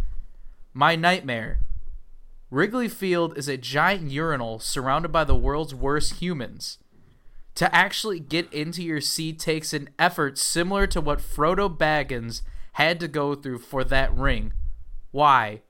My 0.73 0.97
nightmare. 0.97 1.61
Wrigley 2.51 2.89
Field 2.89 3.39
is 3.39 3.49
a 3.49 3.57
giant 3.57 4.11
urinal 4.11 4.59
surrounded 4.59 5.13
by 5.13 5.23
the 5.23 5.37
world's 5.37 5.75
worst 5.75 6.15
humans. 6.15 6.79
To 7.61 7.75
actually 7.77 8.21
get 8.21 8.51
into 8.55 8.83
your 8.83 9.03
seat 9.03 9.39
takes 9.39 9.75
an 9.75 9.91
effort 9.99 10.39
similar 10.39 10.87
to 10.87 10.99
what 10.99 11.19
Frodo 11.19 11.69
Baggins 11.69 12.41
had 12.73 12.99
to 13.01 13.07
go 13.07 13.35
through 13.35 13.59
for 13.59 13.85
that 13.85 14.17
ring. 14.17 14.55
Why? 15.11 15.61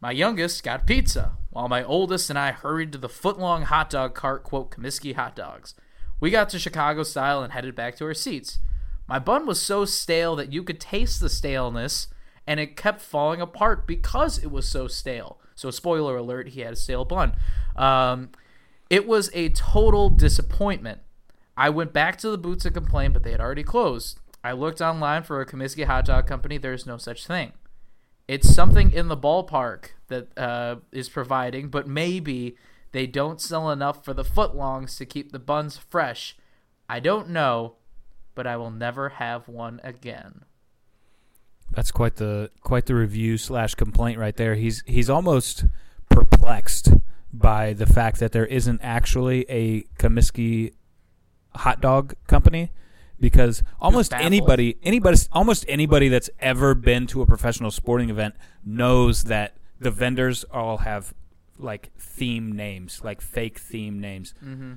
My 0.01 0.11
youngest 0.11 0.63
got 0.63 0.87
pizza, 0.87 1.33
while 1.49 1.67
my 1.67 1.83
oldest 1.83 2.29
and 2.29 2.39
I 2.39 2.51
hurried 2.51 2.91
to 2.93 2.97
the 2.97 3.09
foot 3.09 3.37
long 3.37 3.63
hot 3.63 3.89
dog 3.89 4.15
cart, 4.15 4.43
quote, 4.43 4.71
Comiskey 4.71 5.15
hot 5.15 5.35
dogs. 5.35 5.75
We 6.19 6.31
got 6.31 6.49
to 6.49 6.59
Chicago 6.59 7.03
style 7.03 7.43
and 7.43 7.53
headed 7.53 7.75
back 7.75 7.95
to 7.97 8.05
our 8.05 8.13
seats. 8.13 8.59
My 9.09 9.17
bun 9.17 9.47
was 9.47 9.59
so 9.59 9.85
stale 9.85 10.35
that 10.35 10.53
you 10.53 10.61
could 10.61 10.79
taste 10.79 11.19
the 11.19 11.29
staleness, 11.29 12.09
and 12.45 12.59
it 12.59 12.77
kept 12.77 13.01
falling 13.01 13.41
apart 13.41 13.87
because 13.87 14.37
it 14.37 14.51
was 14.51 14.69
so 14.69 14.87
stale. 14.87 15.39
So, 15.55 15.71
spoiler 15.71 16.15
alert, 16.15 16.49
he 16.49 16.61
had 16.61 16.73
a 16.73 16.75
stale 16.75 17.05
bun. 17.05 17.35
Um, 17.75 18.29
it 18.87 19.07
was 19.07 19.31
a 19.33 19.49
total 19.49 20.09
disappointment. 20.09 21.01
I 21.57 21.71
went 21.71 21.91
back 21.91 22.17
to 22.19 22.29
the 22.29 22.37
booth 22.37 22.59
to 22.59 22.71
complain, 22.71 23.11
but 23.11 23.23
they 23.23 23.31
had 23.31 23.41
already 23.41 23.63
closed. 23.63 24.19
I 24.43 24.51
looked 24.51 24.79
online 24.79 25.23
for 25.23 25.41
a 25.41 25.45
Comiskey 25.45 25.85
hot 25.85 26.05
dog 26.05 26.27
company. 26.27 26.59
There's 26.59 26.85
no 26.85 26.97
such 26.97 27.25
thing. 27.25 27.53
It's 28.27 28.47
something 28.47 28.91
in 28.91 29.07
the 29.07 29.17
ballpark 29.17 29.89
that 30.07 30.37
uh, 30.37 30.75
is 30.91 31.09
providing, 31.09 31.69
but 31.69 31.87
maybe 31.87 32.55
they 32.91 33.07
don't 33.07 33.41
sell 33.41 33.71
enough 33.71 34.05
for 34.05 34.13
the 34.13 34.23
footlongs 34.23 34.97
to 34.97 35.05
keep 35.05 35.31
the 35.31 35.39
buns 35.39 35.77
fresh. 35.77 36.37
I 36.87 36.99
don't 36.99 37.29
know, 37.29 37.75
but 38.39 38.47
I 38.47 38.55
will 38.55 38.71
never 38.71 39.09
have 39.09 39.49
one 39.49 39.81
again. 39.83 40.45
That's 41.71 41.91
quite 41.91 42.15
the 42.15 42.51
quite 42.61 42.85
the 42.85 42.95
review 42.95 43.37
slash 43.37 43.75
complaint 43.75 44.17
right 44.17 44.33
there. 44.33 44.55
He's 44.55 44.81
he's 44.87 45.09
almost 45.09 45.65
perplexed 46.09 46.93
by 47.33 47.73
the 47.73 47.85
fact 47.85 48.21
that 48.21 48.31
there 48.31 48.45
isn't 48.45 48.79
actually 48.81 49.45
a 49.49 49.81
Comiskey 49.99 50.71
hot 51.53 51.81
dog 51.81 52.15
company 52.27 52.71
because 53.19 53.61
almost 53.81 54.13
anybody 54.13 54.77
anybody 54.83 55.17
almost 55.33 55.65
anybody 55.67 56.07
that's 56.07 56.29
ever 56.39 56.73
been 56.73 57.07
to 57.07 57.21
a 57.21 57.25
professional 57.25 57.71
sporting 57.71 58.09
event 58.09 58.35
knows 58.63 59.25
that 59.25 59.57
the 59.81 59.91
vendors 59.91 60.45
all 60.45 60.77
have 60.77 61.13
like 61.57 61.91
theme 61.99 62.53
names, 62.53 63.01
like 63.03 63.19
fake 63.19 63.59
theme 63.59 63.99
names. 63.99 64.33
Mm-hmm. 64.41 64.75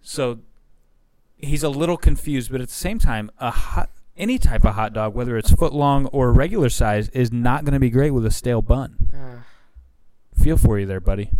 So 0.00 0.38
he's 1.42 1.62
a 1.62 1.68
little 1.68 1.96
confused, 1.96 2.50
but 2.50 2.60
at 2.60 2.68
the 2.68 2.74
same 2.74 2.98
time, 2.98 3.30
a 3.38 3.50
hot 3.50 3.90
any 4.16 4.38
type 4.38 4.64
of 4.66 4.74
hot 4.74 4.92
dog, 4.92 5.14
whether 5.14 5.38
it's 5.38 5.50
foot 5.50 5.72
long 5.72 6.06
or 6.06 6.32
regular 6.32 6.68
size, 6.68 7.08
is 7.10 7.32
not 7.32 7.64
going 7.64 7.72
to 7.72 7.80
be 7.80 7.88
great 7.88 8.10
with 8.10 8.26
a 8.26 8.30
stale 8.30 8.60
bun. 8.60 9.08
Feel 10.34 10.58
for 10.58 10.78
you 10.78 10.84
there, 10.86 11.00
buddy. 11.00 11.30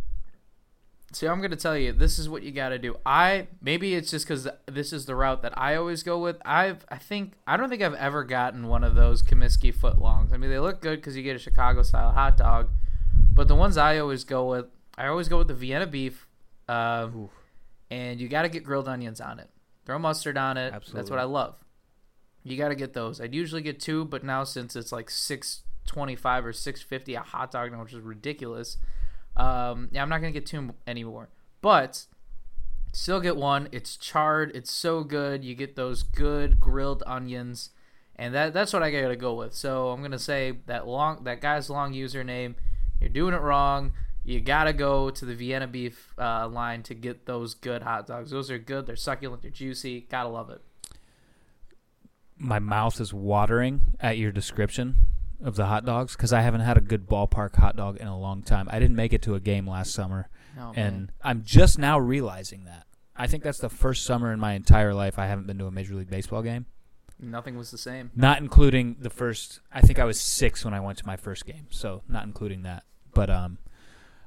See, 1.13 1.27
I'm 1.27 1.41
gonna 1.41 1.57
tell 1.57 1.77
you, 1.77 1.93
this 1.93 2.21
is 2.21 2.29
what 2.29 2.45
you 2.45 2.53
gotta 2.53 2.79
do. 2.79 2.97
I 3.05 3.49
maybe 3.61 3.95
it's 3.95 4.13
just 4.13 4.27
because 4.29 4.47
this 4.67 4.93
is 4.93 5.07
the 5.07 5.17
route 5.17 5.43
that 5.43 5.59
I 5.59 5.75
always 5.75 6.05
go 6.05 6.21
with. 6.21 6.37
I've, 6.45 6.87
I 6.89 6.99
think, 6.99 7.33
I 7.49 7.57
don't 7.57 7.69
think 7.69 7.83
I've 7.83 7.95
ever 7.95 8.23
gotten 8.23 8.69
one 8.69 8.85
of 8.85 8.95
those 8.95 9.21
Comiskey 9.21 9.75
footlongs. 9.75 10.33
I 10.33 10.37
mean, 10.37 10.51
they 10.51 10.61
look 10.61 10.81
good 10.81 11.01
because 11.01 11.17
you 11.17 11.25
get 11.25 11.35
a 11.35 11.41
Chicago 11.41 11.83
style 11.83 12.13
hot 12.13 12.37
dog, 12.37 12.69
but 13.33 13.49
the 13.49 13.57
ones 13.57 13.77
I 13.77 13.99
always 13.99 14.23
go 14.23 14.51
with, 14.51 14.67
I 14.97 15.09
always 15.09 15.29
go 15.29 15.39
with 15.39 15.49
the 15.49 15.55
Vienna 15.55 15.89
beef, 15.89 16.29
uh, 16.69 17.09
and 17.91 18.21
you 18.21 18.29
gotta 18.29 18.49
get 18.49 18.63
grilled 18.63 18.87
onions 18.87 19.21
on 19.21 19.41
it. 19.41 19.51
Throw 19.91 19.99
mustard 19.99 20.39
on 20.39 20.57
it. 20.57 20.73
Absolutely. 20.73 21.01
That's 21.01 21.11
what 21.11 21.19
I 21.19 21.25
love. 21.25 21.57
You 22.45 22.57
gotta 22.57 22.77
get 22.77 22.93
those. 22.93 23.21
I'd 23.21 23.35
usually 23.35 23.61
get 23.61 23.81
two, 23.81 24.05
but 24.05 24.23
now 24.23 24.45
since 24.45 24.77
it's 24.77 24.93
like 24.93 25.11
six 25.11 25.63
twenty 25.85 26.15
five 26.15 26.47
or 26.47 26.53
six 26.53 26.81
fifty 26.81 27.17
a 27.17 27.23
hot 27.23 27.51
dog 27.51 27.73
now, 27.73 27.83
which 27.83 27.93
is 27.93 28.01
ridiculous. 28.01 28.77
Um, 29.37 29.89
yeah, 29.91 30.01
I'm 30.01 30.09
not 30.09 30.19
gonna 30.19 30.31
get 30.31 30.47
two 30.47 30.75
anymore, 30.87 31.29
but 31.61 32.07
still 32.93 33.19
get 33.19 33.35
one. 33.35 33.69
It's 33.73 33.97
charred. 33.97 34.53
It's 34.55 34.71
so 34.71 35.03
good. 35.03 35.45
You 35.45 35.57
get 35.57 35.75
those 35.75 36.05
good 36.05 36.61
grilled 36.61 37.03
onions, 37.05 37.71
and 38.15 38.33
that 38.33 38.53
that's 38.55 38.73
what 38.73 38.85
I 38.85 38.93
gotta 38.93 39.17
go 39.17 39.35
with. 39.35 39.55
So 39.55 39.89
I'm 39.89 40.03
gonna 40.03 40.21
say 40.21 40.61
that 40.67 40.87
long 40.87 41.25
that 41.25 41.41
guy's 41.41 41.69
long 41.69 41.95
username. 41.95 42.55
You're 43.01 43.09
doing 43.09 43.35
it 43.35 43.41
wrong. 43.41 43.95
You 44.25 44.41
gotta 44.41 44.73
go 44.73 45.11
to 45.11 45.25
the 45.25 45.35
Vienna 45.35 45.67
beef 45.67 46.13
uh, 46.19 46.47
line 46.49 46.83
to 46.85 46.95
get 46.95 47.27
those 47.27 47.55
good 47.55 47.83
hot 47.83 48.07
dogs. 48.07 48.31
Those 48.31 48.51
are 48.51 48.59
good. 48.59 48.87
They're 48.87 48.97
succulent. 48.97 49.43
They're 49.43 49.51
juicy. 49.51 50.03
Gotta 50.11 50.29
love 50.29 50.51
it. 50.51 50.61
My 52.39 52.59
mouth 52.59 53.01
is 53.01 53.13
watering 53.13 53.83
at 54.01 54.17
your 54.19 54.33
description 54.33 54.97
of 55.43 55.57
the 55.57 55.67
hot 55.67 55.85
dogs 55.85 56.17
because 56.17 56.33
I 56.33 56.41
haven't 56.43 56.61
had 56.63 56.77
a 56.77 56.81
good 56.81 57.07
ballpark 57.09 57.57
hot 57.57 57.77
dog 57.77 57.97
in 57.99 58.07
a 58.07 58.19
long 58.19 58.43
time. 58.43 58.69
I 58.71 58.79
didn't 58.79 58.97
make 58.97 59.13
it 59.13 59.23
to 59.23 59.35
a 59.35 59.41
game 59.41 59.67
last 59.69 59.93
summer, 59.93 60.29
Oh, 60.59 60.73
and. 60.77 61.13
I'm 61.23 61.43
just 61.45 61.79
now 61.79 61.99
realizing 61.99 62.65
that. 62.65 62.87
I 63.17 63.27
think 63.27 63.43
that's 63.43 63.59
the 63.59 63.69
first 63.69 64.05
summer 64.05 64.33
in 64.33 64.41
my 64.41 64.55
entire 64.55 64.95
life 64.95 65.19
I 65.19 65.27
haven't 65.27 65.47
been 65.47 65.59
to 65.59 65.67
a 65.67 65.71
Major 65.71 65.95
League 65.95 66.11
Baseball 66.11 66.43
game. 66.43 66.67
nothing 67.19 67.57
was 67.57 67.71
the 67.71 67.79
same. 67.79 68.11
not 68.17 68.39
including 68.39 68.97
the 69.01 69.11
first. 69.11 69.61
I 69.73 69.81
think 69.83 69.99
I 69.99 70.05
was 70.05 70.19
six 70.21 70.65
when 70.65 70.73
I 70.75 70.81
went 70.81 70.97
to 70.99 71.07
my 71.07 71.17
first 71.17 71.45
game, 71.47 71.67
so 71.71 72.03
not 72.09 72.25
including 72.25 72.63
that. 72.63 72.85
But 73.13 73.29
um, 73.29 73.59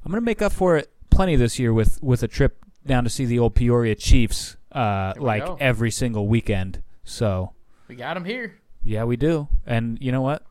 I'm 0.05 0.11
gonna 0.11 0.21
make 0.21 0.41
up 0.41 0.51
for 0.51 0.77
it 0.77 0.91
plenty 1.09 1.35
this 1.35 1.59
year 1.59 1.73
with 1.73 2.01
with 2.01 2.23
a 2.23 2.27
trip 2.27 2.63
down 2.85 3.03
to 3.03 3.09
see 3.09 3.25
the 3.25 3.39
old 3.39 3.55
Peoria 3.55 3.95
Chiefs, 3.95 4.57
uh, 4.71 5.13
like 5.17 5.45
go. 5.45 5.57
every 5.59 5.91
single 5.91 6.27
weekend. 6.27 6.81
So 7.03 7.53
We 7.87 7.95
got 7.95 8.17
him 8.17 8.25
here. 8.25 8.59
yeah, 8.83 9.03
we 9.05 9.15
do. 9.15 9.47
And 9.65 9.97
you 10.01 10.11
know 10.11 10.21
what? 10.21 10.43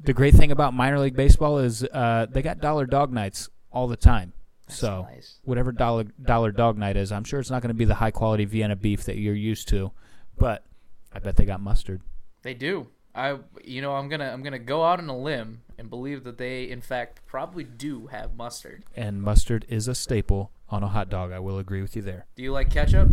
The 0.00 0.12
great 0.12 0.34
thing 0.34 0.50
about 0.50 0.74
minor 0.74 0.98
league 0.98 1.16
baseball 1.16 1.58
is 1.58 1.84
uh, 1.84 2.26
they 2.30 2.42
got 2.42 2.60
dollar 2.60 2.86
dog 2.86 3.12
nights 3.12 3.48
all 3.70 3.86
the 3.86 3.96
time. 3.96 4.32
so 4.68 5.06
nice. 5.10 5.38
whatever 5.44 5.70
dollar 5.72 6.04
dollar 6.04 6.50
dog 6.50 6.78
night 6.78 6.96
is, 6.96 7.12
I'm 7.12 7.24
sure 7.24 7.40
it's 7.40 7.50
not 7.50 7.62
going 7.62 7.68
to 7.68 7.74
be 7.74 7.84
the 7.84 7.94
high 7.96 8.10
quality 8.10 8.44
Vienna 8.44 8.76
beef 8.76 9.04
that 9.04 9.16
you're 9.18 9.34
used 9.34 9.68
to, 9.68 9.92
but 10.38 10.64
I 11.12 11.18
bet 11.18 11.36
they 11.36 11.44
got 11.44 11.60
mustard. 11.60 12.00
They 12.42 12.54
do. 12.54 12.88
I 13.14 13.38
you 13.62 13.82
know 13.82 13.94
I'm 13.94 14.08
gonna 14.08 14.30
I'm 14.32 14.42
gonna 14.42 14.58
go 14.58 14.82
out 14.82 14.98
on 14.98 15.08
a 15.10 15.16
limb 15.16 15.60
and 15.82 15.90
believe 15.90 16.22
that 16.22 16.38
they 16.38 16.62
in 16.70 16.80
fact 16.80 17.20
probably 17.26 17.64
do 17.64 18.06
have 18.06 18.36
mustard. 18.36 18.84
And 18.96 19.20
mustard 19.20 19.66
is 19.68 19.88
a 19.88 19.94
staple 19.96 20.52
on 20.70 20.84
a 20.84 20.88
hot 20.88 21.08
dog. 21.10 21.32
I 21.32 21.40
will 21.40 21.58
agree 21.58 21.82
with 21.82 21.96
you 21.96 22.02
there. 22.02 22.26
Do 22.36 22.42
you 22.44 22.52
like 22.52 22.70
ketchup? 22.70 23.08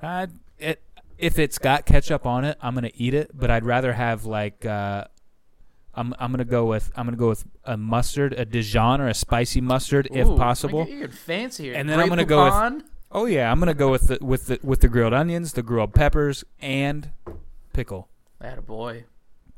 Uh, 0.00 0.28
it 0.58 0.80
if 1.18 1.36
it's 1.38 1.58
got 1.58 1.84
ketchup 1.84 2.24
on 2.24 2.44
it, 2.44 2.56
I'm 2.62 2.74
gonna 2.74 2.92
eat 2.94 3.12
it. 3.12 3.32
But 3.34 3.50
I'd 3.50 3.64
rather 3.64 3.92
have 3.92 4.24
like 4.24 4.64
uh, 4.64 5.04
I'm 5.94 6.14
I'm 6.20 6.30
gonna 6.30 6.44
go 6.44 6.64
with 6.66 6.92
I'm 6.94 7.06
gonna 7.06 7.16
go 7.16 7.28
with 7.28 7.44
a 7.64 7.76
mustard, 7.76 8.34
a 8.34 8.44
Dijon 8.44 9.00
or 9.00 9.08
a 9.08 9.14
spicy 9.14 9.60
mustard 9.60 10.06
if 10.12 10.28
possible. 10.36 10.86
You're 10.88 11.08
fancy. 11.08 11.74
And 11.74 11.88
then 11.88 11.98
I'm 11.98 12.08
gonna 12.08 12.24
go 12.24 12.44
with- 12.44 12.84
Oh 13.10 13.24
yeah, 13.26 13.50
I'm 13.50 13.58
gonna 13.58 13.74
go 13.74 13.90
with 13.90 14.06
the 14.06 14.18
with 14.24 14.46
the 14.46 14.60
with 14.62 14.80
the 14.80 14.88
grilled 14.88 15.12
onions, 15.12 15.54
the 15.54 15.64
grilled 15.64 15.92
peppers, 15.92 16.44
and 16.60 17.10
pickle. 17.72 18.08
That 18.38 18.58
a 18.58 18.62
boy. 18.62 19.06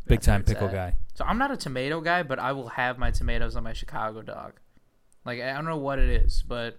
Big 0.06 0.18
That's 0.18 0.26
time 0.26 0.42
pickle 0.42 0.68
at. 0.68 0.72
guy. 0.72 0.94
So 1.14 1.24
I'm 1.24 1.38
not 1.38 1.50
a 1.50 1.56
tomato 1.56 2.00
guy, 2.00 2.22
but 2.22 2.38
I 2.38 2.52
will 2.52 2.68
have 2.68 2.98
my 2.98 3.10
tomatoes 3.10 3.56
on 3.56 3.62
my 3.62 3.72
Chicago 3.72 4.22
dog. 4.22 4.54
Like 5.24 5.40
I 5.40 5.52
don't 5.52 5.64
know 5.64 5.76
what 5.76 5.98
it 5.98 6.08
is, 6.08 6.42
but 6.46 6.76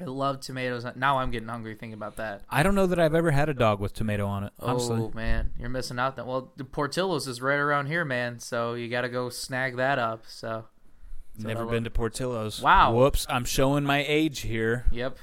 I 0.00 0.04
love 0.04 0.40
tomatoes. 0.40 0.84
Now 0.96 1.18
I'm 1.18 1.30
getting 1.30 1.48
hungry 1.48 1.74
thinking 1.74 1.94
about 1.94 2.16
that. 2.16 2.42
I 2.50 2.62
don't 2.62 2.74
know 2.74 2.86
that 2.86 2.98
I've 2.98 3.14
ever 3.14 3.30
had 3.30 3.48
a 3.48 3.54
dog 3.54 3.78
with 3.80 3.92
tomato 3.92 4.26
on 4.26 4.44
it. 4.44 4.52
Honestly, 4.58 4.98
Oh 4.98 5.12
man, 5.14 5.52
you're 5.58 5.68
missing 5.68 5.98
out. 5.98 6.16
Then 6.16 6.26
well, 6.26 6.52
the 6.56 6.64
Portillo's 6.64 7.28
is 7.28 7.40
right 7.40 7.58
around 7.58 7.86
here, 7.86 8.04
man. 8.04 8.40
So 8.40 8.74
you 8.74 8.88
got 8.88 9.02
to 9.02 9.08
go 9.08 9.28
snag 9.28 9.76
that 9.76 9.98
up. 9.98 10.24
So 10.26 10.64
so 11.38 11.48
never 11.48 11.66
been 11.66 11.84
to 11.84 11.90
Portillo's. 11.90 12.60
Wow. 12.60 12.92
Whoops, 12.94 13.26
I'm 13.28 13.44
showing 13.44 13.84
my 13.84 14.04
age 14.06 14.40
here. 14.40 14.86
Yep, 14.90 15.16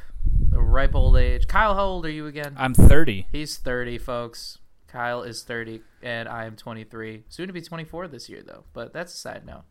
the 0.51 0.61
ripe 0.61 0.95
old 0.95 1.17
age. 1.17 1.47
Kyle, 1.47 1.75
how 1.75 1.85
old 1.85 2.05
are 2.05 2.11
you 2.11 2.27
again? 2.27 2.55
I'm 2.57 2.73
30. 2.73 3.27
He's 3.31 3.57
30, 3.57 3.97
folks. 3.97 4.59
Kyle 4.91 5.23
is 5.23 5.43
30, 5.43 5.81
and 6.03 6.27
I 6.27 6.45
am 6.45 6.55
23. 6.55 7.23
Soon 7.29 7.47
to 7.47 7.53
be 7.53 7.61
24 7.61 8.07
this 8.09 8.29
year, 8.29 8.43
though. 8.45 8.65
But 8.73 8.91
that's 8.93 9.13
a 9.13 9.17
side 9.17 9.45
note. 9.45 9.63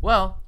Well, 0.00 0.40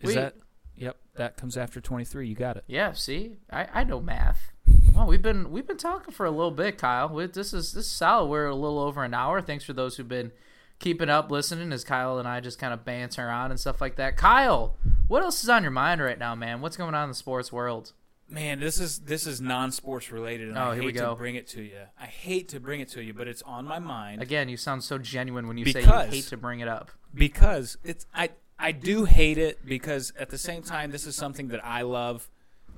Is 0.00 0.08
we- 0.08 0.14
that? 0.14 0.34
Yep, 0.76 0.96
that 1.16 1.36
comes 1.36 1.58
after 1.58 1.80
23. 1.80 2.26
You 2.28 2.34
got 2.34 2.56
it. 2.56 2.64
Yeah, 2.66 2.92
see, 2.92 3.36
I, 3.52 3.68
I 3.72 3.84
know 3.84 4.00
math. 4.00 4.52
Well, 4.94 5.06
we've 5.06 5.20
been 5.20 5.50
we've 5.50 5.66
been 5.66 5.76
talking 5.76 6.12
for 6.14 6.24
a 6.24 6.30
little 6.30 6.50
bit, 6.50 6.78
Kyle. 6.78 7.08
We, 7.10 7.26
this 7.26 7.52
is 7.52 7.72
this 7.74 7.84
is 7.84 7.90
solid. 7.90 8.28
We're 8.28 8.46
a 8.46 8.54
little 8.54 8.78
over 8.78 9.04
an 9.04 9.12
hour. 9.12 9.42
Thanks 9.42 9.62
for 9.64 9.74
those 9.74 9.96
who've 9.96 10.08
been 10.08 10.32
keeping 10.78 11.10
up, 11.10 11.30
listening 11.30 11.70
as 11.72 11.84
Kyle 11.84 12.18
and 12.18 12.26
I 12.26 12.40
just 12.40 12.58
kind 12.58 12.72
of 12.72 12.84
banter 12.86 13.26
around 13.26 13.50
and 13.50 13.60
stuff 13.60 13.80
like 13.82 13.96
that. 13.96 14.16
Kyle, 14.16 14.76
what 15.06 15.22
else 15.22 15.42
is 15.42 15.50
on 15.50 15.62
your 15.62 15.70
mind 15.70 16.00
right 16.00 16.18
now, 16.18 16.34
man? 16.34 16.62
What's 16.62 16.78
going 16.78 16.94
on 16.94 17.04
in 17.04 17.10
the 17.10 17.14
sports 17.14 17.52
world? 17.52 17.92
Man, 18.30 18.60
this 18.60 18.78
is 18.78 19.00
this 19.00 19.26
is 19.26 19.40
non-sports 19.40 20.12
related, 20.12 20.48
and 20.48 20.56
Oh, 20.58 20.62
I 20.70 20.74
here 20.74 20.82
hate 20.82 20.86
we 20.86 20.92
go. 20.92 21.10
to 21.10 21.16
bring 21.16 21.34
it 21.34 21.48
to 21.48 21.62
you. 21.62 21.80
I 22.00 22.06
hate 22.06 22.48
to 22.50 22.60
bring 22.60 22.80
it 22.80 22.88
to 22.90 23.02
you, 23.02 23.12
but 23.12 23.26
it's 23.26 23.42
on 23.42 23.64
my 23.66 23.78
mind 23.80 24.22
Again, 24.22 24.48
you 24.48 24.56
sound 24.56 24.84
so 24.84 24.98
genuine 24.98 25.48
when 25.48 25.58
you 25.58 25.64
say 25.66 25.80
Because- 25.80 26.06
you 26.06 26.12
hate 26.12 26.24
to 26.28 26.36
bring 26.36 26.60
it 26.60 26.68
up. 26.68 26.90
because 27.12 27.76
it's 27.82 28.06
I 28.14 28.30
I 28.58 28.72
do 28.72 29.04
hate 29.04 29.36
it 29.38 29.64
because 29.66 30.12
at 30.18 30.30
the 30.30 30.38
same 30.38 30.62
time 30.62 30.90
this 30.92 31.06
is 31.06 31.16
something 31.16 31.48
that 31.48 31.64
I 31.64 31.82
love. 31.82 32.28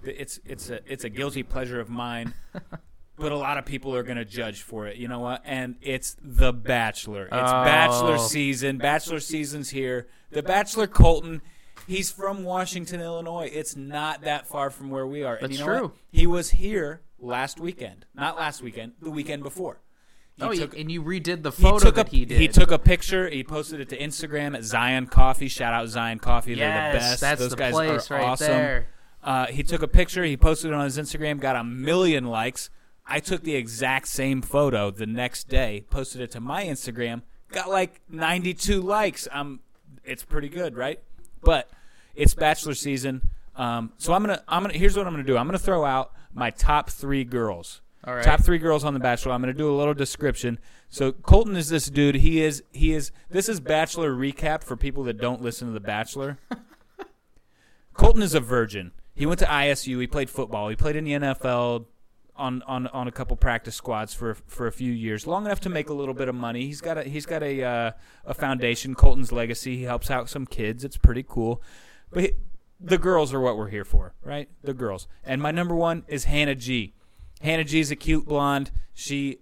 It's 0.03 0.41
it's 0.47 0.71
a 0.71 0.81
it's 0.91 1.05
a 1.05 1.11
guilty 1.11 1.43
pleasure 1.43 1.81
of 1.81 1.89
mine. 1.91 2.35
But 3.19 3.31
a 3.31 3.37
lot 3.37 3.59
of 3.59 3.67
people 3.67 3.95
are 3.95 4.03
going 4.03 4.17
to 4.17 4.25
judge 4.25 4.63
for 4.63 4.87
it. 4.89 4.97
You 4.97 5.07
know 5.07 5.21
what? 5.21 5.43
And 5.45 5.77
it's 5.83 6.17
The 6.21 6.51
Bachelor. 6.51 7.25
It's 7.27 7.31
Bachelor 7.53 8.15
Oh. 8.15 8.27
season. 8.27 8.79
Bachelor 8.79 9.21
season's 9.21 9.69
here. 9.69 10.09
The 10.31 10.43
Bachelor 10.43 10.87
Colton, 10.87 11.43
he's 11.87 12.11
from 12.11 12.45
Washington, 12.45 13.01
Illinois. 13.01 13.51
It's 13.53 13.77
not 13.77 14.23
that 14.23 14.47
far 14.47 14.71
from 14.71 14.91
where 14.91 15.07
we 15.07 15.23
are. 15.23 15.35
and 15.37 15.45
That's 15.51 15.59
you 15.61 15.67
know 15.67 15.73
what? 15.73 15.79
true. 15.79 15.93
He 16.11 16.27
was 16.27 16.51
here 16.51 17.01
last 17.19 17.61
weekend. 17.61 18.07
Not 18.15 18.37
last 18.37 18.63
weekend, 18.63 18.93
the 19.01 19.11
weekend 19.11 19.43
before. 19.43 19.81
He 20.37 20.43
oh, 20.45 20.53
took- 20.55 20.77
and 20.79 20.91
you 20.91 21.03
redid 21.03 21.43
the 21.43 21.51
he 21.51 21.63
photo 21.63 21.79
took 21.87 21.95
that 21.97 22.09
a 22.09 22.11
he 22.11 22.25
did. 22.25 22.53
took 22.55 22.71
a 22.71 22.79
picture. 22.79 23.29
He 23.29 23.45
posted 23.45 23.81
it 23.81 23.89
to 23.91 23.99
Instagram 23.99 24.57
at 24.57 24.65
Zion 24.65 25.07
Coffee. 25.07 25.49
Shout 25.49 25.75
out 25.75 25.89
Zion 25.89 26.19
Coffee. 26.19 26.55
They're 26.55 26.93
the 26.93 26.99
best. 26.99 27.21
that's 27.21 27.41
Those 27.41 27.51
the 27.51 27.57
guys 27.57 27.73
place 27.75 28.11
are 28.11 28.15
right 28.15 28.25
awesome. 28.25 28.47
there. 28.49 28.87
Uh, 29.23 29.47
he 29.47 29.63
took 29.63 29.83
a 29.83 29.89
picture. 29.89 30.25
He 30.25 30.37
posted 30.37 30.71
it 30.71 30.75
on 30.75 30.85
his 30.85 30.99
Instagram. 30.99 31.39
Got 31.39 31.57
a 31.57 31.63
million 31.65 32.25
likes. 32.25 32.71
I 33.07 33.21
took 33.21 33.43
the 33.43 33.55
exact 33.55 34.09
same 34.09 34.43
photo 34.43 34.91
the 34.91 35.07
next 35.07 35.49
day. 35.49 35.85
Posted 35.91 36.21
it 36.23 36.31
to 36.33 36.41
my 36.41 36.65
Instagram. 36.65 37.23
Got 37.51 37.69
like 37.69 38.01
92 38.09 38.81
likes. 38.81 39.29
Um, 39.31 39.61
it's 40.05 40.25
pretty 40.25 40.49
good, 40.49 40.77
right? 40.77 41.01
But 41.43 41.71
it's 42.15 42.35
bachelor 42.35 42.75
season. 42.75 43.31
Um, 43.57 43.93
so 43.99 44.13
I'm 44.13 44.23
gonna 44.23 44.43
I'm 44.49 44.63
gonna 44.63 44.77
here's 44.77 44.97
what 44.97 45.07
I'm 45.07 45.13
gonna 45.13 45.25
do. 45.25 45.37
I'm 45.37 45.47
gonna 45.47 45.59
throw 45.59 45.85
out 45.85 46.13
my 46.33 46.51
top 46.51 46.91
three 46.91 47.25
girls. 47.25 47.81
All 48.05 48.15
right. 48.15 48.25
Top 48.25 48.41
three 48.41 48.59
girls 48.59 48.85
on 48.85 48.95
the 48.95 49.01
Bachelor. 49.01 49.33
I'm 49.33 49.41
going 49.41 49.55
to 49.55 49.59
do 49.59 49.71
a 49.71 49.77
little 49.77 49.95
description. 49.95 50.59
So 50.89 51.13
Colton 51.13 51.57
is 51.57 51.69
this 51.69 51.87
dude. 51.87 52.17
He 52.17 52.43
is 52.43 52.65
he 52.73 52.93
is 52.93 53.13
this 53.31 53.49
is 53.49 53.61
Bachelor 53.61 54.13
recap 54.13 54.65
for 54.65 54.77
people 54.77 55.05
that 55.05 55.19
don't 55.19 55.41
listen 55.41 55.69
to 55.69 55.75
the 55.75 55.81
Bachelor. 55.81 56.39
Colton 57.95 58.23
is 58.23 58.35
a 58.35 58.41
virgin. 58.41 58.93
He 59.15 59.27
went 59.27 59.39
to 59.41 59.47
ISU. 59.47 60.01
He 60.01 60.07
played 60.07 60.31
football. 60.31 60.69
He 60.69 60.77
played 60.77 60.97
in 60.97 61.05
the 61.05 61.13
NFL 61.13 61.87
on, 62.37 62.63
on, 62.63 62.87
on 62.89 63.09
a 63.09 63.13
couple 63.13 63.37
practice 63.37 63.77
squads 63.77 64.15
for 64.15 64.35
for 64.35 64.67
a 64.67 64.73
few 64.73 64.93
years, 64.93 65.27
long 65.27 65.45
enough 65.45 65.61
to 65.61 65.69
make 65.69 65.89
a 65.89 65.95
little 65.95 66.15
bit 66.15 66.29
of 66.29 66.35
money. 66.35 66.67
He's 66.67 66.81
got 66.81 66.99
a 66.99 67.03
he's 67.05 67.27
got 67.27 67.43
a 67.43 67.63
uh, 67.63 67.93
a 68.25 68.35
foundation, 68.35 68.95
Colton's 68.95 69.33
Legacy. 69.33 69.77
He 69.77 69.83
helps 69.83 70.11
out 70.11 70.29
some 70.29 70.47
kids. 70.47 70.85
It's 70.85 70.97
pretty 70.97 71.25
cool. 71.27 71.63
But 72.11 72.23
he, 72.23 72.33
the 72.81 72.99
girls 72.99 73.33
are 73.33 73.41
what 73.41 73.57
we're 73.57 73.69
here 73.69 73.85
for, 73.85 74.15
right? 74.25 74.49
The 74.63 74.75
girls. 74.75 75.07
And 75.25 75.41
my 75.41 75.51
number 75.51 75.75
one 75.75 76.05
is 76.09 76.25
Hannah 76.25 76.55
G. 76.55 76.95
Hannah 77.41 77.65
G 77.65 77.81
is 77.81 77.91
a 77.91 77.97
cute 77.97 78.27
blonde. 78.27 78.71
She 78.95 79.39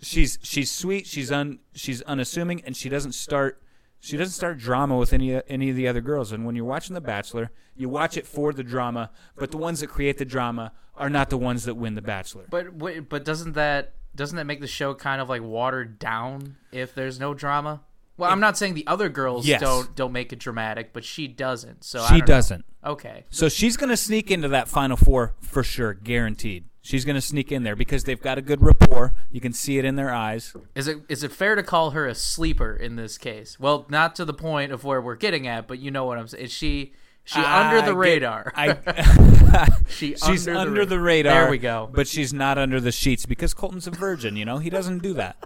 she's 0.00 0.38
she's 0.42 0.70
sweet. 0.70 1.06
She's 1.06 1.30
un 1.30 1.60
she's 1.74 2.02
unassuming, 2.02 2.62
and 2.64 2.76
she 2.76 2.88
doesn't 2.88 3.12
start 3.12 3.62
she 4.00 4.16
doesn't 4.16 4.32
start 4.32 4.58
drama 4.58 4.96
with 4.96 5.12
any 5.12 5.40
any 5.48 5.70
of 5.70 5.76
the 5.76 5.88
other 5.88 6.00
girls. 6.00 6.32
And 6.32 6.44
when 6.46 6.54
you're 6.56 6.64
watching 6.64 6.94
The 6.94 7.00
Bachelor, 7.00 7.50
you 7.74 7.88
watch 7.88 8.16
it 8.16 8.26
for 8.26 8.52
the 8.52 8.62
drama, 8.62 9.10
but 9.36 9.50
the 9.50 9.56
ones 9.58 9.80
that 9.80 9.88
create 9.88 10.18
the 10.18 10.24
drama 10.24 10.72
are 10.96 11.10
not 11.10 11.30
the 11.30 11.38
ones 11.38 11.64
that 11.64 11.74
win 11.74 11.94
The 11.94 12.02
Bachelor. 12.02 12.44
But 12.50 12.74
wait, 12.74 13.08
but 13.08 13.24
doesn't 13.24 13.52
that 13.54 13.94
doesn't 14.14 14.36
that 14.36 14.46
make 14.46 14.60
the 14.60 14.66
show 14.66 14.94
kind 14.94 15.20
of 15.20 15.28
like 15.28 15.42
watered 15.42 15.98
down 15.98 16.56
if 16.72 16.94
there's 16.94 17.18
no 17.20 17.34
drama? 17.34 17.82
Well, 18.18 18.30
I'm 18.30 18.40
not 18.40 18.56
saying 18.56 18.72
the 18.72 18.86
other 18.86 19.10
girls 19.10 19.46
Yes. 19.46 19.60
don't 19.60 19.94
don't 19.94 20.12
make 20.12 20.32
it 20.32 20.38
dramatic, 20.38 20.92
but 20.94 21.04
she 21.04 21.28
doesn't. 21.28 21.84
So 21.84 22.00
I 22.02 22.06
She 22.06 22.10
don't 22.12 22.20
know. 22.20 22.26
doesn't. 22.26 22.64
Okay. 22.84 23.24
So 23.30 23.48
she's 23.50 23.76
going 23.76 23.90
to 23.90 23.96
sneak 23.96 24.30
into 24.30 24.48
that 24.48 24.68
final 24.68 24.96
four 24.96 25.34
for 25.42 25.62
sure, 25.62 25.92
guaranteed. 25.92 26.64
She's 26.86 27.04
going 27.04 27.16
to 27.16 27.20
sneak 27.20 27.50
in 27.50 27.64
there 27.64 27.74
because 27.74 28.04
they've 28.04 28.20
got 28.20 28.38
a 28.38 28.40
good 28.40 28.62
rapport. 28.62 29.12
You 29.32 29.40
can 29.40 29.52
see 29.52 29.76
it 29.76 29.84
in 29.84 29.96
their 29.96 30.14
eyes. 30.14 30.54
Is 30.76 30.86
it 30.86 30.98
is 31.08 31.24
it 31.24 31.32
fair 31.32 31.56
to 31.56 31.64
call 31.64 31.90
her 31.90 32.06
a 32.06 32.14
sleeper 32.14 32.76
in 32.76 32.94
this 32.94 33.18
case? 33.18 33.58
Well, 33.58 33.86
not 33.88 34.14
to 34.14 34.24
the 34.24 34.32
point 34.32 34.70
of 34.70 34.84
where 34.84 35.02
we're 35.02 35.16
getting 35.16 35.48
at, 35.48 35.66
but 35.66 35.80
you 35.80 35.90
know 35.90 36.04
what 36.04 36.16
I'm 36.16 36.28
saying. 36.28 36.44
Is 36.44 36.52
she 36.52 36.92
she 37.24 37.40
under 37.40 37.80
the 37.80 37.90
get- 37.90 37.96
radar? 37.96 38.52
I, 38.54 39.68
she 39.88 40.14
she's 40.14 40.46
under, 40.46 40.60
under, 40.60 40.86
the, 40.86 41.00
radar. 41.00 41.34
There 41.34 41.50
we 41.50 41.58
go. 41.58 41.90
But 41.92 42.06
she's 42.06 42.32
not 42.32 42.56
under 42.56 42.80
the 42.80 42.92
sheets 42.92 43.26
because 43.26 43.52
Colton's 43.52 43.88
a 43.88 43.90
virgin. 43.90 44.36
You 44.36 44.44
know, 44.44 44.58
he 44.58 44.70
doesn't 44.70 45.02
do 45.02 45.12
that. 45.14 45.44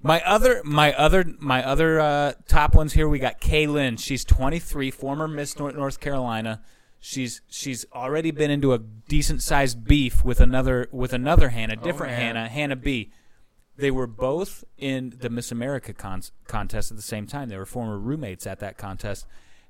My 0.00 0.22
other, 0.24 0.62
my 0.64 0.94
other, 0.94 1.26
my 1.38 1.62
other 1.62 2.00
uh, 2.00 2.32
top 2.46 2.74
ones 2.74 2.94
here. 2.94 3.06
We 3.06 3.18
got 3.18 3.42
Caelynn. 3.42 3.98
She's 3.98 4.24
23, 4.24 4.90
former 4.90 5.28
Miss 5.28 5.58
North 5.58 6.00
Carolina. 6.00 6.62
She's 7.00 7.42
she's 7.48 7.86
already 7.92 8.30
been 8.30 8.50
into 8.50 8.72
a 8.72 8.78
decent 8.78 9.42
sized 9.42 9.84
beef 9.84 10.24
with 10.24 10.40
another 10.40 10.88
with 10.90 11.12
another 11.12 11.50
Hannah, 11.50 11.76
different 11.76 12.12
man. 12.12 12.36
Hannah, 12.36 12.48
Hannah 12.48 12.76
B. 12.76 13.12
They 13.76 13.92
were 13.92 14.08
both 14.08 14.64
in 14.76 15.14
the 15.20 15.30
Miss 15.30 15.52
America 15.52 15.92
con- 15.92 16.22
contest 16.48 16.90
at 16.90 16.96
the 16.96 17.02
same 17.02 17.28
time. 17.28 17.48
They 17.48 17.56
were 17.56 17.66
former 17.66 17.96
roommates 17.96 18.44
at 18.44 18.58
that 18.58 18.76
contest, 18.76 19.26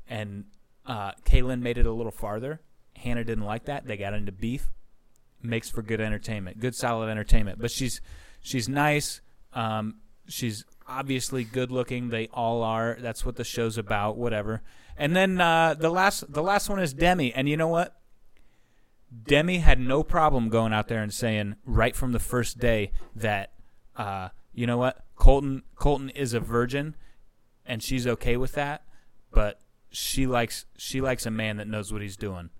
and 0.09 0.47
uh, 0.87 1.13
Caelynn 1.27 1.61
made 1.61 1.77
it 1.77 1.85
a 1.85 1.93
little 1.93 2.13
farther. 2.13 2.63
Hannah 2.97 3.25
didn't 3.25 3.45
like 3.45 3.67
that. 3.67 3.87
They 3.87 3.99
got 3.99 4.15
into 4.15 4.33
beef. 4.33 4.71
Makes 5.43 5.69
for 5.71 5.83
good 5.83 6.01
entertainment, 6.01 6.59
good 6.59 6.75
solid 6.75 7.09
entertainment. 7.11 7.61
But 7.61 7.71
she's 7.71 8.01
she's 8.41 8.69
nice. 8.69 9.21
Um, 9.53 9.97
she's 10.27 10.65
obviously 10.87 11.45
good 11.45 11.71
looking. 11.71 12.09
They 12.09 12.29
all 12.33 12.63
are. 12.63 12.97
That's 12.99 13.25
what 13.25 13.37
the 13.37 13.45
show's 13.45 13.77
about. 13.79 14.17
Whatever. 14.17 14.63
And 14.99 15.15
then 15.15 15.41
uh, 15.41 15.75
the 15.75 15.91
last 15.91 16.31
the 16.33 16.43
last 16.43 16.69
one 16.69 16.81
is 16.81 16.93
Demi. 16.93 17.33
And 17.33 17.49
you 17.49 17.57
know 17.57 17.69
what? 17.69 17.95
Demi 19.25 19.59
had 19.59 19.81
no 19.81 20.03
problem 20.03 20.49
going 20.49 20.73
out 20.73 20.89
there 20.89 21.03
and 21.03 21.13
saying 21.13 21.57
right 21.65 21.97
from 21.97 22.13
the 22.13 22.19
first 22.19 22.59
day 22.59 22.91
that 23.15 23.53
uh, 23.97 24.29
you 24.53 24.67
know 24.67 24.77
what 24.77 25.05
Colton 25.17 25.63
Colton 25.77 26.11
is 26.11 26.35
a 26.35 26.41
virgin, 26.41 26.97
and 27.65 27.83
she's 27.83 28.07
okay 28.07 28.37
with 28.37 28.53
that. 28.53 28.83
But 29.31 29.61
she 29.91 30.27
likes 30.27 30.67
she 30.77 31.01
likes 31.01 31.27
a 31.27 31.31
man 31.31 31.57
that 31.57 31.69
knows 31.69 31.93
what 31.93 32.03
he's 32.03 32.17
doing. 32.17 32.51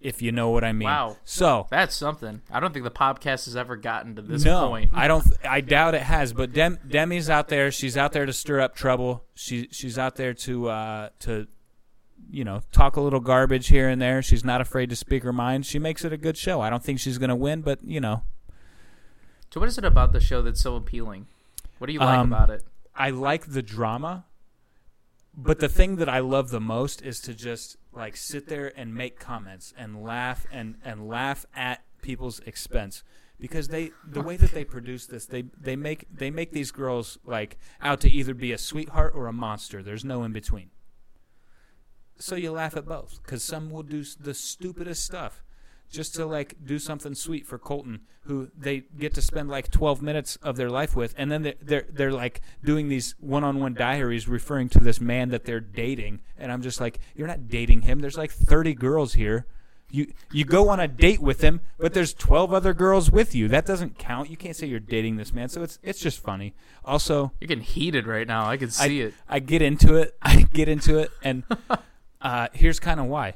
If 0.00 0.20
you 0.20 0.32
know 0.32 0.50
what 0.50 0.64
I 0.64 0.72
mean. 0.72 0.86
Wow. 0.86 1.18
So 1.24 1.68
That's 1.70 1.94
something. 1.94 2.42
I 2.50 2.58
don't 2.58 2.72
think 2.72 2.84
the 2.84 2.90
podcast 2.90 3.44
has 3.44 3.54
ever 3.54 3.76
gotten 3.76 4.16
to 4.16 4.22
this 4.22 4.44
no, 4.44 4.66
point. 4.66 4.90
I 4.92 5.06
don't. 5.06 5.24
I 5.44 5.60
doubt 5.60 5.94
it 5.94 6.02
has. 6.02 6.32
But 6.32 6.52
Dem, 6.52 6.80
Demi's 6.84 7.30
out 7.30 7.46
there. 7.46 7.70
She's 7.70 7.96
out 7.96 8.10
there 8.10 8.26
to 8.26 8.32
stir 8.32 8.60
up 8.60 8.74
trouble. 8.74 9.24
She 9.34 9.68
she's 9.70 9.98
out 9.98 10.16
there 10.16 10.34
to 10.34 10.68
uh, 10.68 11.08
to 11.20 11.46
you 12.32 12.44
know 12.44 12.62
talk 12.72 12.96
a 12.96 13.00
little 13.00 13.20
garbage 13.20 13.68
here 13.68 13.88
and 13.88 14.00
there. 14.02 14.22
She's 14.22 14.44
not 14.44 14.60
afraid 14.60 14.90
to 14.90 14.96
speak 14.96 15.22
her 15.22 15.32
mind. 15.32 15.66
She 15.66 15.78
makes 15.78 16.04
it 16.04 16.12
a 16.12 16.16
good 16.16 16.36
show. 16.36 16.60
I 16.60 16.70
don't 16.70 16.82
think 16.82 16.98
she's 16.98 17.18
going 17.18 17.30
to 17.30 17.36
win, 17.36 17.62
but 17.62 17.78
you 17.84 18.00
know 18.00 18.22
So, 19.52 19.60
what 19.60 19.68
is 19.68 19.78
it 19.78 19.84
about 19.84 20.12
the 20.12 20.20
show 20.20 20.42
that's 20.42 20.60
so 20.60 20.76
appealing? 20.76 21.26
What 21.78 21.86
do 21.86 21.92
you 21.92 22.00
like 22.00 22.18
Um, 22.18 22.32
about 22.32 22.50
it? 22.50 22.64
I 22.94 23.10
like 23.10 23.46
the 23.52 23.62
drama, 23.62 24.24
but 25.34 25.58
the 25.60 25.68
thing 25.68 25.96
that 25.96 26.08
I 26.08 26.20
love 26.20 26.50
the 26.50 26.60
most 26.60 27.02
is 27.02 27.20
to 27.20 27.34
just 27.34 27.76
like 27.92 28.16
sit 28.16 28.48
there 28.48 28.72
and 28.78 28.94
make 28.94 29.18
comments 29.18 29.72
and 29.76 30.02
laugh 30.02 30.46
and 30.50 30.76
and 30.84 31.08
laugh 31.08 31.44
at 31.54 31.82
people's 32.02 32.40
expense 32.40 33.02
because 33.40 33.68
they 33.68 33.90
the 34.06 34.20
way 34.22 34.36
that 34.36 34.52
they 34.52 34.64
produce 34.64 35.06
this 35.06 35.26
they 35.26 35.42
they 35.60 35.76
make 35.76 36.06
they 36.12 36.30
make 36.30 36.52
these 36.52 36.70
girls 36.70 37.18
like 37.24 37.58
out 37.80 38.00
to 38.00 38.10
either 38.10 38.34
be 38.34 38.52
a 38.52 38.58
sweetheart 38.58 39.12
or 39.14 39.26
a 39.26 39.32
monster. 39.32 39.82
There's 39.82 40.04
no 40.04 40.22
in 40.22 40.32
between. 40.32 40.70
So 42.22 42.36
you 42.36 42.52
laugh 42.52 42.76
at 42.76 42.86
both 42.86 43.20
because 43.22 43.42
some 43.42 43.68
will 43.68 43.82
do 43.82 44.04
the 44.20 44.32
stupidest 44.32 45.04
stuff 45.04 45.42
just 45.90 46.14
to 46.14 46.24
like 46.24 46.54
do 46.64 46.78
something 46.78 47.16
sweet 47.16 47.48
for 47.48 47.58
Colton, 47.58 48.02
who 48.22 48.48
they 48.56 48.84
get 48.96 49.12
to 49.14 49.22
spend 49.22 49.48
like 49.48 49.72
12 49.72 50.02
minutes 50.02 50.36
of 50.36 50.54
their 50.54 50.70
life 50.70 50.94
with, 50.94 51.14
and 51.18 51.32
then 51.32 51.42
they're 51.42 51.54
they're, 51.60 51.86
they're 51.90 52.12
like 52.12 52.40
doing 52.62 52.88
these 52.88 53.16
one-on-one 53.18 53.74
diaries 53.74 54.28
referring 54.28 54.68
to 54.68 54.78
this 54.78 55.00
man 55.00 55.30
that 55.30 55.44
they're 55.44 55.58
dating, 55.58 56.20
and 56.38 56.52
I'm 56.52 56.62
just 56.62 56.80
like, 56.80 57.00
you're 57.16 57.26
not 57.26 57.48
dating 57.48 57.82
him. 57.82 57.98
There's 57.98 58.16
like 58.16 58.30
30 58.30 58.74
girls 58.74 59.14
here. 59.14 59.46
You 59.90 60.12
you 60.30 60.44
go 60.44 60.68
on 60.68 60.78
a 60.78 60.86
date 60.86 61.20
with 61.20 61.40
him, 61.40 61.60
but 61.76 61.92
there's 61.92 62.14
12 62.14 62.54
other 62.54 62.72
girls 62.72 63.10
with 63.10 63.34
you. 63.34 63.48
That 63.48 63.66
doesn't 63.66 63.98
count. 63.98 64.30
You 64.30 64.36
can't 64.36 64.54
say 64.54 64.68
you're 64.68 64.78
dating 64.78 65.16
this 65.16 65.32
man. 65.32 65.48
So 65.48 65.64
it's 65.64 65.80
it's 65.82 65.98
just 65.98 66.20
funny. 66.22 66.54
Also, 66.84 67.32
You're 67.40 67.48
getting 67.48 67.64
heated 67.64 68.06
right 68.06 68.28
now. 68.28 68.48
I 68.48 68.58
can 68.58 68.70
see 68.70 69.02
I, 69.02 69.06
it. 69.06 69.14
I 69.28 69.40
get 69.40 69.60
into 69.60 69.96
it. 69.96 70.16
I 70.22 70.42
get 70.52 70.68
into 70.68 70.98
it, 70.98 71.10
and 71.24 71.42
uh, 72.22 72.48
here's 72.52 72.78
kind 72.80 73.00
of 73.00 73.06
why. 73.06 73.34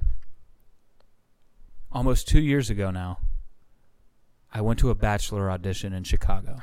Almost 1.92 2.28
two 2.28 2.40
years 2.40 2.70
ago 2.70 2.90
now, 2.90 3.18
I 4.52 4.60
went 4.60 4.78
to 4.80 4.90
a 4.90 4.94
bachelor 4.94 5.50
audition 5.50 5.92
in 5.92 6.04
Chicago. 6.04 6.56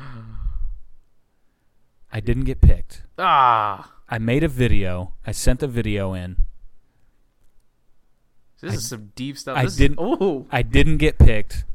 I 2.12 2.20
didn't 2.20 2.44
get 2.44 2.62
picked. 2.62 3.04
Ah, 3.18 3.92
I 4.10 4.20
made 4.20 4.44
a 4.44 4.48
video. 4.48 5.14
I 5.26 5.32
sent 5.32 5.60
the 5.60 5.68
video 5.68 6.14
in. 6.14 6.38
this 8.62 8.74
I- 8.74 8.76
is 8.76 8.88
some 8.88 9.12
deep 9.16 9.38
stuff. 9.38 9.58
I 9.58 9.64
This 9.64 9.76
didn't. 9.76 10.00
Ooh. 10.00 10.48
I 10.52 10.62
didn't 10.62 10.98
get 10.98 11.18
picked, 11.18 11.66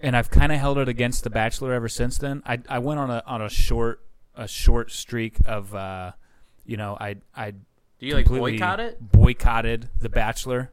and 0.00 0.16
I've 0.16 0.30
kind 0.30 0.52
of 0.52 0.58
held 0.58 0.78
it 0.78 0.88
against 0.88 1.24
the 1.24 1.30
Bachelor 1.30 1.72
ever 1.72 1.88
since 1.88 2.18
then. 2.18 2.42
I 2.46 2.60
I 2.68 2.78
went 2.78 3.00
on 3.00 3.10
a 3.10 3.22
on 3.26 3.42
a 3.42 3.48
short 3.48 4.04
a 4.36 4.46
short 4.46 4.92
streak 4.92 5.38
of, 5.46 5.74
uh, 5.74 6.12
you 6.64 6.76
know, 6.76 6.96
I 7.00 7.16
I 7.34 7.54
Do 7.98 8.06
you 8.06 8.14
like 8.14 8.26
boycott 8.26 8.80
it? 8.80 8.98
Boycotted 9.00 9.88
the 10.00 10.08
Bachelor, 10.08 10.70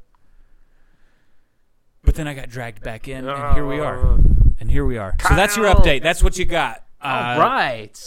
but 2.03 2.15
then 2.15 2.27
I 2.27 2.33
got 2.35 2.49
dragged 2.49 2.83
back 2.83 3.07
in, 3.07 3.27
and 3.27 3.55
here 3.55 3.65
we 3.65 3.79
are, 3.79 4.19
and 4.59 4.69
here 4.69 4.85
we 4.85 4.97
are. 4.97 5.15
So 5.27 5.35
that's 5.35 5.57
your 5.57 5.65
update. 5.65 6.03
That's 6.03 6.21
what 6.21 6.37
you 6.37 6.45
got. 6.45 6.83
Uh, 7.01 7.35
All 7.35 7.39
right. 7.39 7.99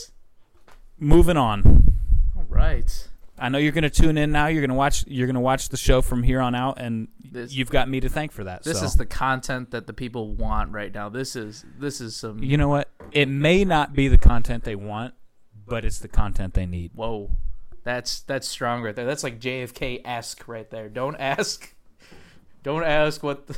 Moving 0.99 1.37
on. 1.37 1.93
All 2.37 2.47
right. 2.49 3.09
I 3.41 3.49
know 3.49 3.59
you're 3.59 3.73
going 3.73 3.83
to 3.83 3.91
tune 3.91 4.19
in 4.19 4.33
now. 4.33 4.47
You're 4.49 4.63
going 4.63 4.71
to 4.71 4.75
watch. 4.77 5.05
You're 5.07 5.27
going 5.27 5.35
to 5.35 5.41
watch 5.41 5.69
the 5.69 5.77
show 5.77 6.01
from 6.03 6.23
here 6.23 6.41
on 6.41 6.55
out, 6.55 6.81
and 6.81 7.09
This- 7.21 7.53
you've 7.55 7.71
got 7.71 7.89
me 7.89 8.01
to 8.01 8.09
thank 8.09 8.33
for 8.33 8.45
that. 8.45 8.65
This 8.65 8.81
so. 8.81 8.87
is 8.87 8.95
the 8.95 9.07
content 9.07 9.71
that 9.73 9.87
the 9.87 9.93
people 9.93 10.35
want 10.35 10.73
right 10.73 10.93
now. 10.93 11.09
This 11.09 11.37
is 11.37 11.65
this 11.79 12.01
is 12.01 12.17
some. 12.17 12.43
You 12.43 12.57
know 12.57 12.69
what? 12.69 12.89
It 13.13 13.29
may 13.29 13.65
not 13.65 13.95
be 13.95 14.09
the 14.09 14.19
content 14.19 14.65
they 14.65 14.77
want, 14.77 15.15
but 15.67 15.85
it's 15.85 15.99
the 15.99 16.09
content 16.09 16.55
they 16.55 16.67
need. 16.67 16.93
Whoa, 16.95 17.31
that's 17.89 18.21
that's 18.21 18.47
strong 18.47 18.83
right 18.83 18.95
there. 18.95 19.07
That's 19.07 19.25
like 19.25 19.41
JFK 19.41 20.03
esque 20.05 20.47
right 20.47 20.69
there. 20.69 20.91
Don't 20.91 21.17
ask, 21.17 21.75
don't 22.63 22.85
ask 22.85 23.23
what 23.23 23.47
the, 23.47 23.57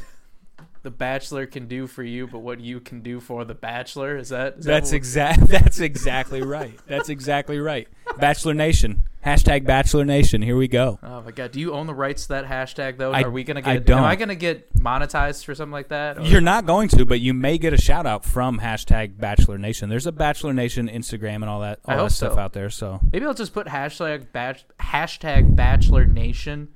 the 0.82 0.90
Bachelor 0.93 1.47
can 1.47 1.66
do 1.66 1.89
for 1.89 2.05
you, 2.05 2.28
but 2.28 2.39
what 2.39 2.61
you 2.61 2.78
can 2.78 3.01
do 3.01 3.19
for 3.19 3.44
the 3.44 3.55
Bachelor. 3.55 4.16
Is 4.16 4.28
that? 4.28 4.59
Is 4.59 4.66
that 4.66 4.70
That's 4.70 4.93
exact. 4.93 5.40
That's 5.48 5.81
exactly 5.81 6.43
right. 6.43 6.78
That's 6.86 7.09
exactly 7.09 7.59
right. 7.59 7.89
Bachelor 8.19 8.55
Nation. 8.55 9.02
Hashtag 9.24 9.66
Bachelor 9.66 10.06
Nation. 10.06 10.40
Here 10.40 10.56
we 10.56 10.66
go. 10.66 10.98
Oh 11.02 11.20
my 11.20 11.30
god! 11.30 11.52
Do 11.52 11.60
you 11.60 11.74
own 11.74 11.86
the 11.86 11.94
rights 11.94 12.22
to 12.22 12.28
that 12.30 12.47
hashtag 12.47 12.97
though? 12.97 13.12
I- 13.12 13.22
Are 13.22 13.30
we 13.30 13.44
gonna 13.44 13.60
get? 13.60 13.70
I 13.70 13.74
get? 13.74 13.84
don't. 13.84 13.98
Am 13.98 14.05
I 14.05 14.16
gonna 14.16 14.34
get 14.34 14.72
monetized 14.78 15.44
for 15.44 15.55
something 15.55 15.72
like 15.72 15.88
that? 15.88 16.18
Or- 16.18 16.22
You're 16.22 16.40
not 16.40 16.64
going 16.64 16.88
to, 16.88 17.05
but 17.05 17.20
you 17.20 17.34
may 17.34 17.59
get 17.59 17.74
a 17.74 17.76
shout 17.76 18.06
out 18.06 18.24
from 18.24 18.60
hashtag 18.60 19.18
Bachelor 19.18 19.59
Nation. 19.59 19.90
There's 19.90 20.06
a 20.06 20.12
Bachelor 20.12 20.55
Nation 20.55 20.88
Instagram 20.88 21.36
and 21.36 21.47
all 21.51 21.60
that, 21.60 21.80
I 21.84 21.92
all 21.92 21.98
hope 22.01 22.09
that 22.09 22.14
stuff 22.14 22.32
so. 22.34 22.38
out 22.38 22.52
there. 22.55 22.70
So 22.70 23.01
Maybe 23.12 23.26
I'll 23.26 23.34
just 23.34 23.52
put 23.52 23.66
hashtag 23.66 24.32
batch, 24.32 24.64
hashtag 24.80 25.55
Bachelor 25.55 26.06
Nation 26.06 26.68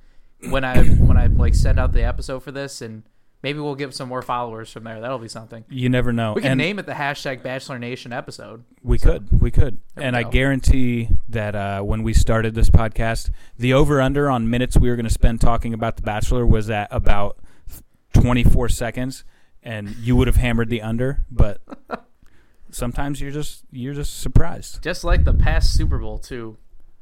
when 0.50 0.64
I 0.64 0.82
when 0.84 1.16
I 1.16 1.26
like 1.28 1.54
send 1.54 1.80
out 1.80 1.92
the 1.92 2.02
episode 2.04 2.42
for 2.42 2.52
this, 2.52 2.82
and 2.82 3.04
maybe 3.44 3.60
we'll 3.60 3.74
get 3.74 3.94
some 3.94 4.08
more 4.08 4.22
followers 4.22 4.72
from 4.72 4.84
there. 4.84 5.00
That'll 5.02 5.18
be 5.18 5.28
something. 5.28 5.64
you 5.68 5.90
never 5.90 6.12
know. 6.12 6.32
We 6.32 6.40
can 6.40 6.52
and 6.52 6.58
name 6.58 6.78
it 6.78 6.86
the 6.86 6.92
hashtag 6.92 7.42
Bachelor 7.42 7.78
Nation 7.78 8.10
episode. 8.12 8.64
we 8.82 8.98
could, 8.98 9.40
we 9.40 9.50
could, 9.50 9.80
There 9.94 10.06
and 10.06 10.16
we 10.16 10.24
I 10.24 10.28
guarantee 10.28 11.10
that 11.28 11.54
uh, 11.54 11.82
when 11.82 12.02
we 12.02 12.14
started 12.14 12.54
this 12.54 12.70
podcast, 12.70 13.30
the 13.58 13.74
over 13.74 14.00
under 14.00 14.30
on 14.30 14.48
minutes 14.48 14.78
we 14.78 14.88
were 14.88 14.96
going 14.96 15.04
to 15.04 15.12
spend 15.12 15.42
talking 15.42 15.74
about 15.74 15.96
the 15.96 16.02
Bachelor 16.02 16.46
was 16.46 16.70
at 16.70 16.88
about 16.90 17.36
24 18.14 18.70
seconds, 18.70 19.24
and 19.62 19.94
you 19.96 20.16
would 20.16 20.26
have 20.26 20.36
hammered 20.36 20.70
the 20.70 20.82
under, 20.82 21.24
but. 21.30 21.60
Sometimes 22.70 23.20
you're 23.20 23.30
just 23.30 23.62
you're 23.70 23.94
just 23.94 24.18
surprised. 24.18 24.82
Just 24.82 25.04
like 25.04 25.22
the 25.22 25.32
past 25.32 25.74
Super 25.74 25.96
Bowl 25.98 26.18
too. 26.18 26.56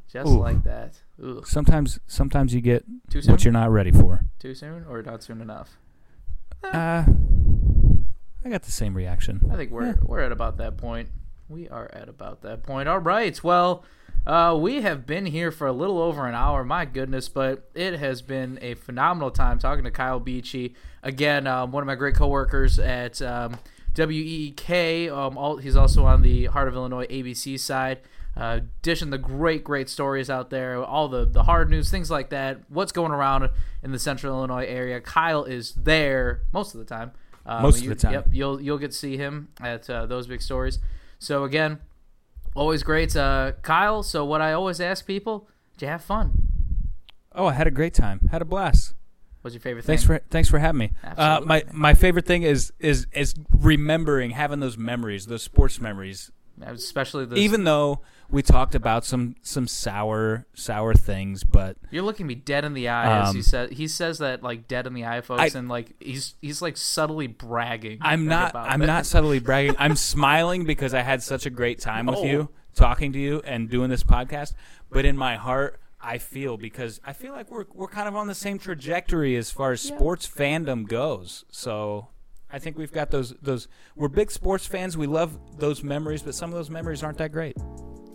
Just 0.06 0.28
Ooh. 0.28 0.39
like 0.39 0.64
that. 0.64 1.01
Ugh. 1.24 1.47
Sometimes 1.47 1.98
sometimes 2.06 2.52
you 2.52 2.60
get 2.60 2.85
Too 3.09 3.23
soon? 3.23 3.32
what 3.32 3.43
you're 3.43 3.52
not 3.52 3.70
ready 3.70 3.90
for. 3.90 4.27
Too 4.39 4.55
soon 4.55 4.85
or 4.86 5.01
not 5.01 5.23
soon 5.23 5.40
enough? 5.40 5.78
Uh, 6.64 7.05
I 8.44 8.48
got 8.48 8.62
the 8.62 8.72
same 8.72 8.94
reaction. 8.94 9.40
I 9.52 9.56
think 9.56 9.70
we're 9.70 9.97
we're 10.02 10.20
at 10.20 10.32
about 10.32 10.59
that 10.59 10.76
point. 10.76 11.09
We 11.48 11.68
are 11.68 11.90
at 11.93 12.09
about 12.09 12.43
that 12.43 12.62
point. 12.62 12.89
All 12.89 12.98
right. 12.98 13.43
Well, 13.44 13.84
uh, 14.26 14.56
we 14.59 14.82
have 14.82 15.06
been 15.06 15.26
here 15.26 15.51
for 15.51 15.66
a 15.66 15.72
little 15.72 16.01
over 16.01 16.26
an 16.26 16.34
hour. 16.34 16.64
My 16.64 16.84
goodness, 16.84 17.28
but 17.28 17.68
it 17.74 17.98
has 17.98 18.22
been 18.22 18.59
a 18.62 18.74
phenomenal 18.74 19.30
time 19.30 19.59
talking 19.59 19.84
to 19.84 19.90
Kyle 19.90 20.20
Beachy 20.20 20.74
again. 21.02 21.47
Um, 21.47 21.72
one 21.72 21.82
of 21.82 21.86
my 21.86 21.94
great 21.94 22.14
coworkers 22.14 22.78
at 22.78 23.20
um, 23.20 23.59
WEEK. 23.97 25.10
Um, 25.10 25.36
all, 25.36 25.56
he's 25.56 25.76
also 25.76 26.05
on 26.05 26.22
the 26.22 26.47
Heart 26.47 26.68
of 26.68 26.74
Illinois 26.74 27.06
ABC 27.06 27.59
side. 27.59 28.01
Uh, 28.34 28.60
dishing 28.80 29.10
the 29.10 29.18
great, 29.18 29.62
great 29.62 29.90
stories 29.90 30.30
out 30.30 30.48
there, 30.48 30.82
all 30.82 31.09
the 31.09 31.26
the 31.26 31.42
hard 31.42 31.68
news, 31.70 31.90
things 31.90 32.10
like 32.10 32.30
that. 32.30 32.60
What's 32.68 32.90
going 32.92 33.12
around 33.12 33.50
in 33.82 33.92
the 33.92 33.98
Central 33.98 34.34
Illinois 34.34 34.64
area? 34.64 35.00
Kyle 35.02 35.44
is 35.44 35.72
there 35.74 36.42
most 36.52 36.74
of 36.74 36.78
the 36.80 36.86
time. 36.86 37.12
Um, 37.44 37.62
Most 37.62 37.82
of 37.82 37.88
the 37.88 37.94
time. 37.94 38.12
Yep, 38.12 38.28
you'll 38.32 38.60
you'll 38.60 38.78
get 38.78 38.92
to 38.92 38.96
see 38.96 39.16
him 39.16 39.48
at 39.60 39.90
uh, 39.90 40.06
those 40.06 40.26
big 40.26 40.40
stories. 40.40 40.78
So 41.18 41.44
again, 41.44 41.80
always 42.54 42.82
great, 42.82 43.14
uh, 43.16 43.52
Kyle. 43.62 44.02
So 44.02 44.24
what 44.24 44.40
I 44.40 44.52
always 44.52 44.80
ask 44.80 45.06
people: 45.06 45.48
Did 45.76 45.86
you 45.86 45.88
have 45.88 46.02
fun? 46.04 46.32
Oh, 47.34 47.46
I 47.46 47.52
had 47.54 47.66
a 47.66 47.70
great 47.70 47.94
time. 47.94 48.20
Had 48.30 48.42
a 48.42 48.44
blast. 48.44 48.94
What's 49.40 49.54
your 49.54 49.60
favorite 49.60 49.84
thing? 49.84 49.96
Thanks 49.96 50.04
for 50.04 50.20
thanks 50.30 50.48
for 50.48 50.60
having 50.60 50.78
me. 50.78 50.92
Uh, 51.16 51.40
my 51.44 51.64
my 51.72 51.94
favorite 51.94 52.26
thing 52.26 52.44
is 52.44 52.72
is 52.78 53.06
is 53.12 53.34
remembering 53.50 54.30
having 54.30 54.60
those 54.60 54.78
memories, 54.78 55.26
those 55.26 55.42
sports 55.42 55.80
memories. 55.80 56.30
Especially 56.64 57.24
the 57.26 57.36
Even 57.36 57.64
though 57.64 58.01
we 58.30 58.43
talked 58.43 58.74
about 58.74 59.05
some 59.05 59.36
some 59.43 59.66
sour 59.68 60.47
sour 60.55 60.94
things, 60.94 61.44
but 61.44 61.76
You're 61.90 62.02
looking 62.02 62.26
me 62.26 62.34
dead 62.34 62.64
in 62.64 62.72
the 62.74 62.89
eye 62.89 63.20
as 63.22 63.32
he 63.32 63.39
Um, 63.40 63.43
says 63.43 63.70
he 63.72 63.86
says 63.89 64.18
that 64.18 64.43
like 64.43 64.68
dead 64.68 64.86
in 64.86 64.94
the 64.94 65.05
eye, 65.05 65.20
folks, 65.20 65.55
I- 65.55 65.59
and 65.59 65.68
like 65.68 65.93
he's 66.01 66.34
he's 66.40 66.62
like 66.62 66.76
subtly 66.76 67.26
bragging. 67.26 67.98
I'm 68.01 68.26
not 68.26 68.51
about 68.51 68.70
I'm 68.70 68.82
it. 68.82 68.86
not 68.86 69.05
subtly 69.06 69.39
bragging. 69.39 69.76
I'm 69.78 69.97
smiling 69.97 70.64
because 70.64 70.94
I 70.94 71.01
had 71.02 71.22
such 71.22 71.44
a 71.47 71.51
great 71.51 71.78
time 71.80 72.06
with 72.06 72.18
Oh. 72.20 72.24
you, 72.24 72.48
talking 72.74 73.12
to 73.12 73.18
you 73.18 73.43
and 73.44 73.68
doing 73.68 73.90
this 73.90 74.02
podcast. 74.05 74.55
But 74.90 75.05
in 75.05 75.16
my 75.16 75.36
heart, 75.36 75.78
I 76.01 76.18
feel 76.18 76.56
because 76.56 77.01
I 77.05 77.12
feel 77.12 77.32
like 77.32 77.51
we're 77.51 77.66
we're 77.74 77.86
kind 77.89 78.09
of 78.09 78.16
on 78.16 78.26
the 78.28 78.34
same 78.34 78.59
trajectory 78.59 79.36
as 79.36 79.51
far 79.51 79.72
as 79.72 79.80
sports 79.82 80.26
fandom 80.28 80.89
goes. 80.89 81.44
So 81.51 82.09
I 82.53 82.59
think 82.59 82.77
we've 82.77 82.93
got 82.93 83.11
those 83.11 83.35
those 83.43 83.69
we're 83.97 84.09
big 84.09 84.31
sports 84.31 84.66
fans. 84.66 84.97
We 84.97 85.07
love 85.07 85.39
those 85.59 85.83
memories, 85.83 86.23
but 86.23 86.35
some 86.35 86.51
of 86.51 86.57
those 86.57 86.70
memories 86.70 87.03
aren't 87.03 87.19
that 87.19 87.33
great. 87.33 87.57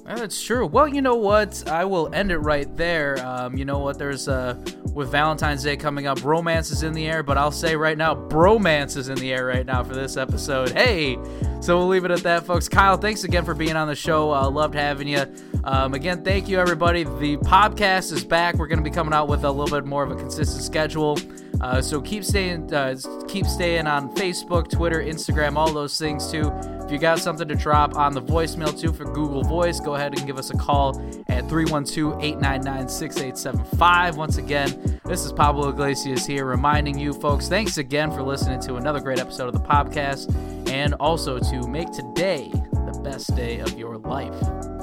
That's 0.06 0.42
true. 0.42 0.66
Well, 0.66 0.88
you 0.88 1.02
know 1.02 1.16
what? 1.16 1.68
I 1.68 1.84
will 1.84 2.14
end 2.14 2.32
it 2.32 2.38
right 2.38 2.74
there. 2.78 3.20
Um, 3.26 3.58
you 3.58 3.66
know 3.66 3.80
what? 3.80 4.00
There's 4.00 4.30
uh, 4.30 4.56
with 4.94 5.12
Valentine's 5.12 5.64
Day 5.64 5.76
coming 5.76 6.08
up, 6.08 6.24
romance 6.24 6.72
is 6.72 6.84
in 6.84 6.94
the 6.94 7.06
air. 7.06 7.24
But 7.24 7.38
I'll 7.38 7.52
say 7.52 7.76
right 7.76 7.98
now, 7.98 8.16
bromance 8.16 8.96
is 8.96 9.10
in 9.10 9.18
the 9.18 9.34
air 9.34 9.46
right 9.46 9.66
now 9.66 9.84
for 9.84 9.94
this 9.94 10.16
episode. 10.16 10.70
Hey, 10.70 11.18
so 11.60 11.78
we'll 11.78 11.90
leave 11.90 12.06
it 12.06 12.12
at 12.12 12.24
that, 12.24 12.46
folks. 12.46 12.70
Kyle, 12.70 12.96
thanks 12.96 13.26
again 13.26 13.44
for 13.44 13.54
being 13.54 13.76
on 13.76 13.90
the 13.90 13.96
show. 13.96 14.34
Uh, 14.34 14.50
loved 14.50 14.76
having 14.76 15.10
you. 15.10 15.26
Um, 15.66 15.94
again, 15.94 16.24
thank 16.24 16.48
you 16.48 16.58
everybody. 16.58 17.04
The 17.04 17.36
podcast 17.38 18.14
is 18.14 18.24
back. 18.24 18.56
We're 18.56 18.68
going 18.68 18.80
to 18.80 18.90
be 18.90 18.94
coming 18.94 19.14
out 19.14 19.28
with 19.28 19.44
a 19.44 19.52
little 19.52 19.78
bit 19.78 19.86
more 19.86 20.04
of 20.04 20.12
a 20.12 20.16
consistent 20.16 20.64
schedule. 20.64 21.18
Uh, 21.62 21.82
so 21.82 22.02
keep 22.02 22.24
staying, 22.24 22.74
uh, 22.74 22.96
keep 23.28 23.46
staying 23.46 23.86
on 23.88 24.14
Facebook, 24.16 24.70
Twitter, 24.70 25.02
Instagram, 25.02 25.56
all 25.56 25.72
those 25.72 25.98
things 25.98 26.32
too. 26.32 26.52
If 26.86 26.92
you 26.92 27.00
got 27.00 27.20
something 27.20 27.48
to 27.48 27.56
drop 27.56 27.96
on 27.96 28.14
the 28.14 28.22
voicemail 28.22 28.80
too 28.80 28.94
for 28.94 29.06
Google 29.06 29.44
Voice, 29.44 29.80
go 29.80 29.96
ahead 29.96 30.16
and 30.18 30.26
give 30.26 30.38
us 30.38 30.52
a 30.52 30.58
call 30.58 31.00
at 31.28 31.44
312-899-6875. 31.46 34.16
Once 34.16 34.38
again, 34.38 35.00
this 35.04 35.26
is 35.26 35.34
Pablo 35.34 35.70
Iglesias 35.70 36.26
here 36.26 36.46
reminding 36.46 36.98
you 36.98 37.14
folks, 37.14 37.50
thanks 37.50 37.78
again 37.78 38.12
for 38.12 38.24
listening 38.24 38.60
to 38.62 38.76
another 38.76 39.00
great 39.00 39.20
episode 39.20 39.48
of 39.48 39.54
the 39.54 39.68
podcast 39.68 40.34
and 40.70 40.94
also 40.96 41.40
to 41.40 41.68
make 41.68 41.92
today 41.92 42.50
the 42.52 43.00
best 43.04 43.36
day 43.36 43.60
of 43.60 43.78
your 43.78 43.98
life. 43.98 44.77